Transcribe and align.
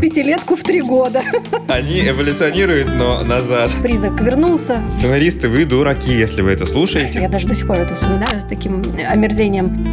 Пятилетку 0.00 0.56
в 0.56 0.62
три 0.62 0.82
года. 0.82 1.22
Они 1.68 2.06
эволюционируют, 2.08 2.88
но 2.96 3.22
назад. 3.22 3.70
Призрак 3.82 4.20
вернулся. 4.20 4.82
Сценаристы, 4.98 5.48
вы 5.48 5.64
дураки, 5.64 6.12
если 6.12 6.42
вы 6.42 6.50
это 6.50 6.66
слушаете. 6.66 7.20
Я 7.20 7.28
даже 7.28 7.46
до 7.46 7.54
сих 7.54 7.66
пор 7.66 7.78
это 7.78 7.94
вспоминаю 7.94 8.40
с 8.40 8.44
таким 8.44 8.82
омерзением. 9.08 9.86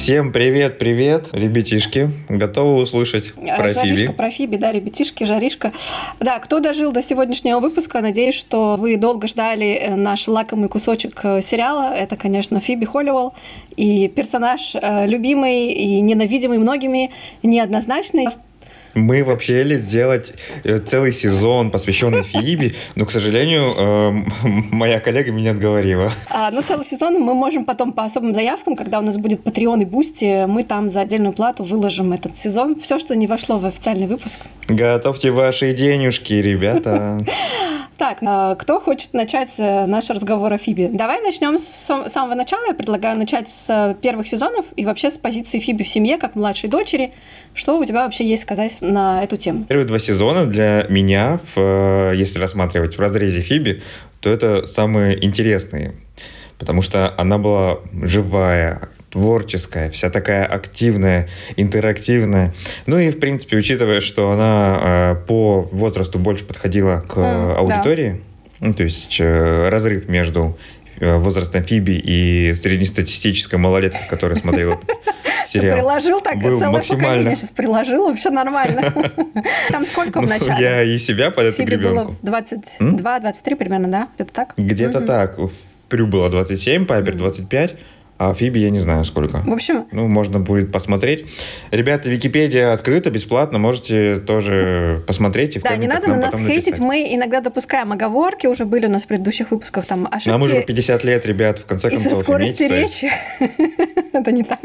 Всем 0.00 0.32
привет, 0.32 0.78
привет, 0.78 1.28
ребятишки. 1.32 2.08
Готовы 2.30 2.76
услышать 2.80 3.34
А, 3.36 3.56
про 3.58 3.68
Жаришка, 3.68 3.96
Фиби? 4.06 4.12
про 4.12 4.30
Фиби, 4.30 4.56
да, 4.56 4.72
ребятишки, 4.72 5.24
жаришка. 5.24 5.74
Да, 6.20 6.38
кто 6.38 6.60
дожил 6.60 6.90
до 6.90 7.02
сегодняшнего 7.02 7.60
выпуска, 7.60 8.00
надеюсь, 8.00 8.34
что 8.34 8.76
вы 8.78 8.96
долго 8.96 9.28
ждали 9.28 9.74
э, 9.74 9.94
наш 9.96 10.26
лакомый 10.26 10.70
кусочек 10.70 11.20
э, 11.22 11.42
сериала. 11.42 11.92
Это, 11.92 12.16
конечно, 12.16 12.60
Фиби 12.60 12.86
Холливелл. 12.86 13.34
И 13.76 14.08
персонаж 14.08 14.74
э, 14.74 15.06
любимый 15.06 15.66
и 15.66 16.00
ненавидимый 16.00 16.56
многими, 16.56 17.10
неоднозначный. 17.42 18.26
Мы 18.94 19.24
вообще 19.24 19.62
хотели 19.62 19.76
сделать 19.76 20.32
э, 20.64 20.78
целый 20.78 21.12
сезон, 21.12 21.70
посвященный 21.70 22.22
Фиби, 22.22 22.74
но, 22.96 23.06
к 23.06 23.10
сожалению, 23.10 23.74
эм, 23.76 24.32
моя 24.70 25.00
коллега 25.00 25.30
меня 25.32 25.52
отговорила. 25.52 26.10
А, 26.30 26.50
ну, 26.50 26.62
целый 26.62 26.84
сезон 26.84 27.20
мы 27.20 27.34
можем 27.34 27.64
потом 27.64 27.92
по 27.92 28.04
особым 28.04 28.34
заявкам, 28.34 28.76
когда 28.76 28.98
у 28.98 29.02
нас 29.02 29.16
будет 29.16 29.42
Patreon 29.42 29.82
и 29.82 29.84
Boosty, 29.84 30.46
мы 30.46 30.62
там 30.62 30.90
за 30.90 31.02
отдельную 31.02 31.32
плату 31.32 31.62
выложим 31.62 32.12
этот 32.12 32.36
сезон. 32.36 32.78
Все, 32.80 32.98
что 32.98 33.14
не 33.14 33.26
вошло 33.26 33.58
в 33.58 33.66
официальный 33.66 34.06
выпуск. 34.06 34.40
Готовьте 34.68 35.30
ваши 35.30 35.72
денежки, 35.72 36.32
ребята. 36.34 37.24
Так, 38.00 38.16
а, 38.22 38.54
кто 38.54 38.80
хочет 38.80 39.12
начать 39.12 39.50
э, 39.58 39.84
наш 39.84 40.08
разговор 40.08 40.50
о 40.50 40.56
Фиби? 40.56 40.88
Давай 40.90 41.20
начнем 41.20 41.58
с 41.58 41.64
сам- 41.64 42.08
самого 42.08 42.34
начала. 42.34 42.68
Я 42.68 42.72
предлагаю 42.72 43.18
начать 43.18 43.50
с 43.50 43.68
э, 43.68 43.94
первых 44.00 44.26
сезонов 44.26 44.64
и 44.74 44.86
вообще 44.86 45.10
с 45.10 45.18
позиции 45.18 45.58
Фиби 45.58 45.82
в 45.82 45.88
семье, 45.90 46.16
как 46.16 46.34
младшей 46.34 46.70
дочери. 46.70 47.12
Что 47.52 47.78
у 47.78 47.84
тебя 47.84 48.04
вообще 48.04 48.24
есть 48.24 48.40
сказать 48.40 48.78
на 48.80 49.22
эту 49.22 49.36
тему? 49.36 49.64
Первые 49.68 49.86
два 49.86 49.98
сезона 49.98 50.46
для 50.46 50.86
меня, 50.88 51.40
в, 51.54 51.58
э, 51.60 52.12
если 52.16 52.38
рассматривать 52.38 52.96
в 52.96 53.00
разрезе 53.00 53.40
Фиби, 53.40 53.82
то 54.20 54.30
это 54.30 54.66
самые 54.66 55.24
интересные. 55.24 55.94
Потому 56.58 56.82
что 56.82 57.14
она 57.16 57.38
была 57.38 57.78
живая, 58.02 58.90
творческая, 59.10 59.90
вся 59.90 60.08
такая 60.10 60.44
активная, 60.44 61.28
интерактивная. 61.56 62.54
Ну 62.86 62.98
и, 62.98 63.10
в 63.10 63.18
принципе, 63.18 63.56
учитывая, 63.56 64.00
что 64.00 64.30
она 64.30 64.80
э, 64.82 65.26
по 65.26 65.62
возрасту 65.72 66.18
больше 66.18 66.44
подходила 66.44 67.00
к 67.08 67.18
э, 67.18 67.20
М, 67.20 67.48
да. 67.48 67.56
аудитории, 67.56 68.20
ну, 68.60 68.72
то 68.72 68.84
есть 68.84 69.16
э, 69.18 69.68
разрыв 69.68 70.08
между 70.08 70.56
э, 71.00 71.16
возрастом 71.16 71.62
Фиби 71.64 71.92
и 72.02 72.54
среднестатистической 72.54 73.58
малолеткой, 73.58 74.06
которая 74.08 74.38
смотрела 74.38 74.74
этот 74.74 74.86
Ты 74.86 75.58
сериал. 75.58 75.78
приложил 75.78 76.20
так, 76.20 76.38
был 76.38 76.58
целое 76.60 76.82
поколение 76.82 77.36
сейчас 77.36 77.50
приложил, 77.50 78.06
вообще 78.08 78.30
нормально. 78.30 78.92
Там 79.70 79.84
сколько 79.86 80.18
в 80.20 80.22
Ну, 80.24 80.28
начале? 80.28 80.62
я 80.64 80.82
и 80.82 80.96
себя 80.98 81.30
под 81.30 81.44
эту 81.46 81.58
было 81.62 81.66
гребенку. 81.66 82.12
в 82.12 82.24
22-23 82.24 83.56
примерно, 83.56 83.88
да? 83.88 84.08
Где-то 84.14 84.32
так? 84.32 84.54
Где-то 84.56 85.00
так. 85.00 85.38
Прю 85.88 86.06
было 86.06 86.30
27, 86.30 86.84
Пайпер 86.86 87.16
25, 87.16 87.74
а 88.20 88.34
Фиби 88.34 88.58
я 88.58 88.68
не 88.68 88.78
знаю 88.78 89.06
сколько. 89.06 89.38
В 89.46 89.50
общем, 89.52 89.86
Ну, 89.92 90.06
можно 90.06 90.40
будет 90.40 90.70
посмотреть. 90.70 91.24
Ребята, 91.70 92.10
Википедия 92.10 92.70
открыта, 92.74 93.10
бесплатно, 93.10 93.58
можете 93.58 94.16
тоже 94.16 95.02
посмотреть. 95.06 95.56
И 95.56 95.58
в 95.58 95.62
да, 95.62 95.74
не 95.78 95.86
надо 95.88 96.08
на 96.08 96.16
нас 96.16 96.34
хейтить, 96.34 96.66
написать. 96.66 96.78
мы 96.80 97.14
иногда 97.14 97.40
допускаем 97.40 97.92
оговорки, 97.92 98.46
уже 98.46 98.66
были 98.66 98.86
у 98.86 98.90
нас 98.90 99.04
в 99.04 99.06
предыдущих 99.06 99.50
выпусках 99.52 99.86
там 99.86 100.06
ошибки. 100.10 100.28
Нам 100.28 100.42
уже 100.42 100.62
50 100.62 101.02
лет, 101.04 101.24
ребят, 101.24 101.60
в 101.60 101.64
конце 101.64 101.88
Из-за 101.88 102.10
концов. 102.10 102.22
скорости 102.22 102.64
имейте 102.64 102.68
совесть. 102.68 103.02
речи. 103.02 103.12
Это 104.12 104.32
не 104.32 104.42
так. 104.42 104.60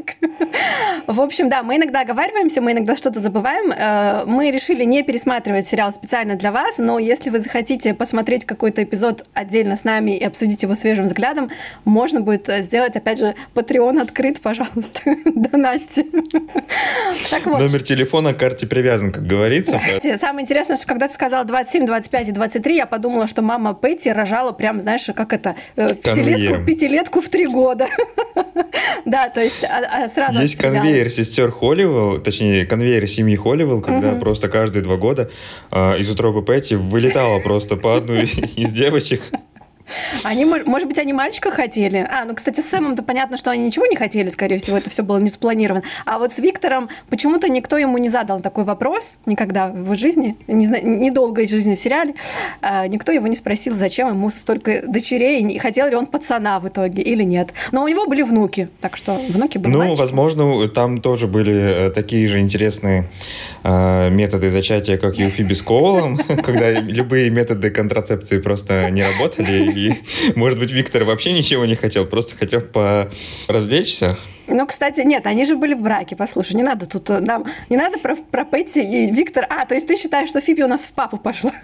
В 1.08 1.22
общем, 1.22 1.48
да, 1.48 1.64
мы 1.64 1.78
иногда 1.78 2.02
оговариваемся, 2.02 2.62
мы 2.62 2.74
иногда 2.74 2.96
что-то 2.98 3.22
забываем. 3.22 3.72
Э, 3.72 4.26
Мы 4.26 4.52
решили 4.52 4.84
не 4.84 5.02
пересматривать 5.04 5.66
сериал 5.66 5.94
специально 5.94 6.36
для 6.36 6.52
вас, 6.52 6.78
но 6.78 7.00
если 7.00 7.30
вы 7.30 7.40
захотите 7.40 7.94
посмотреть 7.94 8.44
какой-то 8.44 8.84
эпизод 8.84 9.24
отдельно 9.34 9.76
с 9.78 9.84
нами 9.86 10.18
и 10.18 10.24
обсудить 10.26 10.62
его 10.64 10.76
свежим 10.76 11.06
взглядом, 11.06 11.52
можно 11.86 12.20
будет 12.22 12.50
э, 12.50 12.62
сделать, 12.64 12.96
опять 12.96 13.20
же, 13.20 13.36
Patreon 13.54 14.02
открыт, 14.02 14.42
пожалуйста, 14.42 15.00
донатьте. 15.26 16.06
Так 17.30 17.46
вот. 17.46 17.60
Номер 17.60 17.84
телефона 17.84 18.34
к 18.34 18.38
карте 18.40 18.68
привязан, 18.68 19.12
как 19.12 19.26
говорится. 19.26 19.80
Самое 20.18 20.44
интересное, 20.44 20.78
что 20.78 20.88
когда 20.88 21.08
ты 21.08 21.14
сказала 21.14 21.46
27, 21.46 21.86
25 21.86 22.30
и 22.30 22.32
23, 22.32 22.76
я 22.76 22.86
подумала, 22.86 23.28
что 23.28 23.42
мама 23.42 23.74
Петти 23.74 24.12
рожала 24.12 24.52
прям, 24.52 24.82
знаешь, 24.82 25.10
как 25.16 25.34
это, 25.34 25.56
э, 25.76 25.94
пятилетку, 25.96 26.66
пятилетку 26.66 27.22
в 27.22 27.30
три 27.30 27.46
года. 27.48 27.88
Да, 29.06 29.30
то 29.30 29.42
есть 29.42 29.64
а- 29.64 30.06
а 30.06 30.10
сразу 30.10 30.42
Есть 30.42 30.56
конвейер 30.58 31.10
сестер 31.10 31.52
Холливелл, 31.52 32.20
точнее, 32.20 32.66
конвейер 32.66 33.08
семьи 33.08 33.36
Холливелл, 33.36 33.82
когда 33.82 34.14
просто 34.14 34.50
каждые 34.50 34.84
два 34.84 34.98
года 34.98 35.30
э, 35.72 36.00
из 36.00 36.10
утробы 36.10 36.42
Пэтти 36.44 36.74
вылетала 36.74 37.40
просто 37.40 37.78
по 37.78 37.96
одной 37.96 38.24
из 38.56 38.72
девочек. 38.72 39.32
Они, 40.24 40.44
мож- 40.46 40.66
может 40.66 40.88
быть, 40.88 40.98
они 40.98 41.14
мальчика 41.14 41.52
хотели. 41.52 41.98
А, 42.10 42.26
ну, 42.26 42.34
кстати, 42.36 42.60
с 42.62 42.70
Сэмом-то 42.70 43.04
понятно, 43.04 43.38
что 43.38 43.52
они 43.52 43.66
ничего 43.66 43.86
не 43.86 43.96
хотели, 43.96 44.28
скорее 44.28 44.58
всего, 44.58 44.78
это 44.78 44.90
все 44.90 45.04
было 45.04 45.18
не 45.18 45.30
спланировано. 45.30 45.84
А 46.06 46.18
вот 46.20 46.34
с 46.34 46.40
Виктором 46.40 46.90
почему-то 47.10 47.48
никто 47.50 47.78
ему 47.78 47.98
не 47.98 48.10
задал 48.10 48.40
такой 48.40 48.64
вопрос 48.64 49.18
никогда 49.26 49.68
в 49.68 49.78
его 49.78 49.96
жизни, 49.96 50.36
не 50.48 50.66
зна- 50.66 50.80
недолгой 50.82 51.48
жизни 51.48 51.76
в 51.76 51.80
сериале. 51.80 52.16
А, 52.62 52.88
никто 52.88 53.12
его 53.12 53.28
не 53.28 53.36
спросил, 53.36 53.76
зачем 53.76 54.10
ему 54.10 54.30
столько 54.30 54.84
дочерей, 54.88 55.44
и 55.46 55.58
хотел 55.60 55.88
ли 55.88 55.96
он 55.96 56.06
пацана 56.08 56.60
в 56.60 56.68
итоге 56.68 57.02
или 57.02 57.24
нет. 57.24 57.54
Но 57.72 57.84
у 57.84 57.88
него 57.88 58.06
были 58.08 58.22
внуки, 58.24 58.70
так 58.82 58.98
что 58.98 59.14
внуки 59.30 59.58
были 59.58 59.74
Ну, 59.74 59.80
мальчики. 59.80 60.00
возможно, 60.00 60.68
там 60.70 61.00
тоже 61.00 61.28
были 61.28 61.88
э, 61.88 61.90
такие 61.92 62.28
же 62.28 62.40
интересные 62.40 63.08
э, 63.64 64.10
методы 64.10 64.50
зачатия, 64.50 64.98
как 64.98 65.20
и 65.20 65.26
у 65.26 65.30
Фиби 65.30 65.54
с 65.54 65.62
Коулом, 65.62 66.18
когда 66.44 66.72
любые 66.72 67.30
методы 67.30 67.70
контрацепции 67.70 68.40
просто 68.40 68.90
не 68.92 69.04
работали. 69.04 69.75
И, 69.76 69.94
может 70.36 70.60
быть, 70.60 70.72
Виктор 70.72 71.04
вообще 71.04 71.32
ничего 71.34 71.66
не 71.66 71.76
хотел, 71.76 72.06
просто 72.06 72.36
хотел 72.36 72.62
поразвлечься. 72.62 74.18
Ну, 74.48 74.66
кстати, 74.68 75.02
нет, 75.02 75.26
они 75.28 75.46
же 75.46 75.56
были 75.56 75.74
в 75.74 75.82
браке, 75.82 76.16
послушай, 76.16 76.54
не 76.56 76.64
надо 76.64 76.86
тут 76.86 77.10
э, 77.10 77.20
нам, 77.20 77.46
не 77.70 77.78
надо 77.78 77.98
про, 77.98 78.16
про 78.16 78.46
Пэтти 78.46 78.80
и 78.80 79.12
Виктор. 79.12 79.48
А, 79.50 79.66
то 79.66 79.74
есть 79.74 79.88
ты 79.88 79.96
считаешь, 79.96 80.30
что 80.30 80.40
Фиби 80.40 80.62
у 80.62 80.68
нас 80.68 80.86
в 80.86 80.92
папу 80.92 81.18
пошла? 81.18 81.52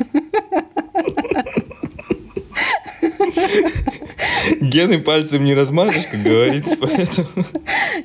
Гены 4.59 4.99
пальцем 4.99 5.43
не 5.43 5.53
размажешь, 5.53 6.05
как 6.11 6.21
говорится, 6.21 6.75
поэтому... 6.77 7.27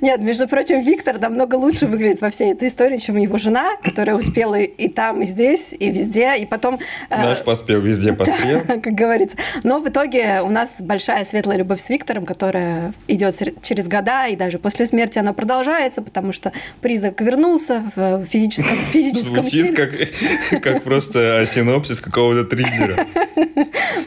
Нет, 0.01 0.21
между 0.21 0.49
прочим, 0.49 0.81
Виктор 0.81 1.19
намного 1.19 1.55
лучше 1.57 1.87
выглядит 1.87 2.21
во 2.21 2.31
всей 2.31 2.53
этой 2.53 2.69
истории, 2.69 2.97
чем 2.99 3.17
его 3.17 3.39
жена, 3.39 3.77
которая 3.83 4.17
успела 4.17 4.57
и 4.57 4.89
там, 4.89 5.23
и 5.23 5.25
здесь, 5.25 5.75
и 5.79 5.91
везде, 5.91 6.37
и 6.39 6.47
потом... 6.47 6.79
э, 7.11 7.17
Наш 7.17 7.43
поспел 7.43 7.81
везде 7.81 8.13
поспел. 8.15 8.61
как 8.67 8.93
говорится. 8.95 9.37
Но 9.65 9.81
в 9.81 9.89
итоге 9.89 10.41
у 10.43 10.49
нас 10.49 10.81
большая 10.81 11.25
светлая 11.25 11.59
любовь 11.59 11.81
с 11.81 11.89
Виктором, 11.89 12.27
которая 12.27 12.93
идет 13.09 13.35
через 13.63 13.89
года, 13.89 14.27
и 14.27 14.37
даже 14.37 14.59
после 14.59 14.87
смерти 14.87 15.19
она 15.19 15.33
продолжается, 15.33 16.03
потому 16.03 16.33
что 16.33 16.53
призрак 16.81 17.21
вернулся 17.21 17.83
в 17.97 18.25
физическом, 18.25 18.77
физическом 18.93 19.43
Звучит 19.49 19.77
теле. 19.77 20.09
как, 20.51 20.63
как 20.63 20.83
просто 20.85 21.47
синопсис 21.51 22.01
какого-то 22.01 22.45
триллера. 22.45 23.07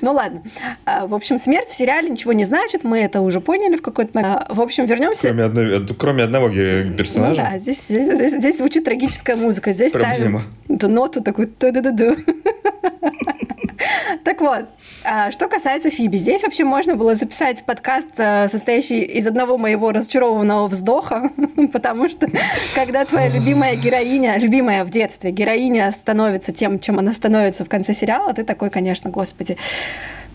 Ну 0.02 0.14
ладно. 0.14 0.44
А, 0.86 1.08
В 1.08 1.14
общем, 1.14 1.38
смерть 1.38 1.68
в 1.68 1.76
сериале 1.76 1.99
ничего 2.08 2.34
не 2.34 2.46
значит, 2.46 2.84
мы 2.84 3.00
это 3.00 3.22
уже 3.22 3.42
поняли 3.42 3.76
в 3.76 3.82
какой-то 3.82 4.12
момент. 4.14 4.44
А, 4.48 4.54
В 4.54 4.62
общем, 4.62 4.86
вернемся. 4.86 5.28
Кроме, 5.30 5.44
одной, 5.44 5.88
кроме 5.98 6.24
одного 6.24 6.50
ге- 6.50 6.86
Ну 6.88 6.94
персонажа. 6.94 7.42
да, 7.52 7.58
здесь, 7.60 7.84
здесь, 7.88 8.04
здесь- 8.06 8.34
здесь 8.38 8.58
звучит 8.58 8.84
трагическая 8.86 9.36
музыка. 9.36 9.72
Здесь 9.72 9.92
Проблема. 9.92 10.40
ставим 10.40 10.76
эту 10.78 10.88
ноту 10.88 11.22
такую 11.22 11.48
ту-ду-ду-ду. 11.48 12.16
Так 14.24 14.42
вот, 14.42 14.66
а, 15.04 15.32
что 15.32 15.48
касается 15.48 15.90
Фиби, 15.90 16.18
здесь 16.18 16.44
вообще 16.44 16.64
можно 16.66 16.96
было 16.96 17.16
записать 17.16 17.64
подкаст, 17.64 18.08
э, 18.18 18.48
состоящий 18.50 19.02
из 19.02 19.26
одного 19.26 19.58
моего 19.58 19.92
разочарованного 19.92 20.68
вздоха, 20.68 21.32
потому 21.74 22.10
что 22.10 22.28
когда 22.76 23.06
твоя 23.06 23.30
любимая 23.30 23.76
героиня, 23.76 24.38
любимая 24.38 24.84
в 24.84 24.90
детстве 24.90 25.32
героиня 25.32 25.90
становится 25.92 26.52
тем, 26.52 26.80
чем 26.80 27.00
она 27.00 27.14
становится 27.14 27.64
в 27.64 27.70
конце 27.70 27.94
сериала, 27.94 28.34
ты 28.34 28.44
такой, 28.44 28.70
конечно, 28.70 29.10
господи, 29.10 29.58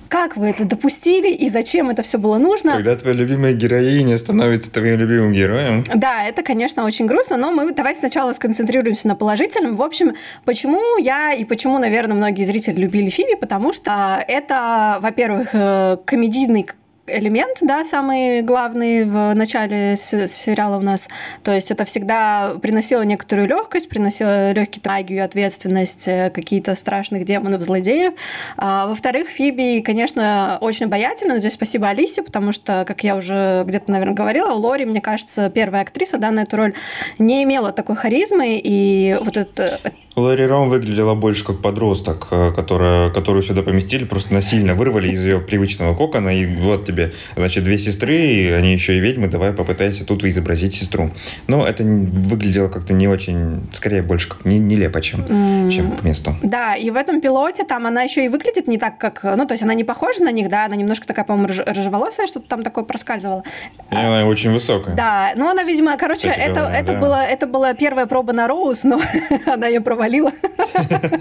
как 0.08 0.36
вы 0.36 0.48
это 0.48 0.64
допустили 0.64 1.32
и 1.32 1.48
зачем 1.48 1.90
это 1.90 2.02
все 2.02 2.18
было 2.18 2.38
нужно? 2.38 2.72
Когда 2.72 2.96
твоя 2.96 3.16
любимая 3.16 3.52
героиня 3.52 4.18
становится 4.18 4.70
твоим 4.70 4.98
любимым 4.98 5.32
героем. 5.32 5.84
Да, 5.94 6.24
это, 6.24 6.42
конечно, 6.42 6.84
очень 6.84 7.06
грустно, 7.06 7.36
но 7.36 7.50
мы 7.50 7.72
давайте 7.72 8.00
сначала 8.00 8.32
сконцентрируемся 8.32 9.08
на 9.08 9.14
положительном. 9.14 9.76
В 9.76 9.82
общем, 9.82 10.14
почему 10.44 10.98
я 10.98 11.32
и 11.32 11.44
почему, 11.44 11.78
наверное, 11.78 12.16
многие 12.16 12.44
зрители 12.44 12.80
любили 12.80 13.10
Фиби, 13.10 13.36
потому 13.36 13.72
что 13.72 14.24
это, 14.26 14.98
во-первых, 15.00 15.50
э, 15.52 15.96
комедийный 16.04 16.66
элемент, 17.06 17.58
да, 17.60 17.84
самый 17.84 18.42
главный 18.42 19.04
в 19.04 19.34
начале 19.34 19.96
сериала 19.96 20.78
у 20.78 20.80
нас. 20.80 21.08
То 21.42 21.54
есть 21.54 21.70
это 21.70 21.84
всегда 21.84 22.56
приносило 22.62 23.02
некоторую 23.02 23.48
легкость, 23.48 23.88
приносило 23.88 24.52
легкий 24.52 24.80
магию, 24.84 25.24
ответственность, 25.24 26.08
э, 26.08 26.30
какие-то 26.30 26.74
страшных 26.74 27.24
демонов, 27.24 27.62
злодеев. 27.62 28.14
А, 28.56 28.86
во-вторых, 28.86 29.28
Фиби, 29.28 29.80
конечно, 29.80 30.58
очень 30.60 30.86
обаятельна. 30.86 31.38
Здесь 31.38 31.54
спасибо 31.54 31.88
Алисе, 31.88 32.22
потому 32.22 32.52
что, 32.52 32.84
как 32.86 33.04
я 33.04 33.16
уже 33.16 33.64
где-то, 33.66 33.90
наверное, 33.90 34.14
говорила, 34.14 34.52
Лори, 34.52 34.84
мне 34.84 35.00
кажется, 35.00 35.50
первая 35.50 35.82
актриса, 35.82 36.18
да, 36.18 36.30
на 36.30 36.40
эту 36.40 36.56
роль 36.56 36.74
не 37.18 37.42
имела 37.44 37.72
такой 37.72 37.96
харизмы, 37.96 38.60
и 38.62 39.18
вот 39.22 39.36
это 39.36 39.78
Ларри 40.16 40.46
Ром 40.46 40.70
выглядела 40.70 41.14
больше 41.14 41.44
как 41.44 41.60
подросток, 41.60 42.28
э, 42.30 42.52
которая, 42.52 43.10
которую 43.10 43.42
сюда 43.42 43.62
поместили, 43.62 44.04
просто 44.04 44.32
насильно 44.32 44.74
вырвали 44.74 45.10
из 45.10 45.24
ее 45.24 45.40
привычного 45.40 45.96
кокона, 45.96 46.28
и 46.28 46.46
вот 46.46 46.88
значит, 47.36 47.64
две 47.64 47.78
сестры, 47.78 48.16
и 48.16 48.50
они 48.50 48.72
еще 48.72 48.96
и 48.96 49.00
ведьмы, 49.00 49.28
давай 49.28 49.52
попытайся 49.52 50.04
тут 50.04 50.24
изобразить 50.24 50.74
сестру. 50.74 51.10
Но 51.48 51.66
это 51.66 51.84
выглядело 51.84 52.68
как-то 52.68 52.92
не 52.92 53.08
очень, 53.08 53.66
скорее 53.72 54.02
больше 54.02 54.28
как 54.28 54.44
не, 54.44 54.58
нелепо, 54.58 55.00
чем, 55.00 55.20
mm. 55.20 55.70
чем 55.70 55.92
к 55.92 56.04
месту. 56.04 56.36
Да, 56.42 56.74
и 56.74 56.90
в 56.90 56.96
этом 56.96 57.20
пилоте 57.20 57.64
там 57.64 57.86
она 57.86 58.02
еще 58.02 58.24
и 58.24 58.28
выглядит 58.28 58.68
не 58.68 58.78
так, 58.78 58.98
как, 58.98 59.22
ну, 59.24 59.46
то 59.46 59.52
есть 59.52 59.62
она 59.62 59.74
не 59.74 59.84
похожа 59.84 60.22
на 60.22 60.32
них, 60.32 60.48
да, 60.48 60.64
она 60.66 60.76
немножко 60.76 61.06
такая, 61.06 61.24
по-моему, 61.24 61.52
рыжеволосая, 61.66 62.26
что-то 62.26 62.48
там 62.48 62.62
такое 62.62 62.84
проскальзывало. 62.84 63.42
И 63.90 63.96
она 63.96 64.26
очень 64.26 64.52
высокая. 64.52 64.94
Да, 64.94 65.32
ну 65.36 65.48
она, 65.48 65.62
видимо, 65.64 65.96
короче, 65.96 66.30
Кстати 66.30 66.38
это, 66.38 66.60
говоря, 66.60 66.78
это, 66.78 66.92
да. 66.92 66.98
было, 66.98 67.24
это 67.24 67.46
была 67.46 67.74
первая 67.74 68.06
проба 68.06 68.32
на 68.32 68.48
Роуз, 68.48 68.84
но 68.84 69.00
она 69.46 69.66
ее 69.66 69.80
провалила 69.80 70.04
провалила. 70.04 70.32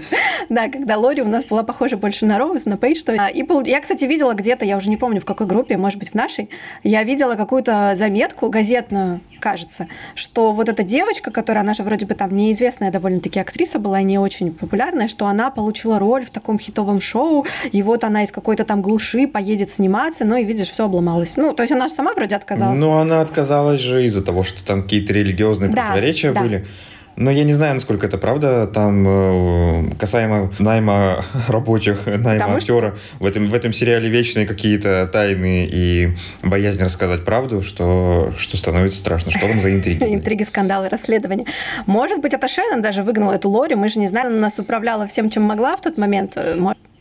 Да, 0.50 0.68
когда 0.68 0.98
Лори 0.98 1.22
у 1.22 1.28
нас 1.28 1.44
была 1.44 1.62
похожа 1.62 1.96
больше 1.96 2.26
на 2.26 2.38
Роуз, 2.38 2.66
на 2.66 2.76
Пейдж. 2.76 3.02
И 3.32 3.70
я, 3.70 3.80
кстати, 3.80 4.04
видела 4.04 4.34
где-то, 4.34 4.64
я 4.64 4.76
уже 4.76 4.90
не 4.90 4.98
помню 4.98 5.20
в 5.20 5.24
какой 5.24 5.46
группе, 5.46 5.63
может 5.72 5.98
быть, 5.98 6.10
в 6.10 6.14
нашей, 6.14 6.50
я 6.82 7.02
видела 7.02 7.34
какую-то 7.34 7.92
заметку 7.94 8.48
газетную, 8.48 9.20
кажется, 9.40 9.88
что 10.14 10.52
вот 10.52 10.68
эта 10.68 10.82
девочка, 10.82 11.30
которая, 11.30 11.64
она 11.64 11.74
же 11.74 11.82
вроде 11.82 12.06
бы 12.06 12.14
там 12.14 12.34
неизвестная 12.34 12.90
довольно-таки 12.90 13.40
актриса 13.40 13.78
была, 13.78 14.00
не 14.02 14.18
очень 14.18 14.52
популярная, 14.52 15.08
что 15.08 15.26
она 15.26 15.50
получила 15.50 15.98
роль 15.98 16.24
в 16.24 16.30
таком 16.30 16.58
хитовом 16.58 17.00
шоу, 17.00 17.46
и 17.72 17.82
вот 17.82 18.04
она 18.04 18.22
из 18.22 18.32
какой-то 18.32 18.64
там 18.64 18.82
глуши 18.82 19.26
поедет 19.26 19.70
сниматься, 19.70 20.24
ну 20.24 20.36
и 20.36 20.44
видишь, 20.44 20.70
все 20.70 20.84
обломалось. 20.84 21.36
Ну, 21.36 21.52
то 21.52 21.62
есть 21.62 21.72
она 21.72 21.88
же 21.88 21.94
сама 21.94 22.14
вроде 22.14 22.36
отказалась. 22.36 22.80
Ну, 22.80 22.92
она 22.92 23.20
отказалась 23.20 23.80
же 23.80 24.04
из-за 24.06 24.22
того, 24.22 24.42
что 24.42 24.64
там 24.64 24.82
какие-то 24.82 25.12
религиозные 25.12 25.70
да, 25.70 25.86
противоречия 25.86 26.32
да. 26.32 26.40
были. 26.40 26.66
Но 27.16 27.30
я 27.30 27.44
не 27.44 27.52
знаю, 27.52 27.74
насколько 27.74 28.06
это 28.06 28.18
правда. 28.18 28.66
Там 28.66 29.04
э, 29.06 29.90
касаемо 29.98 30.52
найма 30.58 31.24
рабочих, 31.48 32.06
найма 32.06 32.34
Потому 32.34 32.56
актера, 32.56 32.94
что... 32.96 33.24
в, 33.24 33.26
этом, 33.26 33.48
в 33.48 33.54
этом 33.54 33.72
сериале 33.72 34.08
вечные 34.08 34.46
какие-то 34.46 35.08
тайны 35.12 35.68
и 35.70 36.14
боязнь 36.42 36.82
рассказать 36.82 37.24
правду, 37.24 37.62
что, 37.62 38.32
что 38.36 38.56
становится 38.56 38.98
страшно. 38.98 39.30
Что 39.30 39.48
там 39.48 39.60
за 39.60 39.74
интриги? 39.74 40.02
Интриги, 40.14 40.42
скандалы, 40.42 40.88
расследования. 40.88 41.44
Может 41.86 42.20
быть, 42.20 42.34
это 42.34 42.48
Шеннон 42.48 42.82
даже 42.82 43.02
выгнала 43.02 43.32
эту 43.32 43.48
Лори. 43.48 43.74
Мы 43.74 43.88
же 43.88 44.00
не 44.00 44.06
знали, 44.06 44.28
она 44.28 44.38
нас 44.38 44.58
управляла 44.58 45.06
всем, 45.06 45.30
чем 45.30 45.44
могла 45.44 45.76
в 45.76 45.80
тот 45.80 45.98
момент. 45.98 46.36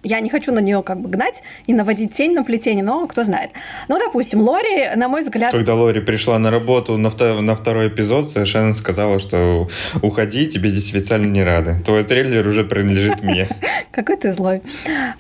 Я 0.03 0.19
не 0.19 0.29
хочу 0.29 0.51
на 0.51 0.59
нее 0.59 0.83
как 0.83 0.99
бы 0.99 1.09
гнать 1.09 1.43
и 1.65 1.73
наводить 1.73 2.11
тень 2.11 2.33
на 2.33 2.43
плетение, 2.43 2.83
но 2.83 3.07
кто 3.07 3.23
знает. 3.23 3.51
Ну, 3.87 3.97
допустим, 3.97 4.41
Лори, 4.41 4.89
на 4.97 5.07
мой 5.07 5.21
взгляд... 5.21 5.51
Когда 5.51 5.75
Лори 5.75 6.01
пришла 6.01 6.37
на 6.39 6.51
работу 6.51 6.97
на, 6.97 7.07
втор- 7.07 7.39
на 7.39 7.55
второй 7.55 7.87
эпизод, 7.87 8.29
совершенно 8.29 8.73
сказала, 8.73 9.19
что 9.19 9.69
уходи, 10.01 10.47
тебе 10.47 10.69
здесь 10.69 10.89
официально 10.89 11.27
не 11.27 11.41
рады. 11.41 11.75
Твой 11.85 12.03
трейлер 12.03 12.45
уже 12.45 12.65
принадлежит 12.65 13.23
мне. 13.23 13.47
Какой 13.91 14.17
ты 14.17 14.33
злой. 14.33 14.61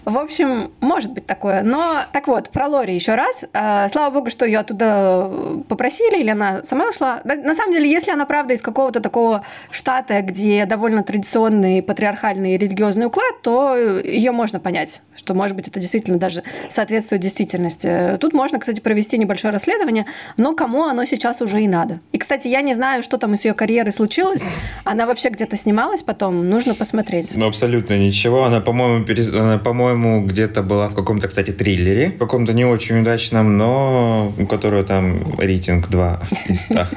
В 0.03 0.17
общем, 0.17 0.71
может 0.81 1.13
быть 1.13 1.25
такое. 1.25 1.61
Но, 1.61 2.03
так 2.11 2.27
вот, 2.27 2.49
про 2.49 2.67
Лори 2.67 2.93
еще 2.93 3.15
раз. 3.15 3.45
А, 3.53 3.87
слава 3.87 4.13
богу, 4.13 4.29
что 4.29 4.45
ее 4.45 4.59
оттуда 4.59 5.31
попросили, 5.69 6.19
или 6.19 6.29
она 6.29 6.61
сама 6.65 6.89
ушла. 6.89 7.21
На 7.23 7.55
самом 7.55 7.73
деле, 7.73 7.89
если 7.89 8.11
она, 8.11 8.25
правда, 8.25 8.53
из 8.53 8.61
какого-то 8.61 8.99
такого 8.99 9.45
штата, 9.71 10.21
где 10.21 10.65
довольно 10.65 11.03
традиционный 11.03 11.81
патриархальный 11.81 12.57
религиозный 12.57 13.05
уклад, 13.05 13.41
то 13.41 13.77
ее 13.77 14.31
можно 14.31 14.59
понять 14.59 14.72
понять, 14.73 15.03
что, 15.15 15.35
может 15.35 15.55
быть, 15.55 15.67
это 15.67 15.79
действительно 15.79 16.17
даже 16.17 16.41
соответствует 16.67 17.21
действительности. 17.21 18.17
Тут 18.19 18.33
можно, 18.33 18.59
кстати, 18.59 18.79
провести 18.79 19.19
небольшое 19.19 19.53
расследование, 19.53 20.07
но 20.35 20.55
кому 20.55 20.85
оно 20.85 21.05
сейчас 21.05 21.41
уже 21.41 21.61
и 21.61 21.67
надо. 21.67 21.99
И, 22.11 22.17
кстати, 22.17 22.47
я 22.47 22.61
не 22.61 22.73
знаю, 22.73 23.03
что 23.03 23.19
там 23.19 23.35
из 23.35 23.45
ее 23.45 23.53
карьеры 23.53 23.91
случилось. 23.91 24.45
Она 24.83 25.05
вообще 25.05 25.29
где-то 25.29 25.57
снималась 25.57 26.01
потом, 26.01 26.49
нужно 26.49 26.73
посмотреть. 26.73 27.33
Ну, 27.35 27.45
абсолютно 27.45 27.95
ничего. 27.99 28.45
Она, 28.45 28.61
по-моему, 28.61 29.05
перес... 29.05 29.27
она, 29.27 29.59
по-моему, 29.59 30.25
где-то 30.25 30.63
была 30.63 30.89
в 30.89 30.95
каком-то, 30.95 31.27
кстати, 31.27 31.51
триллере, 31.51 32.07
в 32.07 32.17
каком-то 32.17 32.53
не 32.53 32.65
очень 32.65 33.01
удачном, 33.01 33.57
но 33.57 34.33
у 34.39 34.47
которого 34.47 34.83
там 34.83 35.39
рейтинг 35.39 35.87
2 35.87 36.21
из 36.47 36.61
100. 36.61 36.87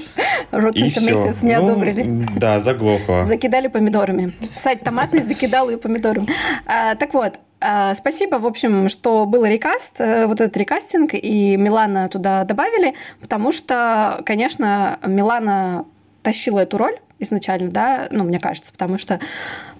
Rotten 0.50 1.44
не 1.44 1.56
ну, 1.56 1.64
одобрили. 1.64 2.24
Да, 2.36 2.60
заглохло. 2.60 3.24
Закидали 3.24 3.68
помидорами. 3.68 4.32
Сайт 4.54 4.82
томатный 4.82 5.22
закидал 5.22 5.70
ее 5.70 5.78
помидорами. 5.78 6.28
А, 6.66 6.94
так 6.94 7.14
вот, 7.14 7.38
а, 7.60 7.94
Спасибо, 7.94 8.36
в 8.36 8.46
общем, 8.46 8.88
что 8.88 9.26
был 9.26 9.44
рекаст, 9.44 10.00
э, 10.00 10.26
вот 10.26 10.40
этот 10.40 10.56
рекастинг, 10.56 11.10
и 11.14 11.56
Милана 11.56 12.08
туда 12.08 12.44
добавили, 12.44 12.94
потому 13.20 13.50
что, 13.50 14.22
конечно, 14.24 14.98
Милана 15.04 15.84
тащила 16.22 16.60
эту 16.60 16.78
роль 16.78 16.96
изначально, 17.18 17.70
да, 17.70 18.08
ну, 18.10 18.24
мне 18.24 18.38
кажется, 18.38 18.72
потому 18.72 18.98
что 18.98 19.18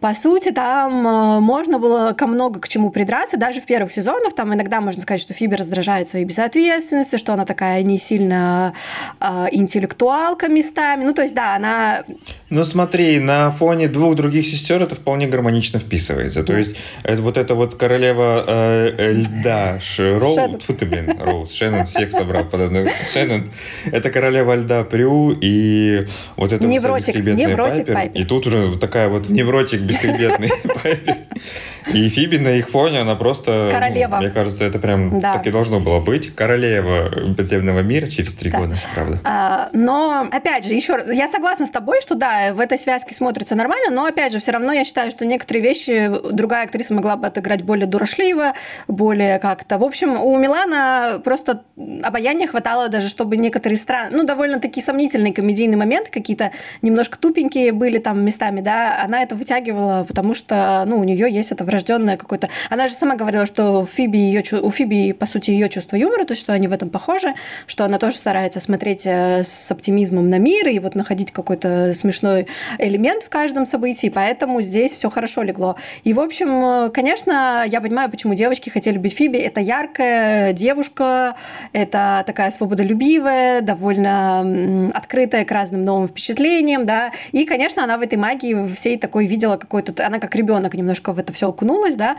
по 0.00 0.14
сути, 0.14 0.50
там 0.50 1.06
э, 1.06 1.40
можно 1.40 1.78
было 1.78 2.12
ко 2.12 2.26
много 2.26 2.60
к 2.60 2.68
чему 2.68 2.90
придраться, 2.90 3.36
даже 3.36 3.60
в 3.60 3.66
первых 3.66 3.92
сезонах, 3.92 4.34
там 4.34 4.54
иногда 4.54 4.80
можно 4.80 5.02
сказать, 5.02 5.20
что 5.20 5.34
Фиби 5.34 5.54
раздражает 5.54 6.08
своей 6.08 6.24
безответственностью, 6.24 7.18
что 7.18 7.32
она 7.32 7.44
такая 7.44 7.82
не 7.82 7.98
сильно 7.98 8.74
э, 9.20 9.46
интеллектуалка 9.50 10.48
местами, 10.48 11.04
ну, 11.04 11.14
то 11.14 11.22
есть, 11.22 11.34
да, 11.34 11.56
она... 11.56 12.04
Ну, 12.50 12.64
смотри, 12.64 13.18
на 13.18 13.50
фоне 13.50 13.88
двух 13.88 14.14
других 14.14 14.46
сестер 14.46 14.82
это 14.82 14.94
вполне 14.94 15.26
гармонично 15.26 15.80
вписывается, 15.80 16.44
то 16.44 16.56
есть, 16.56 16.76
это, 17.02 17.22
вот 17.22 17.36
эта 17.36 17.54
вот 17.54 17.74
королева 17.74 18.44
э, 18.46 18.94
э 18.98 19.12
льда, 19.12 19.80
Роуд, 19.98 20.62
фу 20.62 20.74
ты, 20.74 20.86
блин, 20.86 21.16
Роуз, 21.18 21.52
Шеннон 21.52 21.86
всех 21.86 22.12
собрал 22.12 22.44
под 22.44 22.60
одну, 22.60 22.86
Шеннон, 23.12 23.50
это 23.86 24.10
королева 24.10 24.54
льда 24.54 24.84
Прю, 24.84 25.36
и 25.40 26.06
вот 26.36 26.52
это 26.52 26.64
невротик, 26.66 27.14
вот 27.14 27.22
невротик 27.34 27.86
Пайпер, 27.86 27.94
Пайпер, 27.94 28.20
и 28.20 28.24
тут 28.24 28.46
уже 28.46 28.78
такая 28.78 29.08
вот 29.08 29.28
невротик 29.28 29.80
бескребетный 29.80 30.50
И 31.92 32.08
Фиби 32.08 32.36
на 32.36 32.48
их 32.48 32.68
фоне, 32.68 33.00
она 33.00 33.14
просто... 33.14 33.68
Королева. 33.70 34.16
Мне 34.16 34.30
кажется, 34.30 34.64
это 34.64 34.78
прям 34.78 35.18
да. 35.18 35.34
так 35.34 35.46
и 35.46 35.50
должно 35.50 35.80
было 35.80 36.00
быть. 36.00 36.34
Королева 36.34 37.10
подземного 37.36 37.80
мира 37.80 38.06
через 38.06 38.34
три 38.34 38.50
да. 38.50 38.58
года, 38.58 38.74
правда. 38.94 39.20
А, 39.24 39.68
но, 39.72 40.28
опять 40.30 40.64
же, 40.64 40.74
еще 40.74 40.96
раз, 40.96 41.12
я 41.12 41.28
согласна 41.28 41.66
с 41.66 41.70
тобой, 41.70 42.00
что 42.02 42.14
да, 42.14 42.52
в 42.52 42.60
этой 42.60 42.78
связке 42.78 43.14
смотрится 43.14 43.54
нормально, 43.54 43.90
но, 43.90 44.04
опять 44.04 44.32
же, 44.32 44.38
все 44.38 44.50
равно 44.50 44.72
я 44.72 44.84
считаю, 44.84 45.10
что 45.10 45.24
некоторые 45.24 45.62
вещи 45.62 46.10
другая 46.30 46.64
актриса 46.64 46.92
могла 46.92 47.16
бы 47.16 47.26
отыграть 47.26 47.62
более 47.62 47.86
дурошливо, 47.86 48.52
более 48.86 49.38
как-то. 49.38 49.78
В 49.78 49.84
общем, 49.84 50.20
у 50.20 50.36
Милана 50.36 51.20
просто 51.24 51.62
обаяния 52.02 52.46
хватало 52.46 52.88
даже, 52.88 53.08
чтобы 53.08 53.36
некоторые 53.36 53.78
страны, 53.78 54.10
ну, 54.14 54.24
довольно 54.24 54.60
такие 54.60 54.84
сомнительные 54.84 55.32
комедийные 55.32 55.76
моменты, 55.76 56.10
какие-то 56.10 56.52
немножко 56.82 57.17
тупенькие 57.20 57.72
были 57.72 57.98
там 57.98 58.24
местами, 58.24 58.60
да, 58.60 59.02
она 59.02 59.22
это 59.22 59.34
вытягивала, 59.34 60.04
потому 60.04 60.34
что, 60.34 60.84
ну, 60.86 60.98
у 60.98 61.04
нее 61.04 61.30
есть 61.30 61.52
это 61.52 61.64
врожденное 61.64 62.16
какое-то... 62.16 62.48
Она 62.70 62.88
же 62.88 62.94
сама 62.94 63.16
говорила, 63.16 63.46
что 63.46 63.84
Фиби 63.84 64.18
ее, 64.18 64.42
у 64.60 64.70
Фиби, 64.70 65.12
по 65.12 65.26
сути, 65.26 65.50
ее 65.50 65.68
чувство 65.68 65.96
юмора, 65.96 66.24
то 66.24 66.32
есть, 66.32 66.42
что 66.42 66.52
они 66.52 66.68
в 66.68 66.72
этом 66.72 66.90
похожи, 66.90 67.34
что 67.66 67.84
она 67.84 67.98
тоже 67.98 68.16
старается 68.16 68.60
смотреть 68.60 69.06
э, 69.06 69.42
с 69.42 69.70
оптимизмом 69.70 70.30
на 70.30 70.38
мир 70.38 70.68
и 70.68 70.78
вот 70.78 70.94
находить 70.94 71.32
какой-то 71.32 71.92
смешной 71.94 72.46
элемент 72.78 73.22
в 73.22 73.28
каждом 73.28 73.66
событии, 73.66 74.08
поэтому 74.08 74.60
здесь 74.60 74.92
все 74.92 75.10
хорошо 75.10 75.42
легло. 75.42 75.76
И, 76.04 76.12
в 76.12 76.20
общем, 76.20 76.86
э, 76.86 76.90
конечно, 76.90 77.64
я 77.66 77.80
понимаю, 77.80 78.10
почему 78.10 78.34
девочки 78.34 78.70
хотели 78.70 78.98
быть 78.98 79.14
Фиби. 79.14 79.38
Это 79.38 79.60
яркая 79.60 80.52
девушка, 80.52 81.34
это 81.72 82.22
такая 82.26 82.50
свободолюбивая, 82.50 83.60
довольно 83.60 84.90
открытая 84.94 85.44
к 85.44 85.50
разным 85.50 85.84
новым 85.84 86.08
впечатлениям, 86.08 86.86
да, 86.86 87.07
и, 87.32 87.44
конечно, 87.44 87.84
она 87.84 87.98
в 87.98 88.02
этой 88.02 88.18
магии 88.18 88.72
всей 88.74 88.98
такой 88.98 89.26
видела 89.26 89.56
какой-то... 89.56 90.06
Она 90.06 90.18
как 90.18 90.34
ребенок 90.34 90.74
немножко 90.74 91.12
в 91.12 91.18
это 91.18 91.32
все 91.32 91.48
окунулась, 91.48 91.94
да. 91.94 92.16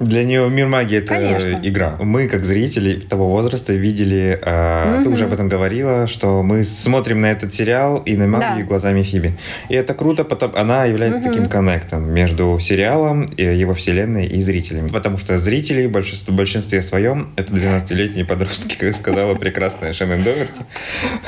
Для 0.00 0.24
нее 0.24 0.48
мир 0.50 0.66
магии 0.66 0.98
это 0.98 1.08
Конечно. 1.08 1.60
игра. 1.62 1.96
Мы, 2.00 2.28
как 2.28 2.44
зрители 2.44 3.00
того 3.00 3.28
возраста, 3.28 3.72
видели, 3.72 4.38
э, 4.42 4.96
угу. 4.96 5.04
ты 5.04 5.10
уже 5.10 5.24
об 5.24 5.32
этом 5.32 5.48
говорила, 5.48 6.06
что 6.06 6.42
мы 6.42 6.64
смотрим 6.64 7.20
на 7.20 7.26
этот 7.26 7.54
сериал 7.54 7.98
и 7.98 8.16
на 8.16 8.26
магию 8.26 8.64
да. 8.64 8.68
глазами 8.68 9.02
Фиби. 9.02 9.32
И 9.68 9.74
это 9.74 9.94
круто, 9.94 10.24
потому 10.24 10.56
она 10.56 10.84
является 10.84 11.18
угу. 11.18 11.28
таким 11.28 11.46
коннектом 11.46 12.12
между 12.12 12.58
сериалом, 12.60 13.26
его 13.36 13.74
вселенной 13.74 14.26
и 14.26 14.40
зрителями. 14.40 14.88
Потому 14.88 15.18
что 15.18 15.38
зрители, 15.38 15.86
большинство, 15.86 16.32
в 16.32 16.36
большинстве 16.36 16.82
своем, 16.82 17.32
это 17.36 17.52
12-летние 17.52 18.24
подростки, 18.24 18.76
как 18.76 18.94
сказала 18.94 19.34
прекрасная 19.34 19.92
Шеннон 19.92 20.22
Доверти. 20.22 20.62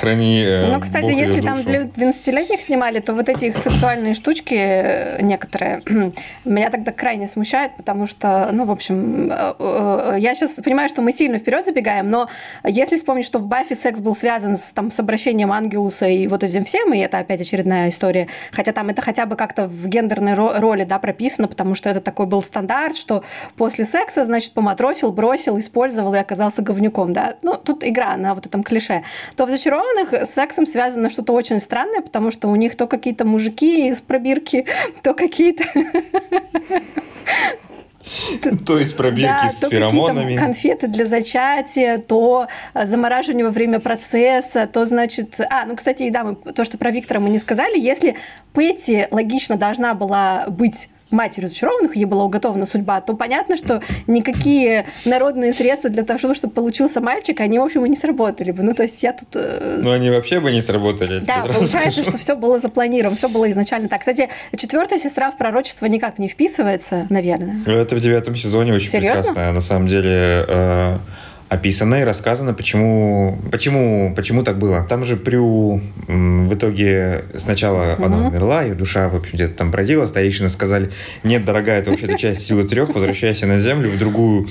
Храни 0.01 0.43
э, 0.45 0.73
Ну, 0.73 0.81
кстати, 0.81 1.13
если 1.13 1.41
там 1.41 1.63
для 1.63 1.83
12-летних 1.83 2.63
снимали, 2.63 2.98
то 3.01 3.15
вот 3.15 3.29
эти 3.29 3.47
их 3.47 3.57
сексуальные 3.57 4.15
штучки 4.15 4.55
э, 4.55 5.23
некоторые 5.23 5.83
меня 6.45 6.71
тогда 6.71 6.93
крайне 6.93 7.27
смущает, 7.27 7.73
потому 7.77 8.07
что, 8.07 8.51
ну, 8.53 8.65
в 8.65 8.71
общем, 8.71 9.31
э, 9.31 9.55
э, 9.59 10.17
я 10.19 10.35
сейчас 10.35 10.61
понимаю, 10.63 10.89
что 10.89 11.03
мы 11.03 11.13
сильно 11.13 11.39
вперед 11.39 11.65
забегаем, 11.65 12.09
но 12.11 12.29
если 12.65 12.97
вспомнить, 12.97 13.27
что 13.27 13.39
в 13.39 13.47
Баффи 13.47 13.75
секс 13.75 14.01
был 14.01 14.15
связан 14.15 14.57
с, 14.57 14.73
там, 14.73 14.91
с 14.91 15.01
обращением 15.01 15.53
Ангелуса 15.53 16.07
и 16.07 16.27
вот 16.27 16.43
этим 16.43 16.65
всем, 16.65 16.93
и 16.93 16.99
это 16.99 17.19
опять 17.19 17.41
очередная 17.41 17.89
история, 17.89 18.29
хотя 18.53 18.73
там 18.73 18.89
это 18.89 19.03
хотя 19.03 19.27
бы 19.27 19.37
как-то 19.37 19.67
в 19.67 19.87
гендерной 19.89 20.35
роли, 20.35 20.85
да, 20.85 20.99
прописано, 20.99 21.49
потому 21.49 21.75
что 21.75 21.89
это 21.89 22.01
такой 22.01 22.27
был 22.27 22.43
стандарт, 22.43 22.97
что 22.97 23.23
после 23.57 23.85
секса, 23.85 24.25
значит, 24.25 24.53
поматросил, 24.53 25.13
бросил, 25.13 25.59
использовал 25.59 26.15
и 26.15 26.19
оказался 26.19 26.63
говнюком, 26.63 27.13
да. 27.13 27.37
Ну, 27.43 27.55
тут 27.55 27.85
игра 27.85 28.17
на 28.17 28.35
вот 28.35 28.47
этом 28.47 28.63
клише. 28.63 29.03
То 29.37 29.47
в 29.47 29.51
«Зачарованных» 29.51 30.13
с 30.13 30.31
сексом 30.31 30.67
связано 30.67 31.11
что-то 31.11 31.33
очень 31.33 31.61
странное, 31.61 32.01
потому 32.01 32.31
что 32.31 32.49
у 32.49 32.57
них 32.57 32.77
то 32.79 32.87
какие-то 32.87 33.25
мужики 33.25 33.89
из 33.89 34.01
пробирки, 34.01 34.65
то 35.03 35.13
какие-то 35.13 35.65
то 38.67 38.79
есть 38.79 38.97
пробирки 38.97 39.29
да, 39.29 39.51
с 39.51 39.57
то 39.57 39.71
феромонами. 39.71 40.37
конфеты 40.37 40.87
для 40.87 41.05
зачатия, 41.05 41.99
то 41.99 42.49
замораживание 42.75 43.45
во 43.45 43.51
время 43.51 43.81
процесса, 43.81 44.67
то, 44.67 44.85
значит... 44.85 45.41
А, 45.51 45.67
ну, 45.67 45.77
кстати, 45.77 46.09
да, 46.11 46.25
мы, 46.25 46.37
то, 46.37 46.65
что 46.65 46.79
про 46.79 46.91
Виктора 46.91 47.21
мы 47.21 47.29
не 47.29 47.39
сказали, 47.39 47.79
если 47.79 48.17
Петти 48.55 49.07
логично 49.11 49.57
должна 49.57 49.95
была 49.95 50.47
быть 50.49 50.89
матерью 51.11 51.47
разочарованных, 51.47 51.97
ей 51.97 52.05
была 52.05 52.25
уготована 52.25 52.67
судьба, 52.67 53.01
то 53.01 53.15
понятно, 53.15 53.57
что 53.57 53.83
никакие 54.07 54.87
народные 55.05 55.53
средства 55.53 55.91
для 55.91 56.03
того, 56.03 56.35
чтобы 56.35 56.53
получился 56.53 57.01
мальчик, 57.01 57.41
они, 57.41 57.59
в 57.59 57.63
общем, 57.63 57.85
и 57.85 57.89
не 57.89 57.97
сработали 57.97 58.51
бы. 58.51 58.63
Ну, 58.63 58.75
то 58.75 58.83
есть 58.83 59.03
я 59.03 59.13
тут... 59.13 59.29
Э, 59.35 59.81
ну, 59.83 59.93
они 59.93 60.11
вообще 60.11 60.41
бы 60.41 60.51
не 60.51 60.61
сработали. 60.61 61.21
Да, 61.21 61.45
получается, 61.47 62.03
что 62.03 62.19
все 62.19 62.37
было 62.37 62.59
запланировано, 62.59 63.17
все 63.17 63.29
было 63.29 63.51
изначально 63.51 63.89
так. 63.89 64.01
Кстати, 64.01 64.29
четвертая 64.57 64.99
сестра 64.99 65.31
в 65.31 65.37
пророчество 65.37 65.87
никак 65.87 66.19
не 66.19 66.29
вписывается, 66.29 67.07
наверное. 67.11 67.57
Это 67.67 67.95
в 67.97 68.01
девятом 68.01 68.37
сезоне 68.37 68.73
очень 68.73 68.89
Серьезно? 68.89 69.29
прекрасно. 69.29 69.53
На 69.53 69.61
самом 69.61 69.89
деле... 69.89 70.45
Э 70.49 70.99
описано 71.49 71.97
и 71.97 72.05
рассказано, 72.05 72.53
почему, 72.53 73.39
почему, 73.51 74.13
почему 74.15 74.43
так 74.43 74.59
было. 74.59 74.87
Там 74.89 75.05
же 75.05 75.17
Прю 75.17 75.81
в 76.07 76.55
итоге 76.55 77.25
сначала 77.37 77.95
угу. 77.95 78.05
она 78.05 78.29
умерла, 78.29 78.63
ее 78.63 78.75
душа, 78.75 79.09
в 79.09 79.17
общем, 79.17 79.35
где-то 79.35 79.55
там 79.55 79.71
бродила, 79.71 80.07
старейшины 80.07 80.49
сказали, 80.49 80.91
нет, 81.25 81.45
дорогая, 81.45 81.81
это 81.81 81.91
вообще-то 81.91 82.19
часть 82.19 82.47
силы 82.47 82.65
трех, 82.65 82.95
возвращайся 82.95 83.47
на 83.47 83.61
землю 83.61 83.89
в 83.89 83.99
другую 83.99 84.47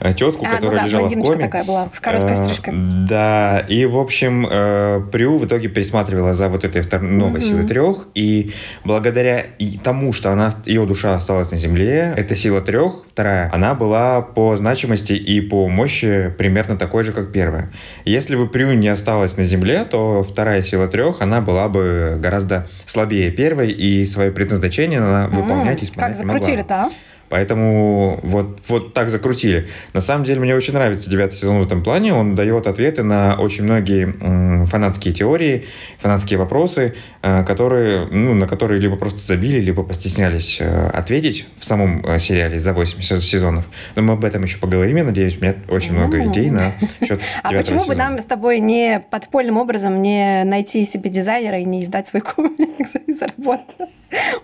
э, 0.00 0.12
тетку, 0.14 0.46
а, 0.46 0.54
которая 0.56 0.82
ну 0.82 0.82
да, 0.82 0.86
лежала 0.86 1.08
в 1.08 1.18
коме. 1.18 1.44
такая 1.44 1.64
была, 1.64 1.88
с 1.92 2.00
короткой 2.00 2.36
стрижкой. 2.36 2.74
Да, 3.08 3.60
и, 3.60 3.86
в 3.86 3.96
общем, 3.96 4.46
э, 4.50 5.02
Прю 5.10 5.38
в 5.38 5.46
итоге 5.46 5.68
пересматривала 5.68 6.34
за 6.34 6.48
вот 6.48 6.64
этой 6.64 6.82
новой 7.00 7.40
угу. 7.40 7.46
силой 7.48 7.66
трех, 7.66 8.08
и 8.14 8.52
благодаря 8.84 9.46
тому, 9.82 10.12
что 10.12 10.30
она, 10.32 10.52
ее 10.66 10.84
душа 10.86 11.14
осталась 11.14 11.50
на 11.50 11.56
земле, 11.56 12.12
эта 12.16 12.36
сила 12.36 12.60
трех, 12.60 13.04
вторая, 13.10 13.50
она 13.52 13.74
была 13.74 14.20
по 14.20 14.56
значимости 14.56 15.12
и 15.12 15.40
по 15.40 15.68
мощи 15.68 16.34
примерно 16.42 16.76
такой 16.76 17.04
же, 17.04 17.12
как 17.12 17.30
первая. 17.30 17.70
Если 18.04 18.34
бы 18.34 18.48
Прю 18.48 18.72
не 18.72 18.88
осталась 18.88 19.36
на 19.36 19.44
Земле, 19.44 19.84
то 19.84 20.24
вторая 20.24 20.60
сила 20.64 20.88
трех, 20.88 21.20
она 21.22 21.40
была 21.40 21.68
бы 21.68 22.18
гораздо 22.18 22.66
слабее 22.84 23.30
первой, 23.30 23.70
и 23.70 24.04
свое 24.06 24.32
предназначение 24.32 24.98
она 24.98 25.28
выполнять 25.28 25.82
и 25.82 25.84
исполнять 25.84 26.18
Как 26.18 26.26
закрутили-то, 26.26 26.74
а? 26.74 26.90
Поэтому 27.32 28.20
вот, 28.22 28.58
вот 28.68 28.92
так 28.92 29.08
закрутили. 29.08 29.66
На 29.94 30.02
самом 30.02 30.26
деле 30.26 30.38
мне 30.38 30.54
очень 30.54 30.74
нравится 30.74 31.08
девятый 31.08 31.38
сезон 31.38 31.60
в 31.60 31.66
этом 31.66 31.82
плане. 31.82 32.12
Он 32.12 32.34
дает 32.34 32.66
ответы 32.66 33.02
на 33.02 33.36
очень 33.36 33.64
многие 33.64 34.66
фанатские 34.66 35.14
теории, 35.14 35.64
фанатские 35.98 36.38
вопросы, 36.38 36.94
э, 37.22 37.42
которые, 37.44 38.06
ну, 38.10 38.34
на 38.34 38.46
которые 38.46 38.82
либо 38.82 38.96
просто 38.96 39.20
забили, 39.20 39.60
либо 39.60 39.82
постеснялись 39.82 40.58
э, 40.60 40.88
ответить 40.88 41.46
в 41.58 41.64
самом 41.64 42.04
э, 42.04 42.18
сериале 42.18 42.60
за 42.60 42.74
8 42.74 43.00
сезонов. 43.00 43.64
Но 43.96 44.02
мы 44.02 44.12
об 44.12 44.26
этом 44.26 44.42
еще 44.42 44.58
поговорим, 44.58 44.98
я 44.98 45.04
надеюсь. 45.04 45.38
У 45.38 45.40
меня 45.42 45.54
очень 45.68 45.94
много 45.94 46.22
идей 46.26 46.50
на 46.50 46.72
счет 47.02 47.22
А 47.42 47.50
почему 47.52 47.86
бы 47.86 47.94
нам 47.94 48.20
с 48.20 48.26
тобой 48.26 48.60
не 48.60 49.02
подпольным 49.10 49.56
образом 49.56 50.02
не 50.02 50.44
найти 50.44 50.84
себе 50.84 51.08
дизайнера 51.08 51.58
и 51.58 51.64
не 51.64 51.82
издать 51.82 52.08
свой 52.08 52.20
комикс 52.20 52.92
и 53.06 53.12
заработать? 53.14 53.88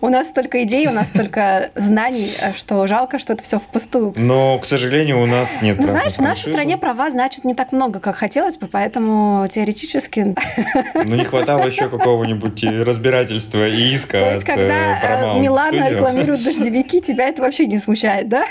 У 0.01 0.09
нас 0.09 0.29
столько 0.29 0.63
идей, 0.63 0.87
у 0.87 0.91
нас 0.91 1.09
столько 1.09 1.69
знаний, 1.75 2.31
что 2.55 2.78
жалко, 2.87 3.19
что 3.19 3.33
это 3.33 3.43
все 3.43 3.59
впустую. 3.59 4.13
Но, 4.15 4.57
к 4.59 4.65
сожалению, 4.65 5.21
у 5.21 5.25
нас 5.25 5.61
нет 5.61 5.79
Ну, 5.79 5.87
знаешь, 5.87 6.15
в 6.15 6.21
нашей 6.21 6.51
стране 6.51 6.77
права 6.77 7.09
значит 7.09 7.45
не 7.45 7.53
так 7.53 7.71
много, 7.71 7.99
как 7.99 8.15
хотелось 8.15 8.57
бы, 8.57 8.67
поэтому 8.67 9.47
теоретически... 9.49 10.35
Ну, 10.93 11.15
не 11.15 11.23
хватало 11.23 11.65
еще 11.65 11.89
какого-нибудь 11.89 12.63
разбирательства 12.63 13.67
и 13.67 13.95
иска 13.95 14.19
То 14.19 14.31
есть, 14.31 14.43
когда 14.43 15.35
э, 15.35 15.39
Милана 15.39 15.89
рекламирует 15.89 16.43
дождевики, 16.43 17.01
тебя 17.01 17.29
это 17.29 17.41
вообще 17.41 17.65
не 17.65 17.79
смущает, 17.79 18.27
да? 18.29 18.45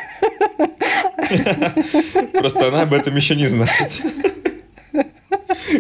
Просто 2.33 2.69
она 2.69 2.83
об 2.83 2.95
этом 2.95 3.15
еще 3.17 3.37
не 3.37 3.47
знает. 3.47 4.03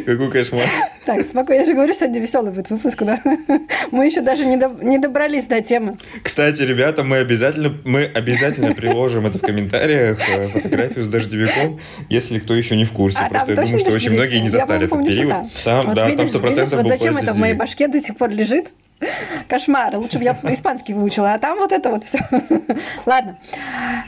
Какой 0.06 0.30
кошмар. 0.30 0.66
Так, 1.04 1.24
спокойно. 1.24 1.60
Я 1.60 1.66
же 1.66 1.74
говорю, 1.74 1.94
сегодня 1.94 2.20
веселый 2.20 2.52
будет 2.52 2.70
выпуск, 2.70 3.02
да? 3.02 3.18
Мы 3.90 4.06
еще 4.06 4.20
даже 4.20 4.44
не, 4.44 4.56
до, 4.56 4.68
не 4.82 4.98
добрались 4.98 5.46
до 5.46 5.60
темы. 5.60 5.96
Кстати, 6.22 6.62
ребята, 6.62 7.02
мы 7.02 7.18
обязательно, 7.18 7.74
мы 7.84 8.04
обязательно 8.04 8.74
приложим 8.74 9.26
это 9.26 9.38
в 9.38 9.40
комментариях, 9.40 10.18
э, 10.28 10.48
фотографию 10.48 11.04
с 11.04 11.08
дождевиком, 11.08 11.80
если 12.08 12.38
кто 12.38 12.54
еще 12.54 12.76
не 12.76 12.84
в 12.84 12.92
курсе. 12.92 13.18
А, 13.20 13.28
Просто 13.28 13.52
я 13.52 13.62
думаю, 13.62 13.78
что 13.78 13.90
очень 13.90 14.12
многие 14.12 14.40
не 14.40 14.48
застали 14.48 14.84
этот 14.86 15.06
период. 15.06 15.34
Там, 15.64 15.94
да, 15.94 16.10
там 16.10 16.26
100% 16.26 16.48
видишь, 16.48 16.72
вот 16.72 16.86
зачем 16.86 17.16
это 17.16 17.32
в 17.32 17.38
моей 17.38 17.54
башке 17.54 17.88
до 17.88 17.98
сих 17.98 18.16
пор 18.16 18.30
лежит? 18.30 18.72
Кошмар. 19.48 19.96
Лучше 19.96 20.18
бы 20.18 20.24
я 20.24 20.38
испанский 20.44 20.92
выучила, 20.92 21.34
а 21.34 21.38
там 21.38 21.58
вот 21.58 21.72
это 21.72 21.90
вот 21.90 22.04
все. 22.04 22.18
Ладно. 23.06 23.38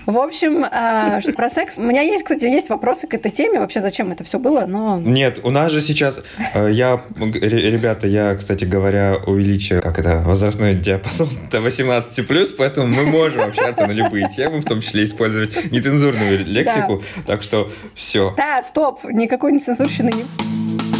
В 0.06 0.18
общем, 0.18 0.64
э, 0.64 1.20
что 1.20 1.32
про 1.32 1.48
секс. 1.48 1.78
У 1.78 1.82
меня 1.82 2.02
есть, 2.02 2.24
кстати, 2.24 2.46
есть 2.46 2.68
вопросы 2.68 3.06
к 3.06 3.14
этой 3.14 3.30
теме. 3.30 3.60
Вообще, 3.60 3.80
зачем 3.80 4.10
это 4.10 4.24
все 4.24 4.38
было, 4.38 4.66
но... 4.66 4.98
Нет, 4.98 5.40
у 5.42 5.50
нас 5.50 5.70
же 5.70 5.80
сейчас... 5.80 6.20
Э, 6.54 6.68
я, 6.70 7.00
ребята, 7.16 8.06
я, 8.06 8.34
кстати 8.34 8.64
говоря, 8.64 9.16
увеличу, 9.26 9.80
как 9.82 9.98
это, 9.98 10.18
возрастной 10.24 10.74
диапазон 10.74 11.28
до 11.50 11.58
18+, 11.58 12.54
поэтому 12.56 12.86
мы 12.86 13.04
можем 13.04 13.42
общаться 13.42 13.86
на 13.86 13.92
любые 13.92 14.28
темы, 14.28 14.60
в 14.60 14.64
том 14.64 14.80
числе 14.80 15.04
использовать 15.04 15.70
нецензурную 15.70 16.44
лексику. 16.44 17.02
Так 17.26 17.42
что 17.42 17.70
все. 17.94 18.34
Да, 18.36 18.62
стоп, 18.62 19.04
никакой 19.04 19.52
нецензурщины 19.52 20.10
не... 20.10 20.99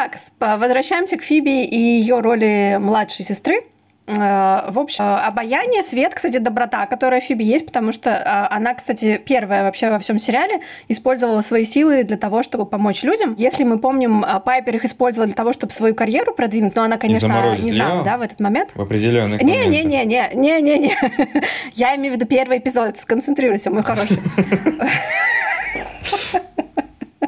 Так, 0.00 0.16
возвращаемся 0.58 1.18
к 1.18 1.22
Фиби 1.22 1.62
и 1.62 1.78
ее 1.78 2.20
роли 2.20 2.78
младшей 2.80 3.22
сестры. 3.22 3.64
Э, 4.06 4.70
в 4.70 4.78
общем, 4.78 5.04
э, 5.04 5.16
обаяние, 5.26 5.82
свет, 5.82 6.14
кстати, 6.14 6.38
доброта, 6.38 6.86
которая 6.86 7.20
Фиби 7.20 7.44
есть, 7.44 7.66
потому 7.66 7.92
что 7.92 8.08
э, 8.08 8.54
она, 8.54 8.72
кстати, 8.72 9.20
первая 9.22 9.62
вообще 9.62 9.90
во 9.90 9.98
всем 9.98 10.18
сериале 10.18 10.60
использовала 10.88 11.42
свои 11.42 11.64
силы 11.64 12.02
для 12.04 12.16
того, 12.16 12.42
чтобы 12.42 12.64
помочь 12.64 13.02
людям. 13.02 13.34
Если 13.36 13.62
мы 13.62 13.78
помним, 13.78 14.24
Пайпер 14.42 14.76
их 14.76 14.86
использовала 14.86 15.26
для 15.26 15.36
того, 15.36 15.52
чтобы 15.52 15.74
свою 15.74 15.94
карьеру 15.94 16.32
продвинуть, 16.32 16.74
но 16.76 16.82
она, 16.82 16.96
конечно, 16.96 17.56
не 17.58 17.70
знала, 17.70 18.02
да, 18.02 18.16
в 18.16 18.22
этот 18.22 18.40
момент. 18.40 18.70
В 18.74 18.80
определенных 18.80 19.42
не, 19.42 19.66
не, 19.66 19.84
не, 19.84 20.06
не, 20.06 20.30
не, 20.34 20.60
не, 20.62 20.78
не. 20.78 20.96
Я 21.74 21.94
имею 21.96 22.14
в 22.14 22.16
виду 22.16 22.26
первый 22.26 22.56
эпизод. 22.56 22.96
Сконцентрируйся, 22.96 23.70
мой 23.70 23.82
хороший. 23.82 24.18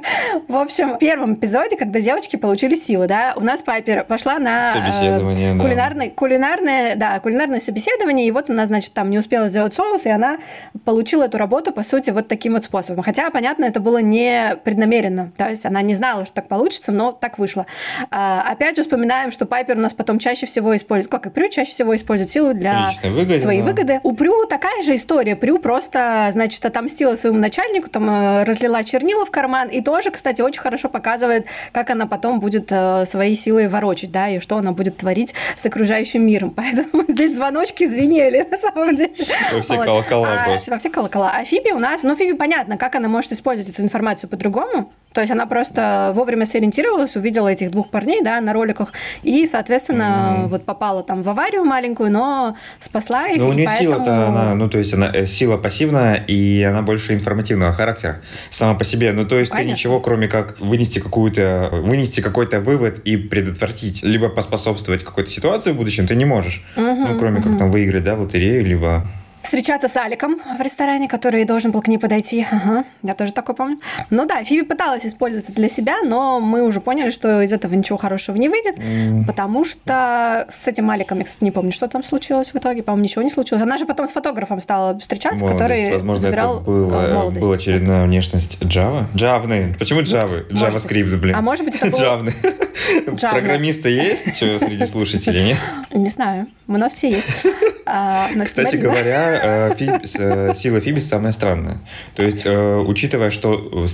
В 0.49 0.57
общем, 0.57 0.95
в 0.95 0.99
первом 0.99 1.35
эпизоде, 1.35 1.77
когда 1.77 2.01
девочки 2.01 2.37
получили 2.37 2.75
силы, 2.75 3.07
да, 3.07 3.35
у 3.37 3.41
нас 3.41 3.63
Пайпер 3.63 4.05
пошла 4.05 4.39
на 4.39 4.73
собеседование, 4.73 5.55
э, 5.55 5.59
кулинарное, 5.59 6.09
да. 6.09 6.15
кулинарное, 6.15 6.97
да, 6.97 7.21
кулинарное 7.21 7.61
собеседование, 7.61 8.27
и 8.27 8.31
вот 8.31 8.51
она, 8.51 8.67
значит, 8.67 8.93
там 8.93 9.11
не 9.11 9.19
успела 9.19 9.49
сделать 9.49 9.75
соус, 9.75 10.07
и 10.07 10.11
она 10.11 10.39
получила 10.85 11.25
эту 11.25 11.39
работу, 11.39 11.73
по 11.73 11.83
сути, 11.83 12.11
вот 12.11 12.29
таким 12.29 12.55
вот 12.55 12.65
способом. 12.65 13.03
Хотя, 13.03 13.31
понятно, 13.31 13.65
это 13.65 13.81
было 13.81 13.99
не 13.99 14.57
преднамеренно, 14.65 15.33
то 15.37 15.49
есть 15.49 15.67
она 15.67 15.83
не 15.83 15.95
знала, 15.95 16.25
что 16.25 16.35
так 16.35 16.49
получится, 16.49 16.93
но 16.93 17.13
так 17.13 17.39
вышло. 17.39 17.67
А, 18.11 18.43
опять 18.43 18.77
же, 18.77 18.83
вспоминаем, 18.83 19.31
что 19.33 19.47
Пайпер 19.47 19.77
у 19.77 19.81
нас 19.81 19.93
потом 19.93 20.19
чаще 20.19 20.47
всего 20.47 20.75
использует, 20.77 21.11
как 21.11 21.27
и 21.27 21.31
Прю, 21.31 21.49
чаще 21.49 21.71
всего 21.71 21.95
использует 21.95 22.31
силу 22.31 22.55
для 22.55 22.91
выгоде, 23.03 23.39
своей 23.39 23.61
да. 23.61 23.67
выгоды. 23.67 24.01
У 24.03 24.13
Прю 24.15 24.47
такая 24.47 24.83
же 24.83 24.95
история. 24.95 25.37
Прю 25.37 25.59
просто, 25.59 26.29
значит, 26.33 26.65
отомстила 26.65 27.15
своему 27.15 27.39
начальнику, 27.39 27.89
там 27.89 28.09
э, 28.09 28.45
разлила 28.45 28.83
чернила 28.85 29.25
в 29.25 29.31
карман, 29.31 29.69
и 29.69 29.81
тоже, 29.93 30.11
кстати, 30.11 30.41
очень 30.41 30.63
хорошо 30.63 30.89
показывает, 30.89 31.45
как 31.71 31.91
она 31.91 32.07
потом 32.07 32.41
будет 32.41 32.73
э, 32.73 33.05
своей 33.05 33.35
силой 33.35 33.69
ворочать, 33.69 34.11
да, 34.11 34.31
и 34.31 34.39
что 34.39 34.57
она 34.57 34.73
будет 34.73 34.97
творить 34.97 35.35
с 35.55 35.67
окружающим 35.67 36.27
миром. 36.27 36.49
Поэтому 36.57 37.05
здесь 37.09 37.37
звоночки 37.37 37.87
звенели, 37.87 38.43
на 38.51 38.57
самом 38.57 38.97
деле. 38.97 39.13
Во 39.53 39.61
все 39.61 39.85
колокола 39.85 40.29
а, 40.47 40.59
Во 40.67 40.79
все 40.79 40.89
колокола. 40.89 41.33
А 41.37 41.45
Фиби 41.45 41.73
у 41.73 41.79
нас, 41.79 42.05
ну, 42.05 42.17
Фиби 42.17 42.33
понятно, 42.33 42.79
как 42.79 42.95
она 42.95 43.09
может 43.09 43.33
использовать 43.33 43.71
эту 43.71 43.83
информацию 43.83 44.31
по-другому, 44.31 44.91
То 45.13 45.21
есть 45.21 45.33
она 45.33 45.47
просто 45.47 46.13
вовремя 46.15 46.47
сориентировалась, 46.47 47.17
увидела 47.17 47.49
этих 47.49 47.71
двух 47.71 47.91
парней, 47.91 48.23
да, 48.23 48.41
на 48.41 48.53
роликах, 48.53 48.93
и, 49.23 49.47
соответственно, 49.47 50.03
mm-hmm. 50.03 50.49
вот 50.49 50.65
попала 50.65 51.03
там 51.03 51.23
в 51.23 51.29
аварию 51.29 51.65
маленькую, 51.65 52.11
но 52.11 52.57
спасла 52.79 53.29
их. 53.29 53.39
Но 53.39 53.49
у 53.49 53.53
нее 53.53 53.67
поэтому... 53.67 53.91
сила-то, 53.91 54.27
она, 54.29 54.55
ну, 54.55 54.69
то 54.69 54.79
есть 54.79 54.95
она 54.95 55.11
э, 55.13 55.27
сила 55.27 55.57
пассивная, 55.57 56.17
и 56.17 56.63
она 56.63 56.83
больше 56.83 57.15
информативного 57.15 57.73
характера 57.73 58.21
сама 58.51 58.75
по 58.75 58.85
себе. 58.85 59.13
Ну, 59.13 59.25
то 59.25 59.39
есть 59.39 59.51
Конечно. 59.51 59.69
ты 59.69 59.73
ничего, 59.73 60.01
кроме 60.01 60.29
как 60.29 60.61
вынести 60.61 60.99
какую-то, 60.99 61.69
вынести 61.73 62.21
какой-то 62.21 62.61
вывод 62.61 62.99
и 63.01 63.17
предотвратить, 63.17 64.03
либо 64.03 64.29
поспособствовать 64.29 65.05
какой-то 65.05 65.31
ситуации 65.31 65.73
в 65.73 65.77
будущем, 65.77 66.07
ты 66.07 66.15
не 66.15 66.25
можешь. 66.25 66.65
Mm-hmm. 66.77 67.07
Ну, 67.09 67.19
кроме 67.19 67.41
mm-hmm. 67.41 67.43
как 67.43 67.59
там 67.59 67.71
выиграть, 67.71 68.05
да, 68.05 68.17
в 68.17 68.23
лотерею, 68.23 68.65
либо 68.65 69.07
встречаться 69.43 69.89
с 69.89 69.97
Аликом 69.97 70.41
в 70.59 70.61
ресторане, 70.61 71.09
который 71.09 71.45
должен 71.45 71.71
был 71.71 71.83
к 71.83 71.89
ней 71.89 71.99
подойти. 71.99 72.47
Ага, 72.51 72.85
я 73.03 73.15
тоже 73.15 73.33
такое 73.33 73.55
помню. 73.55 73.79
Ну 74.11 74.27
да, 74.27 74.43
Фиби 74.45 74.63
пыталась 74.63 75.05
использовать 75.07 75.49
это 75.49 75.55
для 75.55 75.69
себя, 75.69 75.97
но 76.05 76.41
мы 76.41 76.63
уже 76.63 76.81
поняли, 76.81 77.11
что 77.11 77.43
из 77.43 77.53
этого 77.53 77.75
ничего 77.75 77.99
хорошего 77.99 78.37
не 78.37 78.49
выйдет, 78.49 78.79
mm. 78.79 79.27
потому 79.27 79.65
что 79.65 80.47
с 80.49 80.69
этим 80.69 80.91
Аликом, 80.91 81.19
я, 81.19 81.25
кстати, 81.25 81.45
не 81.45 81.51
помню, 81.51 81.73
что 81.73 81.89
там 81.89 82.05
случилось 82.05 82.53
в 82.53 82.57
итоге, 82.57 82.83
по-моему, 82.83 83.05
ничего 83.05 83.23
не 83.23 83.31
случилось. 83.31 83.63
Она 83.63 83.79
же 83.79 83.87
потом 83.87 84.07
с 84.07 84.13
фотографом 84.13 84.61
стала 84.61 84.99
встречаться, 84.99 85.45
молодость. 85.45 85.61
который 85.61 85.93
Возможно, 85.93 86.21
забирал 86.21 86.57
это 86.57 86.65
было, 86.65 87.07
э, 87.07 87.15
молодость. 87.15 87.41
была 87.47 87.55
очередная 87.57 88.05
внешность 88.05 88.59
Java. 88.61 89.07
JavaNet. 89.15 89.79
Почему 89.79 90.01
Java? 90.01 90.49
JavaScript, 90.51 91.17
блин. 91.17 91.35
А 91.35 91.41
может 91.41 91.65
быть, 91.65 91.77
это 91.77 91.87
был... 91.87 91.99
Java. 91.99 93.31
Программисты 93.31 93.91
есть 93.91 94.37
среди 94.37 94.87
слушателей, 94.87 95.45
нет? 95.45 95.59
Не 95.93 96.09
знаю. 96.09 96.47
У 96.69 96.77
нас 96.77 96.95
все 96.95 97.11
есть. 97.11 97.47
А, 97.85 98.29
Кстати 98.45 98.77
говоря, 98.77 99.32
Э, 99.33 99.75
э, 99.79 100.55
сила 100.55 100.81
Фибис 100.81 101.09
самая 101.09 101.33
странная. 101.33 101.81
То 102.15 102.23
есть, 102.23 102.43
э, 102.45 102.77
учитывая, 102.79 103.31
что 103.31 103.87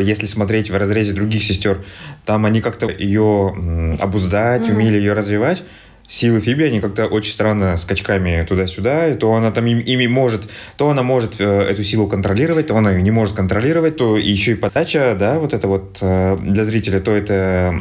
если 0.00 0.26
смотреть 0.26 0.70
в 0.70 0.76
разрезе 0.76 1.12
других 1.12 1.42
сестер, 1.42 1.84
там 2.24 2.44
они 2.44 2.60
как-то 2.60 2.88
ее 2.88 3.96
обуздать, 4.00 4.62
mm-hmm. 4.62 4.72
умели 4.72 4.98
ее 4.98 5.12
развивать, 5.12 5.62
силы 6.08 6.40
Фиби, 6.40 6.64
они 6.64 6.80
как-то 6.80 7.06
очень 7.06 7.32
странно 7.32 7.76
скачками 7.76 8.44
туда-сюда, 8.48 9.08
и 9.08 9.14
то 9.14 9.34
она 9.34 9.50
там 9.50 9.66
им, 9.66 9.78
ими 9.78 10.06
может, 10.06 10.48
то 10.76 10.90
она 10.90 11.02
может 11.02 11.40
э, 11.40 11.44
эту 11.44 11.82
силу 11.82 12.06
контролировать, 12.06 12.68
то 12.68 12.76
она 12.76 12.92
ее 12.92 13.02
не 13.02 13.10
может 13.10 13.34
контролировать, 13.36 13.96
то 13.96 14.16
еще 14.16 14.52
и 14.52 14.54
подача, 14.54 15.16
да, 15.18 15.38
вот 15.38 15.52
это 15.52 15.66
вот 15.66 15.98
э, 16.00 16.38
для 16.40 16.64
зрителя, 16.64 17.00
то 17.00 17.14
это 17.14 17.74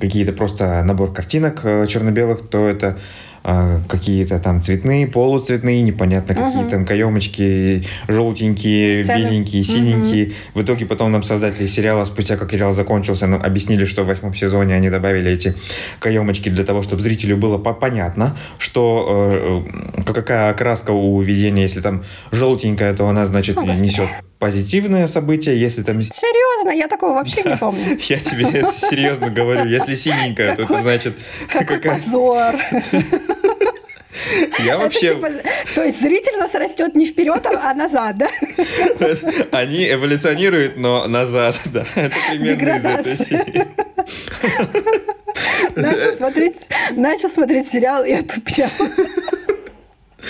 какие-то 0.00 0.32
просто 0.32 0.82
набор 0.82 1.12
картинок 1.12 1.60
э, 1.64 1.86
черно-белых, 1.86 2.48
то 2.48 2.66
это 2.66 2.98
какие-то 3.88 4.38
там 4.38 4.62
цветные, 4.62 5.06
полуцветные, 5.06 5.80
непонятно 5.82 6.34
угу. 6.34 6.44
какие 6.44 6.68
там 6.68 6.84
каемочки, 6.84 7.84
желтенькие, 8.06 9.04
Сцены. 9.04 9.18
беленькие, 9.18 9.64
синенькие. 9.64 10.26
Угу. 10.26 10.34
В 10.54 10.62
итоге 10.62 10.86
потом 10.86 11.12
нам 11.12 11.22
создатели 11.22 11.66
сериала, 11.66 12.04
спустя 12.04 12.36
как 12.36 12.52
сериал 12.52 12.72
закончился, 12.72 13.26
нам 13.26 13.42
объяснили, 13.42 13.84
что 13.84 14.02
в 14.04 14.06
восьмом 14.06 14.34
сезоне 14.34 14.74
они 14.74 14.90
добавили 14.90 15.30
эти 15.30 15.54
каемочки 15.98 16.50
для 16.50 16.64
того, 16.64 16.82
чтобы 16.82 17.02
зрителю 17.02 17.36
было 17.36 17.58
понятно, 17.58 18.36
что 18.58 19.64
э, 19.96 20.02
какая 20.04 20.50
окраска 20.50 20.90
у 20.90 21.20
видения, 21.22 21.62
если 21.62 21.80
там 21.80 22.04
желтенькая, 22.32 22.94
то 22.94 23.08
она, 23.08 23.24
значит, 23.24 23.56
ну, 23.56 23.72
несет 23.72 24.08
позитивное 24.38 25.06
событие, 25.06 25.58
если 25.58 25.82
там... 25.82 26.00
Серьезно? 26.02 26.70
Я 26.70 26.88
такого 26.88 27.14
вообще 27.14 27.42
не 27.42 27.56
помню. 27.60 27.98
Я 28.08 28.18
тебе 28.18 28.46
это 28.60 28.72
серьезно 28.78 29.30
говорю. 29.30 29.64
Если 29.64 29.94
синенькая, 29.94 30.54
то 30.54 30.62
это 30.62 30.82
значит... 30.82 31.14
Какой 31.52 31.78
позор. 31.78 32.54
Я 34.64 34.78
вообще... 34.78 35.14
Типа, 35.14 35.30
то 35.74 35.84
есть 35.84 36.00
зритель 36.00 36.34
у 36.36 36.38
нас 36.38 36.54
растет 36.54 36.94
не 36.94 37.06
вперед, 37.06 37.46
а 37.46 37.74
назад, 37.74 38.16
да? 38.18 38.28
Они 39.52 39.90
эволюционируют, 39.90 40.76
но 40.76 41.06
назад, 41.06 41.56
да. 41.66 41.84
Это 41.94 42.14
примерно 42.30 42.76
из 42.78 42.84
этой 42.84 43.16
серии. 43.16 43.68
Начал 45.76 46.12
смотреть, 46.12 46.66
начал 46.92 47.28
смотреть 47.28 47.68
сериал 47.68 48.04
и 48.04 48.12
отупел. 48.12 48.68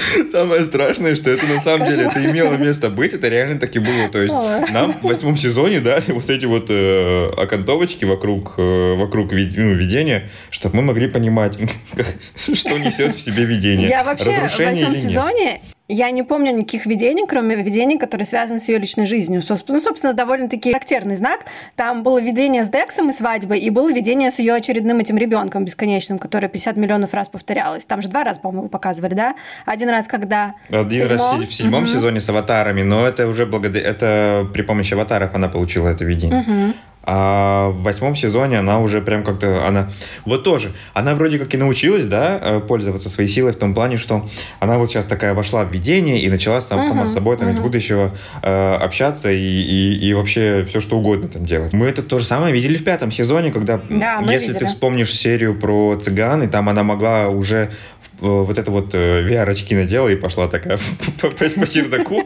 Самое 0.33 0.65
страшное, 0.65 1.15
что 1.15 1.31
это 1.31 1.47
на 1.47 1.61
самом 1.61 1.89
деле 1.89 2.05
это 2.05 2.25
имело 2.25 2.55
место 2.55 2.91
быть, 2.91 3.13
это 3.13 3.29
реально 3.29 3.59
таки 3.59 3.79
было. 3.79 4.09
То 4.11 4.21
есть 4.21 4.35
нам 4.73 4.95
в 4.95 5.03
восьмом 5.03 5.37
сезоне 5.37 5.81
дали 5.81 6.05
вот 6.13 6.29
эти 6.31 6.47
вот 6.47 6.67
э, 6.69 7.31
окантовочки 7.37 8.05
вокруг, 8.05 8.55
э, 8.59 8.95
вокруг 8.95 9.33
ви, 9.33 9.51
ну, 9.57 9.75
видения, 9.75 10.29
чтобы 10.51 10.77
мы 10.77 10.83
могли 10.83 11.09
понимать, 11.09 11.59
что 12.37 12.79
несет 12.79 13.17
в 13.17 13.21
себе 13.21 13.45
видение. 13.45 13.89
Я 13.89 14.05
вообще 14.05 14.31
в 14.31 14.59
восьмом 14.59 14.95
сезоне 14.95 15.61
я 15.89 16.11
не 16.11 16.23
помню 16.23 16.53
никаких 16.53 16.85
видений, 16.85 17.25
кроме 17.27 17.57
видений, 17.57 17.99
которые 17.99 18.27
связаны 18.27 18.61
с 18.61 18.69
ее 18.69 18.79
личной 18.79 19.07
жизнью. 19.07 19.41
Ну, 19.69 19.81
собственно, 19.81 20.13
довольно-таки 20.13 20.73
характерный 20.73 21.17
знак. 21.17 21.47
Там 21.77 22.03
было 22.03 22.21
видение 22.21 22.63
с 22.63 22.69
Дексом 22.69 23.09
и 23.09 23.13
свадьбой, 23.13 23.59
и 23.59 23.71
было 23.71 23.91
видение 23.91 24.31
с 24.31 24.39
ее 24.39 24.55
очередным 24.55 24.99
этим 24.99 25.17
ребенком 25.17 25.65
бесконечным, 25.65 26.19
которое 26.19 26.49
50 26.49 26.77
миллионов 26.77 27.15
раз 27.15 27.29
повторялось. 27.29 27.87
Там 27.87 28.03
же 28.03 28.09
два 28.09 28.23
раза, 28.23 28.39
по-моему, 28.41 28.69
показывали, 28.69 29.15
да? 29.15 29.35
Один 29.65 29.89
раз, 29.89 30.09
когда... 30.09 30.55
Один 30.71 31.09
седьмом... 31.09 31.41
раз 31.41 31.49
в 31.49 31.55
седьмом 31.55 31.83
угу. 31.85 31.91
сезоне 31.91 32.21
с 32.21 32.29
аватарами, 32.29 32.83
но 32.83 33.09
это 33.09 33.27
уже 33.27 33.47
благодаря... 33.47 33.89
Это 33.89 34.47
при 34.53 34.61
помощи 34.61 34.93
аватаров 34.93 35.35
она 35.35 35.49
получила 35.49 35.89
это 35.89 36.05
видение. 36.05 36.41
Угу. 36.41 36.75
А 37.11 37.71
в 37.71 37.85
восьмом 37.85 38.15
сезоне 38.15 38.59
она 38.59 38.81
уже 38.81 39.01
прям 39.01 39.25
как-то, 39.25 39.67
она, 39.67 39.89
вот 40.27 40.45
тоже, 40.45 40.73
она 40.93 41.15
вроде 41.15 41.39
как 41.39 41.55
и 41.55 41.57
научилась, 41.57 42.05
да, 42.05 42.39
э, 42.39 42.61
пользоваться 42.61 43.09
своей 43.09 43.31
силой 43.31 43.53
в 43.53 43.57
том 43.57 43.73
плане, 43.73 43.97
что 43.97 44.29
она 44.61 44.77
вот 44.77 44.91
сейчас 44.91 45.07
такая 45.07 45.33
вошла 45.33 45.65
в 45.65 45.73
видение 45.73 46.21
и 46.21 46.29
начала 46.29 46.61
сам, 46.61 46.81
uh-huh, 46.81 46.89
сама 46.89 47.07
с 47.07 47.15
собой 47.15 47.39
там 47.39 47.49
uh-huh. 47.49 47.55
из 47.55 47.59
будущего 47.61 48.15
э, 48.43 48.75
общаться 48.75 49.33
и, 49.33 49.39
и, 49.39 50.07
и 50.07 50.13
вообще 50.13 50.67
все 50.69 50.81
что 50.81 50.99
угодно 50.99 51.29
там 51.29 51.47
делать. 51.47 51.73
Мы 51.73 51.87
это 51.87 52.03
то 52.03 52.19
же 52.19 52.27
самое 52.27 52.53
видели 52.53 52.77
в 52.77 52.85
пятом 52.85 53.11
сезоне, 53.11 53.53
когда, 53.53 53.81
да, 53.89 54.21
если 54.29 54.49
видели. 54.49 54.59
ты 54.59 54.67
вспомнишь 54.67 55.15
серию 55.15 55.59
про 55.59 55.97
цыган, 55.97 56.43
и 56.43 56.47
там 56.47 56.69
она 56.69 56.83
могла 56.83 57.31
уже 57.31 57.71
вот 58.21 58.59
это 58.59 58.71
вот 58.71 58.95
э, 58.95 59.29
VR-очки 59.29 59.75
надела 59.75 60.09
и 60.09 60.17
пошла 60.17 60.49
такая 60.49 60.79
по 61.21 61.67
чердаку. 61.67 62.23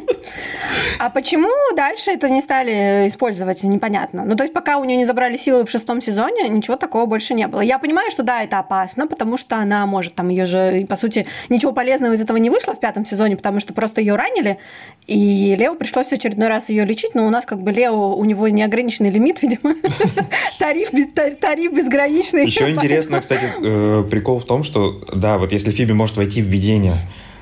А 0.98 1.10
почему 1.10 1.50
дальше 1.76 2.12
это 2.12 2.28
не 2.28 2.40
стали 2.40 3.08
использовать, 3.08 3.62
непонятно. 3.64 4.24
Ну, 4.24 4.36
то 4.36 4.44
есть, 4.44 4.54
пока 4.54 4.78
у 4.78 4.84
нее 4.84 4.96
не 4.96 5.04
забрали 5.04 5.36
силы 5.36 5.64
в 5.64 5.70
шестом 5.70 6.00
сезоне, 6.00 6.48
ничего 6.48 6.76
такого 6.76 7.06
больше 7.06 7.34
не 7.34 7.46
было. 7.46 7.60
Я 7.60 7.78
понимаю, 7.78 8.10
что 8.10 8.22
да, 8.22 8.42
это 8.42 8.58
опасно, 8.58 9.06
потому 9.06 9.36
что 9.36 9.56
она 9.56 9.84
может, 9.86 10.14
там, 10.14 10.28
ее 10.28 10.46
же, 10.46 10.86
по 10.88 10.96
сути, 10.96 11.26
ничего 11.48 11.72
полезного 11.72 12.12
из 12.14 12.20
этого 12.20 12.36
не 12.36 12.50
вышло 12.50 12.74
в 12.74 12.80
пятом 12.80 13.04
сезоне, 13.04 13.36
потому 13.36 13.58
что 13.60 13.74
просто 13.74 14.00
ее 14.00 14.14
ранили, 14.14 14.58
и 15.06 15.56
Лео 15.58 15.74
пришлось 15.74 16.08
в 16.08 16.12
очередной 16.12 16.48
раз 16.48 16.68
ее 16.68 16.84
лечить, 16.84 17.14
но 17.14 17.26
у 17.26 17.30
нас 17.30 17.44
как 17.44 17.60
бы 17.60 17.72
Лео, 17.72 18.14
у 18.14 18.24
него 18.24 18.48
неограниченный 18.48 19.10
лимит, 19.10 19.42
видимо. 19.42 19.74
Тариф, 20.58 20.90
тариф 21.40 21.72
безграничный. 21.72 22.46
Еще 22.46 22.70
интересно, 22.70 23.20
кстати, 23.20 23.46
э, 23.62 24.04
прикол 24.10 24.38
в 24.38 24.44
том, 24.44 24.62
что, 24.62 25.02
да, 25.12 25.38
вот 25.38 25.52
если 25.52 25.72
Фиби 25.82 25.94
может 25.94 26.16
войти 26.16 26.42
в 26.42 26.46
видение. 26.46 26.94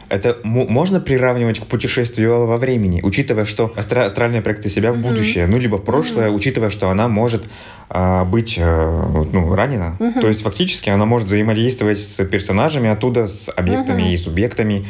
Это 0.09 0.39
можно 0.45 0.99
приравнивать 0.99 1.61
к 1.61 1.67
путешествию 1.67 2.47
во 2.47 2.57
времени, 2.57 3.01
учитывая, 3.03 3.45
что 3.45 3.73
астра 3.77 4.07
астральные 4.07 4.41
проекты 4.41 4.71
себя 4.71 4.93
в 4.93 4.97
mm-hmm. 4.97 5.03
будущее, 5.03 5.47
ну, 5.47 5.59
либо 5.59 5.77
в 5.77 5.85
прошлое, 5.85 6.29
mm-hmm. 6.29 6.35
учитывая, 6.35 6.71
что 6.71 6.89
она 6.89 7.07
может 7.07 7.45
а, 7.91 8.25
быть 8.25 8.57
а, 8.59 9.27
ну, 9.31 9.55
ранена. 9.55 9.97
Mm-hmm. 10.01 10.21
То 10.21 10.29
есть, 10.29 10.43
фактически, 10.43 10.89
она 10.89 11.05
может 11.05 11.29
взаимодействовать 11.29 12.01
с 12.01 12.25
персонажами 12.25 12.89
оттуда, 12.89 13.29
с 13.29 13.51
объектами 13.55 14.05
mm-hmm. 14.05 14.15
и 14.15 14.17
субъектами 14.17 14.87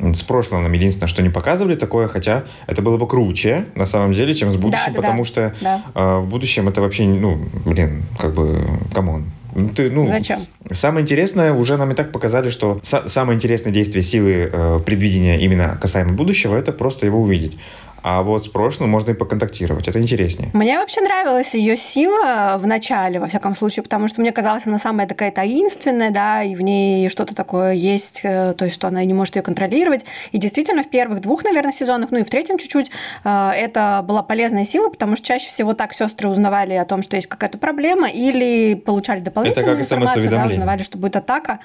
с 0.00 0.22
прошлым 0.22 0.62
нам 0.62 0.72
единственное, 0.72 1.08
что 1.08 1.22
не 1.22 1.30
показывали 1.30 1.74
такое, 1.74 2.08
хотя 2.08 2.44
это 2.66 2.82
было 2.82 2.96
бы 2.96 3.06
круче, 3.06 3.66
на 3.76 3.86
самом 3.86 4.12
деле, 4.12 4.34
чем 4.34 4.50
с 4.50 4.56
будущим, 4.56 4.92
да, 4.92 4.92
да, 4.92 4.96
потому 4.96 5.22
да. 5.22 5.28
что 5.28 5.54
да. 5.60 5.82
Э, 5.94 6.18
в 6.18 6.28
будущем 6.28 6.68
это 6.68 6.80
вообще, 6.80 7.04
ну, 7.04 7.38
блин, 7.64 8.02
как 8.18 8.34
бы, 8.34 8.66
come 8.92 9.11
on. 9.11 9.26
Ну, 9.54 9.68
ты, 9.68 9.90
ну, 9.90 10.06
Зачем? 10.06 10.46
Самое 10.70 11.02
интересное, 11.02 11.52
уже 11.52 11.76
нам 11.76 11.92
и 11.92 11.94
так 11.94 12.10
показали, 12.12 12.50
что 12.50 12.80
самое 12.82 13.36
интересное 13.36 13.72
действие 13.72 14.02
силы 14.02 14.50
э, 14.52 14.80
предвидения 14.84 15.38
именно 15.40 15.78
касаемо 15.80 16.12
будущего, 16.12 16.56
это 16.56 16.72
просто 16.72 17.06
его 17.06 17.20
увидеть. 17.20 17.58
А 18.04 18.22
вот 18.22 18.44
с 18.44 18.48
прошлым 18.48 18.90
можно 18.90 19.12
и 19.12 19.14
поконтактировать. 19.14 19.88
Это 19.88 19.98
интереснее. 19.98 20.50
Мне 20.52 20.78
вообще 20.78 21.00
нравилась 21.00 21.54
ее 21.54 21.74
сила 21.74 22.56
в 22.58 22.66
начале, 22.66 23.18
во 23.18 23.26
всяком 23.28 23.56
случае, 23.56 23.82
потому 23.82 24.08
что 24.08 24.20
мне 24.20 24.30
казалось, 24.30 24.66
она 24.66 24.78
самая 24.78 25.06
такая 25.06 25.30
таинственная, 25.30 26.10
да, 26.10 26.42
и 26.42 26.54
в 26.54 26.60
ней 26.60 27.08
что-то 27.08 27.34
такое 27.34 27.72
есть, 27.72 28.20
э, 28.22 28.52
то 28.58 28.66
есть, 28.66 28.74
что 28.74 28.88
она 28.88 29.02
не 29.06 29.14
может 29.14 29.36
ее 29.36 29.42
контролировать. 29.42 30.04
И 30.32 30.38
действительно, 30.38 30.82
в 30.82 30.90
первых 30.90 31.22
двух, 31.22 31.44
наверное, 31.44 31.72
сезонах, 31.72 32.10
ну 32.10 32.18
и 32.18 32.24
в 32.24 32.28
третьем 32.28 32.58
чуть-чуть, 32.58 32.90
э, 33.24 33.50
это 33.56 34.04
была 34.06 34.22
полезная 34.22 34.64
сила, 34.64 34.90
потому 34.90 35.16
что 35.16 35.26
чаще 35.26 35.48
всего 35.48 35.72
так 35.72 35.94
сестры 35.94 36.28
узнавали 36.28 36.74
о 36.74 36.84
том, 36.84 37.00
что 37.00 37.16
есть 37.16 37.28
какая-то 37.28 37.56
проблема, 37.56 38.10
или 38.10 38.74
получали 38.74 39.20
дополнительную 39.20 39.78
это 39.78 39.82
как 39.82 39.86
информацию, 39.86 40.30
да, 40.30 40.44
узнавали, 40.44 40.82
что 40.82 40.98
будет 40.98 41.16
атака. 41.16 41.58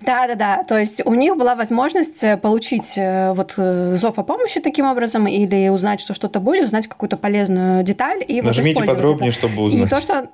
Да, 0.00 0.26
да, 0.26 0.34
да. 0.34 0.64
То 0.64 0.78
есть 0.78 1.02
у 1.04 1.14
них 1.14 1.36
была 1.36 1.54
возможность 1.54 2.22
э, 2.24 2.36
получить 2.36 2.98
вот 2.98 3.54
зов 3.56 4.18
о 4.18 4.22
помощи 4.22 4.60
таким 4.60 4.86
образом 4.86 5.26
или 5.26 5.68
узнать, 5.68 6.00
что 6.00 6.14
что-то 6.14 6.40
будет, 6.40 6.64
узнать 6.64 6.86
какую-то 6.86 7.16
полезную 7.16 7.82
деталь 7.82 8.24
и 8.26 8.40
Нажмите 8.40 8.80
вот 8.80 8.88
подробнее, 8.88 9.30
это. 9.30 9.38
чтобы 9.38 9.62
узнать. 9.62 9.86
И 9.86 9.88
то, 9.88 10.00
что... 10.00 10.28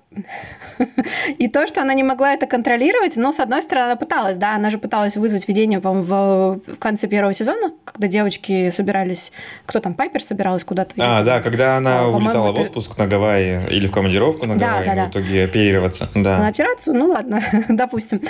и 1.38 1.48
то, 1.48 1.66
что 1.66 1.82
она 1.82 1.94
не 1.94 2.02
могла 2.02 2.34
это 2.34 2.46
контролировать, 2.46 3.16
но, 3.16 3.32
с 3.32 3.40
одной 3.40 3.62
стороны, 3.62 3.86
она 3.86 3.96
пыталась, 3.96 4.36
да, 4.36 4.54
она 4.54 4.70
же 4.70 4.78
пыталась 4.78 5.16
вызвать 5.16 5.48
видение, 5.48 5.80
по-моему, 5.80 6.04
в, 6.04 6.74
в 6.74 6.78
конце 6.78 7.06
первого 7.06 7.32
сезона, 7.32 7.72
когда 7.84 8.08
девочки 8.08 8.70
собирались, 8.70 9.32
кто 9.66 9.80
там, 9.80 9.94
Пайпер 9.94 10.22
собиралась 10.22 10.64
куда-то. 10.64 10.94
А, 10.98 11.22
да, 11.22 11.40
когда 11.40 11.76
она 11.76 12.00
А, 12.00 12.06
улетала 12.08 12.52
в 12.52 12.60
отпуск 12.60 12.98
на 12.98 13.06
Гавайи 13.06 13.66
или 13.70 13.86
в 13.86 13.90
командировку 13.90 14.46
на 14.48 14.58
Да, 14.58 14.66
Гавайи, 14.68 14.86
да, 14.86 14.94
да. 14.94 15.06
в 15.06 15.10
итоге 15.10 15.44
оперироваться. 15.44 16.08
на 16.14 16.22
Да. 16.22 16.46
операцию, 16.46 16.96
ну 16.96 17.06
ладно, 17.06 17.40
допустим. 17.68 18.20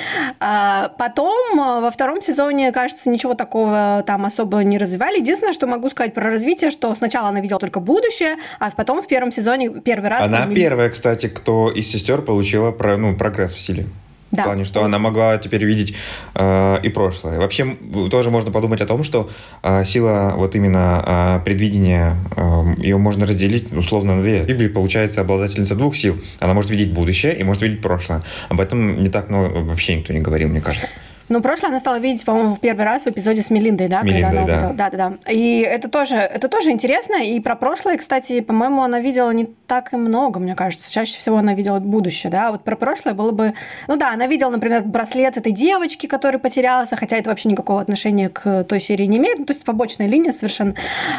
А, 0.41 0.91
потом 0.99 1.24
а, 1.31 1.81
во 1.81 1.91
втором 1.91 2.21
сезоне, 2.21 2.73
кажется, 2.73 3.11
ничего 3.11 3.35
такого 3.35 4.03
там 4.07 4.25
особо 4.25 4.63
не 4.65 4.79
развивали. 4.79 5.21
Единственное, 5.21 5.53
что 5.53 5.67
могу 5.67 5.89
сказать 5.89 6.15
про 6.15 6.25
развитие, 6.31 6.71
что 6.71 6.95
сначала 6.95 7.29
она 7.29 7.41
видела 7.41 7.61
только 7.61 7.81
будущее, 7.81 8.37
а 8.59 8.71
потом 8.71 9.03
в 9.03 9.07
первом 9.07 9.31
сезоне 9.31 9.71
первый 9.71 10.11
раз... 10.11 10.23
Она 10.23 10.39
по-моему, 10.39 10.55
первая, 10.55 10.91
кстати, 10.91 11.27
кто 11.27 11.71
из 11.71 11.89
сестер 11.91 12.23
получила 12.23 12.71
про, 12.71 12.97
ну, 12.97 13.17
прогресс 13.17 13.55
в 13.55 13.61
силе. 13.61 13.87
Да. 14.35 14.43
В 14.43 14.47
плане, 14.47 14.65
что 14.65 14.83
она 14.83 14.99
могла 14.99 15.39
теперь 15.39 15.65
видеть 15.65 15.95
э, 16.35 16.81
и 16.83 16.89
прошлое. 16.89 17.39
Вообще, 17.39 17.77
тоже 18.11 18.31
можно 18.31 18.51
подумать 18.51 18.81
о 18.81 18.87
том, 18.87 19.05
что 19.05 19.31
э, 19.63 19.85
сила 19.85 20.33
вот 20.35 20.57
именно 20.57 21.39
э, 21.41 21.45
предвидения, 21.45 22.17
э, 22.37 22.75
ее 22.79 22.99
можно 22.99 23.27
разделить 23.27 23.73
условно 23.73 24.17
на 24.17 24.23
две. 24.23 24.43
В 24.43 24.47
Библии 24.47 24.67
получается 24.67 25.21
обладательница 25.21 25.77
двух 25.77 25.95
сил. 25.95 26.21
Она 26.41 26.53
может 26.53 26.71
видеть 26.71 26.93
будущее 26.93 27.37
и 27.39 27.45
может 27.45 27.63
видеть 27.63 27.81
прошлое. 27.81 28.23
Об 28.49 28.61
этом 28.61 29.05
не 29.05 29.09
так 29.09 29.31
много 29.31 29.51
вообще 29.51 29.97
никто 29.97 30.13
не 30.13 30.21
говорил, 30.21 30.49
мне 30.49 30.61
кажется. 30.61 30.89
Ну, 31.29 31.41
прошлое 31.41 31.71
она 31.71 31.81
стала 31.81 31.99
видеть, 31.99 32.25
по-моему, 32.25 32.55
в 32.55 32.61
первый 32.61 32.85
раз 32.85 33.05
в 33.05 33.07
эпизоде 33.09 33.41
с 33.41 33.51
Мелиндой, 33.51 33.89
да? 33.89 34.01
С 34.01 34.05
Мелиндой, 34.05 34.23
когда 34.23 34.39
она 34.39 34.47
да. 34.47 34.53
увидела. 34.53 34.73
Да, 34.75 34.91
да, 34.91 35.11
да. 35.11 35.33
И 35.33 35.61
это 35.61 35.89
тоже, 35.89 36.17
это 36.17 36.49
тоже 36.49 36.71
интересно. 36.71 37.23
И 37.25 37.41
про 37.41 37.57
прошлое, 37.57 37.97
кстати, 37.97 38.41
по-моему, 38.41 38.83
она 38.83 39.01
видела 39.01 39.31
не 39.31 39.49
так 39.67 39.93
и 39.95 39.97
много, 39.97 40.39
мне 40.39 40.55
кажется. 40.55 40.93
Чаще 40.93 41.19
всего 41.19 41.39
она 41.39 41.55
видела 41.55 41.81
будущее, 41.81 42.31
да. 42.31 42.51
Вот 42.51 42.63
про 42.63 42.77
прошлое 42.77 43.15
было 43.15 43.31
бы... 43.31 43.55
Ну 43.89 43.97
да, 43.97 44.13
она 44.13 44.27
видела, 44.27 44.51
например, 44.51 44.83
браслет 44.83 45.39
этой 45.39 45.53
девочки, 45.53 46.07
который 46.07 46.39
потерялся, 46.39 46.97
хотя 46.97 47.17
это 47.17 47.31
вообще 47.31 47.49
никакого 47.49 47.81
отношения 47.81 48.29
к 48.29 48.65
той 48.65 48.81
серии 48.81 49.07
не 49.07 49.17
имеет. 49.17 49.39
Ну, 49.39 49.47
то 49.47 49.55
есть 49.55 49.65
побочная 49.65 50.07
линия 50.07 50.33
совершенно. 50.33 50.75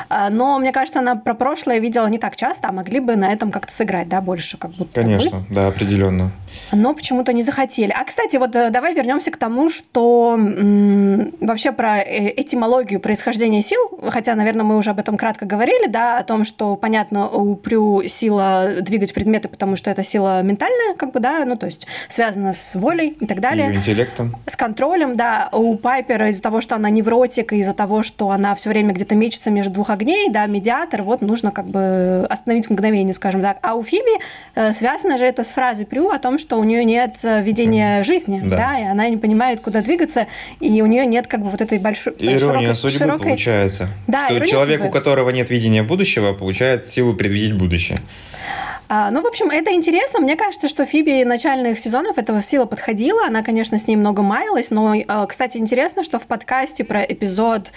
А, 0.10 0.30
Но, 0.30 0.60
мне 0.60 0.72
кажется, 0.72 1.00
она 1.00 1.16
про 1.16 1.34
прошлое 1.34 1.80
видела 1.80 2.08
не 2.08 2.20
так 2.20 2.36
часто, 2.36 2.70
а 2.70 2.72
могли 2.72 3.00
бы 3.00 3.16
на 3.16 3.34
этом 3.34 3.52
как-то 3.52 3.72
сыграть, 3.72 4.08
да, 4.08 4.22
больше 4.22 4.58
как 4.58 4.72
будто 4.72 5.02
бы. 5.02 5.08
Конечно, 5.08 5.46
да, 5.50 5.68
определенно. 5.68 6.32
Но 6.72 6.94
почему-то 6.94 7.34
не 7.34 7.42
захотели. 7.42 7.92
А, 7.92 8.04
кстати, 8.04 8.38
вот 8.38 8.56
э, 8.56 8.70
давай 8.70 8.94
вернемся 8.94 9.32
к 9.32 9.38
тому, 9.38 9.70
что 9.70 9.95
м, 10.38 11.34
вообще 11.40 11.72
про 11.72 12.00
э, 12.00 12.34
этимологию 12.36 13.00
происхождения 13.00 13.62
сил, 13.62 13.80
хотя, 14.10 14.36
наверное, 14.36 14.64
мы 14.64 14.78
уже 14.78 14.90
об 14.92 15.00
этом 15.00 15.18
кратко 15.18 15.46
говорили, 15.46 15.88
да, 15.88 16.18
о 16.18 16.24
том, 16.24 16.44
что, 16.44 16.76
понятно, 16.76 17.28
у 17.30 17.56
Прю 17.56 18.04
сила 18.08 18.70
двигать 18.82 19.14
предметы, 19.14 19.48
потому 19.48 19.76
что 19.76 19.90
это 19.90 20.04
сила 20.04 20.42
ментальная, 20.42 20.96
как 20.96 21.12
бы, 21.12 21.20
да, 21.20 21.44
ну, 21.46 21.56
то 21.56 21.66
есть 21.66 21.88
связана 22.08 22.52
с 22.52 22.76
волей 22.76 23.16
и 23.20 23.26
так 23.26 23.40
далее. 23.40 23.68
Ее 23.68 23.76
интеллектом. 23.76 24.36
С 24.48 24.56
контролем, 24.56 25.16
да, 25.16 25.50
у 25.52 25.76
Пайпера 25.76 26.30
из-за 26.30 26.42
того, 26.42 26.62
что 26.62 26.76
она 26.76 26.90
невротик, 26.90 27.54
и 27.54 27.58
из-за 27.58 27.74
того, 27.74 28.02
что 28.02 28.30
она 28.32 28.56
все 28.56 28.70
время 28.70 28.94
где-то 28.94 29.16
мечется 29.16 29.52
между 29.52 29.74
двух 29.74 29.90
огней, 29.90 30.30
да, 30.30 30.46
медиатор, 30.46 31.04
вот 31.04 31.22
нужно 31.22 31.52
как 31.52 31.66
бы 31.66 32.26
остановить 32.30 32.70
мгновение, 32.70 33.14
скажем 33.14 33.42
так. 33.42 33.58
А 33.62 33.76
у 33.76 33.84
Фиби 33.84 34.20
э, 34.56 34.72
связано 34.74 35.18
же 35.18 35.26
это 35.26 35.44
с 35.44 35.52
фразой 35.52 35.86
Прю 35.86 36.10
о 36.10 36.20
том, 36.20 36.38
что 36.40 36.58
у 36.58 36.64
нее 36.64 36.84
нет 36.84 37.20
э, 37.24 37.42
видения 37.42 38.04
жизни, 38.04 38.42
Да. 38.46 38.58
да. 38.58 38.80
и 38.80 38.84
она 38.84 39.08
не 39.10 39.18
понимает, 39.18 39.60
куда 39.62 39.82
двигаться, 39.86 40.28
и 40.60 40.82
у 40.82 40.86
нее 40.86 41.06
нет 41.06 41.28
как 41.28 41.42
бы 41.42 41.50
вот 41.50 41.62
этой 41.62 41.80
большой 41.80 42.14
Ирония 42.20 42.40
широкой, 42.40 42.76
судьбы 42.76 42.98
широкой- 43.00 43.28
получается. 43.30 43.90
Да, 44.08 44.28
что 44.28 44.46
человек, 44.46 44.82
судьбы. 44.82 44.90
у 44.90 44.92
которого 44.92 45.30
нет 45.30 45.50
видения 45.50 45.84
будущего, 45.84 46.34
получает 46.34 46.90
силу 46.90 47.14
предвидеть 47.14 47.54
будущее. 47.58 47.98
А, 48.88 49.10
ну, 49.12 49.22
в 49.22 49.26
общем, 49.26 49.50
это 49.50 49.74
интересно. 49.74 50.20
Мне 50.20 50.36
кажется, 50.36 50.68
что 50.68 50.86
Фиби 50.86 51.24
начальных 51.24 51.80
сезонов 51.80 52.18
этого 52.18 52.42
сила 52.42 52.66
подходила. 52.66 53.26
Она, 53.26 53.42
конечно, 53.42 53.78
с 53.80 53.88
ней 53.88 53.96
много 53.96 54.22
маялась. 54.22 54.70
Но, 54.70 54.94
э, 54.96 55.06
кстати, 55.28 55.58
интересно, 55.58 56.04
что 56.04 56.20
в 56.20 56.28
подкасте 56.28 56.84
про 56.84 57.02
эпизод 57.02 57.72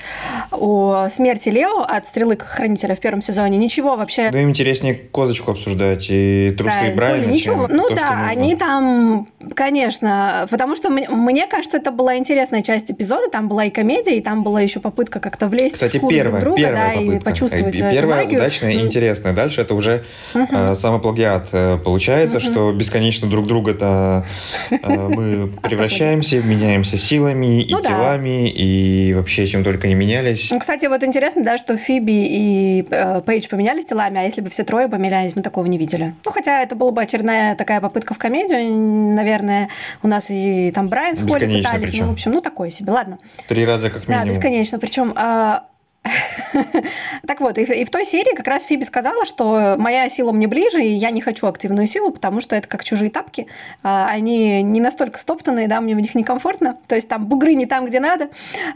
о 0.50 1.08
смерти 1.08 1.48
Лео 1.48 1.80
от 1.82 2.06
Стрелы 2.06 2.36
Хранителя 2.36 2.94
в 2.94 3.00
первом 3.00 3.22
сезоне 3.22 3.56
ничего 3.56 3.96
вообще 3.96 4.30
Да 4.30 4.40
им 4.40 4.50
интереснее 4.50 4.94
козочку 4.94 5.52
обсуждать 5.52 6.06
и 6.10 6.54
трусы 6.56 6.74
Правильно. 6.74 6.96
Брайана, 6.96 7.22
Коля, 7.24 7.32
ничего. 7.32 7.68
Ну 7.68 7.88
то, 7.88 7.96
да, 7.96 8.26
они 8.28 8.54
там, 8.56 9.26
конечно, 9.54 10.46
потому 10.50 10.76
что 10.76 10.90
мне, 10.90 11.08
мне 11.08 11.46
кажется, 11.46 11.78
это 11.78 11.90
была 11.90 12.16
интересная 12.16 12.62
часть 12.62 12.90
эпизода. 12.90 13.30
Там 13.30 13.48
была 13.48 13.64
и 13.64 13.70
комедия, 13.70 14.16
и 14.18 14.20
там 14.20 14.42
была 14.42 14.60
еще 14.60 14.80
попытка 14.80 15.20
как-то 15.20 15.48
влезть 15.48 15.74
Кстати, 15.74 15.96
в 15.96 16.00
шкуру 16.00 16.14
первая, 16.14 16.42
друг 16.42 16.56
друга, 16.56 16.68
первая 16.68 16.88
да, 16.88 17.00
попытка. 17.00 17.16
и 17.16 17.20
почувствовать 17.20 17.74
И 17.74 17.78
первая 17.78 18.24
магию. 18.24 18.38
удачная 18.38 18.72
и 18.72 18.80
интересная. 18.80 19.32
Дальше 19.32 19.62
это 19.62 19.74
уже 19.74 20.04
э, 20.34 20.74
самоплагиат 20.98 21.48
э, 21.52 21.78
получается, 21.78 22.40
что 22.40 22.72
бесконечно 22.72 23.28
друг 23.28 23.46
друга-то 23.46 24.26
э, 24.70 24.76
мы 24.86 25.46
превращаемся, 25.62 26.40
меняемся 26.42 26.96
силами 26.96 27.62
и 27.62 27.72
Ну 27.72 27.80
да. 27.80 27.88
телами, 27.88 28.48
и 28.50 29.14
вообще 29.14 29.46
чем 29.46 29.64
только 29.64 29.88
не 29.88 29.94
менялись. 29.94 30.48
Ну, 30.50 30.58
кстати, 30.58 30.86
вот 30.86 31.02
интересно, 31.04 31.42
да, 31.44 31.56
что 31.56 31.76
Фиби 31.76 32.26
и 32.28 32.86
э, 32.90 33.22
Пейдж 33.24 33.48
поменялись 33.48 33.84
телами, 33.84 34.18
а 34.18 34.22
если 34.22 34.40
бы 34.40 34.50
все 34.50 34.64
трое 34.64 34.88
поменялись, 34.88 35.34
мы 35.36 35.42
такого 35.42 35.66
не 35.66 35.78
видели. 35.78 36.14
Ну, 36.24 36.30
хотя 36.32 36.62
это 36.62 36.74
была 36.74 36.90
бы 36.90 37.02
очередная 37.02 37.54
такая 37.54 37.80
попытка 37.80 38.14
в 38.14 38.18
комедию, 38.18 38.72
наверное, 39.14 39.68
у 40.02 40.08
нас 40.08 40.30
и 40.30 40.70
там 40.74 40.88
Брайан 40.88 41.16
с 41.16 41.22
Холли 41.22 41.58
пытались, 41.62 41.92
ну, 41.98 42.08
в 42.08 42.12
общем, 42.12 42.32
ну, 42.32 42.40
такое 42.40 42.70
себе, 42.70 42.92
ладно. 42.92 43.18
Три 43.46 43.64
раза 43.64 43.90
как 43.90 44.04
Да, 44.06 44.12
минимум. 44.14 44.28
бесконечно. 44.30 44.78
Причем 44.78 45.12
а, 45.16 45.64
так 47.26 47.40
вот, 47.40 47.58
и 47.58 47.84
в, 47.84 47.90
той 47.90 48.04
серии 48.04 48.34
как 48.34 48.46
раз 48.46 48.64
Фиби 48.64 48.82
сказала, 48.82 49.24
что 49.24 49.76
моя 49.78 50.08
сила 50.08 50.32
мне 50.32 50.46
ближе, 50.46 50.82
и 50.82 50.92
я 50.92 51.10
не 51.10 51.20
хочу 51.20 51.46
активную 51.46 51.86
силу, 51.86 52.10
потому 52.10 52.40
что 52.40 52.56
это 52.56 52.68
как 52.68 52.84
чужие 52.84 53.10
тапки. 53.10 53.46
А, 53.82 54.08
Они 54.08 54.62
не 54.62 54.80
настолько 54.80 55.18
стоптанные, 55.18 55.68
да, 55.68 55.80
мне 55.80 55.94
в 55.94 56.00
них 56.00 56.14
некомфортно. 56.14 56.78
То 56.86 56.94
есть 56.94 57.08
там 57.08 57.26
бугры 57.26 57.54
не 57.54 57.66
там, 57.66 57.86
где 57.86 58.00
надо. 58.00 58.28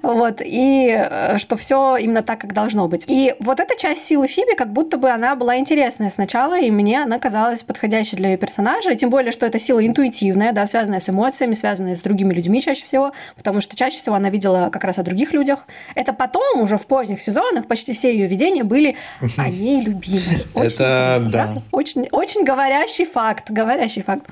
Вот, 0.02 0.40
и 0.44 0.88
э, 0.90 1.38
что 1.38 1.56
все 1.56 1.96
именно 1.96 2.22
так, 2.22 2.40
как 2.40 2.52
должно 2.52 2.88
быть. 2.88 3.04
И 3.08 3.34
вот 3.40 3.60
эта 3.60 3.76
часть 3.76 4.04
силы 4.04 4.26
Фиби, 4.26 4.54
как 4.54 4.72
будто 4.72 4.98
бы 4.98 5.10
она 5.10 5.34
была 5.34 5.58
интересная 5.58 6.10
сначала, 6.10 6.58
и 6.58 6.70
мне 6.70 7.02
она 7.02 7.18
казалась 7.18 7.62
подходящей 7.62 8.16
для 8.16 8.30
ее 8.30 8.36
персонажа. 8.36 8.94
Тем 8.94 9.10
более, 9.10 9.32
что 9.32 9.46
эта 9.46 9.58
сила 9.58 9.84
интуитивная, 9.84 10.52
да, 10.52 10.66
связанная 10.66 11.00
с 11.00 11.08
эмоциями, 11.08 11.54
связанная 11.54 11.94
с 11.94 12.02
другими 12.02 12.34
людьми 12.34 12.60
чаще 12.60 12.84
всего, 12.84 13.12
потому 13.36 13.60
что 13.60 13.76
чаще 13.76 13.98
всего 13.98 14.16
она 14.16 14.30
видела 14.30 14.68
как 14.70 14.84
раз 14.84 14.98
о 14.98 15.02
других 15.02 15.32
людях. 15.32 15.66
Это 15.94 16.12
потом, 16.12 16.60
уже 16.60 16.76
в 16.76 16.86
поздних 17.12 17.22
сезонах, 17.22 17.66
почти 17.66 17.92
все 17.92 18.12
ее 18.12 18.26
видения 18.26 18.64
были 18.64 18.96
о 19.36 19.48
ней 19.48 19.80
любимой. 19.82 20.44
Очень 20.54 20.74
Это 20.74 21.18
да. 21.20 21.28
правда? 21.30 21.62
Очень, 21.70 22.08
очень 22.10 22.44
говорящий 22.44 23.04
факт, 23.04 23.50
говорящий 23.50 24.02
факт. 24.02 24.26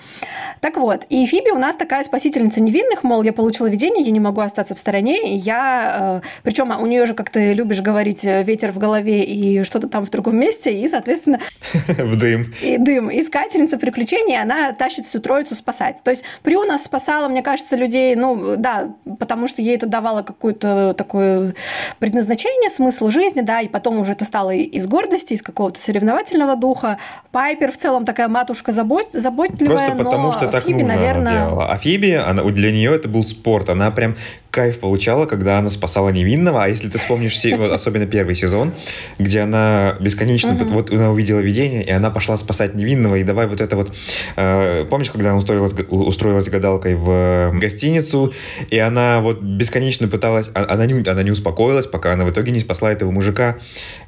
Так 0.60 0.76
вот, 0.76 1.04
и 1.08 1.26
Фиби 1.26 1.50
у 1.50 1.58
нас 1.58 1.76
такая 1.76 2.04
спасительница 2.04 2.62
невинных, 2.62 3.02
мол, 3.02 3.22
я 3.22 3.32
получила 3.32 3.66
видение, 3.66 4.04
я 4.04 4.10
не 4.10 4.20
могу 4.20 4.40
остаться 4.40 4.74
в 4.74 4.78
стороне, 4.78 5.34
и 5.34 5.36
я... 5.36 6.22
Причем 6.42 6.70
у 6.70 6.86
нее 6.86 7.06
же, 7.06 7.14
как 7.14 7.30
ты 7.30 7.54
любишь 7.54 7.80
говорить, 7.80 8.24
э, 8.24 8.42
ветер 8.42 8.72
в 8.72 8.78
голове 8.78 9.24
и 9.24 9.62
что-то 9.64 9.88
там 9.88 10.04
в 10.04 10.10
другом 10.10 10.36
месте, 10.36 10.72
и, 10.72 10.88
соответственно, 10.88 11.40
В 11.86 12.18
дым. 12.18 12.52
и 12.62 12.78
дым. 12.78 13.10
Искательница 13.10 13.78
приключений, 13.78 14.40
она 14.40 14.72
тащит 14.72 15.04
всю 15.06 15.20
троицу 15.20 15.54
спасать. 15.54 16.00
То 16.02 16.10
есть 16.10 16.24
Прю 16.42 16.64
нас 16.64 16.84
спасала, 16.84 17.28
мне 17.28 17.42
кажется, 17.42 17.76
людей, 17.76 18.14
ну, 18.14 18.56
да, 18.56 18.90
потому 19.18 19.46
что 19.46 19.62
ей 19.62 19.76
это 19.76 19.86
давало 19.86 20.22
какое-то 20.22 20.94
такое 20.96 21.54
предназначение, 21.98 22.69
смысл 22.70 23.10
жизни, 23.10 23.40
да, 23.40 23.60
и 23.60 23.68
потом 23.68 23.98
уже 23.98 24.12
это 24.12 24.24
стало 24.24 24.54
из 24.54 24.86
гордости, 24.86 25.34
из 25.34 25.42
какого-то 25.42 25.80
соревновательного 25.80 26.56
духа. 26.56 26.98
Пайпер 27.32 27.72
в 27.72 27.76
целом 27.76 28.04
такая 28.04 28.28
матушка 28.28 28.72
забот, 28.72 29.08
заботливая, 29.12 29.76
Просто 29.76 29.96
потому, 29.96 30.26
но 30.28 30.32
что 30.32 30.48
так 30.48 30.64
Фиби, 30.64 30.82
нужно 30.82 30.94
наверное, 30.94 31.32
она 31.32 31.46
делала. 31.46 31.72
А 31.72 31.78
Фиби, 31.78 32.12
она, 32.12 32.42
для 32.44 32.72
нее 32.72 32.94
это 32.94 33.08
был 33.08 33.22
спорт. 33.24 33.68
Она 33.68 33.90
прям 33.90 34.16
кайф 34.50 34.80
получала, 34.80 35.26
когда 35.26 35.58
она 35.58 35.70
спасала 35.70 36.10
невинного. 36.10 36.64
А 36.64 36.68
если 36.68 36.88
ты 36.88 36.98
вспомнишь, 36.98 37.38
особенно 37.44 38.06
первый 38.06 38.34
сезон, 38.34 38.72
где 39.18 39.40
она 39.40 39.96
бесконечно... 40.00 40.52
Мгм. 40.52 40.72
Вот 40.72 40.90
она 40.90 41.10
увидела 41.10 41.40
видение, 41.40 41.84
и 41.84 41.90
она 41.90 42.10
пошла 42.10 42.36
спасать 42.36 42.74
невинного. 42.74 43.16
И 43.16 43.24
давай 43.24 43.46
вот 43.46 43.60
это 43.60 43.76
вот... 43.76 43.94
э, 44.36 44.84
помнишь, 44.88 45.10
когда 45.10 45.30
она 45.30 45.38
устроилась, 45.38 45.72
устроилась 45.88 46.48
гадалкой 46.48 46.94
в 46.94 47.10
э, 47.10 47.58
гостиницу, 47.58 48.32
и 48.68 48.78
она 48.78 49.20
вот 49.20 49.40
бесконечно 49.40 50.08
пыталась... 50.08 50.50
а- 50.54 50.66
Она 50.72 50.86
не, 50.86 51.08
она 51.08 51.22
не 51.22 51.30
успокоилась, 51.30 51.86
пока 51.86 52.12
она 52.12 52.24
в 52.24 52.30
итоге 52.30 52.52
не 52.52 52.60
спасла 52.60 52.92
этого 52.92 53.10
мужика. 53.10 53.58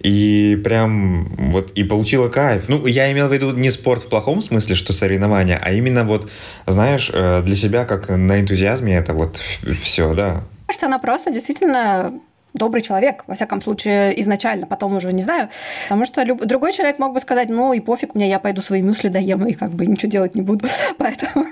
И 0.01 0.61
прям 0.65 1.29
вот... 1.53 1.71
И 1.73 1.85
получила 1.85 2.29
кайф. 2.29 2.65
Ну, 2.69 2.87
я 2.87 3.11
имел 3.13 3.29
в 3.29 3.33
виду 3.33 3.53
не 3.53 3.71
спорт 3.71 4.03
в 4.03 4.09
плохом 4.09 4.43
смысле, 4.43 4.75
что 4.75 4.93
соревнования, 4.93 5.59
а 5.61 5.73
именно 5.73 6.05
вот, 6.05 6.29
знаешь, 6.67 7.11
э, 7.13 7.43
для 7.43 7.55
себя 7.57 7.85
как 7.85 8.09
на 8.09 8.41
энтузиазме 8.41 8.97
это 8.97 9.13
вот 9.15 9.37
все, 9.37 10.15
да. 10.15 10.32
Кажется, 10.73 10.87
она 10.87 10.99
просто 10.99 11.31
действительно 11.31 12.15
добрый 12.55 12.81
человек, 12.81 13.25
во 13.27 13.35
всяком 13.35 13.61
случае, 13.61 14.19
изначально, 14.21 14.67
потом 14.67 14.97
уже 14.97 15.13
не 15.13 15.23
знаю. 15.23 15.51
Потому 15.85 16.07
что 16.07 16.23
люб- 16.23 16.45
другой 16.45 16.73
человек 16.73 16.99
мог 16.99 17.13
бы 17.13 17.21
сказать, 17.21 17.51
ну 17.51 17.75
и 17.75 17.81
пофиг 17.81 18.15
мне, 18.15 18.29
я 18.29 18.39
пойду 18.39 18.63
свои 18.63 18.81
мюсли 18.81 19.09
доем 19.09 19.45
и 19.47 19.53
как 19.53 19.71
бы 19.71 19.87
ничего 19.87 20.11
делать 20.11 20.35
не 20.35 20.41
буду. 20.41 20.67
Поэтому, 20.99 21.45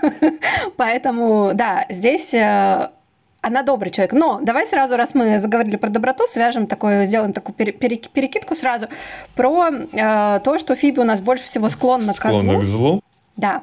поэтому 0.76 1.50
да, 1.54 1.84
здесь 1.90 2.32
э, 2.32 2.88
она 3.42 3.62
добрый 3.62 3.90
человек. 3.90 4.14
Но 4.14 4.40
давай 4.42 4.66
сразу, 4.66 4.96
раз 4.96 5.14
мы 5.14 5.38
заговорили 5.38 5.76
про 5.76 5.90
доброту, 5.90 6.26
свяжем 6.26 6.66
такое, 6.66 7.04
сделаем 7.04 7.34
такую 7.34 7.54
перекидку 7.54 8.54
сразу 8.54 8.88
про 9.34 9.68
э, 9.70 10.40
то, 10.42 10.58
что 10.58 10.74
Фиби 10.74 11.00
у 11.00 11.04
нас 11.04 11.20
больше 11.20 11.44
всего 11.44 11.68
склонна, 11.68 12.14
склонна 12.14 12.58
к 12.58 12.62
злу. 12.62 12.62
К 12.62 12.64
злу. 12.64 13.02
Да. 13.40 13.62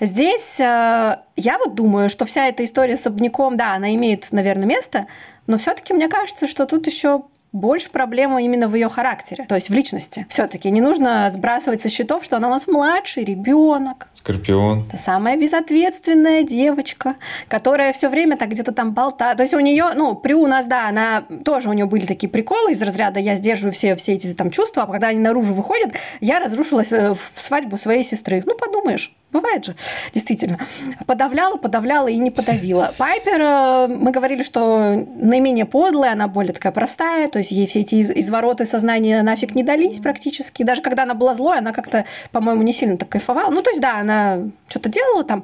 Здесь 0.00 0.60
э, 0.60 1.16
я 1.34 1.58
вот 1.58 1.74
думаю, 1.74 2.08
что 2.08 2.24
вся 2.26 2.46
эта 2.46 2.62
история 2.62 2.96
с 2.96 3.08
обняком, 3.08 3.56
да, 3.56 3.74
она 3.74 3.92
имеет, 3.94 4.30
наверное, 4.30 4.66
место, 4.66 5.08
но 5.48 5.56
все-таки 5.56 5.92
мне 5.92 6.08
кажется, 6.08 6.46
что 6.46 6.64
тут 6.64 6.86
еще 6.86 7.24
больше 7.56 7.90
проблема 7.90 8.42
именно 8.42 8.68
в 8.68 8.74
ее 8.74 8.88
характере, 8.88 9.46
то 9.48 9.54
есть 9.54 9.70
в 9.70 9.74
личности. 9.74 10.26
Все-таки 10.28 10.70
не 10.70 10.80
нужно 10.80 11.28
сбрасывать 11.30 11.80
со 11.80 11.88
счетов, 11.88 12.24
что 12.24 12.36
она 12.36 12.48
у 12.48 12.50
нас 12.50 12.66
младший 12.66 13.24
ребенок. 13.24 14.08
Скорпион. 14.14 14.88
Та 14.90 14.96
самая 14.96 15.36
безответственная 15.36 16.42
девочка, 16.42 17.16
которая 17.48 17.92
все 17.92 18.08
время 18.08 18.36
так 18.36 18.50
где-то 18.50 18.72
там 18.72 18.92
болтает. 18.92 19.36
То 19.36 19.42
есть 19.42 19.54
у 19.54 19.60
нее, 19.60 19.90
ну, 19.94 20.14
при 20.14 20.34
у 20.34 20.46
нас, 20.46 20.66
да, 20.66 20.88
она 20.88 21.24
тоже 21.44 21.68
у 21.68 21.72
нее 21.72 21.86
были 21.86 22.06
такие 22.06 22.28
приколы 22.28 22.72
из 22.72 22.82
разряда 22.82 23.20
я 23.20 23.36
сдерживаю 23.36 23.72
все, 23.72 23.94
все 23.96 24.14
эти 24.14 24.32
там 24.34 24.50
чувства, 24.50 24.84
а 24.84 24.86
когда 24.86 25.08
они 25.08 25.20
наружу 25.20 25.54
выходят, 25.54 25.92
я 26.20 26.38
разрушилась 26.40 26.92
э, 26.92 27.14
в 27.14 27.42
свадьбу 27.42 27.76
своей 27.76 28.02
сестры. 28.02 28.42
Ну, 28.44 28.56
подумаешь, 28.56 29.14
Бывает 29.32 29.64
же, 29.64 29.74
действительно. 30.14 30.58
Подавляла, 31.04 31.56
подавляла 31.56 32.06
и 32.06 32.16
не 32.16 32.30
подавила. 32.30 32.94
Пайпер, 32.96 33.40
э, 33.40 33.86
мы 33.88 34.12
говорили, 34.12 34.42
что 34.42 34.94
наименее 35.16 35.64
подлая, 35.64 36.12
она 36.12 36.28
более 36.28 36.52
такая 36.52 36.72
простая, 36.72 37.26
то 37.28 37.38
есть 37.38 37.50
ей 37.50 37.66
все 37.66 37.80
эти 37.80 38.00
извороты 38.00 38.64
сознания 38.64 39.22
нафиг 39.22 39.56
не 39.56 39.64
дались 39.64 39.98
практически. 39.98 40.62
Даже 40.62 40.80
когда 40.80 41.02
она 41.02 41.14
была 41.14 41.34
злой, 41.34 41.58
она 41.58 41.72
как-то, 41.72 42.04
по-моему, 42.30 42.62
не 42.62 42.72
сильно 42.72 42.96
так 42.96 43.08
кайфовала. 43.08 43.50
Ну, 43.50 43.62
то 43.62 43.70
есть, 43.70 43.80
да, 43.80 43.98
она 43.98 44.42
что-то 44.68 44.88
делала 44.88 45.24
там, 45.24 45.42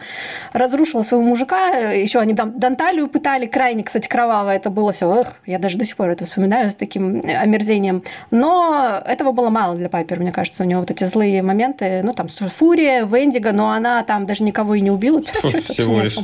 разрушила 0.52 1.02
своего 1.02 1.26
мужика, 1.26 1.90
еще 1.90 2.20
они 2.20 2.34
там 2.34 2.58
Данталию 2.58 3.08
пытали, 3.08 3.46
крайне, 3.46 3.82
кстати, 3.82 4.06
кроваво 4.06 4.50
это 4.50 4.70
было 4.70 4.92
все. 4.92 5.12
Эх, 5.12 5.40
я 5.44 5.58
даже 5.58 5.76
до 5.76 5.84
сих 5.84 5.96
пор 5.96 6.10
это 6.10 6.24
вспоминаю 6.24 6.70
с 6.70 6.76
таким 6.76 7.20
омерзением. 7.24 8.04
Но 8.30 9.02
этого 9.04 9.32
было 9.32 9.50
мало 9.50 9.74
для 9.74 9.88
Пайпер, 9.88 10.20
мне 10.20 10.30
кажется, 10.30 10.62
у 10.62 10.66
него 10.66 10.80
вот 10.80 10.90
эти 10.92 11.02
злые 11.02 11.42
моменты, 11.42 12.02
ну, 12.04 12.12
там, 12.12 12.28
Фурия, 12.28 13.04
Вендиго, 13.04 13.50
но 13.52 13.71
она 13.72 14.02
там 14.04 14.26
даже 14.26 14.42
никого 14.44 14.74
и 14.74 14.80
не 14.80 14.90
убила. 14.90 15.22
Фу, 15.22 15.48
всего 15.48 16.00
лишь 16.00 16.16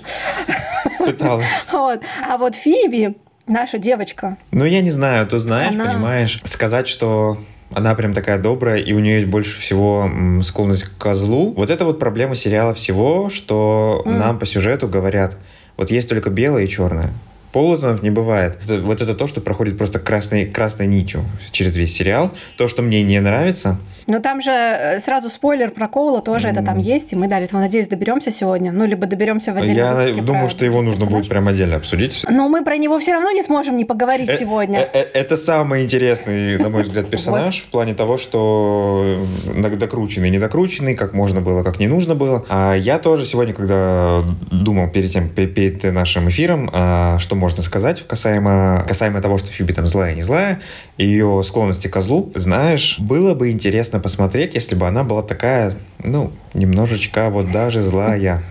пыталась. 0.99 1.47
Вот. 1.73 2.01
А 2.29 2.39
вот 2.39 2.55
Фиби, 2.55 3.17
наша 3.47 3.79
девочка. 3.79 4.37
Ну, 4.51 4.65
я 4.65 4.81
не 4.81 4.91
знаю, 4.91 5.27
ты 5.27 5.39
знаешь, 5.39 5.75
она... 5.75 5.87
понимаешь, 5.87 6.41
сказать, 6.45 6.89
что 6.89 7.39
она 7.75 7.95
прям 7.95 8.15
такая 8.15 8.39
добрая, 8.39 8.79
и 8.79 8.93
у 8.93 8.99
нее 8.99 9.17
есть 9.17 9.27
больше 9.27 9.61
всего 9.61 10.11
склонность 10.43 10.85
к 10.85 10.97
козлу. 10.97 11.53
Вот 11.53 11.71
это 11.71 11.85
вот 11.85 11.99
проблема 11.99 12.35
сериала 12.35 12.75
всего, 12.75 13.31
что 13.31 14.03
mm. 14.05 14.17
нам 14.17 14.39
по 14.39 14.47
сюжету 14.47 14.89
говорят, 14.89 15.37
вот 15.77 15.91
есть 15.91 16.09
только 16.09 16.31
белое 16.31 16.65
и 16.65 16.69
черное. 16.69 17.11
Полутонов 17.53 18.03
не 18.03 18.11
бывает. 18.11 18.59
Это, 18.65 18.81
вот 18.81 19.01
это 19.01 19.15
то, 19.15 19.27
что 19.27 19.41
проходит 19.41 19.79
просто 19.79 19.99
красной, 19.99 20.47
красной 20.47 20.87
нитью 20.87 21.25
через 21.51 21.77
весь 21.77 21.97
сериал. 21.97 22.33
То, 22.57 22.69
что 22.69 22.83
мне 22.83 23.03
не 23.03 23.21
нравится, 23.21 23.79
но 24.09 24.21
там 24.21 24.41
же 24.41 24.51
э, 24.51 25.01
сразу 25.01 25.29
спойлер 25.29 25.71
про 25.71 25.87
Коула 25.87 26.23
тоже 26.23 26.49
mm. 26.49 26.53
это 26.53 26.63
там 26.63 26.79
есть, 26.79 27.13
и 27.13 27.17
мы, 27.17 27.29
да, 27.29 27.41
этого, 27.41 27.61
надеюсь, 27.61 27.89
доберемся 27.89 28.31
сегодня. 28.31 28.73
Ну, 28.73 28.87
либо 28.87 29.07
доберемся 29.07 29.53
в 29.53 29.59
отдельном 29.59 29.77
Я 29.77 29.95
выпуске 29.95 30.23
думаю, 30.23 30.49
что 30.49 30.65
его 30.65 30.81
нужно 30.81 31.05
будет 31.05 31.29
прям 31.29 31.47
отдельно 31.47 31.77
обсудить. 31.77 32.25
Но 32.27 32.49
мы 32.49 32.65
про 32.65 32.79
него 32.79 32.99
все 32.99 33.13
равно 33.13 33.31
не 33.33 33.43
сможем 33.43 33.77
не 33.77 33.85
поговорить 33.85 34.31
э 34.31 34.39
сегодня. 34.39 34.81
Э 34.81 35.01
это 35.13 35.37
самый 35.37 35.85
интересный, 35.85 36.57
на 36.57 36.71
мой 36.71 36.85
взгляд, 36.85 37.11
персонаж 37.11 37.59
в 37.59 37.67
плане 37.67 37.93
того, 37.93 38.17
что 38.17 39.19
докрученный, 39.55 40.31
недокрученный, 40.31 40.95
как 40.95 41.13
можно 41.13 41.43
было, 41.43 41.63
как 41.63 41.79
не 41.79 41.87
нужно 41.87 42.15
было. 42.15 42.47
А 42.49 42.73
я 42.75 42.99
тоже 42.99 43.27
сегодня, 43.27 43.53
когда 43.53 44.25
думал 44.51 44.89
перед 44.89 45.13
тем, 45.13 45.29
перед 45.29 45.85
нашим 45.85 46.31
эфиром, 46.31 46.71
а, 46.73 47.19
что 47.19 47.37
можно 47.39 47.63
сказать 47.63 48.07
касаемо, 48.07 48.85
касаемо 48.87 49.23
того, 49.23 49.39
что 49.39 49.49
Фиби 49.49 49.73
там 49.73 49.87
злая, 49.87 50.15
не 50.15 50.23
злая, 50.23 50.61
ее 50.99 51.43
склонности 51.45 51.89
к 51.89 51.93
козлу, 51.93 52.31
знаешь, 52.35 52.97
было 52.99 53.35
бы 53.35 53.51
интересно 53.51 54.01
посмотреть, 54.01 54.55
если 54.55 54.75
бы 54.75 54.87
она 54.87 55.05
была 55.05 55.23
такая, 55.23 55.75
ну, 56.05 56.33
немножечко 56.55 57.31
вот 57.31 57.51
даже 57.51 57.81
злая 57.81 58.43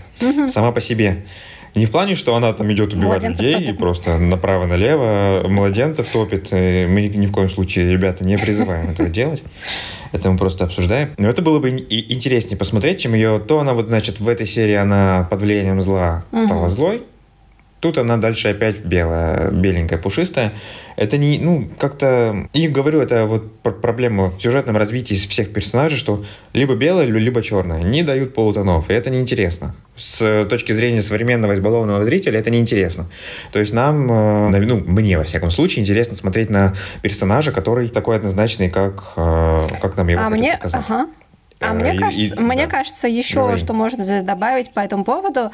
сама 0.47 0.71
по 0.71 0.82
себе. 0.82 1.26
Не 1.76 1.86
в 1.86 1.91
плане, 1.91 2.15
что 2.15 2.36
она 2.36 2.52
там 2.54 2.71
идет 2.71 2.93
убивать 2.93 3.21
младенцев 3.21 3.45
людей 3.45 3.60
топит. 3.60 3.76
и 3.76 3.78
просто 3.78 4.17
направо-налево 4.17 5.43
младенцев 5.47 6.08
топит. 6.08 6.52
Мы 6.52 7.12
ни 7.13 7.28
в 7.28 7.32
коем 7.32 7.50
случае, 7.50 7.91
ребята, 7.91 8.26
не 8.26 8.36
призываем 8.36 8.89
этого 8.89 9.10
делать. 9.10 9.43
Это 10.12 10.32
мы 10.32 10.38
просто 10.38 10.63
обсуждаем. 10.63 11.10
Но 11.17 11.28
это 11.28 11.43
было 11.43 11.60
бы 11.60 11.69
интереснее 11.69 12.58
посмотреть, 12.58 13.02
чем 13.02 13.13
ее... 13.13 13.39
То 13.39 13.60
она 13.60 13.76
вот, 13.76 13.89
значит, 13.89 14.19
в 14.19 14.28
этой 14.28 14.47
серии 14.47 14.73
она 14.73 15.28
под 15.30 15.41
влиянием 15.41 15.80
зла 15.84 16.26
стала 16.45 16.67
злой, 16.67 17.04
Тут 17.79 17.99
она 17.99 18.17
дальше 18.17 18.49
опять 18.49 18.79
белая, 18.79 19.51
беленькая, 19.51 19.99
пушистая. 19.99 20.53
Это 20.95 21.19
не, 21.19 21.37
ну, 21.37 21.69
как-то... 21.77 22.47
И 22.53 22.67
говорю, 22.67 23.01
это 23.01 23.25
вот 23.25 23.61
проблема 23.61 24.31
в 24.31 24.41
сюжетном 24.41 24.77
развитии 24.77 25.13
всех 25.13 25.53
персонажей, 25.53 25.99
что 25.99 26.25
либо 26.53 26.73
белое, 26.73 27.05
либо 27.05 27.43
черное. 27.43 27.83
Не 27.83 28.01
дают 28.01 28.33
полутонов, 28.33 28.89
и 28.89 28.93
это 28.93 29.11
неинтересно. 29.11 29.75
С 29.95 30.45
точки 30.45 30.71
зрения 30.71 31.03
современного 31.03 31.53
избалованного 31.53 32.03
зрителя 32.03 32.39
это 32.39 32.49
неинтересно. 32.49 33.05
То 33.51 33.59
есть 33.59 33.73
нам, 33.73 34.11
э, 34.11 34.59
ну, 34.59 34.77
мне, 34.79 35.19
во 35.19 35.23
всяком 35.23 35.51
случае, 35.51 35.83
интересно 35.83 36.15
смотреть 36.15 36.49
на 36.49 36.73
персонажа, 37.03 37.51
который 37.51 37.89
такой 37.89 38.15
однозначный, 38.15 38.71
как, 38.71 39.13
э, 39.17 39.67
как 39.79 39.97
нам 39.97 40.07
его 40.07 40.21
а 40.23 40.29
мне, 40.29 40.53
показать. 40.53 40.81
Ага. 40.87 41.07
А, 41.59 41.71
а 41.71 41.73
мне, 41.73 41.95
и, 41.95 41.97
кажется, 41.97 42.35
и, 42.35 42.39
мне 42.39 42.65
да. 42.65 42.69
кажется, 42.69 43.07
еще 43.07 43.41
Говори. 43.41 43.57
что 43.57 43.73
можно 43.73 44.03
здесь 44.03 44.21
добавить 44.21 44.71
по 44.73 44.79
этому 44.79 45.03
поводу, 45.03 45.51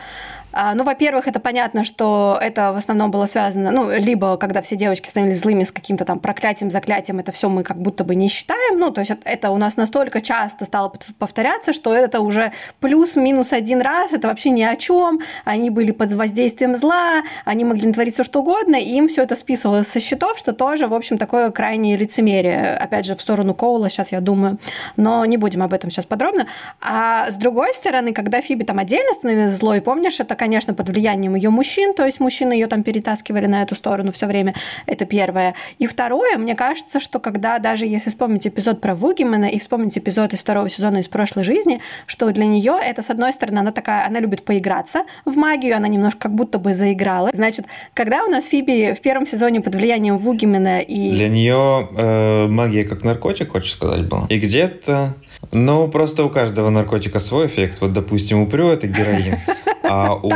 ну, 0.75 0.83
во-первых, 0.83 1.27
это 1.27 1.39
понятно, 1.39 1.83
что 1.83 2.37
это 2.41 2.73
в 2.73 2.77
основном 2.77 3.11
было 3.11 3.25
связано, 3.25 3.71
ну, 3.71 3.89
либо 3.89 4.37
когда 4.37 4.61
все 4.61 4.75
девочки 4.75 5.09
становились 5.09 5.39
злыми 5.39 5.63
с 5.63 5.71
каким-то 5.71 6.05
там 6.05 6.19
проклятием, 6.19 6.71
заклятием, 6.71 7.19
это 7.19 7.31
все 7.31 7.49
мы 7.49 7.63
как 7.63 7.77
будто 7.77 8.03
бы 8.03 8.15
не 8.15 8.27
считаем. 8.27 8.79
Ну, 8.79 8.91
то 8.91 9.01
есть 9.01 9.11
это 9.23 9.49
у 9.51 9.57
нас 9.57 9.77
настолько 9.77 10.21
часто 10.21 10.65
стало 10.65 10.93
повторяться, 11.17 11.73
что 11.73 11.93
это 11.93 12.21
уже 12.21 12.51
плюс-минус 12.79 13.53
один 13.53 13.81
раз, 13.81 14.13
это 14.13 14.27
вообще 14.27 14.49
ни 14.49 14.63
о 14.63 14.75
чем. 14.75 15.21
Они 15.45 15.69
были 15.69 15.91
под 15.91 16.13
воздействием 16.13 16.75
зла, 16.75 17.23
они 17.45 17.63
могли 17.65 17.87
натворить 17.87 18.13
все 18.13 18.23
что 18.23 18.41
угодно, 18.41 18.75
и 18.75 18.89
им 18.89 19.07
все 19.07 19.23
это 19.23 19.35
списывалось 19.35 19.87
со 19.87 19.99
счетов, 19.99 20.37
что 20.37 20.53
тоже, 20.53 20.87
в 20.87 20.93
общем, 20.93 21.17
такое 21.17 21.51
крайнее 21.51 21.97
лицемерие. 21.97 22.77
Опять 22.77 23.05
же, 23.05 23.15
в 23.15 23.21
сторону 23.21 23.53
Коула 23.53 23.89
сейчас, 23.89 24.11
я 24.11 24.21
думаю. 24.21 24.57
Но 24.97 25.25
не 25.25 25.37
будем 25.37 25.63
об 25.63 25.73
этом 25.73 25.89
сейчас 25.89 26.05
подробно. 26.05 26.47
А 26.81 27.29
с 27.31 27.35
другой 27.37 27.73
стороны, 27.73 28.13
когда 28.13 28.41
Фиби 28.41 28.63
там 28.63 28.79
отдельно 28.79 29.13
становилась 29.13 29.53
злой, 29.53 29.81
помнишь, 29.81 30.19
это 30.19 30.35
конечно, 30.43 30.73
под 30.73 30.89
влиянием 30.89 31.35
ее 31.35 31.49
мужчин, 31.49 31.93
то 31.93 32.05
есть 32.05 32.19
мужчины 32.19 32.51
ее 32.51 32.67
там 32.67 32.83
перетаскивали 32.83 33.45
на 33.47 33.63
эту 33.63 33.75
сторону 33.75 34.11
все 34.11 34.27
время. 34.27 34.53
Это 34.85 35.05
первое. 35.05 35.55
И 35.79 35.87
второе, 35.87 36.37
мне 36.37 36.53
кажется, 36.53 36.99
что 36.99 37.21
когда 37.21 37.59
даже 37.59 37.85
если 37.85 38.09
вспомнить 38.09 38.45
эпизод 38.45 38.81
про 38.81 38.93
Вугимена 38.93 39.45
и 39.45 39.57
вспомнить 39.57 39.97
эпизод 39.97 40.33
из 40.33 40.41
второго 40.41 40.67
сезона 40.67 40.97
из 40.97 41.07
прошлой 41.07 41.45
жизни, 41.45 41.79
что 42.07 42.29
для 42.31 42.45
нее 42.45 42.75
это, 42.83 43.01
с 43.01 43.09
одной 43.09 43.31
стороны, 43.31 43.59
она 43.59 43.71
такая, 43.71 44.05
она 44.05 44.19
любит 44.19 44.43
поиграться 44.43 45.03
в 45.23 45.37
магию, 45.37 45.77
она 45.77 45.87
немножко 45.87 46.19
как 46.23 46.35
будто 46.35 46.59
бы 46.59 46.73
заиграла. 46.73 47.29
Значит, 47.31 47.67
когда 47.93 48.25
у 48.25 48.27
нас 48.29 48.47
Фиби 48.47 48.93
в 48.93 48.99
первом 48.99 49.25
сезоне 49.25 49.61
под 49.61 49.75
влиянием 49.75 50.17
Вугимена 50.17 50.81
и... 50.81 51.09
Для 51.09 51.29
нее 51.29 51.87
э, 51.95 52.47
магия 52.47 52.83
как 52.83 53.05
наркотик, 53.05 53.51
хочешь 53.51 53.71
сказать, 53.71 54.09
был? 54.09 54.25
И 54.27 54.37
где-то 54.37 55.15
ну, 55.51 55.87
просто 55.87 56.23
у 56.23 56.29
каждого 56.29 56.69
наркотика 56.69 57.19
свой 57.19 57.47
эффект. 57.47 57.79
Вот, 57.81 57.93
допустим, 57.93 58.41
у 58.41 58.47
Прю 58.47 58.69
это 58.69 58.87
героин, 58.87 59.37
а 59.93 60.15
у 60.15 60.29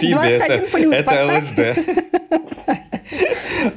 Фиби 0.00 0.94
это 0.94 1.38
ЛСД. 1.38 1.60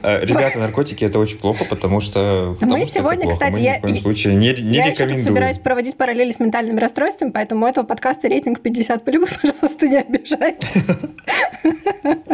Э, 0.02 0.24
ребята, 0.24 0.60
наркотики 0.60 1.04
это 1.04 1.20
очень 1.20 1.38
плохо, 1.38 1.66
потому 1.66 2.02
что... 2.02 2.56
Мы 2.62 2.86
сегодня, 2.86 3.30
кстати, 3.30 3.62
я, 3.62 3.78
ни 3.78 3.80
в 3.80 3.82
коем 3.82 3.98
случае 3.98 4.36
не, 4.36 4.54
не 4.54 4.78
я 4.78 4.90
рекомендую. 4.90 5.18
Я 5.18 5.24
собираюсь 5.24 5.58
проводить 5.58 5.98
параллели 5.98 6.32
с 6.32 6.40
ментальными 6.40 6.80
расстройствами, 6.80 7.32
поэтому 7.32 7.66
у 7.66 7.70
этого 7.70 7.86
подкаста 7.86 8.28
рейтинг 8.28 8.60
50+, 8.60 9.00
пожалуйста, 9.04 9.88
не 9.88 9.98
обижайтесь. 9.98 11.10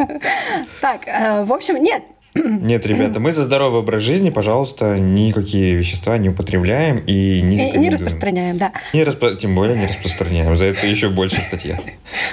Так, 0.82 1.08
э, 1.08 1.44
в 1.44 1.54
общем, 1.54 1.82
нет, 1.82 2.04
нет, 2.36 2.86
ребята, 2.86 3.20
мы 3.20 3.32
за 3.32 3.44
здоровый 3.44 3.82
образ 3.82 4.02
жизни, 4.02 4.30
пожалуйста, 4.30 4.98
никакие 4.98 5.76
вещества 5.76 6.18
не 6.18 6.30
употребляем 6.30 6.98
и 6.98 7.42
не 7.42 7.72
И 7.72 7.78
не 7.78 7.90
распространяем, 7.90 8.58
да. 8.58 8.72
Не 8.94 9.04
распро... 9.04 9.36
Тем 9.36 9.56
более 9.56 9.78
не 9.78 9.88
распространяем. 9.88 10.56
За 10.56 10.66
это 10.66 10.86
еще 10.86 11.10
больше 11.10 11.42
статья. 11.42 11.80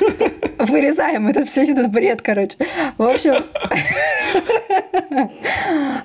Вырезаем 0.58 1.28
этот 1.28 1.48
все 1.48 1.62
этот 1.62 1.90
бред, 1.90 2.22
короче. 2.22 2.56
В 2.98 3.02
общем... 3.02 3.44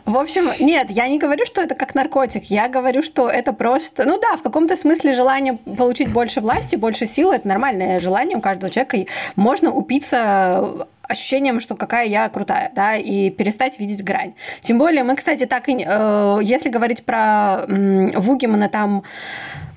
В 0.05 0.17
общем, 0.17 0.49
нет, 0.59 0.89
я 0.89 1.07
не 1.07 1.19
говорю, 1.19 1.45
что 1.45 1.61
это 1.61 1.75
как 1.75 1.95
наркотик. 1.95 2.45
Я 2.45 2.67
говорю, 2.69 3.01
что 3.01 3.29
это 3.29 3.53
просто... 3.53 4.05
Ну 4.05 4.19
да, 4.19 4.35
в 4.35 4.41
каком-то 4.41 4.75
смысле 4.75 5.13
желание 5.13 5.53
получить 5.53 6.11
больше 6.11 6.41
власти, 6.41 6.75
больше 6.75 7.05
силы– 7.05 7.35
это 7.37 7.47
нормальное 7.47 7.99
желание 7.99 8.37
у 8.37 8.41
каждого 8.41 8.71
человека. 8.71 8.97
И 8.97 9.07
можно 9.35 9.71
упиться 9.71 10.87
ощущением, 11.11 11.59
что 11.59 11.75
какая 11.75 12.07
я 12.07 12.27
крутая, 12.29 12.71
да, 12.75 12.95
и 12.95 13.29
перестать 13.29 13.79
видеть 13.79 14.03
грань. 14.03 14.33
Тем 14.61 14.77
более 14.77 15.03
мы, 15.03 15.15
кстати, 15.15 15.45
так 15.45 15.69
и... 15.69 15.85
Э, 15.85 16.39
если 16.41 16.69
говорить 16.69 17.05
про 17.05 17.65
э, 17.67 18.19
Вугимана, 18.19 18.69
там 18.69 19.03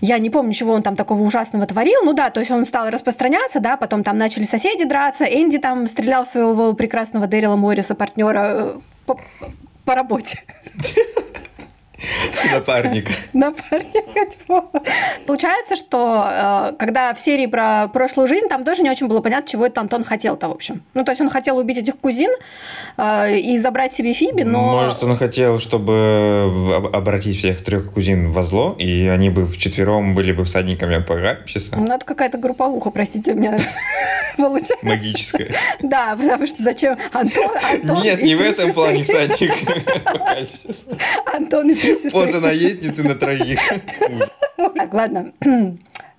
Я 0.00 0.18
не 0.18 0.30
помню, 0.30 0.52
чего 0.52 0.72
он 0.72 0.82
там 0.82 0.96
такого 0.96 1.22
ужасного 1.22 1.66
творил. 1.66 2.00
Ну 2.04 2.12
да, 2.12 2.30
то 2.30 2.40
есть 2.40 2.50
он 2.50 2.64
стал 2.64 2.90
распространяться, 2.90 3.60
да, 3.60 3.76
потом 3.76 4.02
там 4.02 4.18
начали 4.18 4.44
соседи 4.44 4.84
драться. 4.84 5.24
Энди 5.24 5.58
там 5.58 5.86
стрелял 5.86 6.26
своего 6.26 6.74
прекрасного 6.74 7.26
Дэрила 7.26 7.56
Морриса, 7.56 7.94
партнера 7.94 8.44
э, 8.48 8.78
по, 9.06 9.18
по 9.84 9.94
работе. 9.94 10.42
Напарник. 12.52 13.08
Напарник. 13.32 14.04
Получается, 15.26 15.76
что 15.76 16.26
э, 16.26 16.72
когда 16.78 17.14
в 17.14 17.20
серии 17.20 17.46
про 17.46 17.88
прошлую 17.88 18.28
жизнь, 18.28 18.48
там 18.48 18.64
тоже 18.64 18.82
не 18.82 18.90
очень 18.90 19.06
было 19.06 19.20
понятно, 19.20 19.48
чего 19.48 19.66
это 19.66 19.80
Антон 19.80 20.04
хотел-то, 20.04 20.48
в 20.48 20.52
общем. 20.52 20.82
Ну, 20.94 21.04
то 21.04 21.12
есть 21.12 21.20
он 21.20 21.30
хотел 21.30 21.56
убить 21.58 21.78
этих 21.78 21.98
кузин 21.98 22.30
э, 22.96 23.38
и 23.38 23.56
забрать 23.58 23.94
себе 23.94 24.12
Фиби, 24.12 24.42
но... 24.42 24.72
Может, 24.72 25.02
он 25.02 25.16
хотел, 25.16 25.58
чтобы 25.58 26.90
обратить 26.92 27.38
всех 27.38 27.62
трех 27.62 27.92
кузин 27.92 28.32
во 28.32 28.42
зло, 28.42 28.76
и 28.78 29.06
они 29.06 29.30
бы 29.30 29.46
вчетвером 29.46 30.14
были 30.14 30.32
бы 30.32 30.44
всадниками 30.44 30.96
апокалипсиса? 30.96 31.76
Ну, 31.76 31.84
это 31.84 32.04
какая-то 32.04 32.38
групповуха, 32.38 32.90
простите 32.90 33.34
меня. 33.34 33.58
Получается. 34.36 34.76
Магическая. 34.82 35.54
Да, 35.80 36.16
потому 36.16 36.46
что 36.46 36.62
зачем 36.62 36.98
Антон, 37.12 37.50
Антон 37.72 38.02
Нет, 38.02 38.22
не 38.22 38.34
в 38.34 38.40
этом 38.40 38.72
плане 38.72 39.04
всадник 39.04 39.52
Антон 41.34 41.70
и. 41.70 41.83
Поза 42.12 42.40
наездницы 42.40 43.02
на 43.02 43.14
троих. 43.14 43.58
Так, 44.56 44.94
ладно. 44.94 45.32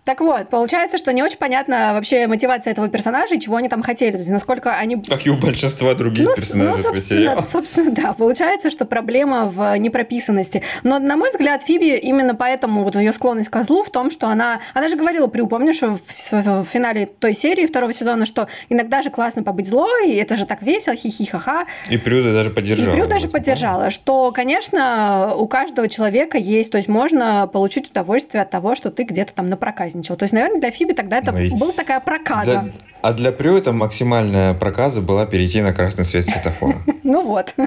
Так 0.06 0.22
вот, 0.22 0.50
получается, 0.50 1.00
что 1.00 1.12
не 1.12 1.24
очень 1.24 1.40
понятна 1.40 1.94
вообще 1.94 2.28
мотивация 2.28 2.72
этого 2.72 2.88
персонажа 2.90 3.36
и 3.36 3.40
чего 3.40 3.56
они 3.56 3.70
там 3.70 3.82
хотели. 3.82 4.12
То 4.12 4.20
есть, 4.20 4.30
насколько 4.30 4.72
они... 4.72 5.02
Как 5.02 5.26
и 5.26 5.32
у 5.32 5.36
большинства 5.36 5.96
других 5.96 6.28
ну, 6.28 6.36
персонажей 6.36 6.72
ну, 6.72 6.78
собственно, 6.78 7.46
собственно, 7.48 7.92
да. 7.92 8.14
Получается, 8.14 8.70
что 8.70 8.86
проблема 8.86 9.46
в 9.46 9.76
непрописанности. 9.78 10.62
Но, 10.84 11.00
на 11.00 11.18
мой 11.18 11.32
взгляд, 11.32 11.64
Фиби 11.64 11.98
именно 11.98 12.36
поэтому 12.36 12.84
вот 12.84 12.96
ее 12.96 13.14
склонность 13.14 13.50
к 13.50 13.64
злу 13.64 13.82
в 13.82 13.90
том, 13.90 14.12
что 14.12 14.28
она... 14.28 14.60
Она 14.76 14.90
же 14.90 14.96
говорила, 14.96 15.26
при 15.26 15.42
помнишь, 15.42 15.82
в, 15.82 15.98
в, 15.98 16.62
в 16.62 16.66
финале 16.66 17.08
той 17.08 17.34
серии 17.34 17.66
второго 17.66 17.92
сезона, 17.92 18.28
что 18.28 18.48
иногда 18.70 19.02
же 19.02 19.10
классно 19.10 19.42
побыть 19.42 19.68
злой, 19.68 20.12
и 20.12 20.16
это 20.18 20.36
же 20.36 20.46
так 20.46 20.62
весело, 20.62 20.96
хихи-ха-ха. 20.96 21.66
И 21.90 21.98
Прю 21.98 22.24
даже 22.24 22.52
поддержала. 22.52 22.94
И 22.94 22.96
Прю 22.96 23.08
даже 23.08 23.28
поддержала, 23.28 23.90
что, 23.90 24.32
конечно, 24.32 25.34
у 25.36 25.48
каждого 25.48 25.88
человека 25.88 26.38
есть, 26.38 26.72
то 26.72 26.78
есть 26.78 26.90
можно 26.90 27.50
получить 27.52 27.90
удовольствие 27.90 28.44
от 28.44 28.52
того, 28.52 28.76
что 28.76 28.92
ты 28.92 29.04
где-то 29.04 29.34
там 29.34 29.50
на 29.50 29.58
проказе 29.58 29.95
проказничал. 29.96 30.16
То 30.16 30.24
есть, 30.24 30.34
наверное, 30.34 30.60
для 30.60 30.72
Фиби 30.72 30.94
тогда 30.94 31.18
это 31.18 31.32
ну, 31.32 31.58
была 31.58 31.72
такая 31.72 32.00
проказа. 32.00 32.62
Для... 32.62 32.74
А 33.02 33.14
для 33.14 33.32
Прю 33.32 33.58
это 33.58 33.72
максимальная 33.72 34.54
проказа 34.54 35.02
была 35.02 35.26
перейти 35.26 35.62
на 35.62 35.74
красный 35.74 36.06
свет 36.06 36.26
светофора. 36.26 36.78
Ну 37.04 37.22
вот. 37.22 37.56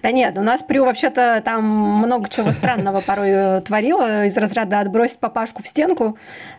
Да 0.00 0.12
нет, 0.12 0.38
у 0.38 0.42
нас 0.42 0.62
Прю 0.62 0.84
вообще-то 0.84 1.42
там 1.44 1.64
много 1.64 2.28
чего 2.28 2.52
странного 2.52 3.00
порой 3.00 3.30
э, 3.30 3.60
творила 3.62 4.24
из 4.24 4.36
разряда 4.36 4.78
отбросить 4.78 5.18
папашку 5.18 5.60
в 5.60 5.66
стенку. 5.66 6.16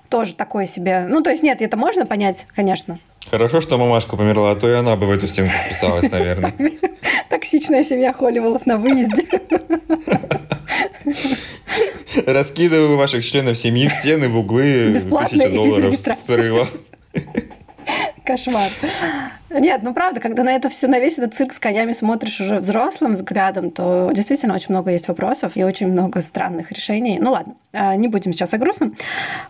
Тоже 0.10 0.36
такое 0.36 0.66
себе. 0.66 1.06
Ну, 1.08 1.22
то 1.22 1.30
есть 1.30 1.42
нет, 1.42 1.62
это 1.62 1.78
можно 1.78 2.06
понять, 2.06 2.48
конечно. 2.54 3.00
Хорошо, 3.30 3.62
что 3.62 3.78
мамашка 3.78 4.16
померла, 4.16 4.52
а 4.52 4.56
то 4.56 4.70
и 4.70 4.74
она 4.74 4.96
бы 4.96 5.08
в 5.08 5.12
эту 5.12 5.28
стенку 5.28 5.54
вписалась, 5.66 6.10
наверное. 6.10 6.54
Токсичная 7.30 7.84
семья 7.84 8.14
Холливелов 8.14 8.66
на 8.66 8.78
выезде. 8.78 9.26
Раскидываю 12.26 12.98
ваших 12.98 13.26
членов 13.26 13.58
семьи 13.58 13.88
в 13.88 13.92
стены, 13.92 14.30
в 14.30 14.38
углы. 14.38 14.92
Бесплатно 14.92 15.38
тысяча 15.38 15.54
долларов 15.54 15.96
срыла. 16.26 16.68
Кошмар. 18.28 18.70
Нет, 19.50 19.82
ну 19.84 19.94
правда, 19.94 20.20
когда 20.20 20.44
на 20.44 20.54
это 20.54 20.68
все, 20.68 20.88
на 20.88 21.00
весь 21.00 21.18
этот 21.18 21.34
цирк 21.34 21.54
с 21.54 21.60
конями 21.60 21.94
смотришь 21.94 22.42
уже 22.42 22.58
взрослым 22.58 23.14
взглядом, 23.14 23.72
то 23.72 24.12
действительно 24.14 24.54
очень 24.54 24.72
много 24.72 24.92
есть 24.92 25.08
вопросов 25.08 25.56
и 25.56 25.64
очень 25.64 25.88
много 25.88 26.22
странных 26.22 26.72
решений. 26.74 27.18
Ну 27.22 27.32
ладно, 27.32 27.56
а, 27.72 27.96
не 27.96 28.10
будем 28.10 28.34
сейчас 28.34 28.54
о 28.54 28.58
грустном. 28.58 28.96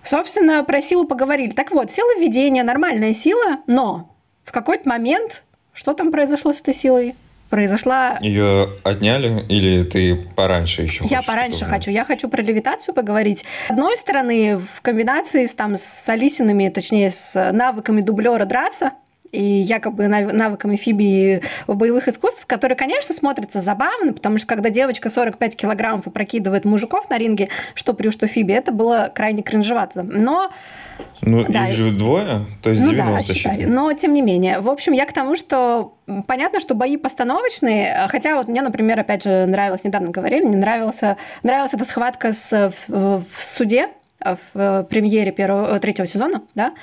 Собственно, 0.04 0.64
про 0.64 0.80
силу 0.82 1.06
поговорили. 1.06 1.50
Так 1.50 1.72
вот, 1.72 1.90
сила 1.90 2.20
введения– 2.20 2.64
нормальная 2.64 3.14
сила, 3.14 3.58
но 3.66 4.16
в 4.44 4.52
какой-то 4.52 4.88
момент 4.88 5.44
что 5.78 5.94
там 5.94 6.12
произошло 6.12 6.54
с 6.54 6.62
этой 6.62 6.74
силой? 6.74 7.16
Произошла... 7.50 8.18
Ее 8.22 8.70
отняли 8.84 9.46
или 9.48 9.84
ты 9.84 10.16
пораньше 10.16 10.84
еще 10.84 11.06
Я 11.06 11.22
пораньше 11.22 11.66
хочу. 11.66 11.92
Я 11.92 12.06
хочу 12.06 12.30
про 12.30 12.42
левитацию 12.42 12.94
поговорить. 12.94 13.46
С 13.68 13.72
одной 13.72 13.98
стороны, 13.98 14.58
в 14.58 14.82
комбинации 14.82 15.46
с, 15.46 15.54
там, 15.54 15.76
с 15.76 16.10
Алисиными, 16.10 16.70
точнее, 16.70 17.10
с 17.10 17.52
навыками 17.52 18.02
дублера 18.02 18.46
драться, 18.46 18.92
и 19.32 19.44
якобы 19.44 20.08
навыками 20.08 20.76
Фиби 20.76 21.42
в 21.68 21.76
боевых 21.76 22.08
искусствах, 22.08 22.48
которые, 22.48 22.76
конечно, 22.78 23.14
смотрятся 23.14 23.62
забавно, 23.62 24.14
потому 24.14 24.38
что 24.38 24.48
когда 24.48 24.70
девочка 24.70 25.10
45 25.10 25.56
килограммов 25.56 26.08
опрокидывает 26.08 26.66
мужиков 26.66 27.10
на 27.10 27.18
ринге, 27.18 27.50
что 27.74 27.94
Прю, 27.94 28.12
что 28.12 28.28
Фиби, 28.28 28.54
это 28.54 28.72
было 28.72 29.12
крайне 29.14 29.42
кринжевато. 29.42 30.04
Но 30.04 30.52
ну, 31.22 31.46
да. 31.48 31.68
их 31.68 31.76
же 31.76 31.92
двое, 31.92 32.46
то 32.62 32.70
есть 32.70 32.82
ну, 32.82 32.92
90 32.92 33.14
да, 33.16 33.34
считай. 33.34 33.66
Но, 33.66 33.94
тем 33.94 34.14
не 34.14 34.22
менее. 34.22 34.60
В 34.60 34.70
общем, 34.70 34.94
я 34.94 35.06
к 35.06 35.14
тому, 35.14 35.36
что 35.36 35.96
понятно, 36.28 36.60
что 36.60 36.76
бои 36.76 36.98
постановочные, 36.98 38.08
хотя 38.10 38.36
вот 38.36 38.48
мне, 38.48 38.62
например, 38.62 39.00
опять 39.00 39.24
же, 39.24 39.46
нравилось, 39.46 39.84
недавно 39.84 40.10
говорили, 40.10 40.46
мне 40.46 40.58
нравился, 40.58 41.18
нравилась 41.44 41.74
эта 41.74 41.86
схватка 41.86 42.34
с, 42.34 42.72
в, 42.88 43.20
в 43.20 43.44
суде, 43.44 43.90
в 44.24 44.40
э, 44.56 44.84
премьере 44.90 45.32
первого, 45.32 45.76
э, 45.76 45.80
третьего 45.80 46.08
сезона, 46.08 46.42
да, 46.56 46.74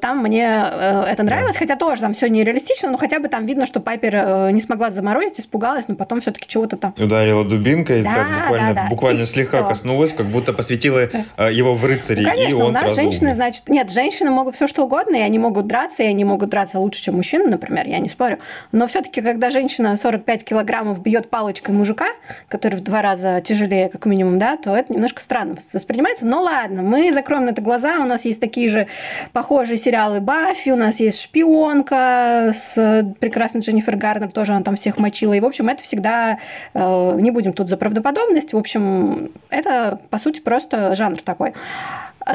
там 0.00 0.18
мне 0.18 0.44
э, 0.44 1.04
это 1.08 1.22
нравилось, 1.22 1.56
хотя 1.56 1.76
тоже 1.76 2.02
там 2.02 2.12
все 2.12 2.28
нереалистично, 2.28 2.90
но 2.90 2.98
хотя 2.98 3.18
бы 3.18 3.28
там 3.28 3.46
видно, 3.46 3.64
что 3.66 3.80
Пайпер 3.80 4.52
не 4.52 4.60
смогла 4.60 4.90
заморозить, 4.90 5.40
испугалась, 5.40 5.88
но 5.88 5.94
потом 5.94 6.20
все-таки 6.20 6.46
чего-то 6.46 6.76
там... 6.76 6.94
Ударила 6.98 7.44
дубинкой, 7.44 8.02
да, 8.02 8.14
так 8.14 8.40
буквально, 8.42 8.74
да, 8.74 8.82
да. 8.82 8.88
буквально 8.88 9.24
слегка 9.24 9.58
всё. 9.58 9.68
коснулась, 9.68 10.12
как 10.12 10.26
будто 10.26 10.52
посвятила 10.52 11.08
его 11.50 11.74
в 11.74 11.84
рыцари, 11.84 12.22
ну, 12.22 12.30
конечно, 12.30 12.48
и 12.48 12.60
он 12.60 12.68
у 12.68 12.72
нас 12.72 12.94
женщины, 12.94 13.28
умер. 13.28 13.34
значит... 13.34 13.68
Нет, 13.68 13.90
женщины 13.90 14.30
могут 14.30 14.54
все 14.54 14.66
что 14.66 14.84
угодно, 14.84 15.16
и 15.16 15.20
они 15.20 15.38
могут 15.38 15.66
драться, 15.66 16.02
и 16.02 16.06
они 16.06 16.24
могут 16.24 16.50
драться 16.50 16.78
лучше, 16.78 17.02
чем 17.02 17.16
мужчины, 17.16 17.46
например, 17.46 17.86
я 17.86 17.98
не 17.98 18.08
спорю. 18.08 18.38
Но 18.70 18.86
все-таки, 18.86 19.22
когда 19.22 19.50
женщина 19.50 19.96
45 19.96 20.44
килограммов 20.44 21.02
бьет 21.02 21.30
палочкой 21.30 21.74
мужика, 21.74 22.08
который 22.48 22.76
в 22.76 22.82
два 22.82 23.00
раза 23.00 23.40
тяжелее, 23.40 23.88
как 23.88 24.04
минимум, 24.06 24.38
да, 24.38 24.56
то 24.56 24.76
это 24.76 24.92
немножко 24.92 25.22
странно 25.22 25.56
воспринимается. 25.72 26.26
Но 26.26 26.42
ладно, 26.42 26.81
мы 26.82 27.12
закроем 27.12 27.46
на 27.46 27.50
это 27.50 27.62
глаза. 27.62 28.00
У 28.00 28.04
нас 28.04 28.24
есть 28.24 28.40
такие 28.40 28.68
же 28.68 28.86
похожие 29.32 29.76
сериалы 29.76 30.20
Баффи, 30.20 30.70
у 30.70 30.76
нас 30.76 31.00
есть 31.00 31.20
«Шпионка» 31.22 32.50
с 32.52 33.04
прекрасной 33.20 33.60
Дженнифер 33.60 33.96
Гарнер, 33.96 34.30
тоже 34.30 34.52
она 34.52 34.62
там 34.62 34.76
всех 34.76 34.98
мочила. 34.98 35.32
И, 35.32 35.40
в 35.40 35.46
общем, 35.46 35.68
это 35.68 35.82
всегда... 35.82 36.38
Э, 36.74 37.18
не 37.20 37.30
будем 37.30 37.52
тут 37.52 37.68
за 37.68 37.76
правдоподобность. 37.76 38.52
В 38.52 38.58
общем, 38.58 39.30
это, 39.50 40.00
по 40.10 40.18
сути, 40.18 40.40
просто 40.40 40.94
жанр 40.94 41.22
такой. 41.22 41.54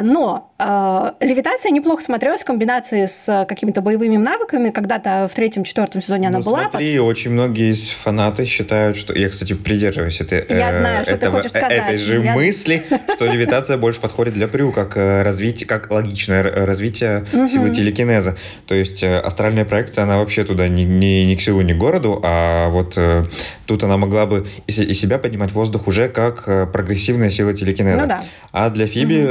Но 0.02 0.52
э, 0.60 1.12
левитация 1.26 1.72
неплохо 1.72 2.04
смотрелась 2.04 2.42
в 2.44 2.46
комбинации 2.46 3.06
с 3.06 3.46
какими-то 3.48 3.82
боевыми 3.82 4.18
навыками. 4.18 4.70
Когда-то 4.70 5.28
в 5.32 5.36
третьем-четвертом 5.36 6.02
сезоне 6.02 6.28
она 6.28 6.40
ну, 6.40 6.44
была. 6.44 6.64
Смотри, 6.70 7.00
очень 7.00 7.32
многие 7.32 7.74
фанаты 7.74 8.46
считают, 8.46 8.98
что... 8.98 9.14
Я, 9.14 9.30
кстати, 9.30 9.54
придерживаюсь 9.54 10.20
этой, 10.22 10.46
Я 10.50 10.74
знаю, 10.74 11.06
что 11.06 11.16
этого, 11.16 11.32
ты 11.32 11.38
хочешь 11.38 11.52
сказать. 11.52 11.72
этой 11.72 11.98
же 11.98 12.22
Я... 12.22 12.34
мысли, 12.34 12.84
что 13.16 13.26
левитация 13.32 13.78
больше 13.78 14.02
подходит 14.02 14.34
для 14.34 14.48
Прю, 14.48 14.72
как, 14.72 14.98
э, 14.98 15.24
развитие, 15.24 15.68
как 15.68 15.92
логичное 15.92 16.44
развитие 16.44 17.26
силы 17.32 17.70
телекинеза. 17.70 18.38
То 18.68 18.76
есть 18.76 19.04
э, 19.04 19.20
астральная 19.20 19.66
проекция, 19.66 20.04
она 20.04 20.18
вообще 20.18 20.44
туда 20.44 20.68
не, 20.68 20.86
не, 20.86 21.36
к 21.36 21.42
силу, 21.42 21.62
не 21.62 21.74
к 21.74 21.78
городу, 21.78 22.20
а 22.24 22.70
вот 22.70 22.94
э, 22.98 23.26
тут 23.66 23.84
она 23.84 23.98
могла 23.98 24.26
бы 24.26 24.48
и 24.66 24.72
себя 24.72 25.18
поднимать 25.18 25.52
воздух 25.52 25.88
уже 25.88 26.10
как 26.10 26.46
прогрессивная 26.72 27.30
сила 27.30 27.54
телекинеза. 27.54 28.06
Ну. 28.06 28.16
А 28.52 28.70
для 28.70 28.88
Фиби 28.88 29.26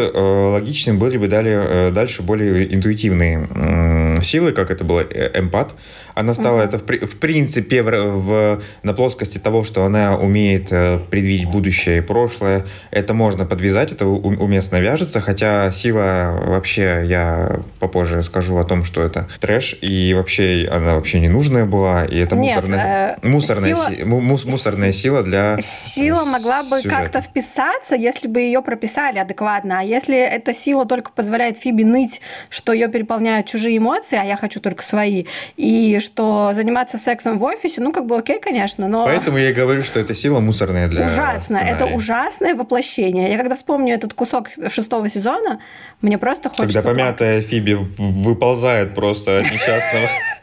логичным 0.51 0.99
были 0.99 1.17
бы 1.17 1.29
далее, 1.29 1.91
дальше 1.91 2.23
более 2.23 2.75
интуитивные 2.75 4.21
силы, 4.23 4.53
как 4.53 4.71
это 4.71 4.85
было 4.85 5.03
эмпат, 5.03 5.75
она 6.17 6.33
стала 6.33 6.63
угу. 6.63 6.65
это 6.65 6.79
в, 6.79 7.07
в 7.07 7.19
принципе 7.19 7.83
в, 7.83 7.91
в, 7.91 8.63
на 8.83 8.95
плоскости 8.95 9.37
того, 9.37 9.65
что 9.65 9.85
она 9.85 10.17
умеет 10.17 10.69
э, 10.71 10.99
предвидеть 11.11 11.51
будущее 11.51 11.99
и 11.99 12.01
прошлое. 12.01 12.65
Это 12.91 13.13
можно 13.13 13.45
подвязать, 13.45 13.93
это 13.93 14.07
уместно 14.07 14.81
вяжется, 14.81 15.21
хотя 15.21 15.71
сила 15.71 16.43
вообще, 16.47 17.03
я 17.05 17.61
попозже 17.81 18.23
скажу 18.23 18.57
о 18.57 18.65
том, 18.65 18.83
что 18.83 19.03
это 19.03 19.29
трэш, 19.41 19.77
и 19.83 20.15
вообще 20.15 20.67
она 20.71 20.95
вообще 20.95 21.21
не 21.21 21.29
нужная 21.29 21.67
была, 21.67 22.07
и 22.07 22.17
это 22.17 22.35
Нет, 22.35 22.57
мусорная, 22.57 23.19
э, 23.23 23.29
мусорная, 23.29 23.65
сила, 23.67 23.89
си, 23.91 24.05
мус, 24.05 24.45
мусорная 24.47 24.93
сила 24.93 25.23
для 25.23 25.61
Сила 25.61 26.25
могла 26.25 26.63
бы 26.63 26.81
как-то 26.83 27.21
вписаться, 27.21 27.95
если 27.95 28.27
бы 28.27 28.41
ее 28.41 28.63
прописали 28.63 29.19
адекватно, 29.19 29.81
а 29.81 29.83
если 29.83 30.17
эта 30.17 30.55
сила 30.55 30.87
только 30.87 31.11
позволяет 31.11 31.59
Фиби 31.59 31.83
ныть, 31.83 32.23
что 32.49 32.73
ее 32.73 32.89
переполняют 32.89 33.47
чужие 33.47 33.77
эмоции, 33.77 34.19
а 34.19 34.25
я 34.25 34.37
хочу 34.37 34.61
только 34.61 34.83
свои, 34.83 35.27
и 35.59 35.99
что 36.07 36.53
заниматься 36.55 36.97
сексом 36.99 37.37
в 37.39 37.45
офисе, 37.45 37.81
ну, 37.81 37.93
как 37.93 38.07
бы 38.07 38.17
окей, 38.17 38.41
конечно, 38.41 38.89
но... 38.89 39.05
Поэтому 39.05 39.37
я 39.39 39.51
и 39.51 39.53
говорю, 39.53 39.83
что 39.83 40.01
это 40.01 40.15
сила 40.15 40.41
мусорная 40.41 40.89
для 40.89 41.05
Ужасно. 41.05 41.39
Сценария. 41.39 41.73
Это 41.73 41.87
ужасное 41.87 42.55
воплощение. 42.55 43.31
Я 43.31 43.37
когда 43.37 43.55
вспомню 43.55 43.95
этот 43.95 44.15
кусок 44.15 44.49
шестого 44.69 45.09
сезона, 45.09 45.61
мне 46.01 46.17
просто 46.17 46.49
хочется 46.49 46.81
Когда 46.81 46.91
помятая 46.91 47.35
плакать. 47.35 47.51
Фиби 47.51 47.75
выползает 47.75 48.95
просто 48.95 49.39
от 49.39 49.45
несчастного 49.45 50.09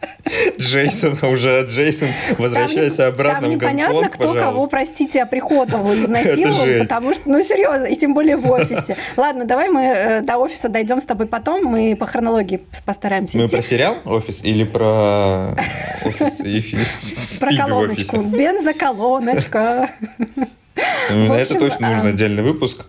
Джейсона 0.60 1.30
уже, 1.30 1.66
Джейсон, 1.70 2.10
возвращайся 2.38 3.08
обратно 3.08 3.42
Там 3.42 3.50
в 3.50 3.54
непонятно, 3.54 3.94
Гонконг, 3.94 4.14
кто 4.14 4.24
пожалуйста. 4.30 4.46
кого, 4.52 4.68
простите, 4.68 5.22
оприходовал, 5.24 5.94
изнасиловал, 5.94 6.66
потому 6.82 7.14
что, 7.14 7.30
ну, 7.30 7.42
серьезно, 7.42 7.86
и 7.86 7.96
тем 7.96 8.14
более 8.14 8.38
в 8.38 8.50
офисе. 8.50 8.96
Ладно, 9.18 9.46
давай 9.46 9.70
мы 9.70 9.82
э, 9.82 10.22
до 10.22 10.38
офиса 10.38 10.70
дойдем 10.70 11.02
с 11.02 11.06
тобой 11.06 11.28
потом, 11.28 11.66
мы 11.66 11.96
по 11.96 12.06
хронологии 12.06 12.62
постараемся 12.86 13.38
Мы 13.38 13.46
идти. 13.46 13.56
про 13.56 13.64
сериал 13.64 13.98
«Офис» 14.06 14.40
или 14.44 14.64
про 14.64 15.56
офис 16.06 16.40
и 16.40 16.60
фи- 16.62 17.40
Про 17.40 17.56
колоночку. 17.56 18.18
Бензоколоночка. 18.22 19.90
На 21.10 21.34
это 21.36 21.60
точно 21.60 21.90
нужно 21.90 22.10
а, 22.10 22.14
отдельный 22.14 22.44
выпуск. 22.44 22.86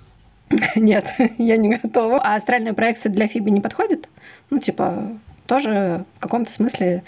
Нет, 0.76 1.14
я 1.38 1.56
не 1.56 1.76
готова. 1.76 2.20
А 2.22 2.36
астральная 2.36 2.72
проекция 2.72 3.10
для 3.10 3.26
Фиби 3.26 3.50
не 3.50 3.60
подходит? 3.60 4.08
Ну, 4.50 4.58
типа, 4.58 5.08
тоже 5.46 6.04
в 6.16 6.20
каком-то 6.20 6.50
смысле 6.50 7.02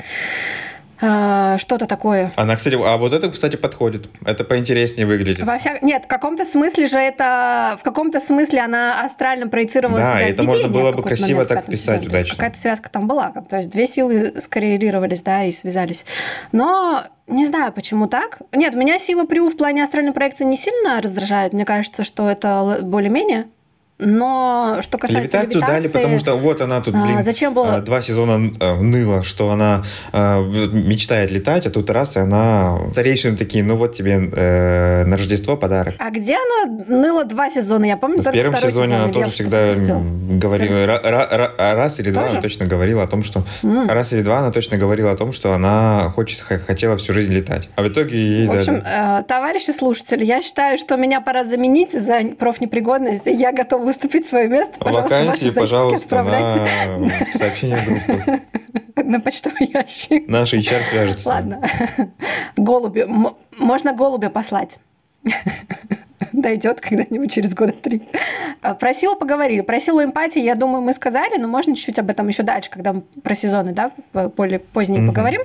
а, 1.00 1.58
что-то 1.58 1.86
такое. 1.86 2.32
Она, 2.36 2.56
кстати, 2.56 2.74
а 2.74 2.96
вот 2.96 3.12
это, 3.12 3.30
кстати, 3.30 3.56
подходит. 3.56 4.08
Это 4.24 4.44
поинтереснее 4.44 5.06
выглядит. 5.06 5.44
Во 5.44 5.58
вся... 5.58 5.78
Нет, 5.82 6.04
в 6.04 6.06
каком-то 6.06 6.44
смысле 6.44 6.86
же 6.86 6.98
это... 6.98 7.76
В 7.78 7.82
каком-то 7.82 8.18
смысле 8.18 8.60
она 8.60 9.04
астрально 9.04 9.48
проецировала 9.48 9.98
Да, 9.98 10.12
себя 10.12 10.26
в 10.26 10.30
это 10.30 10.42
можно 10.42 10.68
было 10.68 10.92
бы 10.92 11.02
красиво 11.02 11.44
так 11.44 11.64
вписать 11.64 11.80
сезоне. 11.80 11.98
Есть 11.98 12.08
удачно. 12.08 12.36
Какая-то 12.36 12.58
связка 12.58 12.88
там 12.90 13.06
была. 13.06 13.30
То 13.48 13.56
есть 13.56 13.70
две 13.70 13.86
силы 13.86 14.40
скоррелировались, 14.40 15.22
да, 15.22 15.44
и 15.44 15.52
связались. 15.52 16.06
Но 16.52 17.04
не 17.26 17.44
знаю, 17.44 17.72
почему 17.72 18.06
так. 18.06 18.38
Нет, 18.54 18.74
меня 18.74 18.98
сила 18.98 19.24
Прю 19.26 19.48
в 19.48 19.56
плане 19.56 19.82
астральной 19.82 20.12
проекции 20.12 20.44
не 20.44 20.56
сильно 20.56 21.02
раздражает. 21.02 21.52
Мне 21.52 21.64
кажется, 21.66 22.04
что 22.04 22.30
это 22.30 22.78
более-менее. 22.82 23.48
Но 23.98 24.78
что 24.82 24.98
касается 24.98 25.38
Левитацию 25.38 25.60
дали, 25.62 25.72
левитации, 25.82 25.92
потому 25.98 26.18
что 26.18 26.36
вот 26.36 26.60
она 26.60 26.80
тут, 26.82 26.94
а, 26.94 27.02
блин, 27.02 27.22
зачем 27.22 27.54
было- 27.54 27.76
а, 27.76 27.80
два 27.80 28.02
сезона 28.02 28.52
э, 28.60 28.74
ныла, 28.76 29.22
что 29.22 29.50
она 29.50 29.84
э, 30.12 30.42
мечтает 30.72 31.30
летать, 31.30 31.66
а 31.66 31.70
тут 31.70 31.88
раз, 31.88 32.16
и 32.16 32.20
она... 32.20 32.78
Старейшины 32.92 33.38
такие, 33.38 33.64
ну 33.64 33.76
вот 33.76 33.94
тебе 33.94 34.30
э, 34.32 35.04
на 35.06 35.16
Рождество 35.16 35.56
подарок. 35.56 35.94
А 35.98 36.10
где 36.10 36.36
она 36.36 36.84
ныла 36.88 37.24
два 37.24 37.48
сезона? 37.48 37.86
Я 37.86 37.96
помню 37.96 38.18
В 38.20 38.24
только 38.24 38.36
первом 38.38 38.56
сезоне 38.56 38.72
сезон, 38.72 38.92
она 38.92 39.12
тоже 39.12 39.30
всегда 39.30 39.72
говорила, 40.36 40.74
ра- 40.74 41.02
ра- 41.02 41.30
ра- 41.58 41.74
раз 41.74 41.98
или 41.98 42.10
два 42.10 42.22
Тоже? 42.24 42.34
она 42.34 42.42
точно 42.42 42.66
говорила 42.66 43.02
о 43.02 43.06
том, 43.08 43.22
что... 43.22 43.44
М. 43.62 43.88
Раз 43.88 44.12
или 44.12 44.20
два 44.20 44.40
она 44.40 44.50
точно 44.52 44.76
говорила 44.76 45.12
о 45.12 45.16
том, 45.16 45.32
что 45.32 45.54
она 45.54 46.10
хочет, 46.14 46.40
хотела 46.40 46.98
всю 46.98 47.14
жизнь 47.14 47.32
летать. 47.32 47.70
А 47.76 47.82
в 47.82 47.88
итоге 47.88 48.18
ей 48.18 48.46
В 48.46 48.50
общем, 48.52 48.80
дали. 48.82 49.20
э, 49.20 49.22
товарищи 49.24 49.70
слушатели, 49.70 50.24
я 50.24 50.42
считаю, 50.42 50.76
что 50.76 50.96
меня 50.96 51.22
пора 51.22 51.44
заменить 51.44 51.92
за 51.92 52.20
профнепригодность. 52.38 53.26
Я 53.26 53.52
готова 53.52 53.85
выступить 53.86 54.26
в 54.26 54.28
свое 54.28 54.48
место. 54.48 54.78
Пожалуйста, 54.80 55.16
Вакансии, 55.16 55.46
ваши 55.46 55.54
пожалуйста, 55.54 56.04
отправляйте 56.04 56.60
на 56.98 57.38
сообщение 57.38 57.80
группы. 57.86 58.42
на 58.96 59.20
почтовый 59.20 59.70
ящик. 59.72 60.28
Наш 60.28 60.52
HR 60.52 60.82
свяжется. 60.90 61.28
Ладно. 61.28 61.62
Голуби. 62.56 63.06
Можно 63.56 63.92
голубя 63.94 64.28
послать. 64.28 64.80
Дойдет 66.32 66.80
когда-нибудь 66.80 67.32
через 67.32 67.54
года 67.54 67.72
три. 67.72 68.02
А, 68.62 68.74
Про 68.74 68.92
силу 68.92 69.16
поговорили. 69.16 69.60
Про 69.60 69.80
силу 69.80 70.02
эмпатии, 70.02 70.40
я 70.42 70.54
думаю, 70.54 70.82
мы 70.82 70.92
сказали, 70.92 71.36
но 71.38 71.48
можно 71.48 71.74
чуть-чуть 71.76 71.98
об 71.98 72.10
этом 72.10 72.28
еще 72.28 72.42
дальше, 72.42 72.70
когда 72.70 72.92
мы 72.92 73.02
про 73.22 73.34
сезоны, 73.34 73.72
да, 73.72 73.90
более 74.36 74.58
позднее 74.58 75.00
Мгм. 75.00 75.08
поговорим. 75.10 75.42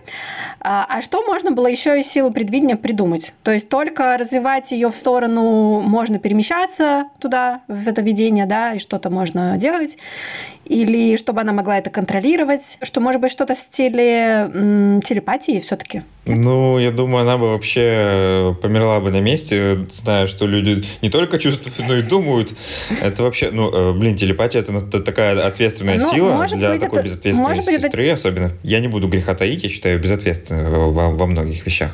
А, 0.59 0.85
а 0.89 1.01
что 1.01 1.23
можно 1.25 1.51
было 1.51 1.67
еще 1.67 1.99
из 1.99 2.07
силы 2.07 2.31
предвидения 2.31 2.75
придумать? 2.75 3.33
То 3.43 3.51
есть 3.51 3.69
только 3.69 4.17
развивать 4.17 4.71
ее 4.71 4.89
в 4.89 4.95
сторону, 4.97 5.81
можно 5.81 6.19
перемещаться 6.19 7.05
туда, 7.19 7.61
в 7.67 7.87
это 7.87 8.01
видение, 8.01 8.45
да, 8.45 8.73
и 8.73 8.79
что-то 8.79 9.09
можно 9.09 9.57
делать, 9.57 9.97
или 10.65 11.15
чтобы 11.17 11.41
она 11.41 11.51
могла 11.53 11.77
это 11.79 11.89
контролировать, 11.89 12.77
что 12.83 13.01
может 13.01 13.19
быть 13.19 13.31
что-то 13.31 13.55
в 13.55 13.57
стиле 13.57 14.49
м, 14.53 15.01
телепатии 15.01 15.59
все-таки. 15.59 16.03
Ну, 16.25 16.77
я 16.77 16.91
думаю, 16.91 17.23
она 17.23 17.37
бы 17.37 17.49
вообще 17.49 17.81
э, 17.83 18.53
померла 18.61 18.99
бы 18.99 19.09
на 19.11 19.19
месте, 19.21 19.87
зная, 19.91 20.27
что 20.27 20.45
люди 20.45 20.60
не 21.01 21.09
только 21.09 21.37
чувствуют, 21.39 21.77
но 21.87 21.95
и 21.97 22.01
думают. 22.01 22.53
Это 23.01 23.23
вообще, 23.23 23.49
ну, 23.51 23.69
э, 23.71 23.93
блин, 23.93 24.15
телепатия 24.15 24.61
это, 24.61 24.73
это 24.73 24.99
такая 25.01 25.45
ответственная 25.45 25.97
Ну, 25.99 26.11
сила 26.11 26.33
может 26.33 26.57
для 26.59 26.69
быть, 26.71 26.79
такой 26.81 26.99
это- 26.99 27.07
безответственной 27.09 27.47
может 27.49 27.65
быть, 27.65 27.73
это- 27.75 27.83
сестры, 27.87 28.09
особенно. 28.09 28.51
Я 28.63 28.79
не 28.79 28.87
буду 28.87 29.07
греха 29.07 29.35
таить, 29.35 29.63
я 29.63 29.69
считаю 29.69 29.99
безответственной 29.99 30.69
во, 30.69 31.11
во 31.11 31.25
многих 31.27 31.65
вещах. 31.65 31.91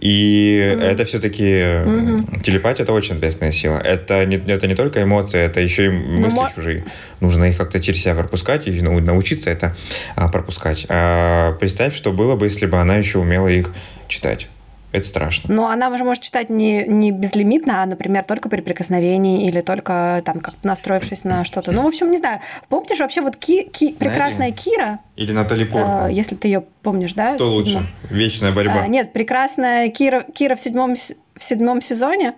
И 0.00 0.72
Мгм. 0.74 0.82
это 0.82 1.04
все-таки 1.04 1.62
Мгм. 1.86 2.40
телепатия 2.40 2.82
это 2.82 2.92
очень 2.92 3.14
ответственная 3.14 3.52
сила. 3.52 3.78
Это 3.78 4.26
не, 4.26 4.34
это 4.36 4.66
не 4.66 4.74
только 4.74 5.00
эмоции, 5.00 5.38
это 5.40 5.60
еще 5.60 5.86
и 5.86 5.88
мысли 5.90 6.34
мо- 6.36 6.50
чужие. 6.52 6.84
Нужно 7.20 7.44
их 7.44 7.56
как-то 7.56 7.78
через 7.80 8.02
себя 8.02 8.16
пропускать 8.16 8.66
и 8.66 8.80
нау- 8.80 9.00
научиться 9.00 9.48
это 9.50 9.76
а, 10.16 10.26
пропускать. 10.28 10.86
А, 10.88 11.52
представь, 11.52 11.94
что 11.94 12.10
было 12.12 12.34
бы, 12.34 12.46
если 12.46 12.66
бы 12.66 12.78
она 12.78 12.96
еще 12.96 13.18
умела 13.18 13.46
их 13.46 13.72
читать. 14.08 14.48
Это 14.92 15.06
страшно. 15.06 15.52
Но 15.54 15.68
она 15.68 15.96
же 15.96 16.04
может 16.04 16.22
читать 16.22 16.50
не, 16.50 16.84
не 16.86 17.10
безлимитно, 17.12 17.82
а, 17.82 17.86
например, 17.86 18.24
только 18.24 18.48
при 18.50 18.60
прикосновении 18.60 19.46
или 19.48 19.60
только 19.62 20.20
там 20.24 20.38
как-то 20.40 20.68
настроившись 20.68 21.24
на 21.24 21.44
что-то. 21.44 21.72
Ну, 21.72 21.82
в 21.82 21.86
общем, 21.86 22.10
не 22.10 22.18
знаю. 22.18 22.40
Помнишь 22.68 23.00
вообще 23.00 23.22
вот 23.22 23.36
Ки- 23.36 23.62
Ки- 23.64 23.92
прекрасная 23.94 24.52
Кира, 24.52 24.98
Или 25.16 25.32
Натали 25.32 25.64
Портман. 25.64 26.10
э, 26.10 26.12
если 26.12 26.34
ты 26.36 26.48
ее 26.48 26.62
помнишь, 26.82 27.14
да? 27.14 27.34
Кто 27.36 27.48
лучше? 27.48 27.80
Вечная 28.10 28.52
борьба. 28.52 28.82
А, 28.82 28.86
нет, 28.86 29.12
прекрасная 29.14 29.88
Кира, 29.88 30.22
Кира 30.34 30.56
в 30.56 30.60
седьмом, 30.60 30.94
в 30.94 31.42
седьмом 31.42 31.80
сезоне. 31.80 32.34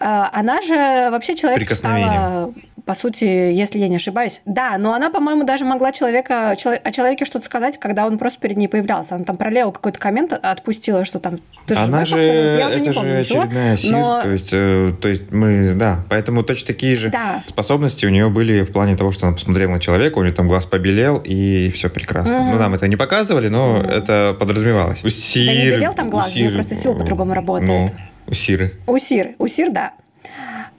а, 0.00 0.30
Она 0.32 0.62
же 0.62 1.10
вообще 1.10 1.34
человек 1.36 1.58
Прикосновение. 1.58 2.08
читала, 2.12 2.54
по 2.86 2.94
сути, 2.94 3.24
если 3.24 3.80
я 3.80 3.88
не 3.88 3.96
ошибаюсь. 3.96 4.40
Да, 4.46 4.78
но 4.78 4.94
она, 4.94 5.10
по-моему, 5.10 5.42
даже 5.42 5.64
могла 5.64 5.90
человека, 5.90 6.54
чело- 6.56 6.78
о 6.82 6.92
человеке 6.92 7.24
что-то 7.24 7.44
сказать, 7.44 7.78
когда 7.80 8.06
он 8.06 8.16
просто 8.16 8.38
перед 8.40 8.56
ней 8.56 8.68
появлялся. 8.68 9.16
Она 9.16 9.24
там 9.24 9.36
про 9.36 9.50
Лео 9.50 9.72
какой-то 9.72 9.98
коммент 9.98 10.32
отпустила, 10.32 11.04
что 11.04 11.18
там... 11.18 11.40
«Ты 11.66 11.74
Она 11.74 12.04
живой 12.04 12.22
же, 12.22 12.26
повторилась?» 12.28 12.58
Я 12.60 12.68
уже 12.68 12.76
это 12.78 12.80
не 12.80 12.88
же 12.88 12.94
помню 12.94 13.18
ничего. 13.18 13.40
очередная 13.42 13.76
сила, 13.76 13.96
но- 13.98 14.22
то 14.22 14.28
есть, 14.30 14.48
э, 14.52 14.92
то 15.02 15.08
есть 15.08 15.30
мы, 15.32 15.74
да, 15.74 16.04
поэтому 16.08 16.44
точно 16.44 16.66
такие 16.68 16.94
же 16.96 17.10
Да. 17.10 17.42
способности 17.48 18.06
у 18.06 18.10
нее 18.10 18.30
были 18.30 18.62
в 18.62 18.70
плане 18.70 18.96
того, 18.96 19.10
что 19.10 19.26
она 19.26 19.34
посмотрела 19.34 19.72
на 19.72 19.80
человека, 19.80 20.18
у 20.18 20.22
нее 20.22 20.32
там 20.32 20.46
глаз 20.46 20.64
побелел, 20.64 21.20
и 21.24 21.70
все 21.74 21.90
прекрасно. 21.90 22.38
Мгм. 22.38 22.50
Ну, 22.52 22.58
нам 22.60 22.74
это 22.74 22.86
не 22.86 22.94
показывали, 22.96 23.48
но 23.48 23.78
Мгм. 23.78 23.86
это 23.90 24.36
подразумевалось. 24.38 25.00
У 25.00 25.08
Да 25.08 25.10
Сиры, 25.10 25.54
не 25.56 25.70
белел 25.72 25.92
там 25.92 26.08
глаз, 26.08 26.28
у 26.28 26.30
Сиры, 26.34 26.54
просто 26.54 26.76
сила 26.76 26.94
по-другому 26.94 27.34
работает. 27.34 27.68
Ну, 27.68 27.88
у 28.28 28.34
Сиры. 28.34 28.74
У 28.86 28.96
Сир, 28.98 29.34
у 29.38 29.48
Сир, 29.48 29.72
да. 29.72 29.92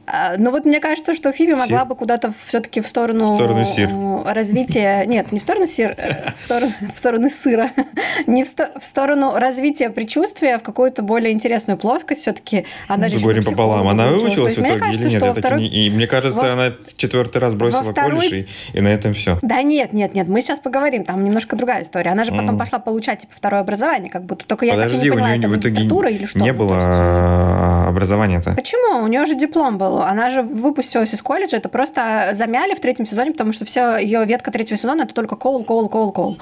А, 0.10 0.36
Но 0.38 0.52
вот 0.52 0.66
мне 0.66 0.80
кажется, 0.80 1.14
что 1.14 1.32
Фиби 1.34 1.54
могла 1.54 1.84
бы 1.84 1.94
куда-то 1.96 2.32
все-таки 2.46 2.80
в 2.80 2.88
сторону, 2.88 3.34
В 3.34 3.36
сторону 3.36 3.66
сир. 3.66 3.90
э, 3.92 4.34
развития... 4.34 5.04
Нет, 5.06 5.34
не 5.34 5.40
в 5.40 5.42
сторону 5.42 5.68
сир, 5.68 5.96
э, 5.98 6.32
в 6.34 6.40
сторону, 6.40 6.72
в 6.94 6.98
сторону 6.98 7.30
сыра. 7.30 7.72
Не 8.26 8.44
в, 8.44 8.48
сто- 8.48 8.70
в 8.80 8.84
сторону 8.84 9.34
развития 9.36 9.90
предчувствия 9.90 10.58
в 10.58 10.64
какую-то 10.64 11.02
более 11.04 11.34
интересную 11.34 11.78
плоскость 11.78 12.22
все-таки. 12.22 12.66
Она 12.88 13.10
же 13.10 13.20
на 13.20 13.42
пополам. 13.44 13.88
Она 13.88 14.08
выучилась. 14.08 14.56
в 14.56 14.60
итоге 14.62 14.74
или 14.74 14.80
кажется, 14.80 15.10
нет? 15.10 15.22
что 15.24 15.34
второй- 15.34 15.60
не- 15.60 15.68
и 15.68 15.90
мне 15.90 16.08
кажется, 16.08 16.40
во- 16.40 16.52
она 16.54 16.70
в 16.72 16.96
четвертый 16.96 17.40
раз 17.40 17.54
бросила 17.54 17.82
во 17.84 17.92
второй- 17.92 18.16
колледж, 18.30 18.34
и, 18.74 18.78
и 18.78 18.82
на 18.82 18.88
этом 18.88 19.14
все. 19.14 19.38
Да 19.42 19.62
нет, 19.62 19.92
нет, 19.94 20.16
нет, 20.16 20.28
мы 20.30 20.40
сейчас 20.42 20.60
поговорим, 20.60 21.04
там 21.04 21.24
немножко 21.24 21.56
другая 21.58 21.82
история. 21.84 22.12
Она 22.12 22.24
же 22.24 22.32
потом 22.32 22.46
Мгм. 22.48 22.60
пошла 22.60 22.80
получать 22.80 23.20
типа 23.20 23.34
второе 23.36 23.62
образование, 23.62 24.10
как 24.10 24.24
будто. 24.24 24.46
Только 24.46 24.66
я 24.66 24.74
так 24.76 24.86
и 24.86 24.88
Подожди, 24.88 25.04
не 25.06 25.10
у 25.12 25.14
поняла, 25.16 25.30
нее 25.36 25.40
это 25.40 25.50
в 25.50 25.60
итоге 25.60 25.84
или 26.16 26.26
что? 26.26 26.40
не 26.40 26.52
Ну, 26.54 26.58
было 26.58 26.76
есть- 26.76 26.88
а, 26.90 27.86
образования-то. 27.90 28.54
Почему? 28.54 29.04
У 29.04 29.08
нее 29.08 29.26
же 29.26 29.36
диплом 29.36 29.78
был. 29.78 29.97
Она 30.02 30.30
же 30.30 30.42
выпустилась 30.42 31.14
из 31.14 31.22
колледжа. 31.22 31.58
Это 31.58 31.70
просто 31.70 32.30
замяли 32.34 32.74
в 32.76 32.80
третьем 32.80 33.06
сезоне, 33.06 33.32
потому 33.32 33.52
что 33.52 33.66
вся 33.66 33.98
ее 33.98 34.26
ветка 34.26 34.52
третьего 34.52 34.78
сезона 34.78 35.04
это 35.04 35.14
только 35.14 35.36
коул, 35.36 35.64
коул, 35.64 35.90
коул, 35.90 36.12
коул. 36.12 36.38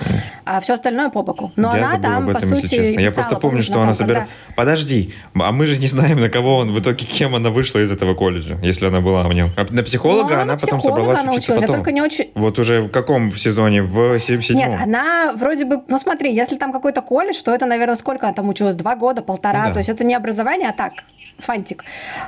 А 0.45 0.59
все 0.61 0.73
остальное 0.73 1.09
по 1.09 1.21
боку. 1.23 1.51
Но 1.55 1.75
я 1.75 1.83
она 1.83 1.91
забыл 1.91 2.03
там, 2.03 2.27
об 2.27 2.33
по 2.33 2.37
этом, 2.37 2.49
если 2.51 2.55
сути, 2.67 2.75
честно. 2.75 2.99
Я 2.99 3.07
писала, 3.07 3.13
просто 3.13 3.35
помню, 3.39 3.61
что 3.61 3.75
на 3.77 3.83
она 3.83 3.93
собирала... 3.93 4.25
когда- 4.25 4.55
Подожди, 4.55 5.13
а 5.35 5.51
мы 5.51 5.65
же 5.65 5.77
не 5.79 5.87
знаем, 5.87 6.19
на 6.19 6.29
кого 6.29 6.57
он 6.57 6.71
в 6.73 6.79
итоге, 6.79 7.05
кем 7.05 7.35
она 7.35 7.49
вышла 7.49 7.79
из 7.79 7.91
этого 7.91 8.13
колледжа, 8.15 8.57
если 8.63 8.85
она 8.87 9.01
была 9.01 9.23
в 9.23 9.33
нем. 9.33 9.51
А 9.57 9.65
на 9.69 9.83
психолога 9.83 10.29
Ну, 10.29 10.41
она 10.41 10.45
на 10.45 10.57
потом 10.57 10.79
психолога 10.79 11.01
собралась 11.03 11.19
она 11.21 11.31
училась, 11.33 11.61
я 11.61 11.67
потом. 11.67 11.75
только 11.77 11.91
не 11.91 12.01
очень... 12.01 12.31
Вот 12.35 12.57
уже 12.59 12.81
в 12.83 12.89
каком 12.89 13.31
сезоне? 13.31 13.83
В 13.83 14.19
се- 14.19 14.41
седьмом? 14.41 14.69
Нет, 14.71 14.81
она 14.81 15.33
вроде 15.35 15.65
бы... 15.65 15.81
Ну 15.87 15.97
смотри, 15.99 16.33
если 16.33 16.55
там 16.55 16.71
какой-то 16.71 17.01
колледж, 17.01 17.41
то 17.43 17.53
это, 17.53 17.65
наверное, 17.65 17.95
сколько 17.95 18.25
она 18.27 18.33
там 18.33 18.49
училась? 18.49 18.75
Два 18.75 18.95
года, 18.95 19.21
полтора? 19.21 19.59
Ну 19.63 19.67
да. 19.67 19.73
То 19.73 19.79
есть 19.79 19.89
это 19.89 20.03
не 20.03 20.15
образование, 20.15 20.69
а 20.69 20.73
так, 20.73 20.93
фантик. 21.37 21.83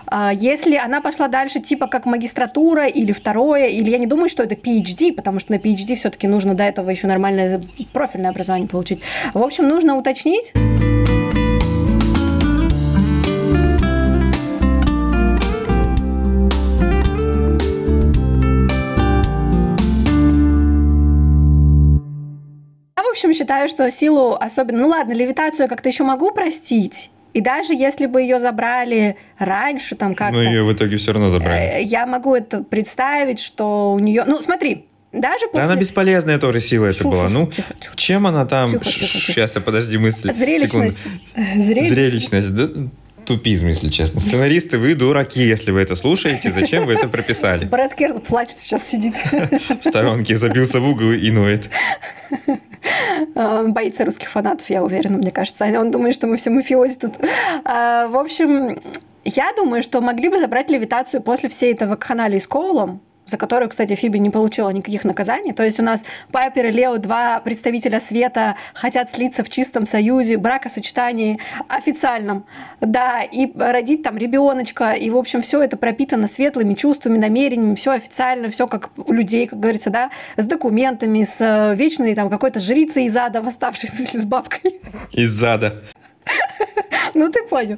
А 0.06 0.32
Если 0.34 0.76
она 0.76 1.02
пошла 1.02 1.17
дальше, 1.28 1.60
типа 1.60 1.88
как 1.88 2.06
магистратура 2.06 2.86
или 2.86 3.12
второе, 3.12 3.68
или 3.68 3.90
я 3.90 3.98
не 3.98 4.06
думаю, 4.06 4.30
что 4.30 4.44
это 4.44 4.54
PhD, 4.54 5.12
потому 5.14 5.40
что 5.40 5.54
на 5.54 5.58
PhD 5.58 5.96
все-таки 5.96 6.28
нужно 6.28 6.54
до 6.54 6.64
этого 6.64 6.92
еще 6.92 7.08
нормальное 7.08 7.60
профильное 7.92 8.30
образование 8.30 8.68
получить. 8.68 9.02
В 9.34 9.42
общем, 9.42 9.68
нужно 9.68 9.98
уточнить. 9.98 10.54
В 22.96 23.20
общем, 23.20 23.34
считаю, 23.34 23.68
что 23.68 23.90
силу 23.90 24.38
особенно... 24.40 24.82
Ну 24.82 24.90
ладно, 24.90 25.14
левитацию 25.14 25.68
как-то 25.68 25.90
еще 25.90 26.04
могу 26.04 26.30
простить. 26.32 27.10
И 27.38 27.42
даже 27.42 27.76
если 27.76 28.08
бы 28.08 28.20
ее 28.24 28.40
забрали 28.40 29.16
раньше, 29.38 29.96
там 29.96 30.16
как-то... 30.16 30.36
Но 30.38 30.42
ее 30.42 30.64
в 30.64 30.74
итоге 30.74 30.98
все 30.98 31.14
равно 31.14 31.30
забрали. 31.30 31.60
Э, 31.76 31.84
Я 31.84 32.08
могу 32.08 32.34
это 32.34 32.64
представить, 32.64 33.40
что 33.40 33.94
у 33.94 34.00
нее... 34.00 34.24
Ну, 34.26 34.42
смотри, 34.42 34.86
даже 35.14 35.46
Да 35.46 35.60
после... 35.60 35.66
она 35.66 35.76
бесполезная 35.76 36.40
тоже 36.40 36.60
сила 36.60 36.88
это 36.88 37.04
была. 37.04 37.30
Ну, 37.30 37.46
тихо, 37.46 37.76
тихо. 37.80 37.96
чем 37.96 38.26
она 38.26 38.48
там... 38.48 38.72
Тихо, 38.72 38.86
тихо, 38.86 39.06
тихо. 39.06 39.20
Сейчас, 39.34 39.52
подожди 39.52 40.00
мысли. 40.00 40.32
Зрелищность. 40.32 40.98
Секунду. 41.00 41.64
Зрелищность. 41.64 41.90
Зрелищность, 41.94 42.56
да? 42.56 42.70
Тупизм, 43.28 43.68
если 43.68 43.90
честно. 43.90 44.20
Сценаристы, 44.20 44.80
вы 44.80 44.96
дураки, 44.96 45.42
если 45.46 45.70
вы 45.70 45.82
это 45.82 45.96
слушаете. 45.96 46.52
Зачем 46.52 46.88
вы 46.88 46.94
это 46.94 47.08
прописали? 47.08 47.66
Брэд 47.66 47.94
Керн 47.94 48.20
плачет 48.20 48.58
сейчас, 48.58 48.88
сидит. 48.88 49.14
В 49.84 49.88
сторонке 49.88 50.36
забился 50.36 50.80
в 50.80 50.90
угол 50.90 51.12
и 51.12 51.30
ноет. 51.30 51.70
Он 53.36 53.74
боится 53.74 54.06
русских 54.06 54.30
фанатов, 54.30 54.70
я 54.70 54.84
уверена, 54.84 55.18
мне 55.18 55.32
кажется. 55.32 55.66
Он 55.66 55.92
думает, 55.92 56.14
что 56.14 56.28
мы 56.28 56.38
все 56.38 56.50
мафиози 56.50 56.98
тут. 56.98 57.14
А, 57.66 58.08
В 58.08 58.18
общем, 58.18 58.80
я 59.24 59.52
думаю, 59.56 59.84
что 59.84 60.02
могли 60.02 60.30
бы 60.30 60.40
забрать 60.40 60.70
левитацию 60.70 61.22
после 61.22 61.50
всей 61.50 61.74
этого 61.74 61.96
канале 61.96 62.40
с 62.40 62.48
Коулом, 62.48 63.02
за 63.28 63.38
которую, 63.38 63.70
кстати, 63.70 63.96
Фиби 63.96 64.18
не 64.18 64.30
получила 64.30 64.70
никаких 64.70 65.04
наказаний. 65.04 65.54
То 65.54 65.64
есть 65.64 65.80
у 65.80 65.84
нас 65.84 66.04
Пайпер 66.32 66.68
и 66.68 66.72
Лео, 66.72 66.98
два 66.98 67.40
представителя 67.40 68.00
света, 68.00 68.56
хотят 68.74 69.12
слиться 69.12 69.44
в 69.44 69.50
чистом 69.50 69.86
союзе, 69.86 70.38
бракосочетании 70.38 71.40
официальном. 71.68 72.46
Да, 72.82 73.22
и 73.22 73.52
родить 73.56 74.04
там 74.04 74.18
ребеночка. 74.18 74.94
И, 74.94 75.10
в 75.10 75.18
общем, 75.18 75.42
все 75.42 75.62
это 75.62 75.78
пропитано 75.78 76.28
светлыми 76.28 76.74
чувствами, 76.74 77.18
намерениями, 77.18 77.76
все 77.76 77.92
официально, 77.92 78.50
все 78.50 78.68
как 78.68 78.90
у 78.98 79.14
людей, 79.14 79.48
как 79.48 79.60
говорится, 79.60 79.90
да, 79.90 80.10
с 80.38 80.46
документами, 80.46 81.24
с 81.24 81.42
э, 81.42 81.76
вечной 81.76 82.16
там 82.16 82.30
какой-то 82.30 82.60
жрицей 82.60 83.06
из 83.06 83.16
ада, 83.16 83.42
восставшей, 83.42 83.90
в 83.90 83.92
смысле, 83.92 84.20
с 84.22 84.26
бабкой. 84.26 84.80
Из 85.12 85.32
зада. 85.32 85.84
Ну, 87.14 87.32
ты 87.32 87.42
понял. 87.44 87.78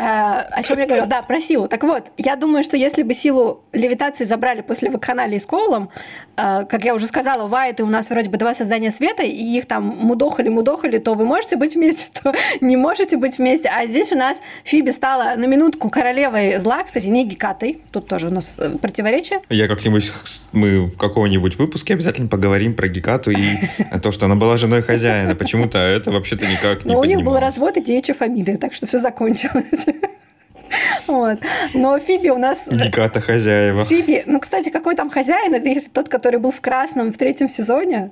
Э, 0.00 0.46
О 0.50 0.62
чем 0.62 0.78
я 0.78 0.86
говорила? 0.86 1.06
Да, 1.06 1.20
про 1.20 1.40
силу. 1.40 1.68
Так 1.68 1.82
вот, 1.82 2.10
я 2.16 2.36
думаю, 2.36 2.62
что 2.62 2.76
если 2.76 3.02
бы 3.02 3.12
силу 3.12 3.62
левитации 3.72 4.24
забрали 4.24 4.62
после 4.62 4.90
вакханалии 4.90 5.36
с 5.36 5.44
Коулом, 5.44 5.90
э, 6.36 6.64
как 6.64 6.84
я 6.84 6.94
уже 6.94 7.06
сказала, 7.06 7.46
Вайты 7.46 7.84
у 7.84 7.86
нас 7.86 8.08
вроде 8.08 8.30
бы 8.30 8.38
два 8.38 8.54
создания 8.54 8.90
света, 8.90 9.22
и 9.22 9.30
их 9.30 9.66
там 9.66 9.84
мудохали-мудохали, 9.84 10.98
то 10.98 11.12
вы 11.12 11.26
можете 11.26 11.56
быть 11.56 11.74
вместе, 11.74 12.10
то 12.22 12.32
не 12.62 12.76
можете 12.78 13.18
быть 13.18 13.36
вместе. 13.36 13.68
А 13.68 13.86
здесь 13.86 14.10
у 14.12 14.16
нас 14.16 14.40
Фиби 14.64 14.90
стала 14.90 15.34
на 15.36 15.44
минутку 15.46 15.90
королевой 15.90 16.58
зла, 16.58 16.82
кстати, 16.82 17.08
не 17.08 17.26
Гекатой. 17.26 17.82
Тут 17.92 18.08
тоже 18.08 18.28
у 18.28 18.30
нас 18.30 18.56
э, 18.58 18.70
противоречие. 18.80 19.40
Я 19.50 19.68
как-нибудь, 19.68 20.12
мы 20.52 20.86
в 20.86 20.96
каком-нибудь 20.96 21.58
выпуске 21.58 21.92
обязательно 21.92 22.28
поговорим 22.28 22.74
про 22.74 22.88
Гекату 22.88 23.32
и 23.32 23.58
то, 24.02 24.12
что 24.12 24.24
она 24.24 24.36
была 24.36 24.56
женой 24.56 24.80
хозяина. 24.80 25.34
Почему-то 25.34 25.78
это 25.78 26.10
вообще-то 26.10 26.46
никак 26.46 26.86
не 26.86 26.94
Но 26.94 27.00
у 27.00 27.04
них 27.04 27.22
был 27.22 27.38
развод 27.38 27.76
и 27.76 27.82
девичья 27.82 28.14
фамилия, 28.14 28.56
так 28.56 28.72
что 28.72 28.86
все 28.86 28.98
закончилось. 28.98 29.89
Вот. 31.06 31.40
Но 31.74 31.98
Фиби 31.98 32.28
у 32.28 32.38
нас... 32.38 32.68
Геката 32.70 33.20
хозяева. 33.20 33.84
Фиби, 33.84 34.22
ну, 34.26 34.38
кстати, 34.38 34.70
какой 34.70 34.94
там 34.94 35.10
хозяин? 35.10 35.52
Это 35.54 35.68
если 35.68 35.88
тот, 35.88 36.08
который 36.08 36.38
был 36.38 36.52
в 36.52 36.60
красном 36.60 37.12
в 37.12 37.18
третьем 37.18 37.48
сезоне. 37.48 38.10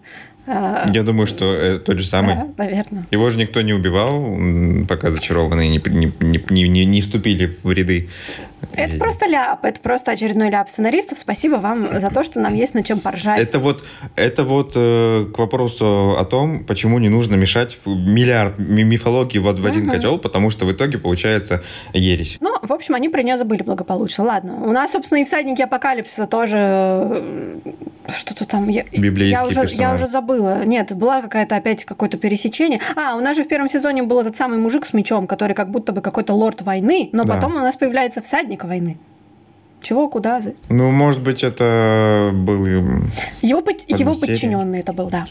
А, 0.51 0.88
Я 0.92 1.03
думаю, 1.03 1.26
что 1.26 1.44
э, 1.55 1.78
тот 1.78 1.99
же 1.99 2.07
самый. 2.07 2.34
Да, 2.34 2.46
наверное. 2.57 3.07
Его 3.11 3.28
же 3.30 3.38
никто 3.38 3.61
не 3.61 3.74
убивал, 3.74 4.36
пока 4.88 5.11
зачарованные 5.11 5.68
не, 5.68 5.78
не, 5.86 6.12
не, 6.51 6.68
не, 6.68 6.84
не 6.86 7.01
вступили 7.03 7.55
в 7.62 7.70
ряды. 7.70 8.09
Это 8.74 8.96
И- 8.96 8.99
просто 8.99 9.26
ляп, 9.26 9.64
это 9.64 9.78
просто 9.80 10.11
очередной 10.12 10.51
ляп 10.51 10.68
сценаристов. 10.68 11.18
Спасибо 11.18 11.57
вам 11.57 12.01
за 12.01 12.11
то, 12.11 12.24
что 12.24 12.40
нам 12.40 12.55
есть 12.55 12.74
над 12.74 12.86
чем 12.86 12.99
поржать. 12.99 13.38
Это 13.38 13.59
вот, 13.61 13.84
это 14.16 14.42
вот 14.42 14.72
э, 14.74 15.26
к 15.32 15.38
вопросу 15.38 16.16
о 16.18 16.24
том, 16.24 16.64
почему 16.64 16.99
не 16.99 17.09
нужно 17.09 17.36
мешать 17.36 17.78
миллиард 17.84 18.59
ми- 18.59 18.82
мифологии 18.84 19.38
в, 19.38 19.44
в 19.44 19.66
один 19.66 19.82
Мгм. 19.82 19.90
котел, 19.90 20.18
потому 20.18 20.51
что 20.51 20.66
в 20.66 20.72
итоге 20.72 20.99
получается 20.99 21.62
ересь. 21.92 22.38
Ну, 22.40 22.55
в 22.63 22.73
общем, 22.73 22.95
они 22.95 23.09
про 23.09 23.23
нее 23.23 23.37
забыли 23.37 23.63
благополучно. 23.63 24.25
Ладно. 24.25 24.63
У 24.65 24.71
нас, 24.73 24.93
собственно, 24.93 25.19
и 25.19 25.25
всадники 25.25 25.63
апокалипсиса 25.63 26.27
тоже 26.27 26.57
э, 26.59 27.59
что-то 28.09 28.47
там. 28.47 28.69
Я, 28.69 28.85
Библейские 28.85 29.41
я 29.41 29.47
уже, 29.47 29.61
я 29.61 29.67
персонажи. 29.67 29.95
уже 30.05 30.07
забыла. 30.13 30.65
Нет, 30.65 30.95
была 30.95 31.23
какая-то 31.23 31.57
опять 31.57 31.85
какое-то 31.85 32.17
пересечение. 32.19 32.81
А, 32.97 33.17
у 33.17 33.21
нас 33.21 33.37
же 33.37 33.45
в 33.45 33.49
первом 33.49 33.69
сезоне 33.69 34.03
был 34.03 34.21
этот 34.21 34.37
самый 34.37 34.59
мужик 34.59 34.87
с 34.87 34.93
мечом, 34.93 35.27
который 35.27 35.55
как 35.55 35.71
будто 35.71 35.93
бы 35.93 36.01
какой-то 36.01 36.33
лорд 36.35 36.63
войны, 36.63 37.11
но 37.13 37.25
Да. 37.25 37.35
потом 37.35 37.53
у 37.57 37.61
нас 37.61 37.77
появляется 37.77 38.21
всадник 38.23 38.65
войны. 38.65 38.99
Чего, 39.81 40.09
куда? 40.09 40.41
Ну, 40.69 40.91
может 40.91 41.23
быть, 41.23 41.45
это 41.45 42.31
был... 42.35 42.67
м, 42.67 43.11
Его, 43.43 43.61
под- 43.63 43.89
его 43.89 44.15
подчиненный 44.15 44.81
это 44.81 44.93
был, 44.93 45.09
да. 45.09 45.27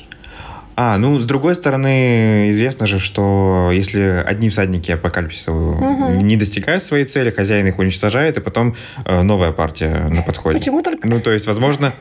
А, 0.79 0.99
ну, 0.99 1.17
с 1.17 1.25
другой 1.25 1.55
стороны, 1.55 2.51
известно 2.51 2.85
же, 2.85 2.99
что 2.99 3.71
если 3.73 4.23
одни 4.27 4.49
всадники 4.49 4.91
апокалипсиса 4.91 5.51
Мгм. 5.51 6.19
не 6.19 6.37
достигают 6.37 6.83
своей 6.83 7.05
цели, 7.05 7.31
хозяин 7.31 7.65
их 7.65 7.79
уничтожает, 7.79 8.37
и 8.37 8.41
потом 8.41 8.75
э, 9.03 9.23
новая 9.23 9.51
партия 9.51 10.07
на 10.11 10.21
подходе. 10.21 10.59
Почему 10.59 10.83
только... 10.83 11.07
Ну, 11.07 11.19
то 11.19 11.31
есть, 11.31 11.47
возможно, 11.47 11.93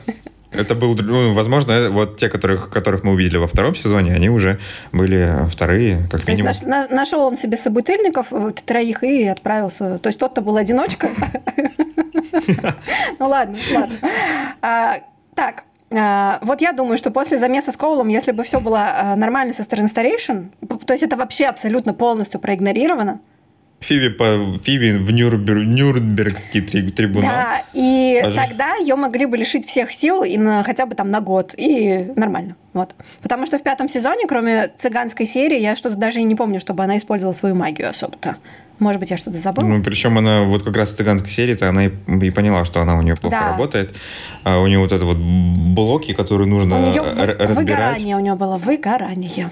это 0.51 0.75
был, 0.75 0.95
ну, 0.95 1.33
возможно, 1.33 1.71
э, 1.71 1.89
вот 1.89 2.17
те, 2.17 2.29
которых, 2.29 2.69
которых 2.69 3.03
мы 3.03 3.13
увидели 3.13 3.37
во 3.37 3.47
втором 3.47 3.73
сезоне, 3.73 4.13
они 4.13 4.29
уже 4.29 4.59
были 4.91 5.49
вторые, 5.49 6.07
как 6.11 6.21
То 6.23 6.29
есть 6.31 6.43
минимум. 6.43 6.45
наш- 6.45 6.61
на- 6.61 6.87
нашел 6.95 7.21
он 7.21 7.35
себе 7.35 7.57
собутыльников, 7.57 8.27
вот, 8.29 8.63
троих, 8.63 9.01
и 9.03 9.25
отправился. 9.25 9.97
То 9.97 10.07
есть 10.09 10.19
тот-то 10.19 10.41
был 10.41 10.55
одиночка. 10.55 11.09
Ну 13.19 13.27
ладно, 13.29 13.55
ладно. 13.73 13.95
А, 14.61 14.97
Так, 15.35 15.63
вот 15.89 16.61
я 16.61 16.73
думаю, 16.73 16.97
что 16.97 17.11
после 17.11 17.37
замеса 17.37 17.71
с 17.71 17.77
Коулом, 17.77 18.09
если 18.09 18.31
бы 18.31 18.43
все 18.43 18.59
было 18.59 18.89
а, 18.93 19.15
нормально 19.15 19.53
со 19.53 19.63
стороны 19.63 19.87
старейшин, 19.87 20.51
то 20.85 20.93
есть 20.93 21.03
это 21.03 21.15
вообще 21.15 21.45
абсолютно 21.45 21.93
полностью 21.93 22.39
проигнорировано, 22.39 23.19
Фиби, 23.79 24.09
по, 24.09 24.57
Фиби 24.63 24.97
в 24.97 25.11
Нюрнбер- 25.11 25.63
Нюрнбергский 25.63 26.61
три- 26.61 26.89
трибунал. 26.89 27.29
да, 27.29 27.61
и 27.73 28.17
Пожалуйста. 28.23 28.47
тогда 28.49 28.75
ее 28.77 28.95
могли 28.95 29.27
бы 29.27 29.37
лишить 29.37 29.67
всех 29.67 29.93
сил 29.93 30.23
и 30.23 30.35
на, 30.37 30.63
хотя 30.63 30.87
бы 30.87 30.95
там 30.95 31.11
на 31.11 31.21
год, 31.21 31.53
и 31.55 32.11
нормально, 32.15 32.55
вот. 32.73 32.95
Потому 33.21 33.45
что 33.45 33.59
в 33.59 33.63
пятом 33.63 33.87
сезоне, 33.87 34.25
кроме 34.27 34.69
цыганской 34.75 35.27
серии, 35.27 35.59
я 35.59 35.75
что-то 35.75 35.95
даже 35.95 36.19
и 36.21 36.23
не 36.23 36.33
помню, 36.33 36.59
чтобы 36.59 36.83
она 36.83 36.97
использовала 36.97 37.33
свою 37.33 37.53
магию 37.53 37.87
особо-то. 37.87 38.37
Может 38.79 38.99
быть, 38.99 39.09
я 39.11 39.17
что-то 39.17 39.37
забыла? 39.37 39.65
Ну, 39.65 39.83
причем 39.83 40.17
она 40.17 40.43
вот 40.43 40.63
как 40.63 40.75
раз 40.75 40.93
в 40.93 40.95
цыганской 40.97 41.31
серии-то 41.31 41.67
она 41.69 41.87
и, 41.87 41.91
и 42.21 42.29
поняла, 42.29 42.63
что 42.65 42.81
она 42.81 42.95
у 42.97 43.01
нее 43.01 43.15
плохо 43.15 43.37
Да. 43.39 43.49
работает. 43.51 43.95
А 44.43 44.59
у 44.59 44.67
нее 44.67 44.79
вот 44.79 44.91
это 44.91 45.03
вот 45.05 45.17
блоки, 45.17 46.13
которые 46.13 46.47
нужно 46.47 46.77
у 46.77 46.91
нее 46.91 47.01
разбирать. 47.01 47.55
выгорание 47.55 48.15
у 48.15 48.19
нее 48.19 48.35
было, 48.35 48.57
выгорание. 48.57 49.51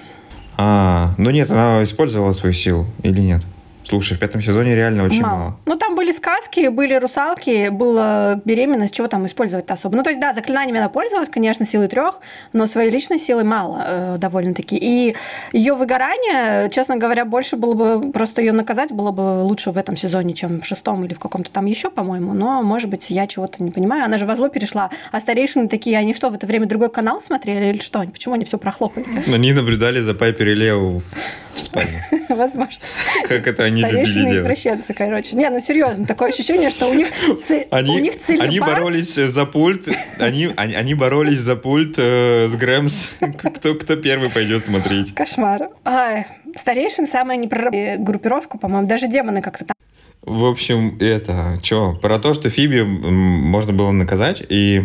А, 0.56 1.14
ну 1.18 1.30
нет, 1.30 1.50
она 1.50 1.82
использовала 1.82 2.32
свою 2.32 2.52
силу 2.52 2.86
или 3.02 3.20
нет? 3.20 3.42
Слушай, 3.88 4.16
в 4.16 4.20
пятом 4.20 4.40
сезоне 4.40 4.74
реально 4.74 5.04
очень 5.04 5.22
мало. 5.22 5.56
Ну, 5.64 5.76
там 5.76 5.94
были 5.94 6.10
сказки, 6.10 6.68
были 6.68 6.94
русалки, 6.94 7.68
была 7.68 8.40
беременность, 8.44 8.94
чего 8.94 9.06
там 9.06 9.26
использовать-то 9.26 9.74
особо. 9.74 9.96
Ну, 9.96 10.02
то 10.02 10.10
есть, 10.10 10.20
да, 10.20 10.32
заклинаниями 10.32 10.80
она 10.80 10.88
пользовалась, 10.88 11.28
конечно, 11.28 11.64
силой 11.64 11.86
трех, 11.86 12.20
но 12.52 12.66
своей 12.66 12.90
личной 12.90 13.18
силы 13.18 13.44
мало 13.44 13.84
э, 13.86 14.16
довольно-таки. 14.18 14.76
И 14.76 15.14
ее 15.52 15.74
выгорание, 15.74 16.68
честно 16.70 16.96
говоря, 16.96 17.24
больше 17.24 17.56
было 17.56 17.74
бы, 17.74 18.12
просто 18.12 18.40
ее 18.40 18.52
наказать 18.52 18.92
было 18.92 19.12
бы 19.12 19.44
лучше 19.44 19.70
в 19.70 19.78
этом 19.78 19.96
сезоне, 19.96 20.34
чем 20.34 20.60
в 20.60 20.66
шестом 20.66 21.04
или 21.04 21.14
в 21.14 21.20
каком-то 21.20 21.52
там 21.52 21.66
еще, 21.66 21.88
по-моему. 21.88 22.32
Но, 22.34 22.62
может 22.62 22.90
быть, 22.90 23.10
я 23.10 23.28
чего-то 23.28 23.62
не 23.62 23.70
понимаю. 23.70 24.04
Она 24.04 24.18
же 24.18 24.26
во 24.26 24.34
зло 24.34 24.48
перешла. 24.48 24.90
А 25.12 25.20
старейшины 25.20 25.68
такие, 25.68 25.96
они 25.96 26.12
что, 26.12 26.30
в 26.30 26.34
это 26.34 26.46
время 26.46 26.66
другой 26.66 26.90
канал 26.90 27.20
смотрели 27.20 27.66
или 27.70 27.80
что? 27.80 28.00
Почему 28.00 28.34
они 28.34 28.44
все 28.44 28.58
прохлопали? 28.58 29.06
Они 29.32 29.52
наблюдали 29.52 30.00
за 30.00 30.14
Пайпер 30.14 30.48
и 30.48 30.54
Лео 30.54 30.98
в 30.98 31.60
спальне. 31.60 32.04
Возможно. 32.28 32.82
Как 33.28 33.46
это 33.46 33.62
они 33.62 33.75
любили 33.76 33.88
Старейшины 34.04 34.22
делать. 34.24 34.38
извращенцы, 34.38 34.94
короче. 34.94 35.36
Не, 35.36 35.48
ну 35.50 35.60
серьезно, 35.60 36.06
такое 36.06 36.28
ощущение, 36.30 36.70
что 36.70 36.86
у 36.88 36.94
них, 36.94 37.08
ци- 37.44 37.66
у 37.70 37.74
Они, 37.74 38.00
них 38.00 38.18
целебат. 38.18 38.46
они 38.48 38.60
боролись 38.60 39.14
за 39.14 39.46
пульт, 39.46 39.88
они, 40.18 40.50
они, 40.56 40.74
они 40.74 40.94
боролись 40.94 41.38
за 41.38 41.56
пульт 41.56 41.94
э, 41.98 42.48
с 42.48 42.54
Грэмс. 42.56 43.08
Кто, 43.38 43.74
кто 43.74 43.96
первый 43.96 44.30
пойдет 44.30 44.64
смотреть? 44.64 45.14
Кошмар. 45.14 45.70
Ай, 45.84 46.26
старейшин 46.54 47.06
самая 47.06 47.36
непроработанная 47.36 47.98
группировка, 47.98 48.58
по-моему. 48.58 48.86
Даже 48.88 49.08
демоны 49.08 49.42
как-то 49.42 49.64
там. 49.64 49.74
В 50.22 50.44
общем, 50.44 50.96
это, 51.00 51.58
что, 51.62 51.92
про 51.92 52.18
то, 52.18 52.34
что 52.34 52.50
Фиби 52.50 52.80
можно 52.82 53.72
было 53.72 53.92
наказать, 53.92 54.42
и 54.48 54.82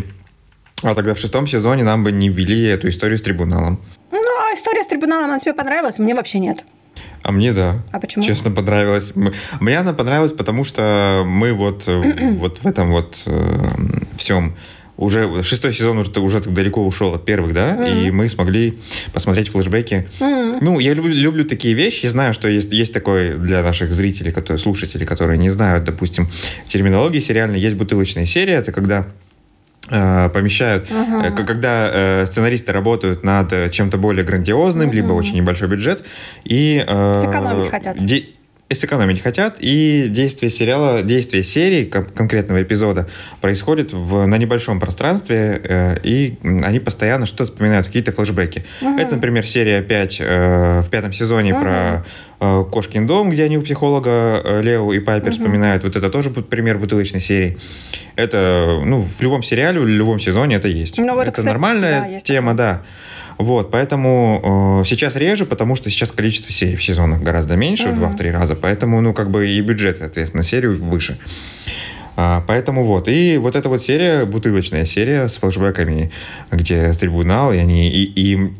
а 0.84 0.94
тогда 0.94 1.14
в 1.14 1.18
шестом 1.18 1.46
сезоне 1.46 1.84
нам 1.84 2.04
бы 2.04 2.12
не 2.12 2.28
ввели 2.28 2.64
эту 2.66 2.88
историю 2.88 3.18
с 3.18 3.22
трибуналом. 3.22 3.80
Ну, 4.10 4.18
а 4.18 4.54
история 4.54 4.82
с 4.82 4.86
трибуналом, 4.88 5.26
она 5.26 5.38
тебе 5.38 5.54
понравилась? 5.54 5.98
Мне 5.98 6.14
вообще 6.14 6.38
нет. 6.38 6.64
А 7.22 7.32
мне 7.32 7.52
да. 7.52 7.82
А 7.90 8.00
почему? 8.00 8.24
Честно, 8.24 8.50
понравилось. 8.50 9.12
Мне 9.60 9.78
она 9.78 9.92
понравилась, 9.92 10.32
потому 10.32 10.64
что 10.64 11.22
мы 11.26 11.52
вот, 11.52 11.84
э, 11.86 12.32
вот 12.38 12.58
в 12.58 12.66
этом 12.66 12.90
вот 12.90 13.16
всем 14.16 14.54
уже 14.96 15.42
шестой 15.42 15.72
сезон 15.72 15.98
уже, 15.98 16.10
уже 16.20 16.40
так 16.40 16.52
далеко 16.52 16.84
ушел 16.86 17.14
от 17.14 17.24
первых, 17.24 17.54
да, 17.54 17.86
и 17.86 18.10
мы 18.10 18.28
смогли 18.28 18.78
посмотреть 19.12 19.48
флешбеки. 19.48 20.08
М. 20.20 20.58
Ну, 20.60 20.78
я 20.78 20.94
люблю, 20.94 21.12
люблю 21.12 21.44
такие 21.44 21.74
вещи, 21.74 22.06
знаю, 22.06 22.34
что 22.34 22.48
есть, 22.48 22.72
есть 22.72 22.92
такое 22.92 23.36
для 23.36 23.62
наших 23.62 23.94
зрителей, 23.94 24.32
которые, 24.32 24.60
слушателей, 24.60 25.06
которые 25.06 25.38
не 25.38 25.50
знают, 25.50 25.84
допустим, 25.84 26.28
терминологии 26.68 27.18
сериальной, 27.18 27.58
есть 27.58 27.76
бутылочная 27.76 28.26
серия, 28.26 28.54
это 28.54 28.70
когда 28.70 29.00
э, 29.00 29.04
помещают, 30.32 30.88
Ага. 30.90 31.26
э, 31.26 31.30
к- 31.32 31.44
когда 31.46 31.90
э, 31.92 32.26
сценаристы 32.26 32.72
работают 32.72 33.22
над 33.24 33.52
э, 33.52 33.68
чем-то 33.70 33.98
более 33.98 34.24
грандиозным, 34.24 34.90
либо 34.92 35.08
Мгм. 35.08 35.16
очень 35.16 35.36
небольшой 35.36 35.68
бюджет, 35.68 36.04
и... 36.44 36.82
э, 36.86 37.14
Сэкономить 37.20 37.68
хотят. 37.68 37.96
Де- 38.72 38.80
сэкономить 38.80 39.22
хотят, 39.22 39.56
и 39.60 40.06
действие 40.08 40.50
сериала, 40.50 41.02
действие 41.02 41.42
серии, 41.42 41.84
конкретного 41.84 42.62
эпизода, 42.62 43.08
происходит 43.40 43.92
в, 43.92 44.26
на 44.26 44.38
небольшом 44.38 44.80
пространстве, 44.80 45.60
э, 45.62 45.96
и 46.02 46.38
они 46.42 46.78
постоянно 46.80 47.26
что-то 47.26 47.44
вспоминают, 47.44 47.86
какие-то 47.86 48.12
флешбеки. 48.12 48.64
Угу. 48.80 48.98
Это, 48.98 49.16
например, 49.16 49.46
серия 49.46 49.82
5 49.82 50.16
э, 50.20 50.80
в 50.80 50.90
пятом 50.90 51.12
сезоне 51.12 51.54
угу. 51.54 51.62
про 51.62 52.04
э, 52.40 52.64
Кошкин 52.70 53.06
дом, 53.06 53.30
где 53.30 53.44
они 53.44 53.58
у 53.58 53.62
психолога 53.62 54.40
э, 54.44 54.62
Лео 54.62 54.92
и 54.92 55.00
Пайпер 55.00 55.28
угу. 55.28 55.36
вспоминают. 55.36 55.82
Вот 55.84 55.96
это 55.96 56.10
тоже 56.10 56.30
пример 56.30 56.78
бутылочной 56.78 57.20
серии. 57.20 57.58
Это, 58.16 58.80
ну, 58.84 58.98
в 58.98 59.20
любом 59.22 59.42
сериале, 59.42 59.80
в 59.80 59.86
любом 59.86 60.18
сезоне 60.18 60.56
это 60.56 60.68
есть. 60.68 60.98
Ну, 60.98 61.14
вот, 61.14 61.22
это 61.22 61.32
кстати, 61.32 61.46
нормальная 61.46 62.00
да, 62.02 62.20
тема, 62.20 62.52
такое. 62.52 62.66
да. 62.66 62.82
Вот, 63.42 63.70
поэтому 63.70 64.82
э, 64.82 64.88
сейчас 64.88 65.16
реже, 65.16 65.46
потому 65.46 65.74
что 65.74 65.90
сейчас 65.90 66.12
количество 66.12 66.52
серий 66.52 66.76
в 66.76 66.84
сезонах 66.84 67.22
гораздо 67.22 67.56
меньше, 67.56 67.88
угу. 67.88 68.06
в 68.06 68.14
2-3 68.14 68.30
раза, 68.30 68.54
поэтому, 68.54 69.00
ну, 69.00 69.12
как 69.12 69.30
бы 69.30 69.48
и 69.48 69.60
бюджет, 69.60 69.98
соответственно, 69.98 70.42
серию 70.44 70.76
выше. 70.76 71.18
А, 72.16 72.44
поэтому 72.46 72.84
вот. 72.84 73.08
И 73.08 73.36
вот 73.38 73.56
эта 73.56 73.68
вот 73.68 73.82
серия, 73.82 74.24
бутылочная 74.26 74.84
серия 74.84 75.28
с 75.28 75.38
флешбеками, 75.38 76.12
где 76.50 76.92
трибунал, 76.92 77.52
и 77.52 77.58
они... 77.58 77.90
И, 77.90 78.04
и 78.04 78.52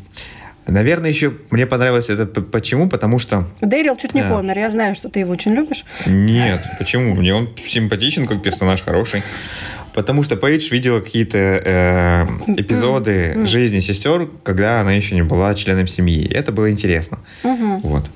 Наверное, 0.65 1.09
еще 1.09 1.33
мне 1.51 1.65
понравилось 1.65 2.09
это 2.09 2.25
почему? 2.25 2.87
Потому 2.87 3.19
что... 3.19 3.45
Дэрил 3.59 3.97
чуть 3.97 4.13
не 4.13 4.21
а. 4.21 4.29
помер. 4.29 4.57
Я 4.57 4.69
знаю, 4.69 4.95
что 4.95 5.09
ты 5.09 5.19
его 5.19 5.33
очень 5.33 5.53
любишь. 5.53 5.83
Нет, 6.05 6.63
почему? 6.79 7.15
Мне 7.15 7.35
он 7.35 7.49
симпатичен, 7.67 8.25
как 8.25 8.41
персонаж 8.41 8.81
хороший. 8.81 9.23
Потому 9.93 10.23
что 10.23 10.35
Пейдж 10.35 10.71
видела 10.71 10.99
какие-то 10.99 11.37
э, 11.37 12.25
эпизоды 12.57 13.45
жизни 13.45 13.79
сестер, 13.79 14.29
когда 14.43 14.81
она 14.81 14.93
еще 14.93 15.15
не 15.15 15.23
была 15.23 15.53
членом 15.55 15.87
семьи. 15.87 16.27
Это 16.31 16.51
было 16.51 16.71
интересно. 16.71 17.19
Вот. 17.83 18.09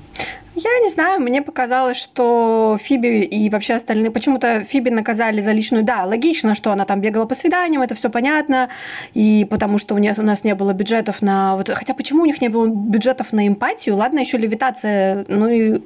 Я 0.58 0.80
не 0.80 0.90
знаю, 0.90 1.20
мне 1.20 1.40
показалось, 1.40 1.96
что 1.96 2.76
Фиби 2.80 3.22
и 3.22 3.48
вообще 3.48 3.74
остальные... 3.74 4.10
Почему-то 4.10 4.64
Фиби 4.64 4.90
наказали 4.90 5.40
за 5.40 5.52
личную... 5.52 5.84
Да, 5.84 6.04
логично, 6.04 6.54
что 6.56 6.72
она 6.72 6.84
там 6.84 7.00
бегала 7.00 7.26
по 7.26 7.34
свиданиям, 7.34 7.82
это 7.82 7.94
все 7.94 8.10
понятно, 8.10 8.68
и 9.14 9.46
потому 9.48 9.78
что 9.78 9.94
у, 9.94 9.98
не, 9.98 10.12
у 10.16 10.22
нас 10.22 10.42
не 10.42 10.54
было 10.54 10.72
бюджетов 10.72 11.22
на... 11.22 11.56
Вот, 11.56 11.68
хотя 11.68 11.94
почему 11.94 12.22
у 12.22 12.26
них 12.26 12.40
не 12.40 12.48
было 12.48 12.66
бюджетов 12.66 13.32
на 13.32 13.46
эмпатию? 13.46 13.96
Ладно, 13.96 14.18
еще 14.18 14.36
левитация, 14.36 15.24
ну 15.28 15.48
и 15.48 15.80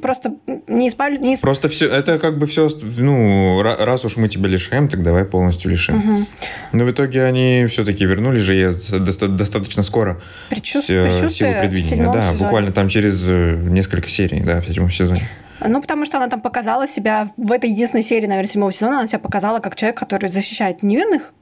просто 0.00 0.34
не 0.66 0.88
исправили... 0.88 1.20
Не 1.20 1.34
исп... 1.34 1.42
Просто 1.42 1.68
все, 1.68 1.88
это 1.88 2.18
как 2.18 2.38
бы 2.38 2.46
все, 2.46 2.68
ну, 2.96 3.60
раз 3.62 4.04
уж 4.04 4.16
мы 4.16 4.28
тебя 4.28 4.48
лишаем, 4.48 4.88
так 4.88 5.02
давай 5.02 5.24
полностью 5.24 5.70
лишим. 5.70 5.98
Угу. 5.98 6.26
Но 6.72 6.84
в 6.84 6.90
итоге 6.90 7.24
они 7.24 7.66
все-таки 7.68 8.06
вернули 8.06 8.38
же 8.38 8.72
достаточно 9.28 9.82
скоро. 9.82 10.20
Предчувствие, 10.48 11.10
силу 11.30 11.52
предвидения. 11.58 12.10
Да, 12.10 12.22
сезоне. 12.22 12.38
буквально 12.38 12.72
там 12.72 12.88
через 12.88 13.20
э, 13.26 13.54
несколько 13.98 14.08
серий, 14.08 14.40
да, 14.40 14.60
в 14.60 14.66
седьмом 14.66 14.90
сезоне. 14.90 15.22
Ну, 15.60 15.80
потому 15.80 16.04
что 16.04 16.18
она 16.18 16.28
там 16.28 16.40
показала 16.40 16.86
себя 16.86 17.28
в 17.36 17.50
этой 17.50 17.70
единственной 17.70 18.02
серии, 18.02 18.26
наверное, 18.26 18.48
седьмого 18.48 18.72
сезона, 18.72 18.98
она 18.98 19.06
себя 19.08 19.18
показала 19.18 19.58
как 19.58 19.74
человек, 19.74 19.98
который 19.98 20.28
защищает 20.28 20.82
невинных, 20.82 21.32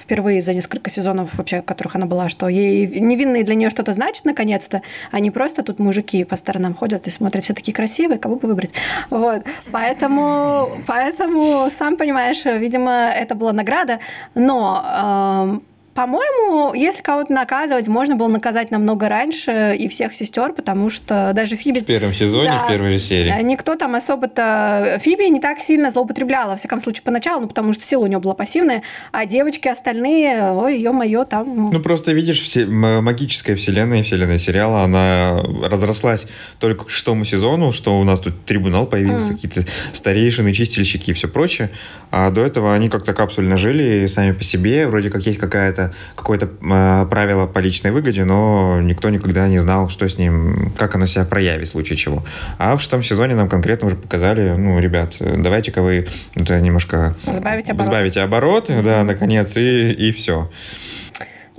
впервые 0.00 0.40
за 0.40 0.54
несколько 0.54 0.88
сезонов 0.90 1.34
вообще, 1.34 1.60
в 1.60 1.64
которых 1.64 1.94
она 1.94 2.06
была, 2.06 2.30
что 2.30 2.48
ей 2.48 2.86
невинные 3.00 3.44
для 3.44 3.54
нее 3.54 3.68
что-то 3.68 3.92
значит 3.92 4.24
наконец-то, 4.24 4.80
а 5.12 5.20
не 5.20 5.30
просто 5.30 5.62
тут 5.62 5.78
мужики 5.78 6.24
по 6.24 6.36
сторонам 6.36 6.74
ходят 6.74 7.06
и 7.06 7.10
смотрят, 7.10 7.44
все 7.44 7.52
такие 7.52 7.74
красивые, 7.74 8.18
кого 8.18 8.36
бы 8.36 8.48
выбрать. 8.48 8.72
Вот. 9.10 9.44
Поэтому, 9.70 10.70
поэтому, 10.86 11.68
сам 11.70 11.96
понимаешь, 11.96 12.44
видимо, 12.46 13.12
это 13.14 13.34
была 13.34 13.52
награда, 13.52 14.00
но 14.34 15.60
по-моему, 15.94 16.72
если 16.72 17.02
кого-то 17.02 17.32
наказывать, 17.32 17.88
можно 17.88 18.14
было 18.14 18.28
наказать 18.28 18.70
намного 18.70 19.08
раньше 19.08 19.74
и 19.76 19.88
всех 19.88 20.14
сестер, 20.14 20.52
потому 20.52 20.88
что 20.88 21.32
даже 21.34 21.56
Фиби... 21.56 21.80
В 21.80 21.84
первом 21.84 22.14
сезоне, 22.14 22.50
да, 22.50 22.64
в 22.64 22.68
первой 22.68 22.92
же 22.92 23.00
серии. 23.00 23.42
Никто 23.42 23.74
там 23.74 23.96
особо-то... 23.96 24.98
Фиби 25.00 25.24
не 25.24 25.40
так 25.40 25.58
сильно 25.58 25.90
злоупотребляла, 25.90 26.50
во 26.50 26.56
всяком 26.56 26.80
случае, 26.80 27.02
поначалу, 27.02 27.40
ну, 27.40 27.48
потому 27.48 27.72
что 27.72 27.84
сила 27.84 28.04
у 28.04 28.06
нее 28.06 28.20
была 28.20 28.34
пассивная, 28.34 28.82
а 29.10 29.26
девочки 29.26 29.66
остальные, 29.66 30.52
ой, 30.52 30.80
ё-моё, 30.80 31.24
там... 31.24 31.70
Ну, 31.72 31.80
просто 31.80 32.12
видишь, 32.12 32.40
все, 32.40 32.66
магическая 32.66 33.56
вселенная, 33.56 34.04
вселенная 34.04 34.38
сериала, 34.38 34.82
она 34.82 35.42
разрослась 35.64 36.26
только 36.60 36.84
к 36.84 36.90
шестому 36.90 37.24
сезону, 37.24 37.72
что 37.72 37.98
у 37.98 38.04
нас 38.04 38.20
тут 38.20 38.44
трибунал 38.44 38.86
появился, 38.86 39.32
mm. 39.32 39.34
какие-то 39.34 39.70
старейшины, 39.92 40.52
чистильщики 40.52 41.10
и 41.10 41.14
все 41.14 41.26
прочее, 41.26 41.70
а 42.12 42.30
до 42.30 42.44
этого 42.44 42.74
они 42.74 42.88
как-то 42.88 43.12
капсульно 43.12 43.56
жили 43.56 44.06
сами 44.06 44.32
по 44.32 44.44
себе, 44.44 44.86
вроде 44.86 45.10
как 45.10 45.26
есть 45.26 45.38
какая-то 45.38 45.79
какое-то 46.14 46.46
какое 46.46 47.02
э, 47.02 47.06
правило 47.06 47.46
по 47.46 47.58
личной 47.58 47.90
выгоде, 47.90 48.24
но 48.24 48.80
никто 48.80 49.10
никогда 49.10 49.48
не 49.48 49.58
знал, 49.58 49.88
что 49.88 50.08
с 50.08 50.18
ним, 50.18 50.72
как 50.76 50.94
оно 50.94 51.06
себя 51.06 51.24
проявит 51.24 51.68
в 51.68 51.70
случае 51.72 51.96
чего. 51.96 52.24
А 52.58 52.76
в 52.76 52.80
шестом 52.80 53.02
сезоне 53.02 53.34
нам 53.34 53.48
конкретно 53.48 53.86
уже 53.86 53.96
показали, 53.96 54.54
ну, 54.56 54.78
ребят, 54.78 55.14
давайте-ка 55.18 55.82
вы 55.82 56.06
это 56.34 56.60
немножко 56.60 57.14
сбавите 57.26 57.72
обороты, 57.72 57.90
сбавите 57.90 58.20
обороты 58.20 58.72
mm-hmm. 58.72 58.82
да, 58.82 59.04
наконец, 59.04 59.56
и, 59.56 59.92
и 59.92 60.12
все. 60.12 60.50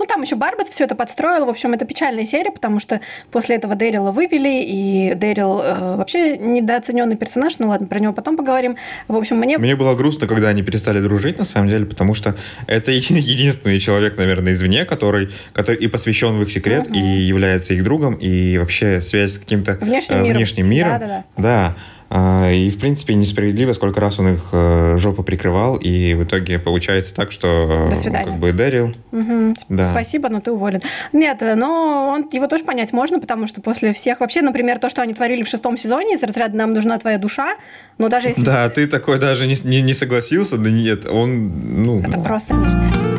Ну, 0.02 0.06
там 0.06 0.20
еще 0.20 0.34
Барбет 0.34 0.68
все 0.68 0.82
это 0.82 0.96
подстроил. 0.96 1.46
В 1.46 1.48
общем, 1.48 1.74
это 1.74 1.84
печальная 1.84 2.24
серия, 2.24 2.50
потому 2.50 2.80
что 2.80 3.00
после 3.30 3.54
этого 3.54 3.76
Дэрила 3.76 4.10
вывели, 4.10 4.60
и 4.60 5.14
Дэрил 5.14 5.60
э, 5.60 5.96
вообще 5.96 6.36
недооцененный 6.38 7.14
персонаж. 7.14 7.60
Ну 7.60 7.68
ладно, 7.68 7.86
про 7.86 8.00
него 8.00 8.12
потом 8.12 8.36
поговорим. 8.36 8.76
В 9.06 9.14
общем, 9.14 9.36
мне... 9.36 9.58
Мне 9.58 9.76
было 9.76 9.94
грустно, 9.94 10.26
когда 10.26 10.48
они 10.48 10.64
перестали 10.64 10.98
дружить, 10.98 11.38
на 11.38 11.44
самом 11.44 11.68
деле, 11.68 11.86
потому 11.86 12.14
что 12.14 12.34
это 12.66 12.90
единственный 12.92 13.78
человек, 13.78 14.16
наверное, 14.16 14.54
извне, 14.54 14.84
который, 14.84 15.30
который 15.52 15.78
и 15.78 15.86
посвящен 15.86 16.36
в 16.36 16.42
их 16.42 16.50
секрет, 16.50 16.88
угу. 16.88 16.98
и 16.98 16.98
является 16.98 17.72
их 17.74 17.84
другом, 17.84 18.14
и 18.14 18.58
вообще 18.58 19.00
связь 19.00 19.34
с 19.34 19.38
каким-то 19.38 19.74
внешним 19.80 20.16
э, 20.16 20.22
миром. 20.22 20.36
Внешним 20.36 20.68
миром. 20.68 20.90
Да, 20.90 20.98
да, 20.98 21.06
да. 21.06 21.24
да. 21.36 21.76
А, 22.14 22.52
и, 22.52 22.68
в 22.68 22.78
принципе, 22.78 23.14
несправедливо, 23.14 23.72
сколько 23.72 23.98
раз 23.98 24.18
он 24.18 24.34
их 24.34 24.40
э, 24.52 24.96
жопу 24.98 25.22
прикрывал, 25.22 25.76
и 25.76 26.12
в 26.12 26.24
итоге 26.24 26.58
получается 26.58 27.14
так, 27.14 27.32
что 27.32 27.86
До 27.88 27.94
свидания. 27.94 28.26
как 28.26 28.38
бы 28.38 28.52
дарил. 28.52 28.92
Угу. 29.12 29.54
Да. 29.70 29.84
Спасибо, 29.84 30.28
но 30.28 30.40
ты 30.40 30.52
уволен. 30.52 30.82
Нет, 31.14 31.42
но 31.56 32.10
он, 32.10 32.28
его 32.30 32.48
тоже 32.48 32.64
понять 32.64 32.92
можно, 32.92 33.18
потому 33.18 33.46
что 33.46 33.62
после 33.62 33.94
всех... 33.94 34.20
Вообще, 34.20 34.42
например, 34.42 34.78
то, 34.78 34.90
что 34.90 35.00
они 35.00 35.14
творили 35.14 35.42
в 35.42 35.48
шестом 35.48 35.78
сезоне, 35.78 36.16
из 36.16 36.22
разряда 36.22 36.54
«нам 36.54 36.74
нужна 36.74 36.98
твоя 36.98 37.16
душа», 37.16 37.54
но 37.96 38.10
даже 38.10 38.28
если... 38.28 38.42
Да, 38.42 38.68
ты 38.68 38.86
такой 38.86 39.18
даже 39.18 39.46
не, 39.46 39.56
не, 39.64 39.80
не 39.80 39.94
согласился, 39.94 40.58
да 40.58 40.70
нет, 40.70 41.06
он... 41.08 41.82
Ну, 41.82 42.00
Это 42.00 42.20
просто 42.20 42.52
нечто. 42.52 43.11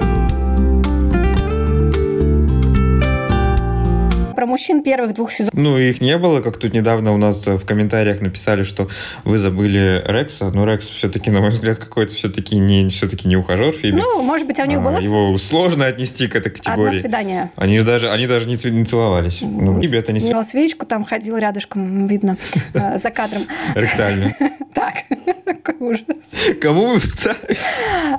Про 4.33 4.45
мужчин 4.45 4.83
первых 4.83 5.13
двух 5.13 5.31
сезонов. 5.31 5.53
Ну, 5.53 5.77
их 5.77 6.01
не 6.01 6.17
было, 6.17 6.41
как 6.41 6.57
тут 6.57 6.73
недавно 6.73 7.13
у 7.13 7.17
нас 7.17 7.45
в 7.45 7.65
комментариях 7.65 8.21
написали, 8.21 8.63
что 8.63 8.89
вы 9.23 9.37
забыли 9.37 10.03
Рекса. 10.05 10.51
Но 10.53 10.65
Рекс 10.65 10.87
все-таки, 10.87 11.31
на 11.31 11.41
мой 11.41 11.49
взгляд, 11.49 11.77
какой-то 11.77 12.13
все-таки 12.13 12.57
не, 12.57 12.89
все-таки 12.89 13.27
не 13.27 13.37
ухажер 13.37 13.73
Фиби. 13.73 13.95
Ну, 13.95 14.21
может 14.21 14.47
быть, 14.47 14.59
а 14.59 14.63
у 14.63 14.65
них 14.65 14.81
было... 14.81 14.97
Его 14.99 15.37
сложно 15.37 15.85
отнести 15.85 16.27
к 16.27 16.35
этой 16.35 16.51
категории. 16.51 16.89
Одно 16.89 16.99
свидание. 16.99 17.51
Они 17.55 17.77
же 17.77 17.85
даже, 17.85 18.11
они 18.11 18.27
даже 18.27 18.47
не, 18.47 18.57
не 18.71 18.85
целовались. 18.85 19.39
Ну, 19.41 19.81
это 19.81 20.11
не... 20.11 20.19
Снял 20.19 20.43
свечку, 20.43 20.85
там 20.85 21.03
ходил 21.03 21.37
рядышком, 21.37 22.07
видно, 22.07 22.37
э, 22.73 22.97
за 22.97 23.09
кадром. 23.09 23.43
Ректально. 23.75 24.33
Так, 24.73 25.03
какой 25.63 25.91
ужас. 25.91 26.03
Кому 26.59 26.93
вы 26.93 26.99
вставите? 26.99 27.57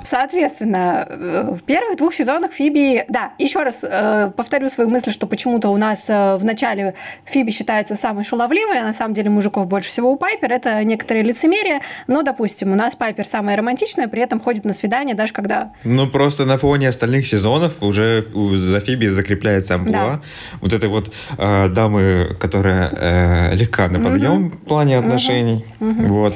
Соответственно, 0.03 1.05
в 1.51 1.59
первых 1.63 1.97
двух 1.97 2.13
сезонах 2.13 2.53
Фиби... 2.53 3.03
Да, 3.09 3.33
еще 3.37 3.61
раз 3.63 3.83
э, 3.83 4.31
повторю 4.35 4.69
свою 4.69 4.89
мысль, 4.89 5.11
что 5.11 5.27
почему-то 5.27 5.67
у 5.67 5.75
нас 5.75 6.09
в 6.39 6.43
начале 6.43 6.93
Фиби 7.25 7.51
считается 7.51 7.95
самой 7.95 8.23
шаловливой, 8.23 8.79
а 8.79 8.83
на 8.83 8.93
самом 8.93 9.13
деле 9.13 9.29
мужиков 9.29 9.67
больше 9.67 9.89
всего 9.89 10.11
у 10.11 10.15
Пайпер. 10.17 10.51
Это 10.51 10.83
некоторые 10.83 11.23
лицемерие. 11.23 11.81
Но, 12.07 12.23
допустим, 12.23 12.71
у 12.71 12.75
нас 12.75 12.95
Пайпер 12.95 13.25
самая 13.25 13.57
романтичная, 13.57 14.07
при 14.07 14.21
этом 14.21 14.39
ходит 14.39 14.65
на 14.65 14.73
свидание, 14.73 15.15
даже 15.15 15.33
когда... 15.33 15.71
Ну, 15.83 16.07
просто 16.07 16.45
на 16.45 16.57
фоне 16.57 16.89
остальных 16.89 17.27
сезонов 17.27 17.81
уже 17.81 18.25
за 18.33 18.79
Фиби 18.79 19.07
закрепляется 19.07 19.75
амплуа. 19.75 19.91
Да. 19.93 20.21
Вот 20.61 20.73
этой 20.73 20.89
вот 20.89 21.13
э, 21.37 21.69
дамы, 21.69 22.35
которая 22.39 22.89
э, 22.91 23.55
легка 23.55 23.87
на 23.87 23.99
подъем 23.99 24.47
угу. 24.47 24.57
в 24.57 24.67
плане 24.67 24.97
отношений. 24.97 25.65
Угу. 25.79 26.03
Вот. 26.13 26.35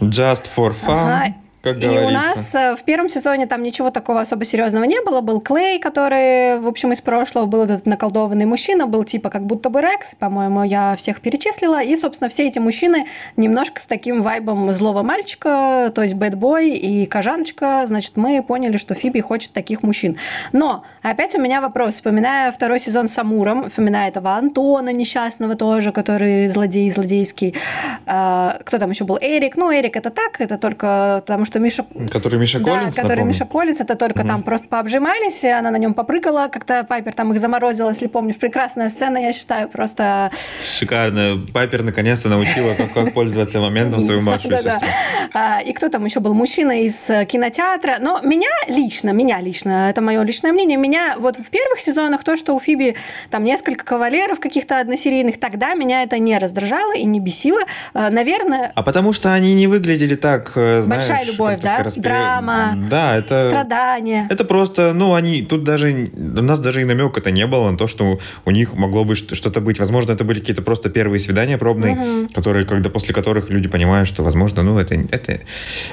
Just 0.00 0.44
for 0.56 0.74
fun. 0.74 1.22
Ага 1.22 1.34
как 1.62 1.82
и 1.82 1.86
у 1.86 2.10
нас 2.10 2.54
э, 2.54 2.74
в 2.74 2.82
первом 2.82 3.08
сезоне 3.08 3.46
там 3.46 3.62
ничего 3.62 3.90
такого 3.90 4.20
особо 4.20 4.44
серьезного 4.44 4.84
не 4.84 5.00
было. 5.00 5.20
Был 5.20 5.40
Клей, 5.40 5.78
который, 5.78 6.58
в 6.58 6.66
общем, 6.66 6.92
из 6.92 7.00
прошлого 7.00 7.46
был 7.46 7.62
этот 7.62 7.86
наколдованный 7.86 8.46
мужчина, 8.46 8.86
был 8.86 9.04
типа 9.04 9.30
как 9.30 9.46
будто 9.46 9.70
бы 9.70 9.80
Рекс, 9.80 10.14
по-моему, 10.18 10.64
я 10.64 10.96
всех 10.96 11.20
перечислила. 11.20 11.82
И, 11.82 11.96
собственно, 11.96 12.28
все 12.28 12.48
эти 12.48 12.58
мужчины 12.58 13.06
немножко 13.36 13.80
с 13.80 13.86
таким 13.86 14.22
вайбом 14.22 14.72
злого 14.72 15.02
мальчика, 15.02 15.92
то 15.94 16.02
есть 16.02 16.14
бэтбой 16.14 16.70
и 16.70 17.06
кожаночка. 17.06 17.82
Значит, 17.86 18.16
мы 18.16 18.42
поняли, 18.42 18.76
что 18.76 18.94
Фиби 18.94 19.20
хочет 19.20 19.52
таких 19.52 19.84
мужчин. 19.84 20.16
Но 20.52 20.84
опять 21.02 21.34
у 21.36 21.40
меня 21.40 21.60
вопрос. 21.60 21.94
Вспоминая 21.94 22.50
второй 22.50 22.80
сезон 22.80 23.06
с 23.06 23.16
Амуром, 23.18 23.68
вспоминая 23.68 24.08
этого 24.08 24.34
Антона 24.34 24.92
несчастного 24.92 25.54
тоже, 25.54 25.92
который 25.92 26.48
злодей 26.48 26.90
злодейский. 26.90 27.54
А, 28.06 28.58
кто 28.64 28.78
там 28.78 28.90
еще 28.90 29.04
был? 29.04 29.16
Эрик. 29.20 29.56
Ну, 29.56 29.72
Эрик 29.72 29.96
это 29.96 30.10
так, 30.10 30.40
это 30.40 30.58
только 30.58 31.22
потому 31.24 31.44
что 31.44 31.51
что 31.52 31.60
Миша... 31.60 31.84
Который 32.10 32.38
Миша 32.38 32.58
да, 32.60 32.64
Коллинз, 32.64 32.94
который 32.94 33.08
напомню? 33.10 33.28
Миша 33.28 33.44
Коллинз, 33.44 33.80
это 33.80 33.94
только 33.94 34.20
Мгм. 34.20 34.28
там 34.28 34.42
просто 34.42 34.68
пообжимались, 34.68 35.44
и 35.44 35.48
она 35.48 35.70
на 35.70 35.76
нем 35.76 35.92
попрыгала, 35.94 36.48
как-то 36.48 36.84
Пайпер 36.88 37.12
там 37.12 37.32
их 37.32 37.38
заморозила, 37.38 37.90
если 37.90 38.06
помнишь. 38.06 38.36
Прекрасная 38.36 38.88
сцена, 38.88 39.18
я 39.18 39.32
считаю, 39.32 39.68
просто... 39.68 40.30
Шикарно. 40.78 41.44
Пайпер 41.52 41.82
наконец-то 41.82 42.28
научила, 42.28 42.74
как, 42.74 42.92
как 42.92 43.12
пользоваться 43.12 43.60
моментом 43.60 44.00
свою 44.00 44.22
младшую 44.22 44.56
сестру. 44.56 44.88
А, 45.34 45.60
И 45.60 45.72
кто 45.72 45.88
там 45.88 46.04
еще 46.04 46.20
был? 46.20 46.32
Мужчина 46.34 46.82
из 46.82 47.10
э, 47.10 47.24
кинотеатра. 47.26 47.96
Но 48.00 48.20
меня 48.22 48.48
лично, 48.68 49.10
меня 49.10 49.40
лично, 49.40 49.90
это 49.90 50.00
мое 50.00 50.22
личное 50.22 50.52
мнение, 50.52 50.78
меня 50.78 51.16
вот 51.18 51.36
в 51.36 51.50
первых 51.50 51.80
сезонах 51.80 52.24
то, 52.24 52.36
что 52.36 52.54
у 52.54 52.60
Фиби 52.60 52.96
там 53.30 53.44
несколько 53.44 53.84
кавалеров 53.84 54.40
каких-то 54.40 54.80
односерийных, 54.80 55.38
тогда 55.38 55.74
меня 55.74 56.02
это 56.02 56.18
не 56.18 56.38
раздражало 56.38 56.94
и 56.96 57.04
не 57.04 57.20
бесило. 57.20 57.60
Э, 57.94 58.08
Наверное, 58.10 58.72
А 58.74 58.82
потому 58.82 59.12
что 59.12 59.32
они 59.34 59.52
не 59.54 59.66
выглядели 59.66 60.14
так, 60.16 60.52
э, 60.56 60.80
знаешь... 60.82 61.08
Большая 61.08 61.26
любовь, 61.26 61.41
как-то 61.46 61.92
да? 61.96 62.00
Драма, 62.02 62.74
Да, 62.90 63.16
это... 63.16 63.48
страдания. 63.48 64.26
Это 64.30 64.44
просто, 64.44 64.92
ну, 64.92 65.14
они, 65.14 65.42
тут 65.42 65.64
даже, 65.64 66.08
у 66.14 66.42
нас 66.42 66.58
даже 66.58 66.82
и 66.82 66.84
намека 66.84 67.20
это 67.20 67.30
не 67.30 67.46
было 67.46 67.70
на 67.70 67.76
то, 67.78 67.86
что 67.86 68.18
у 68.44 68.50
них 68.50 68.74
могло 68.74 69.04
бы 69.04 69.14
что-то 69.14 69.60
быть. 69.60 69.78
Возможно, 69.78 70.12
это 70.12 70.24
были 70.24 70.40
какие-то 70.40 70.62
просто 70.62 70.90
первые 70.90 71.20
свидания 71.20 71.58
пробные, 71.58 71.94
Мгм. 71.94 72.28
которые, 72.28 72.66
когда, 72.66 72.90
после 72.90 73.14
которых 73.14 73.50
люди 73.50 73.68
понимают, 73.68 74.08
что, 74.08 74.22
возможно, 74.22 74.62
ну, 74.62 74.78
это, 74.78 74.94
это, 74.94 75.40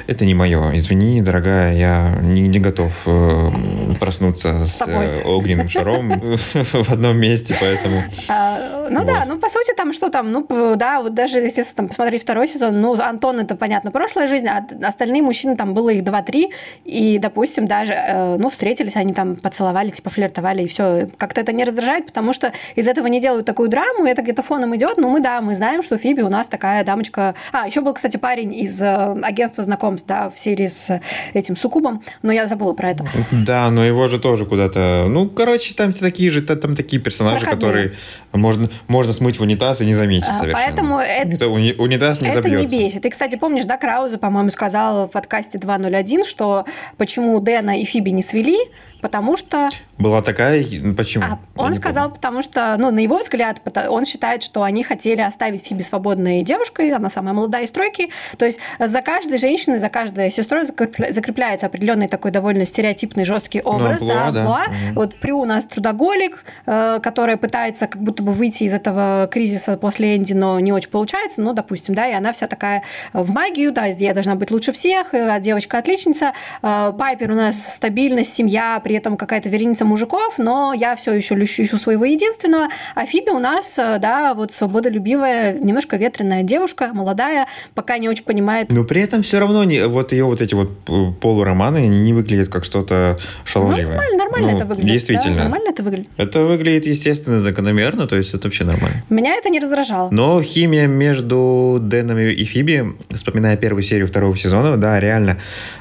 это 0.08 0.26
не 0.26 0.36
мое. 0.36 0.72
Извини, 0.76 1.22
дорогая, 1.22 1.76
я 1.76 2.18
не, 2.22 2.47
не 2.47 2.60
готов 2.60 2.93
э, 3.06 3.52
проснуться 4.00 4.66
с, 4.66 4.76
тобой. 4.76 5.06
э, 5.06 5.22
огненным 5.24 5.70
шаром 5.70 6.10
в 6.54 6.91
одном 6.91 7.18
месте, 7.18 7.56
поэтому... 7.60 8.04
А, 8.28 8.88
ну 8.89 9.04
да, 9.06 9.24
ну 9.28 9.38
по 9.38 9.50
сути 9.50 9.74
там 9.76 9.93
что 9.93 10.10
там, 10.10 10.32
ну 10.32 10.45
да, 10.76 11.02
вот 11.02 11.14
даже 11.14 11.39
естественно 11.39 11.76
там 11.76 11.88
посмотреть 11.88 12.24
второй 12.24 12.47
сезон, 12.47 12.80
ну 12.82 13.00
Антон 13.00 13.39
это 13.39 13.56
понятно 13.56 13.91
прошлая 13.91 14.28
жизнь, 14.28 14.47
а 14.47 14.66
остальные 14.88 15.22
мужчины 15.22 15.39
там 15.58 15.74
было 15.74 15.90
их 15.90 16.04
два-три 16.04 16.52
и 16.86 17.20
допустим 17.20 17.68
даже 17.68 17.94
э, 17.94 18.38
ну 18.38 18.50
встретились 18.50 18.96
они 18.96 19.14
там 19.14 19.36
поцеловали 19.36 19.90
типа 19.90 20.10
флиртовали 20.10 20.64
и 20.64 20.68
все 20.68 21.08
как-то 21.18 21.42
это 21.42 21.52
не 21.52 21.64
раздражает, 21.64 22.06
потому 22.06 22.34
что 22.34 22.52
из 22.76 22.88
этого 22.88 23.08
не 23.08 23.20
делают 23.22 23.46
такую 23.46 23.70
драму, 23.70 24.06
это 24.06 24.22
где-то 24.22 24.44
фоном 24.44 24.76
идет, 24.76 24.98
но 24.98 25.10
мы 25.10 25.20
да 25.22 25.42
мы 25.42 25.56
знаем, 25.56 25.84
что 25.84 25.98
Фиби 25.98 26.22
у 26.22 26.30
нас 26.30 26.48
такая 26.50 26.84
дамочка. 26.84 27.36
А 27.52 27.68
еще 27.68 27.82
был 27.82 27.94
кстати 27.94 28.18
парень 28.18 28.54
из 28.54 28.82
э, 28.82 29.16
агентства 29.24 29.64
знакомств, 29.64 30.08
да, 30.08 30.30
в 30.30 30.38
серии 30.40 30.68
с 30.68 31.02
этим 31.34 31.56
Сукубом, 31.56 32.04
но 32.22 32.32
я 32.32 32.48
забыла 32.48 32.74
про 32.74 32.92
это. 32.92 33.06
Да, 33.32 33.70
но 33.72 33.84
его 33.86 34.08
же 34.08 34.20
тоже 34.20 34.46
куда-то... 34.46 35.06
Ну, 35.10 35.30
короче, 35.30 35.74
там 35.74 35.94
такие 35.94 36.30
же, 36.30 36.42
та- 36.42 36.56
там 36.56 36.76
такие 36.76 37.02
персонажи, 37.02 37.46
Проходные. 37.46 37.68
которые 37.72 37.94
можно, 38.34 38.70
можно 38.88 39.14
смыть 39.14 39.40
в 39.40 39.42
унитаз 39.42 39.82
и 39.82 39.86
не 39.86 39.94
заметить 39.96 40.26
А, 40.28 40.34
совершенно. 40.34 40.66
поэтому 40.66 41.00
это- 41.00 41.28
Унита- 41.28 41.48
уни- 41.48 41.76
унитаз 41.78 42.22
не 42.22 42.28
это 42.30 42.42
забьется. 42.42 42.76
не 42.76 42.84
бесит. 42.86 43.06
И, 43.06 43.10
кстати, 43.10 43.36
помнишь, 43.36 43.66
да, 43.66 43.78
Крауза, 43.78 44.18
по-моему, 44.18 44.50
сказал 44.50 45.08
в 45.08 45.12
подкасте 45.12 45.28
2.01, 45.57 46.25
что 46.25 46.65
почему 46.97 47.39
Дэна 47.39 47.80
и 47.80 47.86
Фиби 47.86 48.09
не 48.09 48.21
свели, 48.21 48.57
потому 49.02 49.38
что... 49.38 49.70
Была 49.97 50.22
такая... 50.22 50.66
ну, 50.72 50.93
Почему? 50.93 51.26
А, 51.26 51.39
он 51.56 51.74
сказал, 51.74 52.06
помню. 52.06 52.16
потому 52.16 52.41
что, 52.41 52.76
ну, 52.78 52.91
на 52.91 53.00
его 53.00 53.18
взгляд, 53.18 53.62
он 53.89 54.06
считает, 54.06 54.43
что 54.43 54.64
они 54.64 54.84
хотели 54.84 55.22
оставить 55.22 55.66
Фиби 55.66 55.82
свободной 55.82 56.41
девушкой, 56.41 56.91
она 56.91 57.10
самая 57.10 57.34
молодая 57.34 57.64
из 57.64 57.72
тройки. 57.72 58.10
То 58.38 58.45
есть 58.45 58.60
за 58.80 59.02
каждой 59.02 59.38
женщиной, 59.38 59.80
за 59.80 59.89
каждой 59.89 60.32
сестрой 60.32 60.64
закрепля- 60.64 61.12
закрепляется 61.12 61.68
определенный 61.68 62.08
такой 62.08 62.32
довольно 62.32 62.66
стереотипный, 62.66 63.26
жесткий 63.26 63.62
образ. 63.62 64.02
амплуа, 64.02 64.14
да, 64.14 64.32
да. 64.32 64.39
амплуа. 64.41 64.64
Мгм. 64.68 64.95
Вот 64.95 65.16
Прю 65.20 65.39
у 65.39 65.45
нас 65.45 65.66
трудоголик, 65.66 66.43
э, 66.66 67.00
которая 67.02 67.38
пытается 67.38 67.88
как 67.88 68.02
будто 68.02 68.24
бы 68.24 68.34
выйти 68.34 68.64
из 68.64 68.74
этого 68.74 69.28
кризиса 69.32 69.78
после 69.78 70.16
Энди, 70.16 70.34
но 70.34 70.60
не 70.60 70.72
очень 70.72 70.89
получается, 70.89 71.41
ну, 71.41 71.54
допустим, 71.54 71.93
да, 71.95 72.08
и 72.08 72.14
она 72.14 72.32
вся 72.34 72.47
такая 72.47 72.84
э, 73.14 73.22
в 73.22 73.34
магию, 73.34 73.72
да, 73.72 73.86
я 73.86 74.14
должна 74.14 74.36
быть 74.36 74.52
лучше 74.52 74.72
всех, 74.72 75.14
э, 75.14 75.30
а 75.30 75.39
девочка 75.39 75.78
отличница. 75.78 76.34
Пайпер 76.62 77.32
у 77.32 77.36
нас 77.36 77.76
стабильность, 77.76 78.34
семья, 78.34 78.80
при 78.90 78.96
этом 78.96 79.18
какая-то 79.18 79.50
вереница 79.50 79.86
мужиков, 79.86 80.40
но 80.40 80.74
я 80.74 80.96
все 80.96 81.14
еще 81.14 81.36
ищу 81.36 81.78
своего 81.78 82.06
единственного. 82.06 82.70
А 82.96 83.06
Фиби 83.06 83.30
у 83.30 83.38
нас, 83.38 83.78
э, 83.78 84.00
да, 84.00 84.34
вот 84.34 84.52
свободолюбивая, 84.52 85.54
немножко 85.60 85.96
ветреная 85.96 86.42
девушка, 86.42 86.90
молодая, 86.92 87.46
пока 87.76 88.00
не 88.00 88.10
очень 88.10 88.24
понимает. 88.24 88.72
Но 88.72 88.84
при 88.84 89.04
этом 89.04 89.22
все 89.22 89.38
равно 89.38 89.64
не, 89.64 89.86
вот 89.88 90.12
ее 90.12 90.26
вот 90.26 90.42
эти 90.42 90.56
вот 90.56 90.76
п- 90.80 91.12
полуроманы, 91.22 91.86
не 91.86 92.14
выглядят 92.14 92.50
как 92.50 92.66
что-то 92.66 93.16
Ну, 93.20 93.24
шаловливое. 93.46 93.86
нормально, 93.86 94.18
нормально 94.40 94.52
Ну, 94.52 94.58
это 94.58 94.66
выглядит. 94.66 94.88
да, 94.88 94.94
Действительно. 94.94 95.38
нормально 95.38 95.70
это 95.70 95.84
выглядит. 95.84 96.10
Это 96.18 96.44
выглядит 96.44 96.86
естественно, 96.86 97.40
закономерно, 97.40 98.08
то 98.08 98.16
есть 98.16 98.34
это 98.34 98.48
вообще 98.48 98.64
нормально. 98.64 99.04
Меня 99.10 99.36
это 99.36 99.50
не 99.50 99.60
раздражало. 99.60 100.10
Но 100.12 100.42
химия 100.42 100.88
между 100.88 101.78
Дэном 101.82 102.18
и 102.18 102.44
Фиби, 102.44 102.96
вспоминая 103.10 103.58
первую 103.58 103.84
серию 103.84 104.08
второго 104.08 104.36
сезона, 104.38 104.78
да, 104.78 105.00
реально, 105.00 105.38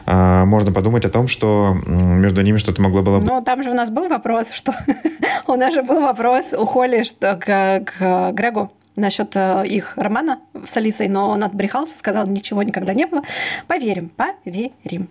а, 0.07 0.45
можно 0.45 0.73
подумать 0.73 1.05
о 1.05 1.11
том, 1.11 1.29
что 1.29 1.77
между 1.87 2.43
ними 2.43 2.57
что-то 2.57 2.83
могло 2.83 3.03
было 3.03 3.19
быть. 3.19 3.29
Ну, 3.29 3.41
там 3.41 3.63
же 3.63 3.71
у 3.71 3.75
нас 3.75 3.91
был 3.91 4.09
вопрос, 4.09 4.53
что 4.53 4.73
у 5.47 5.55
нас 5.55 5.75
же 5.75 5.83
был 5.83 6.01
вопрос 6.01 6.53
у 6.53 6.67
Холли 6.67 7.03
что 7.03 7.37
к, 7.37 7.85
к 7.85 8.33
Грегу 8.33 8.71
насчет 8.97 9.35
э, 9.37 9.65
их 9.67 9.97
романа 9.97 10.41
с 10.65 10.77
Алисой, 10.77 11.09
но 11.09 11.31
он 11.31 11.45
отбрехался, 11.45 11.97
сказал, 11.97 12.27
ничего 12.27 12.63
никогда 12.63 12.95
не 12.95 13.07
было. 13.07 13.23
Поверим, 13.67 14.11
поверим. 14.11 15.09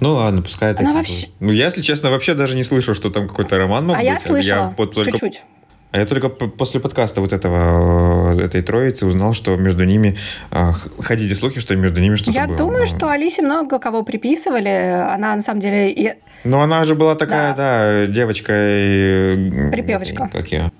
Ну 0.00 0.12
ладно, 0.14 0.42
пускай 0.42 0.70
это. 0.72 0.82
И 0.82 0.86
вообще-. 0.86 1.28
Ну, 1.40 1.52
я, 1.52 1.66
если 1.66 1.82
честно, 1.82 2.10
вообще 2.10 2.34
даже 2.34 2.54
не 2.56 2.64
слышал, 2.64 2.94
что 2.94 3.10
там 3.10 3.28
какой-то 3.28 3.58
роман 3.58 3.86
мог 3.86 3.96
а 3.96 3.98
быть. 3.98 4.06
я 4.06 4.20
слышала, 4.20 4.74
вот 4.76 4.94
только, 4.94 5.10
чуть-чуть. 5.12 5.42
а 5.90 5.98
я 5.98 6.04
только 6.04 6.28
после 6.28 6.80
подкаста 6.80 7.20
вот 7.20 7.32
этого, 7.32 8.38
э, 8.38 8.44
этой 8.44 8.62
троицы 8.62 9.06
узнал, 9.06 9.32
что 9.34 9.56
между 9.56 9.84
ними 9.84 10.16
а, 10.50 10.72
х- 10.72 10.90
ходили 11.00 11.34
слухи, 11.34 11.60
что 11.60 11.74
между 11.76 12.00
ними 12.00 12.14
что-то 12.16 12.32
Я 12.32 12.46
было. 12.46 12.56
думаю, 12.56 12.80
Ну, 12.80 12.86
что 12.86 13.08
Алисе 13.10 13.42
много 13.42 13.78
кого 13.78 14.02
приписывали. 14.04 14.68
Она, 15.14 15.34
на 15.34 15.40
самом 15.40 15.60
деле, 15.60 15.90
и- 15.90 16.12
Ну, 16.44 16.60
она 16.60 16.84
же 16.84 16.94
была 16.94 17.14
такая, 17.14 17.54
да, 17.56 18.06
девочка... 18.06 18.52
и- 18.54 19.70
Припевочка. 19.72 20.28
Как 20.32 20.48
я? 20.52 20.70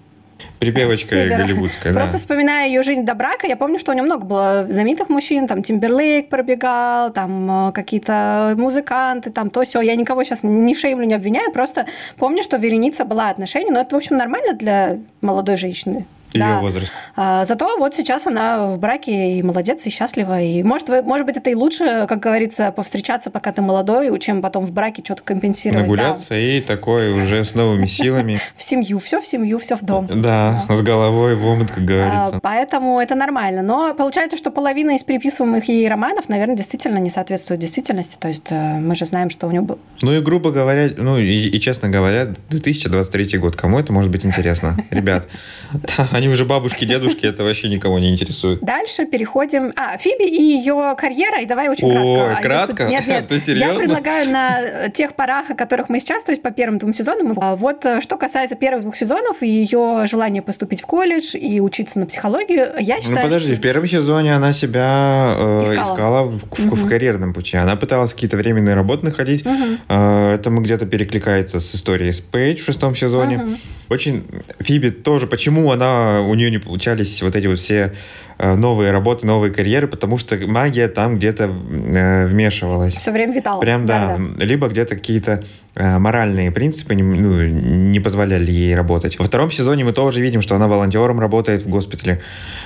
Припевочка 0.59 1.15
Севера. 1.15 1.39
голливудская, 1.39 1.93
да. 1.93 2.01
Просто 2.01 2.19
вспоминая 2.19 2.67
ее 2.67 2.83
жизнь 2.83 3.05
до 3.05 3.15
брака, 3.15 3.47
я 3.47 3.57
помню, 3.57 3.79
что 3.79 3.93
у 3.93 3.95
нее 3.95 4.03
много 4.03 4.25
было 4.27 4.67
знаменитых 4.69 5.09
мужчин, 5.09 5.47
там 5.47 5.63
Тимберлейк 5.63 6.29
пробегал, 6.29 7.13
там 7.13 7.69
э, 7.69 7.73
какие-то 7.73 8.55
музыканты, 8.57 9.31
там 9.31 9.51
то 9.51 9.63
все. 9.63 9.81
Я 9.81 9.95
никого 9.97 10.25
сейчас 10.25 10.43
не 10.43 10.75
шеймлю, 10.75 11.07
не 11.07 11.15
обвиняю, 11.15 11.53
просто 11.53 11.87
помню, 12.17 12.43
что 12.43 12.57
Вереница 12.57 13.05
была 13.05 13.31
отношения, 13.31 13.71
но 13.71 13.81
это, 13.81 13.95
в 13.95 13.99
общем, 13.99 14.17
нормально 14.17 14.55
для 14.55 14.99
молодой 15.21 15.57
женщины. 15.57 16.07
Ее 16.35 16.41
Да. 16.45 16.61
возраст. 16.61 16.93
А, 17.17 17.45
зато 17.45 17.77
вот 17.79 17.95
сейчас 17.95 18.27
она 18.27 18.67
в 18.67 18.79
браке 18.79 19.39
и 19.39 19.43
молодец, 19.43 19.87
и 19.87 19.91
счастлива. 19.91 20.41
И 20.41 20.63
может, 20.63 20.89
вы- 20.89 21.03
может 21.03 21.27
быть, 21.27 21.37
это 21.37 21.49
и 21.51 21.55
лучше, 21.55 22.07
как 22.09 22.21
говорится, 22.21 22.71
повстречаться, 22.71 23.31
пока 23.31 23.51
ты 23.53 23.63
молодой, 23.63 24.17
чем 24.19 24.43
потом 24.43 24.67
в 24.67 24.73
браке 24.73 25.03
что-то 25.05 25.23
компенсировать. 25.23 25.85
Да. 25.87 25.91
Нагуляться 25.91 26.35
и 26.39 26.61
такой 26.61 27.13
уже 27.13 27.45
с 27.45 27.55
новыми 27.55 27.87
силами. 27.99 28.41
В 28.55 28.63
семью, 28.63 28.99
все 28.99 29.21
в 29.21 29.27
семью, 29.27 29.59
все 29.59 29.77
в 29.77 29.83
дом. 29.83 30.07
Да, 30.13 30.65
с 30.69 30.83
головой 30.83 31.35
в 31.35 31.47
омут, 31.47 31.69
как 31.71 31.79
А, 31.79 31.81
говорится. 31.83 32.41
Поэтому 32.43 33.01
это 33.01 33.15
нормально. 33.15 33.63
Но 33.63 33.95
получается, 33.95 34.37
что 34.37 34.51
половина 34.51 34.93
из 34.97 35.03
приписываемых 35.03 35.69
ей 35.69 35.89
романов, 35.89 36.29
наверное, 36.29 36.57
действительно 36.57 36.99
не 36.99 37.11
соответствует 37.11 37.61
действительности. 37.61 38.17
То 38.21 38.29
есть 38.29 38.49
э, 38.51 38.79
мы 38.79 38.95
же 38.97 39.07
знаем, 39.07 39.31
что 39.31 39.47
у 39.47 39.51
него 39.51 39.65
был. 39.65 39.79
Ну 40.03 40.13
и 40.13 40.21
грубо 40.21 40.51
говоря, 40.51 40.91
ну 40.97 41.17
и, 41.19 41.25
и 41.49 41.61
честно 41.61 41.89
говоря, 41.89 42.35
2023 42.51 43.39
год. 43.39 43.57
Кому 43.57 43.79
это 43.79 43.93
может 43.93 44.11
быть 44.11 44.25
интересно? 44.27 44.77
Ребят, 44.91 45.27
да, 45.73 46.09
они 46.19 46.29
уже 46.29 46.45
бабушки, 46.45 46.85
дедушки, 46.85 47.25
это 47.27 47.45
вообще 47.45 47.69
никого 47.69 47.99
не 47.99 48.11
интересует. 48.11 48.61
Дальше 48.61 49.07
переходим... 49.07 49.73
А, 49.77 49.97
Фиби 49.99 50.25
и 50.29 50.43
ее 50.43 50.95
карьера. 50.99 51.41
И 51.41 51.47
давай 51.47 51.69
очень 51.69 51.89
кратко. 51.91 52.37
А, 52.39 52.43
кратко? 52.43 52.85
Нет, 52.89 53.07
нет. 53.07 53.29
Ты 53.29 53.35
Я 53.37 53.41
серьезно? 53.41 53.79
предлагаю 53.81 54.31
на 54.31 54.89
тех 54.91 55.15
порах, 55.15 55.51
о 55.51 55.55
которых 55.55 55.89
мы 55.89 55.99
сейчас, 56.01 56.25
то 56.25 56.33
есть 56.33 56.43
по 56.43 56.51
первым 56.51 56.79
двум 56.79 56.93
сезонам. 56.93 57.35
А 57.41 57.57
Вот 57.57 57.85
э, 57.87 58.01
что 58.01 58.17
касается 58.17 58.57
первых 58.57 58.83
двух 58.83 58.97
сезонов 58.97 59.43
и 59.43 59.49
ее 59.49 60.05
желания 60.07 60.43
поступить 60.43 60.83
в 60.83 60.87
колледж 60.87 61.37
и 61.37 61.61
учиться 61.61 61.99
на 61.99 62.07
психологию, 62.07 62.73
я 62.79 62.97
Ну 62.97 63.03
считаю, 63.03 63.23
подожди, 63.23 63.49
что... 63.53 63.57
в 63.59 63.61
первом 63.63 63.87
сезоне 63.87 64.35
она 64.37 64.53
себя 64.53 65.35
э, 65.39 65.63
Искала. 65.65 65.93
искала, 65.93 66.23
в, 66.25 66.39
в- 66.39 66.57
в 66.75 66.81
Мгм. 66.81 66.89
карьерном 66.89 67.33
пути. 67.35 67.57
Она 67.57 67.77
пыталась 67.77 68.13
какие-то 68.15 68.37
временные 68.37 68.75
работы 68.75 69.05
находить. 69.07 69.45
Э, 69.89 70.35
Это 70.35 70.51
мы 70.51 70.63
где-то 70.63 70.87
перекликается 70.87 71.61
с 71.61 71.75
историей 71.75 72.13
с 72.13 72.21
Пейдж 72.21 72.61
в 72.61 72.65
шестом 72.65 72.95
сезоне. 72.97 73.47
Очень 73.89 74.25
Фиби 74.61 74.91
тоже, 74.91 75.27
почему 75.27 75.71
она 75.73 76.08
у 76.21 76.35
нее 76.35 76.51
не 76.51 76.59
получались 76.59 77.23
вот 77.23 77.37
эти 77.37 77.47
вот 77.47 77.59
все 77.59 77.93
э, 78.39 78.55
новые 78.55 78.91
работы, 78.91 79.27
новые 79.27 79.53
карьеры, 79.53 79.89
потому 79.89 80.19
что 80.19 80.37
магия 80.47 80.89
там 80.89 81.17
где-то 81.17 81.45
э, 81.45 82.27
вмешивалась. 82.27 82.97
Все 82.97 83.11
время 83.11 83.33
витал. 83.33 83.61
Прям 83.61 83.87
да, 83.87 84.19
либо 84.39 84.69
где-то 84.69 84.97
какие-то 84.97 85.45
э, 85.75 85.99
моральные 85.99 86.51
принципы 86.51 86.95
не, 86.95 87.03
ну, 87.03 87.45
не 87.45 88.01
позволяли 88.01 88.51
ей 88.51 88.75
работать. 88.75 89.19
Во 89.19 89.25
втором 89.25 89.51
сезоне 89.51 89.85
мы 89.85 89.93
тоже 89.93 90.21
видим, 90.21 90.41
что 90.41 90.55
она 90.55 90.69
волонтером 90.69 91.21
работает 91.21 91.63
в 91.63 91.69
госпитале. 91.69 92.21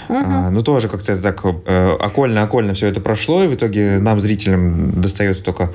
Мгм. 0.08 0.24
А, 0.26 0.50
ну 0.50 0.62
тоже 0.62 0.88
как-то 0.88 1.16
так 1.16 1.44
окольно-окольно 1.44 2.74
все 2.74 2.88
это 2.88 3.00
прошло, 3.00 3.44
и 3.44 3.48
в 3.48 3.54
итоге 3.54 3.98
нам, 3.98 4.20
зрителям, 4.20 5.00
достается 5.00 5.42
только, 5.42 5.72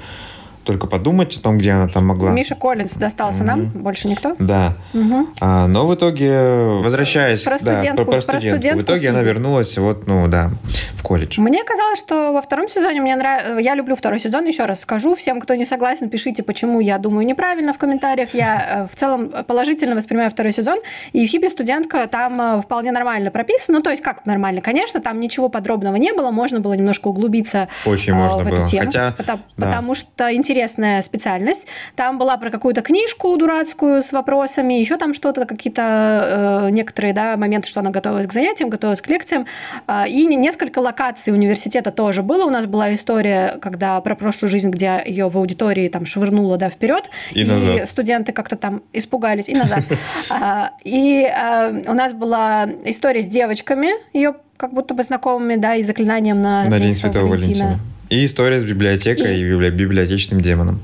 только 0.67 0.85
подумать 0.85 1.35
о 1.37 1.41
том, 1.41 1.57
где 1.57 1.71
она 1.71 1.87
там 1.87 2.05
могла. 2.05 2.29
Миша 2.31 2.53
Коллинз 2.55 2.93
достался 2.95 3.43
нам, 3.43 3.61
Мгм. 3.61 3.81
больше 3.83 4.07
никто. 4.09 4.35
Да. 4.37 4.75
Мгм. 4.93 5.33
А, 5.39 5.65
но 5.67 5.87
в 5.87 5.95
итоге, 5.95 6.37
возвращаясь 6.83 7.41
Про 7.43 7.57
да, 7.59 7.79
студентку- 7.79 8.03
про, 8.03 8.05
про 8.05 8.11
про 8.11 8.21
студентку, 8.21 8.49
в 8.49 8.59
студентку 8.59 8.83
итоге 8.83 9.09
она 9.09 9.21
вернулась 9.21 9.77
вот, 9.77 10.05
ну 10.07 10.27
да, 10.27 10.51
в 10.95 11.03
колледж. 11.03 11.39
Мне 11.39 11.63
казалось, 11.63 11.99
что 11.99 12.33
во 12.33 12.41
втором 12.41 12.67
сезоне 12.67 12.99
мне 13.01 13.15
нравится... 13.15 13.57
Я 13.59 13.75
люблю 13.75 13.95
второй 13.95 14.19
сезон, 14.19 14.45
еще 14.45 14.65
раз 14.65 14.81
скажу. 14.81 15.15
Всем, 15.15 15.39
кто 15.39 15.55
не 15.55 15.65
согласен, 15.65 16.09
пишите, 16.09 16.43
почему 16.43 16.81
я 16.81 16.97
думаю 16.97 17.25
неправильно 17.25 17.71
в 17.71 17.77
комментариях. 17.77 18.33
Я 18.33 18.83
э, 18.83 18.87
в 18.91 18.95
целом 18.95 19.31
положительно 19.47 19.95
воспринимаю 19.95 20.29
второй 20.29 20.51
сезон. 20.51 20.79
И 21.13 21.25
Фиби 21.27 21.47
студентка 21.47 22.07
там 22.07 22.33
э, 22.39 22.61
вполне 22.61 22.91
нормально 22.91 23.31
прописана. 23.31 23.77
Ну, 23.77 23.83
то 23.83 23.89
есть 23.91 24.03
как 24.03 24.25
нормально? 24.25 24.59
Конечно, 24.61 24.99
там 24.99 25.19
ничего 25.21 25.47
подробного 25.47 25.95
не 25.95 26.11
было. 26.11 26.31
Можно 26.31 26.59
было 26.59 26.73
немножко 26.73 27.07
углубиться 27.07 27.69
Очень 27.85 28.13
э, 28.13 28.15
можно 28.15 28.43
в 28.43 28.47
эту 28.47 28.55
было. 28.57 28.67
тему. 28.67 28.85
Хотя, 28.87 29.11
потому, 29.15 29.41
да. 29.55 29.65
потому 29.67 29.95
что 29.95 30.33
интересная 30.57 31.01
специальность. 31.03 31.67
Там 31.95 32.17
была 32.17 32.35
про 32.37 32.49
какую-то 32.49 32.81
книжку 32.81 33.37
дурацкую 33.37 34.01
с 34.01 34.11
вопросами, 34.11 34.73
еще 34.73 34.97
там 34.97 35.13
что-то, 35.13 35.45
какие-то 35.45 36.63
э, 36.67 36.69
некоторые 36.71 37.13
да, 37.13 37.37
моменты, 37.37 37.67
что 37.67 37.79
она 37.81 37.91
готовилась 37.91 38.25
к 38.25 38.33
занятиям, 38.33 38.69
готовилась 38.69 39.01
к 39.01 39.07
лекциям. 39.07 39.45
А, 39.85 40.07
И 40.07 40.25
не- 40.25 40.35
несколько 40.35 40.79
локаций 40.79 41.31
университета 41.31 41.91
тоже 41.91 42.23
было. 42.23 42.45
У 42.45 42.49
нас 42.49 42.65
была 42.65 42.93
история, 42.95 43.59
когда 43.61 44.01
про 44.01 44.15
прошлую 44.15 44.49
жизнь, 44.49 44.69
где 44.71 45.01
ее 45.05 45.27
в 45.29 45.37
аудитории 45.37 45.87
там 45.89 46.05
швырнуло 46.07 46.57
да, 46.57 46.69
вперед, 46.69 47.09
И 47.33 47.43
назад. 47.45 47.87
студенты 47.89 48.31
как-то 48.31 48.55
там 48.55 48.81
испугались 48.93 49.49
и 49.49 49.55
назад. 49.55 49.81
А, 50.31 50.71
И 50.83 51.23
а, 51.25 51.69
у 51.87 51.93
нас 51.93 52.13
была 52.13 52.67
история 52.85 53.21
с 53.21 53.27
девочками, 53.27 53.89
ее 54.13 54.35
как 54.57 54.73
будто 54.73 54.93
бы 54.95 55.03
знакомыми, 55.03 55.55
да, 55.55 55.75
и 55.75 55.83
заклинанием 55.83 56.41
на, 56.41 56.65
На 56.65 56.79
День 56.79 56.91
Святого 56.91 57.27
Валентина. 57.27 57.79
И 58.09 58.23
история 58.25 58.59
с 58.59 58.63
библиотекой 58.63 59.35
И- 59.37 59.39
и, 59.39 59.43
библи- 59.43 59.69
библиотечным 59.69 60.41
демоном. 60.41 60.79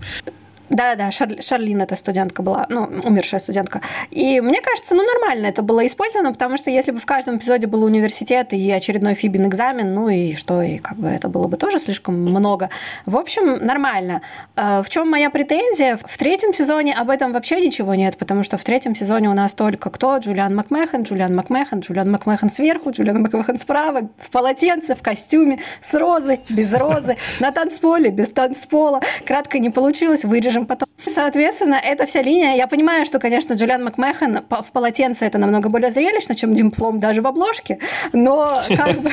Да, 0.69 0.95
да, 0.95 1.09
Шар- 1.11 1.41
Шарлин 1.41 1.81
эта 1.81 1.95
студентка 1.95 2.41
была, 2.41 2.65
ну, 2.69 2.89
умершая 3.03 3.39
студентка. 3.39 3.81
И 4.11 4.41
мне 4.41 4.61
кажется, 4.61 4.95
ну, 4.95 5.03
нормально 5.03 5.47
это 5.47 5.61
было 5.61 5.85
использовано, 5.85 6.31
потому 6.31 6.57
что 6.57 6.69
если 6.69 6.91
бы 6.91 6.99
в 6.99 7.05
каждом 7.05 7.37
эпизоде 7.37 7.67
был 7.67 7.83
университет 7.83 8.53
и 8.53 8.71
очередной 8.71 9.13
Фибин 9.13 9.47
экзамен, 9.47 9.93
ну 9.93 10.09
и 10.09 10.33
что, 10.33 10.61
и 10.61 10.77
как 10.77 10.97
бы 10.97 11.07
это 11.09 11.27
было 11.27 11.47
бы 11.47 11.57
тоже 11.57 11.79
слишком 11.79 12.15
много. 12.15 12.69
В 13.05 13.17
общем, 13.17 13.65
нормально. 13.65 14.21
Э, 14.55 14.81
В 14.83 14.89
чем 14.89 15.09
моя 15.09 15.29
претензия? 15.29 15.97
В 15.97 16.17
третьем 16.17 16.53
сезоне 16.53 16.93
об 16.93 17.09
этом 17.09 17.33
вообще 17.33 17.59
ничего 17.59 17.93
нет, 17.95 18.17
потому 18.17 18.43
что 18.43 18.57
в 18.57 18.63
третьем 18.63 18.95
сезоне 18.95 19.29
у 19.29 19.33
нас 19.33 19.53
только 19.53 19.89
кто? 19.89 20.17
Джулиан 20.17 20.55
Макмехан, 20.55 21.03
Джулиан 21.03 21.35
Макмехан, 21.35 21.81
Джулиан 21.81 22.09
Макмехан 22.09 22.49
сверху, 22.49 22.91
Джулиан 22.91 23.21
Макмехан 23.21 23.57
справа, 23.57 24.09
в 24.17 24.29
полотенце, 24.31 24.95
в 24.95 25.01
костюме, 25.01 25.59
с 25.81 25.93
розой, 25.93 26.39
без 26.49 26.73
розы, 26.73 27.17
на 27.39 27.51
танцполе, 27.51 28.09
без 28.09 28.29
танцпола. 28.29 29.01
Кратко 29.25 29.59
не 29.59 29.69
получилось, 29.69 30.23
вырежем 30.53 30.65
потом. 30.65 30.87
Соответственно, 31.05 31.75
эта 31.75 32.05
вся 32.05 32.21
линия, 32.21 32.55
я 32.55 32.67
понимаю, 32.67 33.05
что, 33.05 33.19
конечно, 33.19 33.53
Джулиан 33.53 33.83
Макмехан 33.83 34.41
в 34.49 34.71
полотенце 34.71 35.25
это 35.25 35.37
намного 35.37 35.69
более 35.69 35.91
зрелищно, 35.91 36.35
чем 36.35 36.53
диплом 36.53 36.99
даже 36.99 37.21
в 37.21 37.27
обложке, 37.27 37.79
но 38.13 38.61
как 38.69 39.01
бы, 39.01 39.09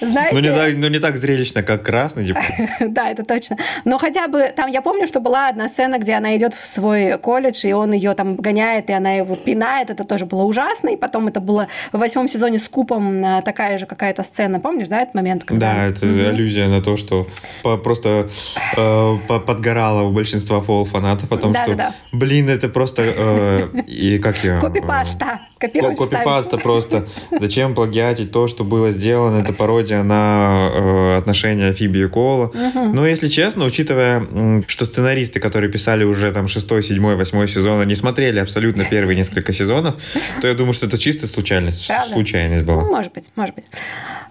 знаете... 0.00 0.34
Ну 0.34 0.40
не, 0.40 0.50
так, 0.50 0.74
ну, 0.78 0.88
не 0.88 0.98
так 0.98 1.16
зрелищно, 1.16 1.62
как 1.62 1.82
красный 1.82 2.24
диплом. 2.24 2.68
Да, 2.94 3.08
это 3.08 3.24
точно. 3.24 3.56
Но 3.84 3.98
хотя 3.98 4.28
бы 4.28 4.52
там 4.54 4.70
я 4.70 4.82
помню, 4.82 5.06
что 5.06 5.20
была 5.20 5.48
одна 5.48 5.68
сцена, 5.68 5.98
где 5.98 6.14
она 6.14 6.36
идет 6.36 6.54
в 6.54 6.66
свой 6.66 7.18
колледж, 7.18 7.66
и 7.66 7.72
он 7.72 7.92
ее 7.92 8.14
там 8.14 8.36
гоняет, 8.36 8.90
и 8.90 8.92
она 8.92 9.12
его 9.12 9.34
пинает. 9.34 9.90
Это 9.90 10.04
тоже 10.04 10.26
было 10.26 10.42
ужасно. 10.42 10.90
И 10.90 10.96
потом 10.96 11.28
это 11.28 11.40
было 11.40 11.68
в 11.92 11.98
восьмом 11.98 12.28
сезоне 12.28 12.58
с 12.58 12.68
Купом 12.68 13.24
а, 13.24 13.42
такая 13.42 13.78
же 13.78 13.86
какая-то 13.86 14.22
сцена. 14.22 14.60
Помнишь, 14.60 14.88
да, 14.88 15.02
этот 15.02 15.14
момент? 15.14 15.44
Когда... 15.44 15.74
Да, 15.74 15.86
это 15.86 16.06
аллюзия 16.06 16.68
на 16.68 16.82
то, 16.82 16.96
что 16.96 17.26
просто 17.62 18.28
э, 18.76 19.16
по- 19.28 19.40
подгорало 19.40 20.02
у 20.02 20.12
большинства 20.12 20.60
фол-фанатов 20.64 21.30
о 21.30 21.36
том, 21.38 21.50
что, 21.50 21.64
Да-да-да. 21.66 21.94
блин, 22.12 22.48
это 22.48 22.68
просто... 22.68 23.02
э, 23.04 23.68
и 23.86 24.18
как 24.18 24.42
я... 24.44 24.58
Копипаста. 24.60 25.18
Ко- 25.24 25.40
Копировать, 25.66 25.98
Копипаста 25.98 26.58
просто. 26.58 27.06
Зачем 27.30 27.74
плагиатить 27.74 28.32
то, 28.32 28.48
что 28.48 28.64
было 28.64 28.90
сделано? 28.92 29.38
Это 29.40 29.52
пародия 29.52 30.02
на 30.02 30.70
э, 30.74 31.16
отношения 31.18 31.72
Фиби 31.72 31.98
и 32.04 32.08
Кола. 32.08 32.50
Но, 32.74 33.06
если 33.06 33.28
честно, 33.28 33.64
учитывая, 33.64 34.26
что 34.66 34.84
сценаристы, 34.84 35.40
которые 35.40 35.70
писали 35.70 36.04
уже 36.04 36.32
там 36.32 36.48
шестой, 36.48 36.82
седьмой, 36.82 37.16
восьмой 37.16 37.48
сезон, 37.48 37.86
не 37.86 37.94
смотрели 37.94 38.40
абсолютно 38.40 38.84
первые 38.84 39.16
несколько 39.16 39.52
сезонов, 39.52 39.94
то 40.40 40.48
я 40.48 40.54
думаю, 40.54 40.72
что 40.74 40.86
это 40.86 40.98
чистая 40.98 41.28
случайность. 41.28 41.86
Правда? 41.86 42.12
Случайность 42.12 42.66
Ну, 42.66 42.72
была. 42.74 42.84
может 42.84 43.12
быть, 43.12 43.30
может 43.36 43.54
быть. 43.54 43.64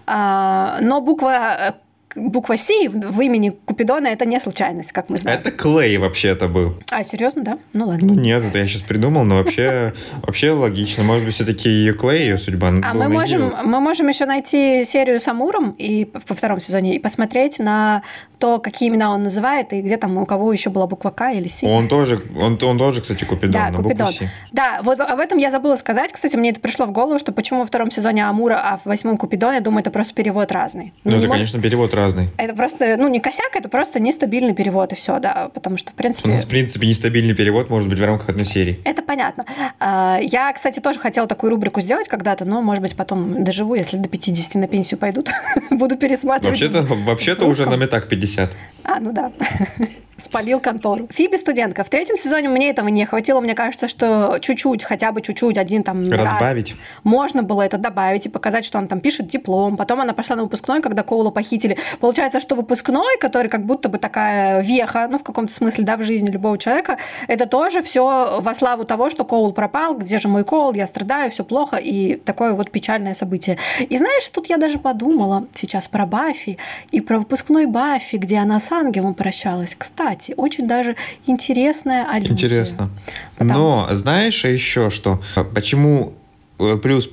А, 0.05 0.79
но 0.81 0.99
буква 1.01 1.55
э, 1.59 1.71
буква 2.15 2.57
С 2.57 2.69
в, 2.87 3.21
имени 3.21 3.49
Купидона 3.49 4.07
это 4.07 4.25
не 4.25 4.39
случайность, 4.39 4.91
как 4.91 5.09
мы 5.09 5.17
знаем. 5.17 5.39
Это 5.39 5.51
Клей 5.51 5.97
вообще-то 5.97 6.47
был. 6.47 6.75
А, 6.91 7.03
серьезно, 7.03 7.43
да? 7.43 7.57
Ну 7.73 7.87
ладно. 7.87 8.13
Ну 8.13 8.19
нет, 8.19 8.43
это 8.43 8.59
я 8.59 8.67
сейчас 8.67 8.81
придумал, 8.81 9.23
но 9.23 9.37
вообще, 9.37 9.93
вообще 10.21 10.51
логично. 10.51 11.03
Может 11.03 11.25
быть, 11.25 11.35
все-таки 11.35 11.69
ее 11.69 11.93
Клей, 11.93 12.21
ее 12.21 12.37
судьба. 12.37 12.73
А 12.83 12.93
мы 12.93 13.09
можем, 13.09 13.53
мы 13.63 13.79
можем 13.79 14.07
еще 14.07 14.25
найти 14.25 14.83
серию 14.83 15.19
с 15.19 15.27
Амуром 15.27 15.75
и 15.77 16.09
во 16.27 16.35
втором 16.35 16.59
сезоне 16.59 16.95
и 16.95 16.99
посмотреть 16.99 17.59
на 17.59 18.03
то, 18.43 18.59
какие 18.59 18.89
имена 18.89 19.13
он 19.13 19.23
называет 19.23 19.71
и 19.71 19.81
где 19.81 19.95
там 19.95 20.17
у 20.17 20.25
кого 20.25 20.51
еще 20.51 20.69
была 20.69 20.85
буква 20.85 21.11
К 21.11 21.31
или 21.31 21.47
С. 21.47 21.63
Он 21.63 21.87
тоже, 21.87 22.21
он, 22.37 22.59
он 22.61 22.77
тоже, 22.77 22.99
кстати, 22.99 23.23
Купидон. 23.23 23.51
Да, 23.51 23.69
на 23.69 23.77
букву 23.77 23.91
Купидон. 23.91 24.11
Си. 24.11 24.27
Да, 24.51 24.81
вот 24.83 24.99
об 24.99 25.17
этом 25.17 25.37
я 25.37 25.49
забыла 25.49 25.77
сказать. 25.77 26.11
Кстати, 26.11 26.35
мне 26.35 26.49
это 26.49 26.59
пришло 26.59 26.85
в 26.85 26.91
голову, 26.91 27.17
что 27.19 27.31
почему 27.31 27.61
во 27.61 27.65
втором 27.65 27.89
сезоне 27.89 28.27
Амура, 28.27 28.59
а 28.61 28.75
в 28.79 28.85
восьмом 28.85 29.15
Купидон, 29.15 29.53
я 29.53 29.61
думаю, 29.61 29.79
это 29.79 29.91
просто 29.91 30.13
перевод 30.13 30.51
разный. 30.51 30.91
Ну, 31.05 31.11
не 31.11 31.19
это, 31.19 31.27
мог- 31.27 31.35
конечно, 31.37 31.61
перевод 31.61 31.93
разный. 31.93 32.31
Это 32.35 32.53
просто, 32.53 32.97
ну, 32.97 33.07
не 33.07 33.21
косяк, 33.21 33.55
это 33.55 33.69
просто 33.69 34.01
нестабильный 34.01 34.53
перевод, 34.53 34.91
и 34.91 34.95
все, 34.97 35.19
да. 35.19 35.49
Потому 35.53 35.77
что, 35.77 35.91
в 35.91 35.93
У 35.93 35.97
принципе... 35.97 36.27
нас, 36.27 36.43
в 36.43 36.47
принципе, 36.49 36.85
нестабильный 36.85 37.35
перевод 37.35 37.69
может 37.69 37.87
быть 37.87 37.99
в 37.99 38.03
рамках 38.03 38.27
одной 38.27 38.45
серии. 38.45 38.81
Это 38.83 39.03
понятно. 39.03 39.45
А, 39.79 40.19
Я, 40.21 40.51
кстати, 40.51 40.81
тоже 40.81 40.99
хотела 40.99 41.27
такую 41.29 41.51
рубрику 41.51 41.79
сделать 41.79 42.09
когда-то, 42.09 42.43
но, 42.43 42.61
может 42.61 42.81
быть, 42.81 42.97
потом 42.97 43.45
доживу, 43.45 43.75
если 43.75 43.95
до 43.95 44.09
50 44.09 44.55
на 44.55 44.67
пенсию 44.67 44.99
пойдут. 44.99 45.31
Буду 45.69 45.95
пересматривать. 45.95 46.59
Вообще-то, 46.59 46.81
вообще-то 46.93 47.45
уже 47.45 47.65
нам 47.69 47.81
и 47.81 47.87
так 47.87 48.09
50. 48.09 48.32
50 48.35 48.82
А, 48.83 48.99
ну 48.99 49.11
да. 49.11 49.31
Спалил 50.17 50.59
контору. 50.59 51.07
Фиби 51.11 51.37
студентка. 51.37 51.83
В 51.83 51.89
третьем 51.89 52.17
сезоне 52.17 52.47
мне 52.47 52.69
этого 52.69 52.87
не 52.87 53.05
хватило. 53.05 53.41
Мне 53.41 53.55
кажется, 53.55 53.87
что 53.87 54.37
чуть-чуть, 54.39 54.83
хотя 54.83 55.11
бы 55.11 55.21
чуть-чуть, 55.21 55.57
один 55.57 55.81
там 55.81 56.09
Разбавить. 56.11 56.71
раз 56.71 56.79
можно 57.03 57.41
было 57.41 57.63
это 57.63 57.77
добавить 57.77 58.27
и 58.27 58.29
показать, 58.29 58.63
что 58.63 58.77
он 58.77 58.87
там 58.87 58.99
пишет 58.99 59.27
диплом. 59.27 59.75
Потом 59.75 60.01
она 60.01 60.13
пошла 60.13 60.35
на 60.35 60.43
выпускной, 60.43 60.81
когда 60.81 61.03
Коула 61.03 61.31
похитили. 61.31 61.77
Получается, 61.99 62.39
что 62.39 62.55
выпускной, 62.55 63.17
который 63.19 63.47
как 63.47 63.65
будто 63.65 63.89
бы 63.89 63.97
такая 63.97 64.61
веха, 64.61 65.07
ну, 65.09 65.17
в 65.17 65.23
каком-то 65.23 65.51
смысле, 65.51 65.83
да, 65.83 65.97
в 65.97 66.03
жизни 66.03 66.29
любого 66.29 66.59
человека, 66.59 66.97
это 67.27 67.47
тоже 67.47 67.81
все 67.81 68.39
во 68.39 68.53
славу 68.53 68.83
того, 68.85 69.09
что 69.09 69.25
Коул 69.25 69.51
пропал, 69.51 69.97
где 69.97 70.19
же 70.19 70.27
мой 70.27 70.43
Коул, 70.43 70.73
я 70.73 70.85
страдаю, 70.85 71.31
все 71.31 71.43
плохо, 71.43 71.77
и 71.77 72.15
такое 72.17 72.53
вот 72.53 72.69
печальное 72.69 73.15
событие. 73.15 73.57
И 73.79 73.97
знаешь, 73.97 74.29
тут 74.29 74.47
я 74.47 74.57
даже 74.57 74.77
подумала 74.77 75.47
сейчас 75.55 75.87
про 75.87 76.05
Баффи 76.05 76.59
и 76.91 77.01
про 77.01 77.17
выпускной 77.17 77.65
Баффи, 77.65 78.17
где 78.17 78.37
она 78.37 78.59
с 78.59 78.71
ангелом 78.73 79.13
прощалась. 79.13 79.75
Кстати, 79.77 80.33
очень 80.37 80.67
даже 80.67 80.95
интересная 81.25 82.05
аллюзия. 82.09 82.33
Интересно. 82.33 82.89
Потому- 83.37 83.53
Но 83.87 83.89
знаешь 83.95 84.43
еще 84.45 84.89
что? 84.89 85.21
Почему 85.53 86.13
э, 86.59 86.77
плюс 86.81 87.09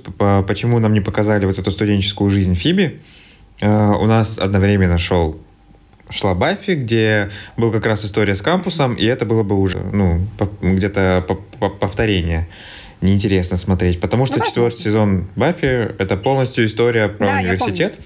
почему 0.47 0.79
нам 0.79 0.93
не 0.93 1.01
показали 1.01 1.47
вот 1.47 1.59
эту 1.59 1.71
студенческую 1.71 2.31
жизнь 2.31 2.55
Фиби? 2.55 3.01
Э, 3.61 3.93
У 3.93 4.07
нас 4.07 4.39
одновременно 4.39 4.99
шел 4.99 5.37
шла 6.13 6.35
Баффи, 6.35 6.73
где 6.73 7.31
был 7.57 7.71
как 7.71 7.87
раз 7.87 8.05
история 8.05 8.35
с 8.35 8.43
кампусом, 8.43 8.95
и 8.95 9.05
это 9.05 9.25
было 9.25 9.45
бы 9.45 9.55
уже, 9.61 9.79
ну, 9.79 10.21
где-то 10.61 11.25
по- 11.29 11.37
по- 11.37 11.71
повторение. 11.71 12.49
Неинтересно 13.01 13.57
смотреть, 13.57 13.99
потому 13.99 14.27
что 14.27 14.39
Ну, 14.41 14.45
четвертый 14.45 14.83
сезон 14.83 15.27
Баффи 15.35 15.95
это 15.99 16.17
полностью 16.19 16.67
история 16.67 17.09
про 17.09 17.29
Да, 17.29 17.39
университет. 17.39 17.99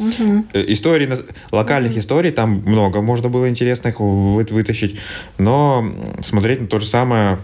Историй, 0.52 1.08
на- 1.08 1.18
локальных 1.50 1.96
историй, 1.96 2.30
там 2.30 2.62
много 2.64 3.02
можно 3.02 3.28
было 3.28 3.48
интересных 3.48 3.98
вы- 3.98 4.44
вытащить, 4.48 5.00
но 5.36 5.84
смотреть 6.22 6.60
на 6.60 6.66
то 6.68 6.78
же 6.78 6.86
самое 6.86 7.38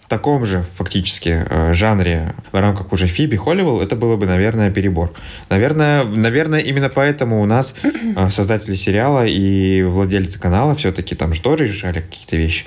в 0.00 0.08
таком 0.08 0.44
же 0.46 0.64
фактически 0.76 1.44
э, 1.48 1.72
жанре 1.74 2.34
в 2.52 2.60
рамках 2.60 2.92
уже 2.92 3.06
Фиби 3.06 3.36
Холливелл, 3.36 3.80
это 3.80 3.94
было 3.96 4.16
бы, 4.16 4.26
наверное, 4.26 4.70
перебор. 4.72 5.12
Наверное, 5.48 6.04
наверное, 6.04 6.60
именно 6.60 6.88
поэтому 6.88 7.40
у 7.40 7.44
нас 7.46 7.74
э, 7.84 8.30
создатели 8.30 8.74
сериала 8.74 9.24
и 9.26 9.82
владельцы 9.82 10.38
канала 10.40 10.74
все-таки 10.74 11.14
там 11.14 11.32
тоже 11.34 11.66
решали 11.66 12.00
какие-то 12.00 12.36
вещи. 12.36 12.64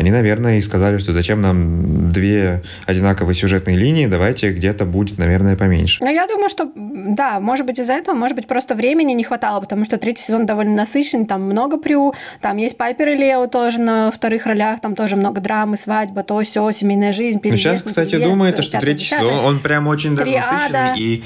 Они, 0.00 0.10
наверное, 0.10 0.56
и 0.56 0.62
сказали, 0.62 0.96
что 0.96 1.12
зачем 1.12 1.42
нам 1.42 2.10
две 2.10 2.62
одинаковые 2.86 3.34
сюжетные 3.34 3.76
линии, 3.76 4.06
давайте 4.06 4.50
где-то 4.50 4.86
будет, 4.86 5.18
наверное, 5.18 5.56
поменьше. 5.56 5.98
Ну, 6.00 6.10
я 6.10 6.26
думаю, 6.26 6.48
что, 6.48 6.70
да, 6.74 7.38
может 7.38 7.66
быть, 7.66 7.78
из-за 7.78 7.92
этого, 7.92 8.14
может 8.14 8.34
быть, 8.34 8.46
просто 8.46 8.74
времени 8.74 9.12
не 9.12 9.24
хватало, 9.24 9.60
потому 9.60 9.84
что 9.84 9.98
третий 9.98 10.22
сезон 10.22 10.46
довольно 10.46 10.74
насыщенный, 10.74 11.26
там 11.26 11.42
много 11.42 11.76
прю, 11.76 12.14
там 12.40 12.56
есть 12.56 12.78
Пайпер 12.78 13.10
и 13.10 13.14
Лео 13.14 13.46
тоже 13.46 13.78
на 13.78 14.10
вторых 14.10 14.46
ролях, 14.46 14.80
там 14.80 14.94
тоже 14.94 15.16
много 15.16 15.42
драмы, 15.42 15.76
свадьба, 15.76 16.22
то 16.22 16.40
все, 16.40 16.70
семейная 16.70 17.12
жизнь, 17.12 17.36
Ну, 17.36 17.40
переезд, 17.42 17.62
сейчас, 17.62 17.84
не 17.84 17.88
кстати, 17.88 18.12
переезд, 18.12 18.30
думается, 18.30 18.62
что 18.62 18.80
третий 18.80 19.04
сезон, 19.04 19.34
он 19.34 19.58
прям 19.58 19.86
очень 19.86 20.16
даже 20.16 20.30
насыщенный, 20.30 20.98
и 20.98 21.24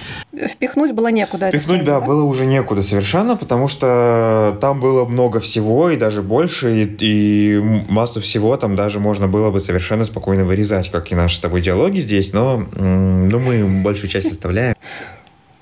Впихнуть 0.49 0.91
было 0.91 1.09
некуда. 1.09 1.47
это 1.47 1.59
Пихнуть, 1.59 1.83
всё, 1.83 1.87
да, 1.87 2.01
было 2.01 2.25
уже 2.25 2.45
некуда 2.45 2.83
совершенно, 2.83 3.37
потому 3.37 3.69
что 3.69 4.59
там 4.61 4.81
было 4.81 5.05
много 5.05 5.39
всего, 5.39 5.91
и 5.91 5.97
даже 5.97 6.23
больше, 6.23 6.83
и, 6.83 6.97
и 6.99 7.61
массу 7.89 8.21
всего 8.21 8.57
там 8.65 8.77
даже 8.77 8.99
можно 8.99 9.29
было 9.29 9.51
бы 9.51 9.61
совершенно 9.61 10.07
спокойно 10.07 10.47
вырезать, 10.47 10.91
как 10.91 11.13
и 11.13 11.15
наши 11.15 11.37
с 11.37 11.41
тобой 11.41 11.61
диалоги 11.61 12.01
здесь, 12.01 12.33
но 12.33 12.65
ну, 12.77 13.39
мы 13.39 13.83
большую 13.83 14.09
часть 14.09 14.33
оставляем. 14.33 14.75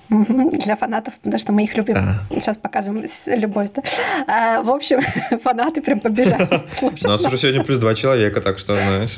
Для 0.09 0.76
фанатов, 0.76 1.14
потому 1.14 1.38
что 1.38 1.53
мы 1.53 1.64
их 1.64 1.76
любим. 1.76 1.94
Да. 1.94 2.22
Сейчас 2.30 2.57
показываем 2.57 3.05
любовь. 3.40 3.70
Да? 3.74 3.82
А, 4.28 4.62
в 4.62 4.70
общем, 4.70 5.00
фанаты 5.42 5.82
прям 5.82 5.98
побежали 5.98 6.46
У 7.05 7.09
нас 7.09 7.24
уже 7.24 7.36
сегодня 7.36 7.64
плюс 7.64 7.78
два 7.78 7.96
человека, 7.96 8.40
так 8.40 8.61
что, 8.61 8.76
знаешь. 8.76 9.16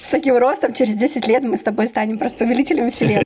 С 0.00 0.08
таким 0.10 0.36
ростом 0.36 0.72
через 0.72 0.94
10 0.94 1.26
лет 1.26 1.42
мы 1.42 1.56
с 1.56 1.62
тобой 1.62 1.88
станем 1.88 2.18
просто 2.18 2.38
повелителями 2.38 2.90
вселенной. 2.90 3.24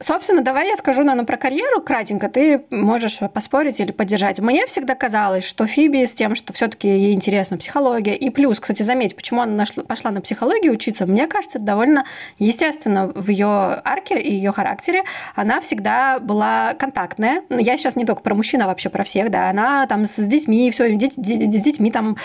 Собственно, 0.00 0.42
давай 0.42 0.68
я 0.68 0.76
скажу, 0.76 1.04
наверное, 1.04 1.24
про 1.24 1.36
карьеру 1.36 1.80
кратенько. 1.80 2.28
Ты 2.28 2.64
можешь 2.70 3.20
поспорить 3.32 3.78
или 3.78 3.92
поддержать. 3.92 4.40
Мне 4.40 4.66
всегда 4.66 4.96
казалось, 4.96 5.44
что 5.44 5.66
Фиби 5.68 6.04
с 6.04 6.14
тем, 6.14 6.34
что 6.34 6.52
все-таки 6.52 6.88
ей 6.88 7.14
интересна 7.14 7.56
психология. 7.56 8.16
И 8.16 8.30
плюс, 8.30 8.58
кстати, 8.58 8.82
заметь, 8.82 9.14
почему 9.14 9.42
она 9.42 9.52
нашла, 9.52 9.84
пошла 9.84 10.10
на 10.10 10.20
психологию 10.20 10.72
учиться, 10.72 11.06
мне 11.06 11.28
кажется, 11.28 11.58
это 11.58 11.66
довольно 11.66 12.04
естественно 12.40 13.12
в 13.14 13.28
ее 13.28 13.46
арке 13.46 14.18
и 14.18 14.34
ее 14.34 14.50
характере. 14.50 15.04
Она 15.36 15.60
всегда 15.60 16.18
была 16.18 16.74
контактная. 16.74 17.42
Ну, 17.48 17.58
я 17.58 17.78
сейчас 17.78 17.94
не 17.94 18.04
только 18.04 18.22
про 18.22 18.34
мужчин, 18.34 18.62
а 18.62 18.66
вообще 18.66 18.88
про 18.88 19.04
всех, 19.04 19.30
да. 19.30 19.48
Она 19.48 19.86
там 19.86 20.06
с 20.06 20.18
детьми, 20.26 20.72
все, 20.72 20.92
с 20.92 21.16
детьми 21.16 21.92
там 21.92 22.16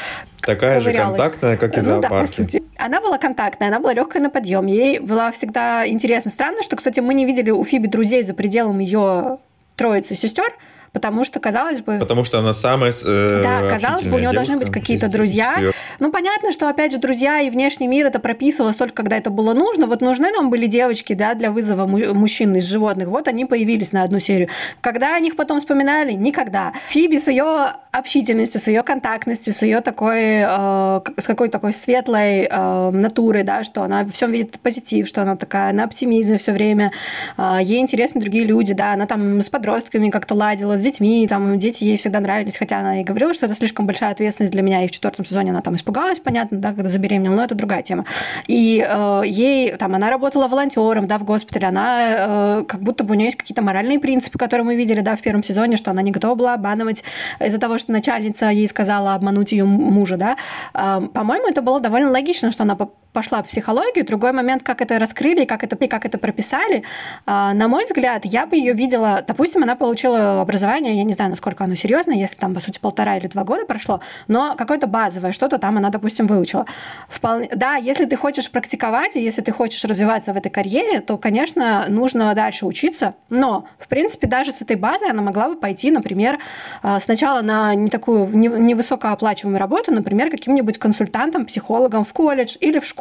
Такая 0.42 0.80
же 0.80 0.94
контактная, 0.94 1.58
как 1.58 1.78
и 1.78 1.82
ну, 1.82 2.02
Да, 2.02 2.10
по 2.10 2.28
сути. 2.28 2.64
Она 2.78 3.02
была 3.02 3.18
контактная, 3.18 3.68
она 3.68 3.80
была 3.80 3.94
легкая 3.94 4.24
на 4.24 4.30
подъем. 4.30 4.66
Ей 4.68 5.00
было 5.00 5.32
всегда 5.32 5.88
интересно. 5.88 6.32
Странно, 6.32 6.64
что, 6.64 6.76
кстати, 6.76 7.00
мы 7.00 7.14
не 7.14 7.26
видели 7.26 7.52
у 7.52 7.64
Фиби 7.70 7.88
друзей 7.88 8.24
за 8.24 8.34
пределом 8.34 8.80
ее 8.80 9.38
троицы 9.76 10.16
сестер, 10.16 10.56
потому 10.94 11.24
что, 11.24 11.40
казалось 11.40 11.82
бы... 11.82 11.98
Потому 12.00 12.24
что 12.24 12.40
она 12.40 12.54
самая 12.54 12.92
э, 12.92 13.42
Да, 13.44 13.70
казалось 13.70 14.06
бы, 14.06 14.16
у 14.16 14.20
нее 14.20 14.32
должны 14.32 14.58
быть 14.58 14.70
какие-то 14.70 15.10
друзья. 15.10 15.56
Ну, 16.00 16.12
понятно, 16.12 16.52
что, 16.52 16.70
опять 16.70 16.92
же, 16.92 16.98
друзья 16.98 17.42
и 17.42 17.50
внешний 17.50 17.88
мир 17.88 18.08
это 18.08 18.20
прописывалось 18.20 18.76
только 18.76 18.96
когда 18.96 19.18
это 19.18 19.30
было 19.30 19.54
нужно. 19.54 19.88
Вот 19.88 20.02
нужны 20.02 20.32
нам 20.32 20.50
были 20.50 20.68
девочки, 20.68 21.14
да, 21.14 21.34
для 21.34 21.52
вызова 21.52 21.86
мужчин 21.88 22.56
из 22.56 22.66
животных. 22.66 23.08
Вот 23.08 23.28
они 23.28 23.46
появились 23.46 23.94
на 23.94 24.04
одну 24.04 24.20
серию. 24.20 24.50
Когда 24.82 25.16
о 25.16 25.20
них 25.20 25.36
потом 25.36 25.60
вспоминали? 25.60 26.14
Никогда. 26.14 26.74
Фиби 26.88 27.18
с 27.18 27.28
ее 27.28 27.74
общительностью, 27.92 28.62
с 28.62 28.68
ее 28.68 28.84
контактностью, 28.84 29.54
с 29.54 29.62
ее 29.64 29.82
такой, 29.82 30.42
э, 30.42 31.02
с 31.18 31.26
какой-то 31.26 31.54
такой 31.54 31.74
светлой 31.74 32.48
э, 32.50 32.90
натурой, 32.92 33.44
да, 33.44 33.64
что 33.64 33.84
она 33.84 34.04
во 34.04 34.12
всем 34.12 34.32
видит 34.32 34.60
позитив, 34.60 35.08
что 35.08 35.22
она 35.22 35.36
такая 35.36 35.74
на 35.74 35.86
оптимизме 35.86 36.38
все 36.38 36.52
время, 36.52 36.92
э, 37.38 37.60
ей 37.62 37.80
интересны 37.80 38.22
другие 38.22 38.46
люди, 38.46 38.74
да, 38.74 38.94
она 38.94 39.08
там 39.08 39.42
с 39.42 39.50
подростками 39.50 40.10
как-то 40.10 40.36
ладила, 40.36 40.78
с 40.80 40.84
детьми, 40.84 41.28
там 41.28 41.60
дети 41.60 41.84
ей 41.84 41.98
всегда 41.98 42.20
нравились, 42.20 42.58
хотя 42.58 42.80
она 42.80 43.02
и 43.02 43.04
говорила, 43.04 43.34
что 43.34 43.46
это 43.46 43.56
слишком 43.56 43.86
большая 43.86 44.12
ответственность 44.12 44.54
для 44.54 44.62
меня, 44.62 44.84
и 44.84 44.88
в 44.88 44.92
четвертом 44.92 45.26
сезоне 45.26 45.52
она 45.52 45.62
там 45.62 45.76
испугалась, 45.76 46.20
понятно, 46.20 46.58
да, 46.58 46.74
когда 46.74 46.90
забеременела, 46.90 47.36
но 47.36 47.44
это 47.44 47.56
другая 47.56 47.84
тема. 47.84 48.06
И 48.48 48.86
э, 48.88 49.22
ей, 49.26 49.76
там, 49.76 49.96
она 49.96 50.10
работала 50.10 50.48
волонтером, 50.48 51.08
да, 51.08 51.18
в 51.18 51.24
госпитале, 51.24 51.68
она, 51.68 52.60
э, 52.60 52.64
как 52.68 52.82
будто 52.82 53.04
бы 53.04 53.12
у 53.12 53.14
нее 53.16 53.26
есть 53.26 53.38
какие-то 53.38 53.62
моральные 53.62 54.00
принципы, 54.00 54.38
которые 54.38 54.66
мы 54.66 54.76
видели, 54.76 55.02
да, 55.02 55.16
в 55.16 55.22
первом 55.22 55.44
сезоне, 55.44 55.78
что 55.78 55.92
она 55.92 56.02
не 56.02 56.12
готова 56.12 56.36
была 56.36 56.54
обманывать 56.54 57.04
из-за 57.40 57.60
того, 57.60 57.78
что 57.78 57.92
начальница 57.92 58.50
ей 58.50 58.68
сказала 58.68 59.16
обмануть 59.16 59.52
ее 59.52 59.66
мужа, 59.66 60.18
да. 60.18 60.38
Э, 60.74 61.02
по-моему, 61.14 61.48
это 61.48 61.62
было 61.62 61.80
довольно 61.80 62.12
логично, 62.12 62.52
что 62.52 62.64
она 62.64 62.76
пошла 63.14 63.44
в 63.44 63.48
психологию. 63.48 64.06
Другой 64.06 64.32
момент, 64.32 64.64
как 64.64 64.82
это 64.82 65.00
раскрыли 65.00 65.46
как 65.46 65.64
это, 65.64 65.76
как 65.88 66.06
это 66.06 66.18
прописали, 66.18 66.78
э, 66.78 66.84
на 67.26 67.68
мой 67.68 67.86
взгляд, 67.86 68.26
я 68.26 68.46
бы 68.46 68.56
ее 68.56 68.74
видела, 68.74 69.24
допустим, 69.28 69.64
она 69.64 69.76
получила 69.76 70.42
образование 70.42 70.60
образование, 70.60 70.98
я 70.98 71.04
не 71.04 71.14
знаю, 71.14 71.30
насколько 71.30 71.64
оно 71.64 71.76
серьезное, 71.76 72.16
если 72.16 72.36
там, 72.36 72.54
по 72.54 72.60
сути, 72.60 72.80
полтора 72.80 73.18
или 73.18 73.28
два 73.28 73.44
года 73.44 73.66
прошло, 73.66 74.02
но 74.28 74.56
какое-то 74.56 74.88
базовое, 74.88 75.32
что-то 75.32 75.58
там 75.58 75.78
она, 75.78 75.90
допустим, 75.90 76.28
выучила. 76.28 76.66
Вполне... 77.08 77.50
Да, 77.56 77.76
если 77.76 78.06
ты 78.06 78.16
хочешь 78.16 78.52
практиковать, 78.52 79.16
и 79.16 79.22
если 79.22 79.42
ты 79.42 79.52
хочешь 79.52 79.84
развиваться 79.86 80.34
в 80.34 80.38
этой 80.38 80.50
карьере, 80.50 81.02
то, 81.02 81.18
конечно, 81.18 81.86
нужно 81.90 82.34
дальше 82.36 82.66
учиться, 82.66 83.14
но, 83.30 83.66
в 83.78 83.88
принципе, 83.88 84.28
даже 84.28 84.52
с 84.52 84.62
этой 84.62 84.76
базой 84.76 85.10
она 85.10 85.22
могла 85.22 85.50
бы 85.50 85.56
пойти, 85.56 85.92
например, 85.92 86.40
а, 86.82 87.00
сначала 87.00 87.42
на 87.42 87.76
не 87.76 87.88
такую 87.88 88.28
невысокооплачиваемую 88.36 89.60
работу, 89.60 89.92
например, 89.92 90.30
каким-нибудь 90.30 90.78
консультантом, 90.78 91.46
психологом 91.46 92.04
в 92.04 92.14
колледж 92.14 92.58
или 92.60 92.80
в 92.80 92.86
школу. 92.86 92.99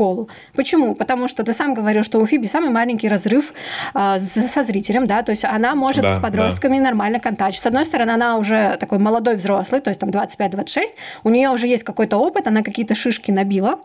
Почему? 0.54 0.94
Потому 0.94 1.28
что 1.28 1.42
ты 1.42 1.52
сам 1.52 1.74
говорил, 1.74 2.02
что 2.02 2.20
у 2.20 2.26
Фиби 2.26 2.46
самый 2.46 2.70
маленький 2.70 3.08
разрыв 3.08 3.52
а, 3.94 4.18
со 4.18 4.62
зрителем, 4.62 5.06
да, 5.06 5.22
то 5.22 5.30
есть 5.30 5.44
она 5.44 5.74
может 5.74 6.02
да, 6.02 6.18
с 6.18 6.22
подростками 6.22 6.78
да. 6.78 6.84
нормально 6.84 7.18
контачить 7.18 7.62
с 7.62 7.66
одной 7.66 7.84
стороны, 7.84 8.12
она 8.12 8.36
уже 8.36 8.76
такой 8.78 8.98
молодой 8.98 9.34
взрослый, 9.34 9.80
то 9.80 9.90
есть 9.90 10.00
там 10.00 10.10
25-26, 10.10 10.82
у 11.24 11.30
нее 11.30 11.50
уже 11.50 11.66
есть 11.66 11.82
какой-то 11.82 12.16
опыт, 12.16 12.46
она 12.46 12.62
какие-то 12.62 12.94
шишки 12.94 13.30
набила, 13.30 13.80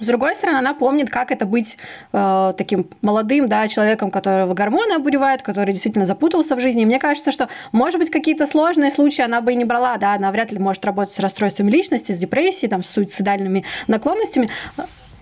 с 0.00 0.06
другой 0.06 0.34
стороны, 0.34 0.56
она 0.56 0.72
помнит, 0.72 1.10
как 1.10 1.30
это 1.30 1.44
быть 1.44 1.76
э, 2.12 2.52
таким 2.56 2.88
молодым 3.02 3.48
да, 3.48 3.68
человеком, 3.68 4.10
которого 4.10 4.54
гормоны 4.54 4.94
обуревают, 4.94 5.42
который 5.42 5.72
действительно 5.72 6.06
запутался 6.06 6.56
в 6.56 6.60
жизни. 6.60 6.82
И 6.82 6.86
мне 6.86 6.98
кажется, 6.98 7.32
что, 7.32 7.48
может 7.72 7.98
быть, 7.98 8.08
какие-то 8.08 8.46
сложные 8.46 8.90
случаи 8.90 9.22
она 9.22 9.40
бы 9.42 9.52
и 9.52 9.56
не 9.56 9.64
брала, 9.64 9.98
да, 9.98 10.14
она 10.14 10.30
вряд 10.32 10.52
ли 10.52 10.58
может 10.58 10.84
работать 10.86 11.12
с 11.12 11.20
расстройствами 11.20 11.70
личности, 11.70 12.12
с 12.12 12.18
депрессией, 12.18 12.70
там, 12.70 12.82
с 12.82 12.88
суицидальными 12.88 13.64
наклонностями. 13.88 14.48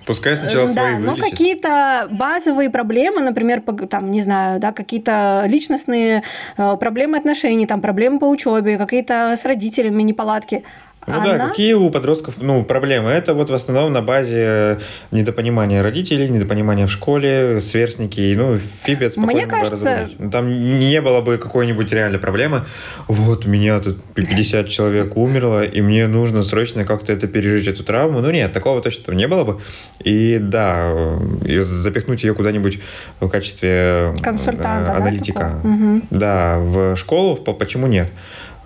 Пускай 0.08 0.36
сначала 0.36 0.68
да, 0.68 0.72
свои 0.72 0.94
вылечит. 0.94 1.06
но 1.06 1.30
какие-то 1.30 2.08
базовые 2.10 2.70
проблемы, 2.70 3.20
например, 3.20 3.60
там, 3.60 4.10
не 4.10 4.22
знаю, 4.22 4.58
да, 4.58 4.72
какие-то 4.72 5.44
личностные 5.46 6.22
э, 6.56 6.76
проблемы 6.80 7.18
отношений, 7.18 7.66
там, 7.66 7.82
проблемы 7.82 8.18
по 8.18 8.24
учебе, 8.24 8.78
какие-то 8.78 9.34
с 9.36 9.44
родителями 9.44 10.02
неполадки, 10.02 10.64
ну 11.08 11.20
Она... 11.20 11.38
да, 11.38 11.48
какие 11.48 11.72
у 11.74 11.90
подростков 11.90 12.34
ну, 12.38 12.64
проблемы? 12.64 13.10
Это 13.10 13.34
вот 13.34 13.50
в 13.50 13.54
основном 13.54 13.92
на 13.92 14.02
базе 14.02 14.78
недопонимания 15.10 15.82
родителей, 15.82 16.28
недопонимания 16.28 16.86
в 16.86 16.92
школе, 16.92 17.60
сверстники. 17.60 18.34
Ну, 18.36 18.58
Фиби 18.58 19.06
это 19.06 19.20
Мне 19.20 19.46
кажется... 19.46 20.10
Ну, 20.18 20.30
там 20.30 20.50
не 20.50 21.00
было 21.00 21.20
бы 21.20 21.38
какой-нибудь 21.38 21.92
реальной 21.92 22.18
проблемы. 22.18 22.64
Вот, 23.06 23.46
у 23.46 23.48
меня 23.48 23.78
тут 23.78 24.02
50 24.14 24.68
человек 24.68 25.16
умерло, 25.16 25.64
и 25.64 25.80
мне 25.80 26.06
нужно 26.06 26.44
срочно 26.44 26.84
как-то 26.84 27.12
это 27.12 27.26
пережить, 27.26 27.68
эту 27.68 27.84
травму. 27.84 28.20
Ну 28.20 28.30
нет, 28.30 28.52
такого 28.52 28.82
точно 28.82 29.04
там 29.04 29.16
не 29.16 29.26
было 29.26 29.44
бы. 29.44 29.60
И 30.04 30.38
да, 30.40 30.92
и 31.44 31.58
запихнуть 31.60 32.22
ее 32.24 32.34
куда-нибудь 32.34 32.80
в 33.20 33.28
качестве 33.28 33.70
э, 33.70 34.14
консультанта, 34.22 34.94
аналитика. 34.96 35.60
Да, 35.62 35.68
угу. 35.68 36.02
да, 36.10 36.58
в 36.58 36.96
школу, 36.96 37.36
почему 37.36 37.86
нет? 37.86 38.10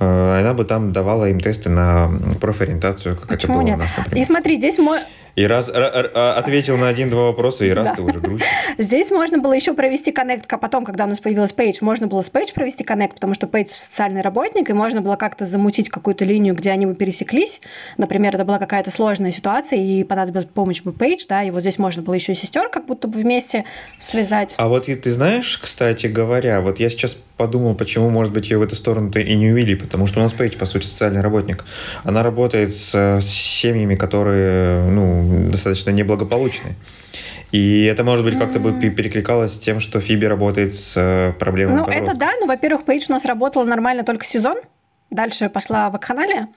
Э, 0.02 0.40
она 0.40 0.52
бы 0.52 0.64
там 0.64 0.92
давала 0.92 1.28
им 1.30 1.38
тесты 1.38 1.70
на 1.70 2.10
профориентацию, 2.40 3.16
как 3.16 3.28
Почему 3.28 3.54
это 3.54 3.60
было 3.60 3.66
нет? 3.66 3.76
у 3.76 3.80
нас, 3.82 3.90
например. 3.96 4.22
И 4.22 4.26
смотри, 4.26 4.56
здесь 4.56 4.78
мой... 4.78 4.98
И 5.34 5.46
раз 5.46 5.70
а, 5.72 6.34
ответил 6.36 6.76
на 6.76 6.88
один-два 6.88 7.28
вопроса, 7.28 7.64
и 7.64 7.70
раз 7.70 7.86
да. 7.86 7.94
ты 7.94 8.02
уже 8.02 8.20
грустишь. 8.20 8.46
Здесь 8.78 9.10
можно 9.10 9.38
было 9.38 9.54
еще 9.54 9.72
провести 9.72 10.12
коннект, 10.12 10.52
а 10.52 10.58
потом, 10.58 10.84
когда 10.84 11.04
у 11.04 11.06
нас 11.06 11.20
появилась 11.20 11.54
Пейдж, 11.54 11.78
можно 11.80 12.06
было 12.06 12.20
с 12.20 12.28
Пейдж 12.28 12.52
провести 12.52 12.84
коннект, 12.84 13.14
потому 13.14 13.32
что 13.32 13.46
Пейдж 13.46 13.68
социальный 13.68 14.20
работник, 14.20 14.68
и 14.68 14.74
можно 14.74 15.00
было 15.00 15.16
как-то 15.16 15.46
замутить 15.46 15.88
какую-то 15.88 16.26
линию, 16.26 16.54
где 16.54 16.70
они 16.70 16.84
бы 16.84 16.94
пересеклись. 16.94 17.62
Например, 17.96 18.34
это 18.34 18.44
была 18.44 18.58
какая-то 18.58 18.90
сложная 18.90 19.30
ситуация, 19.30 19.78
и 19.78 20.04
понадобилась 20.04 20.44
помощь 20.44 20.82
бы 20.82 20.92
Пейдж, 20.92 21.24
да, 21.26 21.42
и 21.42 21.50
вот 21.50 21.62
здесь 21.62 21.78
можно 21.78 22.02
было 22.02 22.12
еще 22.12 22.32
и 22.32 22.34
сестер 22.34 22.68
как 22.68 22.84
будто 22.84 23.08
бы 23.08 23.18
вместе 23.18 23.64
связать. 23.96 24.54
А 24.58 24.68
вот 24.68 24.90
и 24.90 24.94
ты 24.96 25.10
знаешь, 25.10 25.56
кстати 25.56 26.08
говоря, 26.08 26.60
вот 26.60 26.78
я 26.78 26.90
сейчас 26.90 27.16
подумал, 27.42 27.74
почему, 27.74 28.08
может 28.08 28.32
быть, 28.32 28.50
ее 28.50 28.58
в 28.58 28.62
эту 28.62 28.76
сторону-то 28.76 29.18
и 29.18 29.34
не 29.34 29.50
увели, 29.50 29.74
потому 29.74 30.06
что 30.06 30.20
у 30.20 30.22
нас 30.22 30.32
Пейдж, 30.32 30.56
по 30.56 30.64
сути, 30.64 30.86
социальный 30.86 31.22
работник. 31.22 31.64
Она 32.04 32.22
работает 32.22 32.76
с, 32.76 32.94
с 32.94 33.24
семьями, 33.24 33.96
которые, 33.96 34.84
ну, 34.84 35.50
достаточно 35.50 35.90
неблагополучные. 35.90 36.76
И 37.50 37.82
это, 37.82 38.04
может 38.04 38.24
быть, 38.24 38.38
как-то 38.38 38.60
бы 38.60 38.72
перекликалось 38.72 39.54
с 39.54 39.58
тем, 39.58 39.80
что 39.80 40.00
Фиби 40.00 40.24
работает 40.26 40.76
с 40.76 40.92
э, 40.96 41.32
проблемами 41.36 41.78
Ну, 41.78 41.86
это 41.86 42.14
да, 42.14 42.30
ну, 42.40 42.46
во-первых, 42.46 42.84
Пейдж 42.84 43.06
у 43.08 43.12
нас 43.12 43.24
работала 43.24 43.64
нормально 43.64 44.04
только 44.04 44.24
сезон, 44.24 44.58
Дальше 45.12 45.48
пошла 45.48 45.90
в 45.90 45.92
вакханалия. 45.92 46.48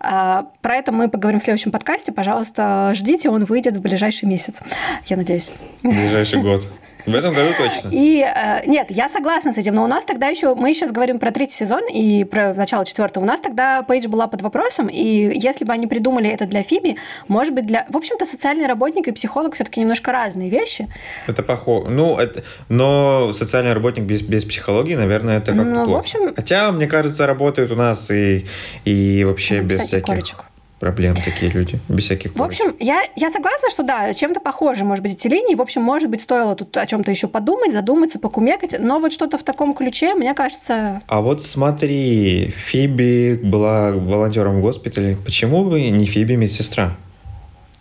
Про 0.00 0.74
это 0.74 0.92
мы 0.92 1.08
поговорим 1.08 1.40
в 1.40 1.42
следующем 1.42 1.70
подкасте. 1.70 2.10
Пожалуйста, 2.10 2.92
ждите, 2.94 3.28
он 3.28 3.44
выйдет 3.44 3.76
в 3.76 3.80
ближайший 3.82 4.24
месяц. 4.24 4.60
Я 5.06 5.16
надеюсь. 5.16 5.52
В 5.82 5.88
ближайший 5.88 6.42
год. 6.42 6.66
В 7.06 7.14
этом 7.14 7.32
году 7.32 7.48
точно. 7.56 7.88
И 7.90 8.22
э, 8.22 8.66
нет, 8.66 8.88
я 8.90 9.08
согласна 9.08 9.54
с 9.54 9.56
этим, 9.56 9.74
но 9.74 9.84
у 9.84 9.86
нас 9.86 10.04
тогда 10.04 10.26
еще, 10.26 10.54
мы 10.54 10.74
сейчас 10.74 10.92
говорим 10.92 11.18
про 11.18 11.30
третий 11.30 11.54
сезон 11.54 11.80
и 11.90 12.24
про 12.24 12.52
начало 12.52 12.84
четвертого, 12.84 13.24
у 13.24 13.26
нас 13.26 13.40
тогда 13.40 13.82
Пейдж 13.82 14.08
была 14.08 14.26
под 14.26 14.42
вопросом, 14.42 14.88
и 14.88 15.30
если 15.34 15.64
бы 15.64 15.72
они 15.72 15.86
придумали 15.86 16.28
это 16.28 16.44
для 16.44 16.62
Фиби, 16.62 16.98
может 17.28 17.54
быть, 17.54 17.64
для... 17.66 17.86
В 17.88 17.96
общем-то, 17.96 18.26
социальный 18.26 18.66
работник 18.66 19.08
и 19.08 19.12
психолог 19.12 19.54
все-таки 19.54 19.80
немножко 19.80 20.12
разные 20.12 20.50
вещи. 20.50 20.86
Это 21.26 21.42
похоже. 21.42 21.88
Ну, 21.88 22.18
это... 22.18 22.42
но 22.68 23.32
социальный 23.32 23.72
работник 23.72 24.04
без, 24.04 24.20
без 24.20 24.44
психологии, 24.44 24.94
наверное, 24.94 25.38
это 25.38 25.52
как-то 25.52 25.64
ну, 25.64 25.84
плохо. 25.84 25.96
В 25.96 26.00
общем... 26.00 26.34
Хотя, 26.34 26.70
мне 26.72 26.86
кажется, 26.86 27.26
работают 27.26 27.72
у 27.72 27.76
нас 27.76 27.97
и, 28.10 28.46
и 28.84 29.24
вообще 29.24 29.60
без 29.60 29.78
всяких... 29.78 30.04
Корочек 30.06 30.44
проблем 30.78 31.16
такие 31.16 31.50
люди, 31.50 31.80
без 31.88 32.04
всяких 32.04 32.34
В 32.34 32.42
общем, 32.42 32.74
я, 32.78 33.02
я 33.16 33.30
согласна, 33.30 33.68
что 33.70 33.82
да, 33.82 34.12
чем-то 34.12 34.40
похоже, 34.40 34.84
может 34.84 35.02
быть, 35.02 35.12
эти 35.14 35.26
линии. 35.26 35.54
В 35.54 35.60
общем, 35.60 35.82
может 35.82 36.08
быть, 36.08 36.20
стоило 36.20 36.54
тут 36.54 36.76
о 36.76 36.86
чем-то 36.86 37.10
еще 37.10 37.26
подумать, 37.26 37.72
задуматься, 37.72 38.18
покумекать. 38.18 38.76
Но 38.78 39.00
вот 39.00 39.12
что-то 39.12 39.38
в 39.38 39.42
таком 39.42 39.74
ключе, 39.74 40.14
мне 40.14 40.34
кажется... 40.34 41.02
А 41.06 41.20
вот 41.20 41.42
смотри, 41.42 42.54
Фиби 42.56 43.40
была 43.42 43.92
волонтером 43.92 44.58
в 44.58 44.60
госпитале. 44.62 45.16
Почему 45.16 45.64
бы 45.64 45.80
не 45.80 46.06
Фиби 46.06 46.34
медсестра? 46.34 46.96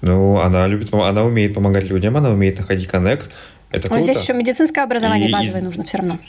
Ну, 0.02 0.40
она 0.40 0.68
любит, 0.68 0.94
она 0.94 1.24
умеет 1.24 1.54
помогать 1.54 1.86
людям, 1.86 2.18
она 2.18 2.30
умеет 2.30 2.58
находить 2.58 2.88
коннект. 2.88 3.30
Это 3.70 3.90
Но 3.90 3.98
круто. 3.98 4.14
здесь 4.14 4.24
еще 4.24 4.34
медицинское 4.34 4.82
образование 4.84 5.30
И- 5.30 5.34
базовое 5.34 5.62
нужно 5.62 5.84
все 5.84 5.98
равно. 5.98 6.20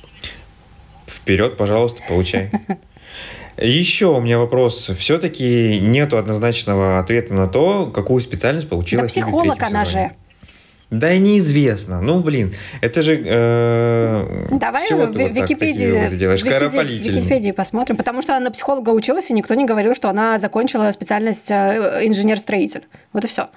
Вперед, 1.06 1.56
пожалуйста, 1.56 2.02
получай. 2.08 2.50
Еще 3.60 4.06
у 4.06 4.20
меня 4.20 4.38
вопрос. 4.38 4.90
Все-таки 4.96 5.80
нету 5.80 6.16
однозначного 6.18 6.98
ответа 6.98 7.34
на 7.34 7.46
то, 7.46 7.86
какую 7.86 8.20
специальность 8.20 8.68
получила 8.68 9.02
Да 9.02 9.08
психолог 9.08 9.62
она 9.62 9.84
же. 9.84 10.12
Да 10.90 11.12
и 11.12 11.18
неизвестно. 11.18 12.00
Ну, 12.00 12.20
блин, 12.20 12.54
это 12.80 13.02
же... 13.02 13.20
э, 13.22 14.46
Давай 14.52 14.88
в 14.88 14.92
вот 14.92 15.12
так 15.12 15.28
такие 15.28 15.42
Википедии, 15.42 16.16
делаешь? 16.16 16.40
Скоропалительные. 16.40 17.20
Википедии 17.20 17.50
посмотрим, 17.50 17.96
потому 17.96 18.22
что 18.22 18.34
она 18.34 18.46
на 18.46 18.50
психолога 18.50 18.90
училась, 18.90 19.30
и 19.30 19.34
никто 19.34 19.52
не 19.52 19.66
говорил, 19.66 19.94
что 19.94 20.08
она 20.08 20.38
закончила 20.38 20.90
специальность 20.90 21.50
э, 21.50 22.00
инженер-строитель. 22.04 22.84
Вот 23.12 23.24
и 23.24 23.26
все. 23.26 23.50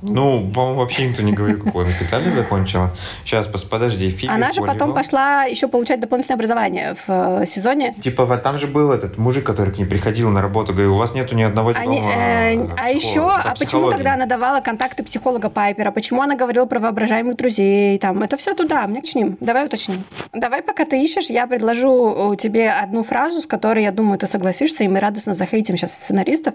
Ну, 0.00 0.50
по-моему, 0.54 0.78
вообще 0.78 1.08
никто 1.08 1.22
не 1.22 1.32
говорил, 1.32 1.62
какую 1.62 1.84
она 1.84 1.94
специальность 1.94 2.36
закончила. 2.36 2.90
Сейчас, 3.24 3.46
подожди, 3.46 4.10
Фиби 4.10 4.30
Она 4.30 4.52
же 4.52 4.62
потом 4.62 4.94
пошла 4.94 5.44
еще 5.44 5.68
получать 5.68 6.00
дополнительное 6.00 6.36
образование 6.36 6.94
в 6.94 7.40
э, 7.42 7.46
сезоне. 7.46 7.94
Типа, 8.00 8.26
там 8.38 8.58
же 8.58 8.66
был 8.66 8.92
этот 8.92 9.18
мужик, 9.18 9.44
который 9.44 9.72
к 9.72 9.78
ней 9.78 9.86
приходил 9.86 10.30
на 10.30 10.40
работу, 10.40 10.72
говорил, 10.72 10.94
у 10.94 10.98
вас 10.98 11.14
нету 11.14 11.34
ни 11.34 11.42
одного 11.42 11.72
диплома 11.72 12.10
э, 12.12 12.68
а 12.76 12.90
еще, 12.90 13.00
психолога, 13.00 13.34
а 13.34 13.42
по 13.42 13.48
почему 13.50 13.66
психологии». 13.66 13.94
тогда 13.96 14.14
она 14.14 14.26
давала 14.26 14.60
контакты 14.60 15.02
психолога 15.02 15.50
Пайпера? 15.50 15.90
Почему 15.90 16.22
она 16.22 16.36
говорила 16.36 16.66
про 16.66 16.78
воображаемых 16.78 17.36
друзей? 17.36 17.98
Там, 17.98 18.22
это 18.22 18.36
все 18.36 18.54
туда, 18.54 18.86
мне 18.86 19.02
к 19.02 19.14
ним. 19.14 19.36
Давай 19.40 19.66
уточним. 19.66 20.04
Давай, 20.32 20.62
пока 20.62 20.84
ты 20.84 21.02
ищешь, 21.02 21.30
я 21.30 21.46
предложу 21.46 22.32
э, 22.32 22.36
тебе 22.36 22.70
одну 22.70 23.02
фразу, 23.02 23.40
с 23.40 23.46
которой, 23.46 23.82
я 23.82 23.90
думаю, 23.90 24.18
ты 24.18 24.26
согласишься, 24.26 24.84
и 24.84 24.88
мы 24.88 25.00
радостно 25.00 25.34
захейтим 25.34 25.76
сейчас 25.76 25.94
сценаристов. 25.94 26.54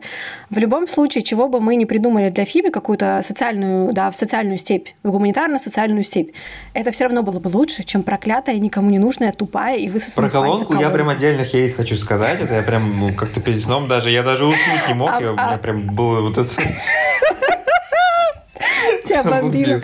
В 0.50 0.58
любом 0.58 0.88
случае, 0.88 1.24
чего 1.24 1.50
бы 1.50 1.60
мы 1.60 1.76
ни 1.76 1.86
придумали 1.86 2.30
для 2.30 2.46
Фиби, 2.46 2.70
какую-то 2.70 3.22
социальную, 3.34 3.92
да, 3.94 4.12
в 4.12 4.16
социальную 4.16 4.58
степь, 4.60 4.90
в 5.02 5.10
гуманитарно-социальную 5.10 6.04
степь, 6.04 6.36
это 6.74 6.92
все 6.92 7.06
равно 7.06 7.24
было 7.24 7.40
бы 7.40 7.48
лучше, 7.48 7.84
чем 7.84 8.04
проклятая, 8.04 8.58
никому 8.58 8.92
не 8.92 9.00
нужная, 9.00 9.32
тупая 9.32 9.78
и 9.78 9.90
высосанная 9.90 10.30
Про 10.30 10.42
колонку 10.42 10.76
я 10.80 10.92
прям 10.92 11.10
отдельно 11.10 11.44
хейт 11.44 11.76
хочу 11.76 11.98
сказать. 11.98 12.40
Это 12.40 12.54
я 12.54 12.62
прям 12.62 13.00
ну, 13.00 13.14
как-то 13.14 13.42
перед 13.42 13.62
сном 13.62 13.88
даже, 13.88 14.12
я 14.12 14.22
даже 14.22 14.46
уснуть 14.46 14.88
не 14.88 14.94
мог. 14.94 15.10
А- 15.12 15.22
я- 15.22 15.32
у 15.32 15.36
а- 15.36 15.48
меня 15.48 15.58
прям 15.58 15.88
было 15.88 16.22
вот 16.22 16.38
это... 16.38 16.50
Тебя 19.04 19.24
бомбило. 19.24 19.82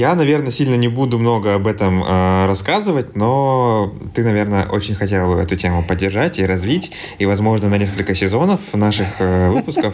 Я, 0.00 0.14
наверное, 0.14 0.50
сильно 0.50 0.76
не 0.76 0.88
буду 0.88 1.18
много 1.18 1.54
об 1.54 1.66
этом 1.66 2.02
э, 2.02 2.46
рассказывать, 2.46 3.16
но 3.16 3.92
ты, 4.14 4.24
наверное, 4.24 4.64
очень 4.64 4.94
хотела 4.94 5.34
бы 5.34 5.42
эту 5.42 5.56
тему 5.56 5.84
поддержать 5.86 6.38
и 6.38 6.46
развить, 6.46 6.90
и, 7.18 7.26
возможно, 7.26 7.68
на 7.68 7.76
несколько 7.76 8.14
сезонов 8.14 8.60
наших 8.72 9.06
э, 9.18 9.50
выпусков. 9.50 9.92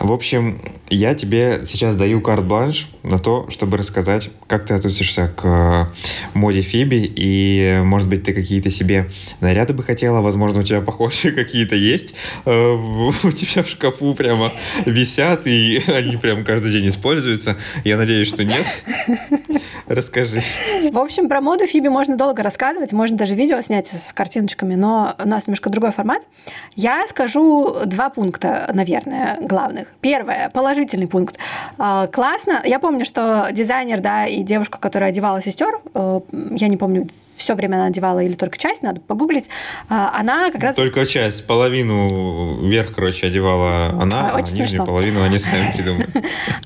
В 0.00 0.10
общем, 0.10 0.60
я 0.90 1.14
тебе 1.14 1.62
сейчас 1.68 1.94
даю 1.94 2.20
карт-бланш 2.20 2.88
на 3.04 3.20
то, 3.20 3.46
чтобы 3.48 3.76
рассказать, 3.76 4.30
как 4.48 4.66
ты 4.66 4.74
относишься 4.74 5.28
к 5.28 5.44
э, 5.44 6.36
моде 6.36 6.62
Фиби, 6.62 7.08
и, 7.14 7.80
может 7.84 8.08
быть, 8.08 8.24
ты 8.24 8.34
какие-то 8.34 8.70
себе 8.70 9.08
наряды 9.38 9.72
бы 9.72 9.84
хотела, 9.84 10.20
возможно, 10.20 10.58
у 10.58 10.62
тебя 10.64 10.80
похожие 10.80 11.32
какие-то 11.32 11.76
есть, 11.76 12.16
э, 12.44 12.72
у 12.72 13.30
тебя 13.30 13.62
в 13.62 13.68
шкафу 13.68 14.14
прямо 14.14 14.50
висят, 14.84 15.46
и 15.46 15.80
они 15.86 16.16
прям 16.16 16.44
каждый 16.44 16.72
день 16.72 16.88
используются. 16.88 17.56
Я 17.84 17.96
надеюсь, 17.96 18.26
что 18.26 18.42
нет. 18.42 18.66
Расскажи. 19.86 20.40
В 20.90 20.98
общем, 20.98 21.28
про 21.28 21.40
моду 21.40 21.66
Фиби 21.66 21.88
можно 21.88 22.16
долго 22.16 22.42
рассказывать, 22.42 22.92
можно 22.92 23.16
даже 23.16 23.34
видео 23.34 23.60
снять 23.60 23.86
с 23.86 24.12
картиночками, 24.12 24.74
но 24.74 25.14
у 25.22 25.28
нас 25.28 25.46
немножко 25.46 25.70
другой 25.70 25.90
формат. 25.92 26.22
Я 26.76 27.06
скажу 27.08 27.74
два 27.86 28.10
пункта, 28.10 28.70
наверное, 28.72 29.38
главных. 29.40 29.88
Первое, 30.00 30.50
положительный 30.52 31.06
пункт. 31.06 31.38
А, 31.78 32.06
Классно. 32.06 32.60
Я 32.64 32.78
помню, 32.78 33.04
что 33.04 33.48
дизайнер, 33.52 34.00
да, 34.00 34.26
и 34.26 34.42
девушка, 34.42 34.78
которая 34.78 35.10
одевала 35.10 35.40
сестер, 35.40 35.80
э, 35.94 36.20
я 36.50 36.68
не 36.68 36.76
помню, 36.76 37.06
все 37.36 37.54
время 37.54 37.76
она 37.76 37.86
одевала 37.86 38.20
или 38.20 38.34
только 38.34 38.58
часть, 38.58 38.82
надо 38.82 39.00
погуглить, 39.00 39.50
а, 39.88 40.12
она 40.18 40.50
как 40.50 40.62
раз... 40.62 40.76
Только 40.76 41.06
часть, 41.06 41.46
половину 41.46 42.60
вверх, 42.66 42.94
короче, 42.94 43.26
одевала 43.26 43.88
она, 44.00 44.28
А, 44.28 44.30
а 44.32 44.34
очень 44.36 44.50
нижнюю 44.50 44.68
смешно. 44.68 44.86
половину 44.86 45.22
они 45.22 45.38
сами 45.38 45.72
придумали. 45.76 46.06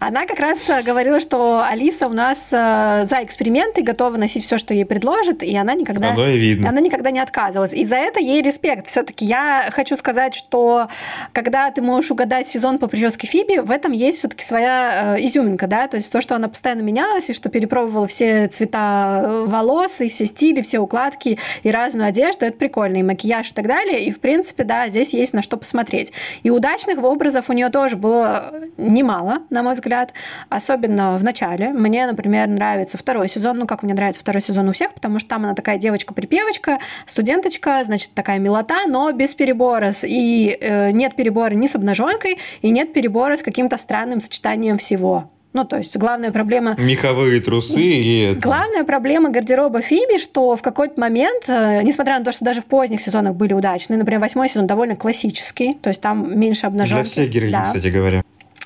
Она 0.01 0.27
как 0.27 0.39
раз 0.39 0.69
говорила, 0.85 1.21
что 1.21 1.65
Алиса 1.65 2.07
у 2.09 2.13
нас 2.13 2.36
э, 2.53 3.05
за 3.05 3.22
эксперименты, 3.22 3.82
готова 3.82 4.16
носить 4.16 4.45
все, 4.45 4.59
что 4.59 4.74
ей 4.74 4.84
предложат, 4.84 5.43
и 5.43 5.57
она 5.57 5.74
никогда... 5.74 6.11
Оно 6.11 6.26
и 6.26 6.39
видно. 6.39 6.68
Она 6.68 6.80
никогда 6.80 7.11
не 7.11 7.20
отказывалась. 7.20 7.74
И 7.74 7.84
за 7.84 7.97
это 7.97 8.20
ей 8.20 8.43
респект. 8.43 8.87
Все-таки 8.87 9.24
я 9.24 9.68
хочу 9.72 9.97
сказать, 9.97 10.34
что 10.34 10.89
когда 11.32 11.70
ты 11.70 11.82
можешь 11.82 12.11
угадать 12.11 12.49
сезон 12.49 12.78
по 12.78 12.87
прическе 12.87 13.26
Фиби, 13.26 13.59
в 13.59 13.70
этом 13.70 13.93
есть 13.93 14.18
все-таки 14.18 14.45
своя 14.45 15.16
э, 15.16 15.24
изюминка, 15.24 15.66
да, 15.66 15.89
то 15.89 15.97
есть 15.97 16.12
то, 16.12 16.20
что 16.20 16.34
она 16.34 16.49
постоянно 16.49 16.82
менялась, 16.82 17.30
и 17.30 17.32
что 17.32 17.49
перепробовала 17.49 18.07
все 18.07 18.49
цвета 18.49 19.22
э, 19.24 19.45
волос, 19.47 20.01
и 20.01 20.09
все 20.09 20.26
стили, 20.26 20.62
все 20.62 20.78
укладки, 20.78 21.39
и 21.62 21.70
разную 21.70 22.09
одежду, 22.09 22.45
это 22.45 22.57
прикольно, 22.57 22.99
и 22.99 23.03
макияж 23.03 23.51
и 23.51 23.55
так 23.55 23.66
далее, 23.66 24.05
и 24.05 24.11
в 24.11 24.20
принципе, 24.20 24.64
да, 24.64 24.89
здесь 24.89 25.14
есть 25.14 25.32
на 25.34 25.43
что 25.43 25.57
посмотреть. 25.57 26.12
И 26.43 26.51
удачных 26.51 27.03
образов 27.03 27.51
у 27.51 27.53
нее 27.53 27.68
тоже 27.70 27.97
было 27.97 28.53
немало, 28.76 29.43
на 29.51 29.62
мой 29.62 29.74
взгляд, 29.74 30.12
особенно 30.49 31.16
в 31.16 31.24
начале. 31.24 31.70
Мне, 31.70 32.07
например, 32.07 32.26
нравится 32.27 32.99
второй 32.99 33.29
сезон, 33.29 33.59
ну 33.59 33.66
как 33.66 33.83
мне 33.83 33.95
нравится 33.95 34.20
второй 34.20 34.43
сезон 34.43 34.68
у 34.68 34.72
всех, 34.72 34.93
потому 34.95 35.18
что 35.18 35.29
там 35.29 35.45
она 35.45 35.55
такая 35.55 35.79
девочка-припевочка, 35.79 36.79
студенточка, 37.07 37.83
значит, 37.85 38.11
такая 38.14 38.39
милота, 38.39 38.87
но 38.87 39.11
без 39.12 39.35
перебора. 39.35 39.93
И 40.03 40.57
э, 40.61 40.91
нет 40.91 41.16
перебора 41.16 41.55
ни 41.55 41.66
с 41.66 41.74
обнаженкой, 41.74 42.39
и 42.62 42.70
нет 42.70 42.93
перебора 42.93 43.37
с 43.37 43.43
каким-то 43.43 43.77
странным 43.77 44.20
сочетанием 44.20 44.79
всего. 44.79 45.31
Ну, 45.57 45.64
то 45.64 45.79
есть 45.79 45.97
главная 45.97 46.33
проблема 46.33 46.74
Меховые 46.79 47.41
трусы 47.41 47.81
и... 47.81 48.24
это. 48.24 48.41
Главная 48.41 48.85
проблема 48.85 49.31
гардероба 49.31 49.81
Фиби, 49.81 50.18
что 50.18 50.55
в 50.55 50.61
какой-то 50.61 51.01
момент, 51.01 51.45
э, 51.49 51.81
несмотря 51.83 52.18
на 52.18 52.24
то, 52.27 52.31
что 52.31 52.45
даже 52.45 52.61
в 52.61 52.66
поздних 52.66 53.01
сезонах 53.01 53.35
были 53.35 53.55
удачные, 53.55 53.97
например, 53.97 54.20
восьмой 54.20 54.51
сезон 54.51 54.66
довольно 54.66 54.97
классический, 54.97 55.72
то 55.81 55.89
есть 55.89 56.03
там 56.03 56.39
меньше 56.39 56.66
обнаженки. 56.66 57.05
Для 57.05 57.11
всех 57.11 57.31
героинь, 57.31 57.53
Да. 57.53 57.62
кстати 57.62 57.87
говоря. 57.87 58.22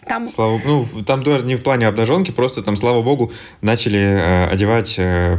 Там 0.06 0.28
Слава, 0.28 0.60
ну, 0.64 0.86
там 1.04 1.22
тоже 1.22 1.44
не 1.44 1.56
в 1.56 1.62
плане 1.62 1.86
обнаженки, 1.86 2.30
просто 2.30 2.62
там, 2.62 2.76
слава 2.76 3.02
богу, 3.02 3.32
начали 3.60 3.98
э, 3.98 4.46
одевать 4.46 4.94
э, 4.98 5.38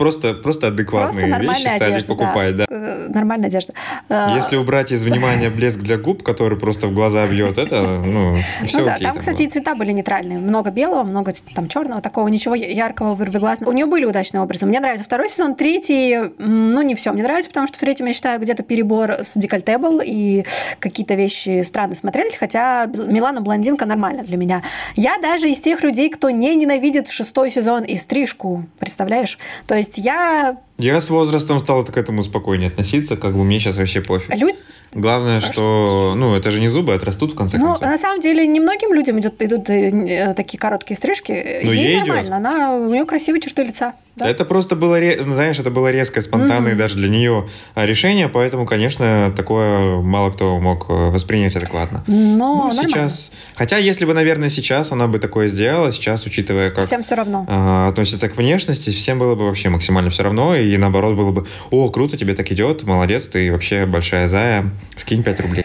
просто, 0.00 0.32
просто 0.32 0.68
адекватные 0.68 1.26
просто 1.26 1.42
вещи 1.42 1.60
стали 1.60 1.92
одежда. 1.92 2.08
покупать, 2.08 2.56
да. 2.56 2.64
Э, 2.70 3.08
Нормальная 3.10 3.48
одежда. 3.48 3.74
Э, 4.08 4.28
Если 4.34 4.56
убрать 4.56 4.92
из 4.92 5.04
внимания 5.04 5.50
блеск 5.50 5.78
для 5.78 5.98
губ, 5.98 6.22
который 6.22 6.58
просто 6.58 6.86
в 6.86 6.94
глаза 6.94 7.26
бьет, 7.26 7.58
это, 7.58 8.00
ну, 8.02 8.36
все 8.64 8.78
ну 8.78 8.84
да, 8.86 8.94
окей. 8.94 9.04
там, 9.04 9.12
там 9.12 9.20
кстати, 9.20 9.42
и 9.42 9.46
цвета 9.46 9.74
были 9.74 9.92
нейтральные. 9.92 10.38
Много 10.38 10.70
белого, 10.70 11.02
много 11.02 11.34
там 11.54 11.68
черного, 11.68 12.00
такого 12.00 12.28
ничего 12.28 12.54
яркого, 12.54 13.14
вырвиглазного. 13.14 13.68
У 13.68 13.74
нее 13.74 13.84
были 13.84 14.06
удачные 14.06 14.40
образы. 14.40 14.64
Мне 14.64 14.80
нравится 14.80 15.04
второй 15.04 15.28
сезон, 15.28 15.54
третий, 15.54 16.16
ну 16.38 16.80
не 16.80 16.94
все 16.94 17.12
мне 17.12 17.22
нравится, 17.22 17.50
потому 17.50 17.66
что 17.66 17.76
в 17.76 17.80
третьем 17.80 18.06
я 18.06 18.14
считаю 18.14 18.40
где-то 18.40 18.62
перебор 18.62 19.10
с 19.22 19.36
декольте 19.36 19.76
был, 19.76 20.00
и 20.02 20.44
какие-то 20.78 21.14
вещи 21.14 21.60
странно 21.60 21.94
смотрелись, 21.94 22.36
хотя 22.36 22.86
Милана 22.86 23.42
блондинка 23.42 23.84
нормально 23.84 24.22
для 24.22 24.38
меня. 24.38 24.62
Я 24.96 25.18
даже 25.18 25.50
из 25.50 25.58
тех 25.58 25.82
людей, 25.82 26.08
кто 26.08 26.30
не 26.30 26.56
ненавидит 26.56 27.08
шестой 27.08 27.50
сезон 27.50 27.82
и 27.82 27.96
стрижку, 27.96 28.64
представляешь? 28.78 29.38
То 29.66 29.74
есть 29.74 29.89
я 29.98 30.58
Я 30.80 31.00
с 31.00 31.10
возрастом 31.10 31.60
стал 31.60 31.84
к 31.84 31.96
этому 31.96 32.22
спокойнее 32.22 32.68
относиться, 32.68 33.16
как 33.16 33.32
бы 33.34 33.44
мне 33.44 33.58
сейчас 33.60 33.76
вообще 33.76 34.00
пофиг. 34.00 34.34
люд- 34.36 34.56
Главное, 34.92 35.40
что, 35.40 36.14
ну, 36.16 36.34
это 36.34 36.50
же 36.50 36.58
не 36.58 36.66
зубы, 36.68 36.94
отрастут 36.94 37.34
в 37.34 37.36
конце 37.36 37.58
Ну, 37.58 37.66
концов. 37.66 37.86
на 37.86 37.96
самом 37.96 38.20
деле, 38.20 38.44
немногим 38.44 38.92
людям 38.92 39.20
идут, 39.20 39.40
идут 39.40 39.70
э, 39.70 39.88
э, 39.88 40.34
такие 40.34 40.58
короткие 40.58 40.96
стрижки. 40.96 41.60
Ну, 41.62 41.70
ей, 41.70 41.90
ей 41.90 41.98
нормально. 42.00 42.22
идет. 42.22 42.32
Она, 42.32 42.72
у 42.74 42.90
нее 42.90 43.04
красивые 43.04 43.40
черты 43.40 43.62
лица. 43.62 43.92
да. 44.16 44.28
Это 44.28 44.44
просто 44.44 44.74
было, 44.74 44.98
ну, 45.24 45.32
знаешь, 45.32 45.60
это 45.60 45.70
было 45.70 45.92
резкое, 45.92 46.22
спонтанное 46.22 46.72
Мгм. 46.72 46.78
даже 46.78 46.96
для 46.96 47.08
нее 47.08 47.48
а, 47.76 47.86
решение, 47.86 48.28
поэтому, 48.28 48.66
конечно, 48.66 49.32
такое 49.36 50.00
мало 50.00 50.30
кто 50.30 50.58
мог 50.58 50.86
э, 50.90 50.92
воспринять 51.10 51.54
адекватно. 51.54 52.02
Но 52.08 52.72
ну, 52.74 52.82
сейчас... 52.82 53.30
Хотя, 53.54 53.78
если 53.78 54.04
бы, 54.04 54.12
наверное, 54.12 54.48
сейчас 54.48 54.90
она 54.90 55.06
бы 55.06 55.20
такое 55.20 55.46
сделала, 55.48 55.92
сейчас, 55.92 56.26
учитывая, 56.26 56.72
как 56.72 56.84
Всем 56.84 57.02
все 57.02 57.14
равно. 57.14 57.46
а, 57.48 57.86
относятся 57.88 58.28
к 58.28 58.36
внешности, 58.36 58.90
всем 58.90 59.20
было 59.20 59.36
бы 59.36 59.46
вообще 59.46 59.68
максимально 59.68 60.10
все 60.10 60.24
равно, 60.24 60.56
и 60.56 60.69
наоборот 60.76 61.16
было 61.16 61.30
бы, 61.32 61.46
о, 61.70 61.90
круто, 61.90 62.16
тебе 62.16 62.34
так 62.34 62.50
идет, 62.52 62.82
молодец, 62.84 63.26
ты 63.26 63.50
вообще 63.52 63.86
большая 63.86 64.28
зая, 64.28 64.70
скинь 64.96 65.22
5 65.22 65.40
рублей. 65.40 65.64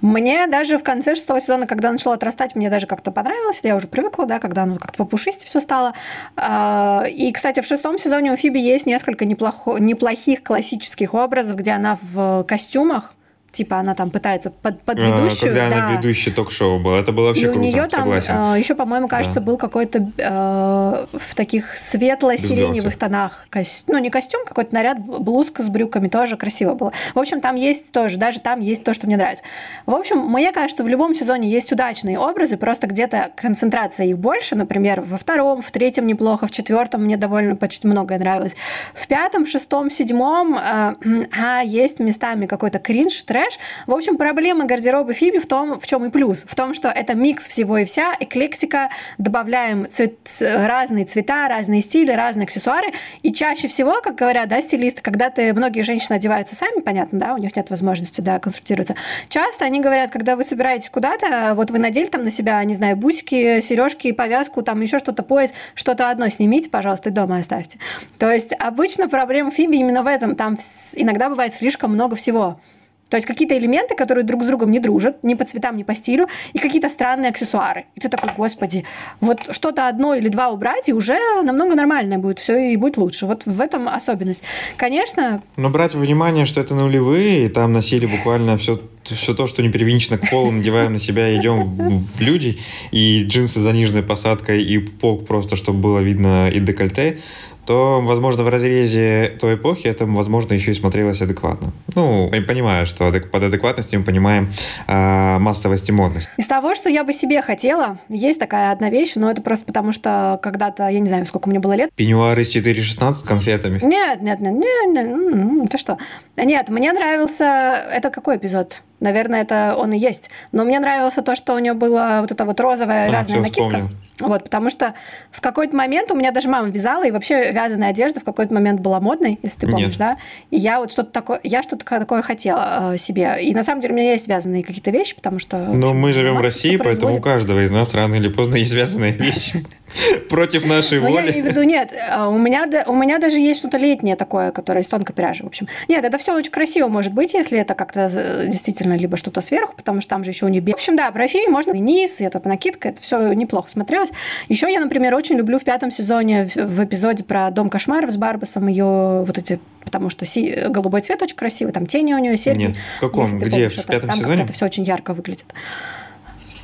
Мне 0.00 0.46
даже 0.46 0.78
в 0.78 0.82
конце 0.82 1.14
шестого 1.14 1.40
сезона, 1.40 1.66
когда 1.66 1.90
начало 1.90 2.14
отрастать, 2.14 2.54
мне 2.54 2.70
даже 2.70 2.86
как-то 2.86 3.10
понравилось. 3.10 3.60
Я 3.62 3.76
уже 3.76 3.88
привыкла, 3.88 4.26
да, 4.26 4.38
когда 4.38 4.62
оно 4.62 4.76
как-то 4.76 4.98
попушистее 4.98 5.46
все 5.46 5.60
стало. 5.60 5.94
А, 6.36 7.04
И, 7.08 7.32
кстати, 7.32 7.60
в 7.60 7.66
шестом 7.66 7.98
сезоне 7.98 8.32
у 8.32 8.36
Фиби 8.36 8.58
есть 8.58 8.86
несколько 8.86 9.24
неплохих 9.24 10.42
классических 10.42 11.14
образов, 11.14 11.56
где 11.56 11.72
она 11.72 11.98
в 12.00 12.44
костюмах, 12.44 13.14
типа 13.56 13.78
она 13.78 13.94
там 13.94 14.10
пытается 14.10 14.50
под, 14.50 14.82
под 14.82 14.98
ведущую. 15.02 15.52
А, 15.52 15.54
когда 15.54 15.70
да. 15.70 15.86
она 15.86 15.96
ведущая 15.96 16.30
ток-шоу 16.30 16.78
была, 16.78 16.98
это 16.98 17.12
было 17.12 17.28
вообще 17.28 17.44
и 17.44 17.48
у 17.48 17.52
круто, 17.52 17.66
нее 17.66 17.88
там 17.88 18.00
согласен. 18.00 18.34
э, 18.54 18.58
еще, 18.58 18.74
по-моему, 18.74 19.08
кажется, 19.08 19.40
Да. 19.40 19.46
был 19.46 19.56
какой-то 19.56 20.10
э, 20.18 21.06
в 21.18 21.34
таких 21.34 21.78
светло-сиреневых 21.78 22.96
тонах. 22.96 23.46
Ну, 23.86 23.98
не 23.98 24.10
костюм, 24.10 24.44
какой-то 24.44 24.74
наряд, 24.74 24.98
блузка 24.98 25.62
с 25.62 25.70
брюками 25.70 26.08
тоже 26.08 26.36
красиво 26.36 26.74
было. 26.74 26.92
В 27.14 27.18
общем, 27.18 27.40
там 27.40 27.56
есть 27.56 27.92
тоже, 27.92 28.18
даже 28.18 28.40
там 28.40 28.60
есть 28.60 28.84
то, 28.84 28.92
что 28.92 29.06
мне 29.06 29.16
нравится. 29.16 29.44
В 29.86 29.94
общем, 29.94 30.18
мне 30.18 30.52
кажется, 30.52 30.84
в 30.84 30.88
любом 30.88 31.14
сезоне 31.14 31.48
есть 31.48 31.72
удачные 31.72 32.18
образы, 32.18 32.58
просто 32.58 32.86
где-то 32.86 33.30
концентрация 33.36 34.06
их 34.06 34.18
больше. 34.18 34.54
Например, 34.54 35.00
во 35.00 35.16
втором, 35.16 35.62
в 35.62 35.70
третьем 35.70 36.06
неплохо, 36.06 36.46
в 36.46 36.50
четвертом 36.50 37.04
мне 37.04 37.16
довольно 37.16 37.56
почти 37.56 37.88
многое 37.88 38.18
нравилось. 38.18 38.56
В 38.92 39.06
пятом, 39.06 39.46
шестом, 39.46 39.88
седьмом 39.88 40.58
э, 40.58 40.94
а, 41.38 41.62
есть 41.62 42.00
местами 42.00 42.44
какой-то 42.44 42.78
кринж, 42.78 43.22
трэш. 43.22 43.45
В 43.86 43.92
общем, 43.92 44.16
проблема 44.16 44.64
гардероба 44.64 45.12
Фиби 45.12 45.38
в 45.38 45.46
том, 45.46 45.78
в 45.78 45.86
чем 45.86 46.04
и 46.04 46.10
плюс. 46.10 46.44
В 46.48 46.54
том, 46.54 46.74
что 46.74 46.88
это 46.88 47.14
микс 47.14 47.48
всего 47.48 47.78
и 47.78 47.84
вся, 47.84 48.14
эклектика, 48.18 48.90
добавляем 49.18 49.86
цвет- 49.86 50.40
разные 50.40 51.04
цвета, 51.04 51.48
разные 51.48 51.80
стили, 51.80 52.12
разные 52.12 52.44
аксессуары. 52.44 52.88
И 53.22 53.32
чаще 53.32 53.68
всего, 53.68 54.00
как 54.02 54.16
говорят, 54.16 54.48
да, 54.48 54.60
стилисты, 54.60 55.02
когда 55.02 55.30
ты, 55.30 55.52
многие 55.52 55.82
женщины 55.82 56.16
одеваются 56.16 56.54
сами, 56.54 56.80
понятно, 56.80 57.18
да, 57.18 57.34
у 57.34 57.38
них 57.38 57.56
нет 57.56 57.70
возможности, 57.70 58.20
да, 58.20 58.38
консультироваться. 58.38 58.94
Часто 59.28 59.64
они 59.64 59.80
говорят, 59.80 60.10
когда 60.10 60.36
вы 60.36 60.44
собираетесь 60.44 60.90
куда-то, 60.90 61.52
вот 61.54 61.70
вы 61.70 61.78
надели 61.78 62.06
там 62.06 62.22
на 62.24 62.30
себя, 62.30 62.62
не 62.64 62.74
знаю, 62.74 62.96
бусики, 62.96 63.60
сережки, 63.60 64.12
повязку, 64.12 64.62
там 64.62 64.80
еще 64.80 64.98
что-то, 64.98 65.22
пояс, 65.22 65.54
что-то 65.74 66.10
одно 66.10 66.28
снимите, 66.28 66.70
пожалуйста, 66.70 67.10
и 67.10 67.12
дома 67.12 67.38
оставьте. 67.38 67.78
То 68.18 68.30
есть 68.30 68.52
обычно 68.58 69.08
проблема 69.08 69.50
Фиби 69.50 69.76
именно 69.76 70.02
в 70.02 70.06
этом. 70.06 70.34
Там 70.34 70.58
иногда 70.94 71.28
бывает 71.28 71.54
слишком 71.54 71.92
много 71.92 72.16
всего. 72.16 72.60
То 73.08 73.16
есть 73.16 73.26
какие-то 73.26 73.56
элементы, 73.56 73.94
которые 73.94 74.24
друг 74.24 74.42
с 74.42 74.46
другом 74.46 74.70
не 74.70 74.80
дружат, 74.80 75.22
ни 75.22 75.34
по 75.34 75.44
цветам, 75.44 75.76
ни 75.76 75.84
по 75.84 75.94
стилю, 75.94 76.28
и 76.52 76.58
какие-то 76.58 76.88
странные 76.88 77.30
аксессуары. 77.30 77.84
И 77.94 78.00
ты 78.00 78.08
такой, 78.08 78.30
господи, 78.36 78.84
вот 79.20 79.54
что-то 79.54 79.88
одно 79.88 80.14
или 80.14 80.28
два 80.28 80.48
убрать, 80.48 80.88
и 80.88 80.92
уже 80.92 81.16
намного 81.42 81.74
нормальное 81.74 82.18
будет 82.18 82.38
все, 82.38 82.72
и 82.72 82.76
будет 82.76 82.96
лучше. 82.96 83.26
Вот 83.26 83.46
в 83.46 83.60
этом 83.60 83.88
особенность. 83.88 84.42
Конечно, 84.76 85.42
Но 85.56 85.70
брать 85.70 85.94
во 85.94 86.00
внимание, 86.00 86.46
что 86.46 86.60
это 86.60 86.74
нулевые, 86.74 87.46
и 87.46 87.48
там 87.48 87.72
носили 87.72 88.06
буквально 88.06 88.58
все, 88.58 88.80
все 89.04 89.34
то, 89.34 89.46
что 89.46 89.62
не 89.62 89.68
привинчено 89.68 90.18
к 90.18 90.28
полу, 90.28 90.50
надеваем 90.50 90.92
на 90.94 90.98
себя 90.98 91.34
идем 91.36 91.60
в, 91.60 92.16
в 92.16 92.20
люди, 92.20 92.58
и 92.90 93.24
джинсы 93.24 93.60
заниженной 93.60 94.02
посадкой, 94.02 94.62
и 94.64 94.78
пок 94.78 95.26
просто, 95.26 95.54
чтобы 95.54 95.78
было 95.78 96.00
видно 96.00 96.48
и 96.48 96.58
декольте, 96.58 97.18
то, 97.66 98.00
возможно, 98.02 98.44
в 98.44 98.48
разрезе 98.48 99.36
той 99.40 99.56
эпохи 99.56 99.88
это, 99.88 100.06
возможно, 100.06 100.54
еще 100.54 100.70
и 100.70 100.74
смотрелось 100.74 101.20
адекватно. 101.20 101.72
Ну, 101.94 102.30
я 102.32 102.42
понимаю, 102.42 102.86
что 102.86 103.10
под 103.12 103.42
адекватностью 103.42 103.98
мы 104.00 104.04
понимаем 104.04 104.50
а, 104.86 105.38
массовость 105.38 105.88
и 105.88 105.92
модность. 105.92 106.28
Из 106.36 106.46
того, 106.46 106.74
что 106.74 106.88
я 106.88 107.04
бы 107.04 107.12
себе 107.12 107.42
хотела, 107.42 107.98
есть 108.08 108.38
такая 108.40 108.72
одна 108.72 108.90
вещь, 108.90 109.12
но 109.16 109.30
это 109.30 109.42
просто 109.42 109.64
потому, 109.64 109.92
что 109.92 110.38
когда-то, 110.42 110.88
я 110.88 111.00
не 111.00 111.06
знаю, 111.06 111.26
сколько 111.26 111.48
мне 111.48 111.58
было 111.58 111.72
лет, 111.72 111.90
Пеньюар 111.94 112.38
из 112.38 112.54
4.16 112.54 113.14
с 113.14 113.22
конфетами. 113.22 113.80
Нет, 113.82 114.22
нет, 114.22 114.40
нет, 114.40 114.52
нет, 114.54 114.94
нет, 114.94 115.70
ты 115.70 115.78
что? 115.78 115.98
Нет, 116.36 116.68
мне 116.68 116.92
нравился... 116.92 117.44
Это 117.92 118.10
какой 118.10 118.36
эпизод? 118.36 118.82
Наверное, 119.00 119.42
это 119.42 119.76
он 119.78 119.92
и 119.92 119.98
есть. 119.98 120.30
Но 120.52 120.64
мне 120.64 120.78
нравилось 120.80 121.14
то, 121.14 121.34
что 121.34 121.54
у 121.54 121.58
нее 121.58 121.74
было 121.74 122.18
вот 122.20 122.30
это 122.30 122.44
вот 122.44 122.60
розовая 122.60 123.10
А, 123.10 123.24
всё, 123.24 123.40
накидка. 123.40 123.62
вспомнил. 123.62 123.88
Вот, 124.20 124.44
потому 124.44 124.70
что 124.70 124.94
в 125.30 125.42
какой-то 125.42 125.76
момент 125.76 126.10
у 126.10 126.14
меня 126.14 126.30
даже 126.30 126.48
мама 126.48 126.68
вязала, 126.68 127.06
и 127.06 127.10
вообще 127.10 127.52
вязаная 127.52 127.90
одежда 127.90 128.20
в 128.20 128.24
какой-то 128.24 128.54
момент 128.54 128.80
была 128.80 128.98
модной, 128.98 129.38
если 129.42 129.60
ты 129.60 129.66
помнишь, 129.66 129.98
Нет. 129.98 129.98
да? 129.98 130.16
И 130.50 130.56
я 130.56 130.80
вот 130.80 130.90
что-то 130.90 131.10
такое, 131.10 131.40
я 131.42 131.62
что-то 131.62 131.84
такое 131.84 132.22
хотела 132.22 132.94
э, 132.94 132.96
себе. 132.96 133.36
И 133.42 133.54
на 133.54 133.62
самом 133.62 133.82
деле 133.82 133.92
у 133.92 133.96
меня 133.96 134.12
есть 134.12 134.26
вязаные 134.26 134.64
какие-то 134.64 134.90
вещи, 134.90 135.14
потому 135.14 135.38
что... 135.38 135.58
Но 135.58 135.88
общем, 135.88 136.00
мы 136.00 136.12
живем 136.12 136.36
в 136.36 136.40
России, 136.40 136.76
поэтому 136.76 137.16
у 137.16 137.20
каждого 137.20 137.62
из 137.62 137.70
нас 137.70 137.92
рано 137.92 138.14
или 138.14 138.28
поздно 138.28 138.56
есть 138.56 138.70
связанные 138.70 139.12
вещи. 139.18 139.66
Против 140.28 140.64
нашей 140.64 141.00
Ну, 141.00 141.06
я 141.08 141.12
воли. 141.12 141.30
имею 141.30 141.44
в 141.44 141.48
виду, 141.48 141.62
нет, 141.62 141.92
а, 142.10 142.28
у 142.28 142.38
меня, 142.38 142.66
у 142.86 142.94
меня 142.94 143.18
даже 143.18 143.38
есть 143.38 143.60
что-то 143.60 143.78
летнее 143.78 144.16
такое, 144.16 144.50
которое 144.50 144.80
из 144.80 144.88
тонкой 144.88 145.14
пряжи, 145.14 145.44
в 145.44 145.46
общем. 145.46 145.68
Нет, 145.88 146.04
это 146.04 146.18
все 146.18 146.34
очень 146.34 146.50
красиво 146.50 146.88
может 146.88 147.12
быть, 147.12 147.34
если 147.34 147.58
это 147.58 147.74
как-то 147.74 148.08
действительно 148.46 148.96
либо 148.96 149.16
что-то 149.16 149.40
сверху, 149.40 149.74
потому 149.76 150.00
что 150.00 150.10
там 150.10 150.24
же 150.24 150.30
еще 150.30 150.46
у 150.46 150.48
нее... 150.48 150.62
В 150.62 150.68
общем, 150.70 150.96
да, 150.96 151.10
про 151.10 151.26
феи 151.26 151.46
можно 151.48 151.72
и 151.72 151.78
низ, 151.80 152.20
и 152.20 152.24
это 152.24 152.40
накидка, 152.46 152.88
это 152.88 153.00
все 153.00 153.32
неплохо 153.32 153.70
смотрелось. 153.70 154.12
Еще 154.48 154.70
я, 154.72 154.80
например, 154.80 155.14
очень 155.14 155.36
люблю 155.36 155.58
в 155.58 155.64
пятом 155.64 155.90
сезоне 155.90 156.44
в, 156.54 156.84
эпизоде 156.84 157.24
про 157.24 157.50
Дом 157.50 157.70
кошмаров 157.70 158.10
с 158.10 158.16
Барбасом 158.16 158.66
ее 158.68 159.22
вот 159.24 159.38
эти 159.38 159.60
потому 159.84 160.10
что 160.10 160.24
си- 160.24 160.64
голубой 160.68 161.00
цвет 161.00 161.22
очень 161.22 161.36
красивый, 161.36 161.72
там 161.72 161.86
тени 161.86 162.12
у 162.12 162.18
нее, 162.18 162.36
серьги. 162.36 162.64
Нет, 162.64 162.76
в 162.96 163.00
каком? 163.00 163.38
Где? 163.38 163.68
В 163.68 163.86
пятом 163.86 164.10
сезоне? 164.12 164.42
это 164.42 164.52
все 164.52 164.66
очень 164.66 164.82
ярко 164.82 165.14
выглядит. 165.14 165.46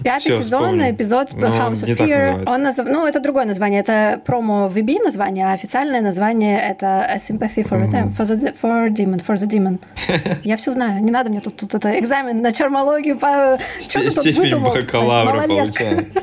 Пятый 0.04 0.20
Всё, 0.30 0.42
сезон, 0.42 0.62
вспомнил. 0.64 0.90
эпизод 0.90 1.32
Но 1.34 1.46
House 1.48 1.66
он 1.66 1.72
of 1.72 1.96
Fear. 1.96 2.44
Он 2.46 2.62
назов... 2.62 2.86
Ну, 2.88 3.06
это 3.06 3.20
другое 3.20 3.44
название. 3.44 3.80
Это 3.80 4.20
промо 4.24 4.66
VB 4.72 5.02
название, 5.02 5.46
а 5.46 5.52
официальное 5.52 6.00
название 6.00 6.58
это 6.60 7.04
A 7.04 7.16
Sympathy 7.16 7.62
for, 7.68 7.80
the, 7.88 8.04
Мгм. 8.04 8.14
for, 8.16 8.24
the, 8.24 8.54
for 8.60 8.88
Demon. 8.88 9.22
For 9.24 9.34
the 9.34 9.48
Demon. 9.48 9.78
Я 10.44 10.56
все 10.56 10.72
знаю. 10.72 11.02
Не 11.02 11.10
надо 11.10 11.30
мне 11.30 11.40
тут, 11.40 11.56
тут 11.56 11.74
это 11.74 11.98
экзамен 11.98 12.40
на 12.42 12.52
чермологию. 12.52 13.18
По... 13.18 13.58
Что 13.80 14.00
ты 14.00 14.10
тут 14.10 14.24
выдумал? 14.36 14.74
Малолетка. 14.92 16.04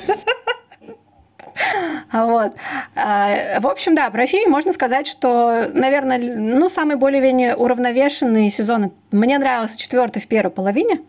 А 2.11 2.25
Вот. 2.25 2.53
А, 2.95 3.59
В 3.59 3.67
общем, 3.67 3.93
да, 3.93 4.09
про 4.09 4.25
Фиби 4.25 4.47
можно 4.49 4.71
сказать, 4.71 5.07
что, 5.07 5.67
наверное, 5.73 6.17
ну, 6.17 6.69
самый 6.69 6.95
более-менее 6.95 7.55
уравновешенный 7.55 8.49
сезон. 8.49 8.91
Мне 9.11 9.37
нравился 9.37 9.77
четвертый 9.77 10.21
в 10.21 10.27
первой 10.27 10.51
половине, 10.51 11.01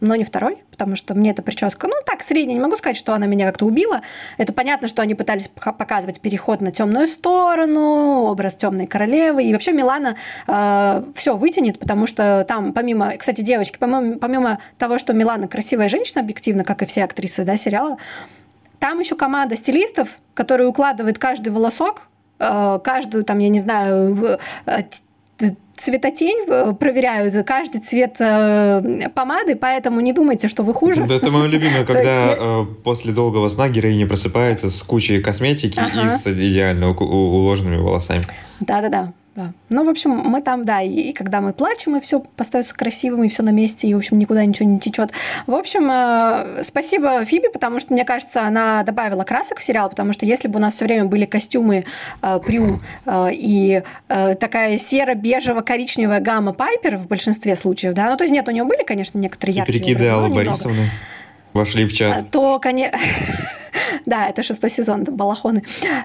но 0.00 0.14
не 0.14 0.24
второй, 0.24 0.62
потому 0.70 0.96
что 0.96 1.14
мне 1.14 1.30
эта 1.30 1.42
прическа, 1.42 1.88
ну, 1.88 1.94
так, 2.06 2.22
средняя. 2.22 2.54
Не 2.56 2.62
могу 2.62 2.76
сказать, 2.76 2.96
что 2.96 3.14
она 3.14 3.26
меня 3.26 3.46
как-то 3.46 3.66
убила. 3.66 4.02
Это 4.36 4.52
понятно, 4.52 4.86
что 4.88 5.02
они 5.02 5.14
пытались 5.14 5.48
пока- 5.48 5.72
показывать 5.72 6.20
переход 6.20 6.60
на 6.60 6.70
темную 6.70 7.08
сторону, 7.08 8.24
образ 8.24 8.54
темной 8.54 8.86
королевы. 8.86 9.44
И 9.44 9.52
вообще 9.52 9.72
Милана 9.72 10.16
все 11.14 11.36
вытянет, 11.36 11.78
потому 11.78 12.06
что 12.06 12.44
там, 12.46 12.72
помимо, 12.72 13.16
кстати, 13.16 13.40
девочки, 13.40 13.76
помимо, 13.78 14.18
помимо 14.18 14.58
того, 14.78 14.98
что 14.98 15.12
Милана 15.12 15.48
красивая 15.48 15.88
женщина, 15.88 16.20
объективно, 16.20 16.64
как 16.64 16.82
и 16.82 16.86
все 16.86 17.04
актрисы 17.04 17.44
да, 17.44 17.56
сериала, 17.56 17.98
там 18.78 19.00
еще 19.00 19.16
команда 19.16 19.56
стилистов, 19.56 20.18
которые 20.34 20.68
укладывает 20.68 21.18
каждый 21.18 21.48
волосок, 21.48 22.08
э, 22.38 22.78
каждую, 22.82 23.24
там, 23.24 23.38
я 23.38 23.48
не 23.48 23.58
знаю, 23.58 24.38
э, 24.66 24.82
цветотень 25.78 26.44
э, 26.48 26.72
проверяют, 26.78 27.34
каждый 27.46 27.80
цвет 27.80 28.16
э, 28.20 29.08
помады, 29.14 29.56
поэтому 29.56 30.00
не 30.00 30.12
думайте, 30.12 30.48
что 30.48 30.62
вы 30.62 30.74
хуже. 30.74 31.06
Да, 31.06 31.14
это 31.14 31.30
мое 31.30 31.46
любимое, 31.46 31.84
когда 31.86 32.34
э, 32.36 32.66
после 32.84 33.12
долгого 33.12 33.48
сна 33.48 33.68
героиня 33.68 34.06
просыпается 34.06 34.70
с 34.70 34.82
кучей 34.82 35.20
косметики 35.20 35.78
и 35.78 36.08
с 36.10 36.26
идеально 36.26 36.90
уложенными 36.90 37.76
волосами. 37.76 38.22
Да-да-да. 38.60 39.12
Да. 39.38 39.52
Ну, 39.70 39.84
в 39.84 39.88
общем, 39.88 40.10
мы 40.10 40.40
там, 40.40 40.64
да, 40.64 40.80
и, 40.80 40.90
и 40.90 41.12
когда 41.12 41.40
мы 41.40 41.52
плачем, 41.52 41.96
и 41.96 42.00
все 42.00 42.24
остается 42.36 42.74
красивым, 42.74 43.22
и 43.22 43.28
все 43.28 43.44
на 43.44 43.50
месте, 43.50 43.86
и, 43.86 43.94
в 43.94 43.98
общем, 43.98 44.18
никуда 44.18 44.44
ничего 44.44 44.68
не 44.68 44.80
течет. 44.80 45.12
В 45.46 45.54
общем, 45.54 45.88
э, 45.88 46.64
спасибо 46.64 47.24
Фиби, 47.24 47.46
потому 47.52 47.78
что, 47.78 47.94
мне 47.94 48.04
кажется, 48.04 48.42
она 48.42 48.82
добавила 48.82 49.22
красок 49.22 49.60
в 49.60 49.62
сериал, 49.62 49.90
потому 49.90 50.12
что 50.12 50.26
если 50.26 50.48
бы 50.48 50.58
у 50.58 50.60
нас 50.60 50.74
все 50.74 50.86
время 50.86 51.04
были 51.04 51.24
костюмы 51.24 51.84
э, 52.20 52.40
Прю 52.44 52.80
э, 53.06 53.28
и 53.32 53.84
э, 54.08 54.34
такая 54.34 54.76
серо-бежево-коричневая 54.76 56.18
гамма 56.18 56.52
Пайпер 56.52 56.96
в 56.96 57.06
большинстве 57.06 57.54
случаев, 57.54 57.94
да, 57.94 58.10
ну, 58.10 58.16
то 58.16 58.24
есть 58.24 58.32
нет, 58.34 58.48
у 58.48 58.50
нее 58.50 58.64
были, 58.64 58.82
конечно, 58.82 59.18
некоторые 59.18 59.54
И 59.54 59.58
яркие 59.58 60.14
образы, 60.16 60.18
но 60.18 60.24
Аллы 60.24 60.42
немного. 60.42 60.90
Вошли 61.58 61.84
в 61.86 61.92
чат. 61.92 62.30
то, 62.30 62.58
конечно... 62.58 62.98
Да, 64.06 64.28
это 64.28 64.42
шестой 64.42 64.70
сезон, 64.70 65.02
это 65.02 65.12
балахоны. 65.12 65.64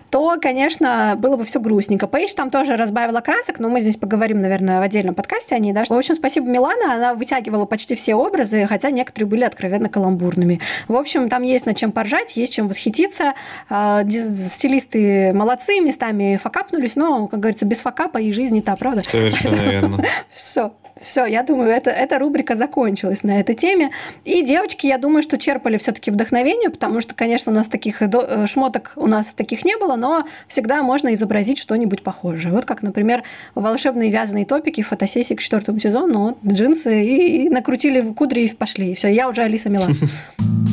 То, 0.09 0.37
конечно, 0.41 1.15
было 1.17 1.37
бы 1.37 1.45
все 1.45 1.59
грустненько. 1.59 2.07
Пейдж 2.07 2.33
там 2.33 2.49
тоже 2.49 2.75
разбавила 2.75 3.21
красок, 3.21 3.59
но 3.59 3.69
мы 3.69 3.79
здесь 3.81 3.95
поговорим, 3.97 4.41
наверное, 4.41 4.79
в 4.79 4.81
отдельном 4.81 5.15
подкасте 5.15 5.55
о 5.55 5.59
ней. 5.59 5.71
Да? 5.73 5.83
В 5.85 5.91
общем, 5.91 6.15
спасибо 6.15 6.47
Милана, 6.49 6.95
она 6.95 7.13
вытягивала 7.13 7.65
почти 7.65 7.95
все 7.95 8.15
образы, 8.15 8.65
хотя 8.67 8.91
некоторые 8.91 9.29
были 9.29 9.43
откровенно 9.43 9.89
каламбурными. 9.89 10.59
В 10.87 10.95
общем, 10.95 11.29
там 11.29 11.43
есть 11.43 11.65
над 11.65 11.77
чем 11.77 11.91
поржать, 11.91 12.35
есть 12.35 12.53
чем 12.53 12.67
восхититься. 12.67 13.33
Диз- 13.69 14.53
Стилисты 14.53 15.31
молодцы, 15.33 15.79
местами 15.79 16.37
факапнулись, 16.41 16.95
но, 16.95 17.27
как 17.27 17.39
говорится, 17.39 17.65
без 17.65 17.79
факапа 17.81 18.17
и 18.17 18.31
жизнь 18.31 18.53
не 18.55 18.61
та, 18.61 18.75
правда? 18.75 19.03
Совершенно 19.03 19.61
верно. 19.61 20.03
Все. 20.29 20.73
Все, 20.99 21.25
я 21.25 21.43
думаю, 21.43 21.69
это, 21.69 21.89
эта 21.89 22.19
рубрика 22.19 22.55
закончилась 22.55 23.23
на 23.23 23.39
этой 23.39 23.55
теме. 23.55 23.91
И 24.25 24.41
девочки, 24.43 24.87
я 24.87 24.97
думаю, 24.97 25.21
что 25.21 25.37
черпали 25.37 25.77
все-таки 25.77 26.11
вдохновение, 26.11 26.69
потому 26.69 27.01
что, 27.01 27.13
конечно, 27.13 27.51
у 27.51 27.55
нас 27.55 27.67
таких 27.67 28.07
до- 28.09 28.25
э, 28.27 28.45
шмоток 28.45 28.93
у 28.95 29.07
нас 29.07 29.33
таких 29.33 29.65
не 29.65 29.75
было, 29.77 29.95
но 29.95 30.25
всегда 30.47 30.83
можно 30.83 31.13
изобразить 31.13 31.57
что-нибудь 31.57 32.03
похожее. 32.03 32.53
Вот 32.53 32.65
как, 32.65 32.83
например, 32.83 33.23
волшебные 33.55 34.11
вязаные 34.11 34.45
топики 34.45 34.81
в 34.81 34.87
фотосессии 34.87 35.33
к 35.33 35.39
четвертому 35.39 35.79
сезону, 35.79 36.19
вот, 36.19 36.37
джинсы 36.53 37.03
и, 37.03 37.45
и 37.45 37.49
накрутили 37.49 38.01
кудри 38.13 38.45
и 38.45 38.55
пошли. 38.55 38.91
И 38.91 38.95
все, 38.95 39.09
я 39.09 39.27
уже 39.27 39.41
Алиса 39.41 39.69
Милан. 39.69 39.93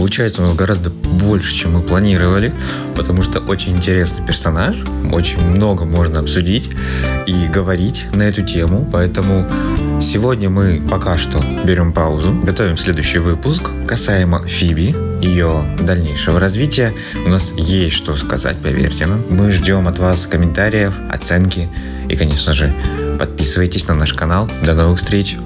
Получается 0.00 0.40
у 0.40 0.46
нас 0.46 0.54
гораздо 0.54 0.88
больше, 0.88 1.54
чем 1.54 1.74
мы 1.74 1.82
планировали, 1.82 2.54
потому 2.96 3.20
что 3.22 3.38
очень 3.40 3.76
интересный 3.76 4.24
персонаж, 4.24 4.76
очень 5.12 5.38
много 5.46 5.84
можно 5.84 6.20
обсудить 6.20 6.70
и 7.26 7.46
говорить 7.46 8.06
на 8.14 8.22
эту 8.22 8.42
тему, 8.42 8.88
поэтому 8.90 9.46
Сегодня 10.00 10.48
мы 10.48 10.82
пока 10.90 11.18
что 11.18 11.38
берем 11.62 11.92
паузу, 11.92 12.32
готовим 12.32 12.78
следующий 12.78 13.18
выпуск 13.18 13.68
касаемо 13.86 14.46
Фиби, 14.48 14.96
ее 15.20 15.62
дальнейшего 15.78 16.40
развития. 16.40 16.94
У 17.26 17.28
нас 17.28 17.52
есть 17.58 17.96
что 17.96 18.16
сказать, 18.16 18.56
поверьте 18.62 19.04
нам. 19.04 19.22
Мы 19.28 19.50
ждем 19.52 19.86
от 19.88 19.98
вас 19.98 20.24
комментариев, 20.24 20.94
оценки 21.10 21.68
и, 22.08 22.16
конечно 22.16 22.54
же, 22.54 22.72
подписывайтесь 23.18 23.86
на 23.88 23.94
наш 23.94 24.14
канал. 24.14 24.48
До 24.64 24.72
новых 24.72 24.98
встреч! 24.98 25.36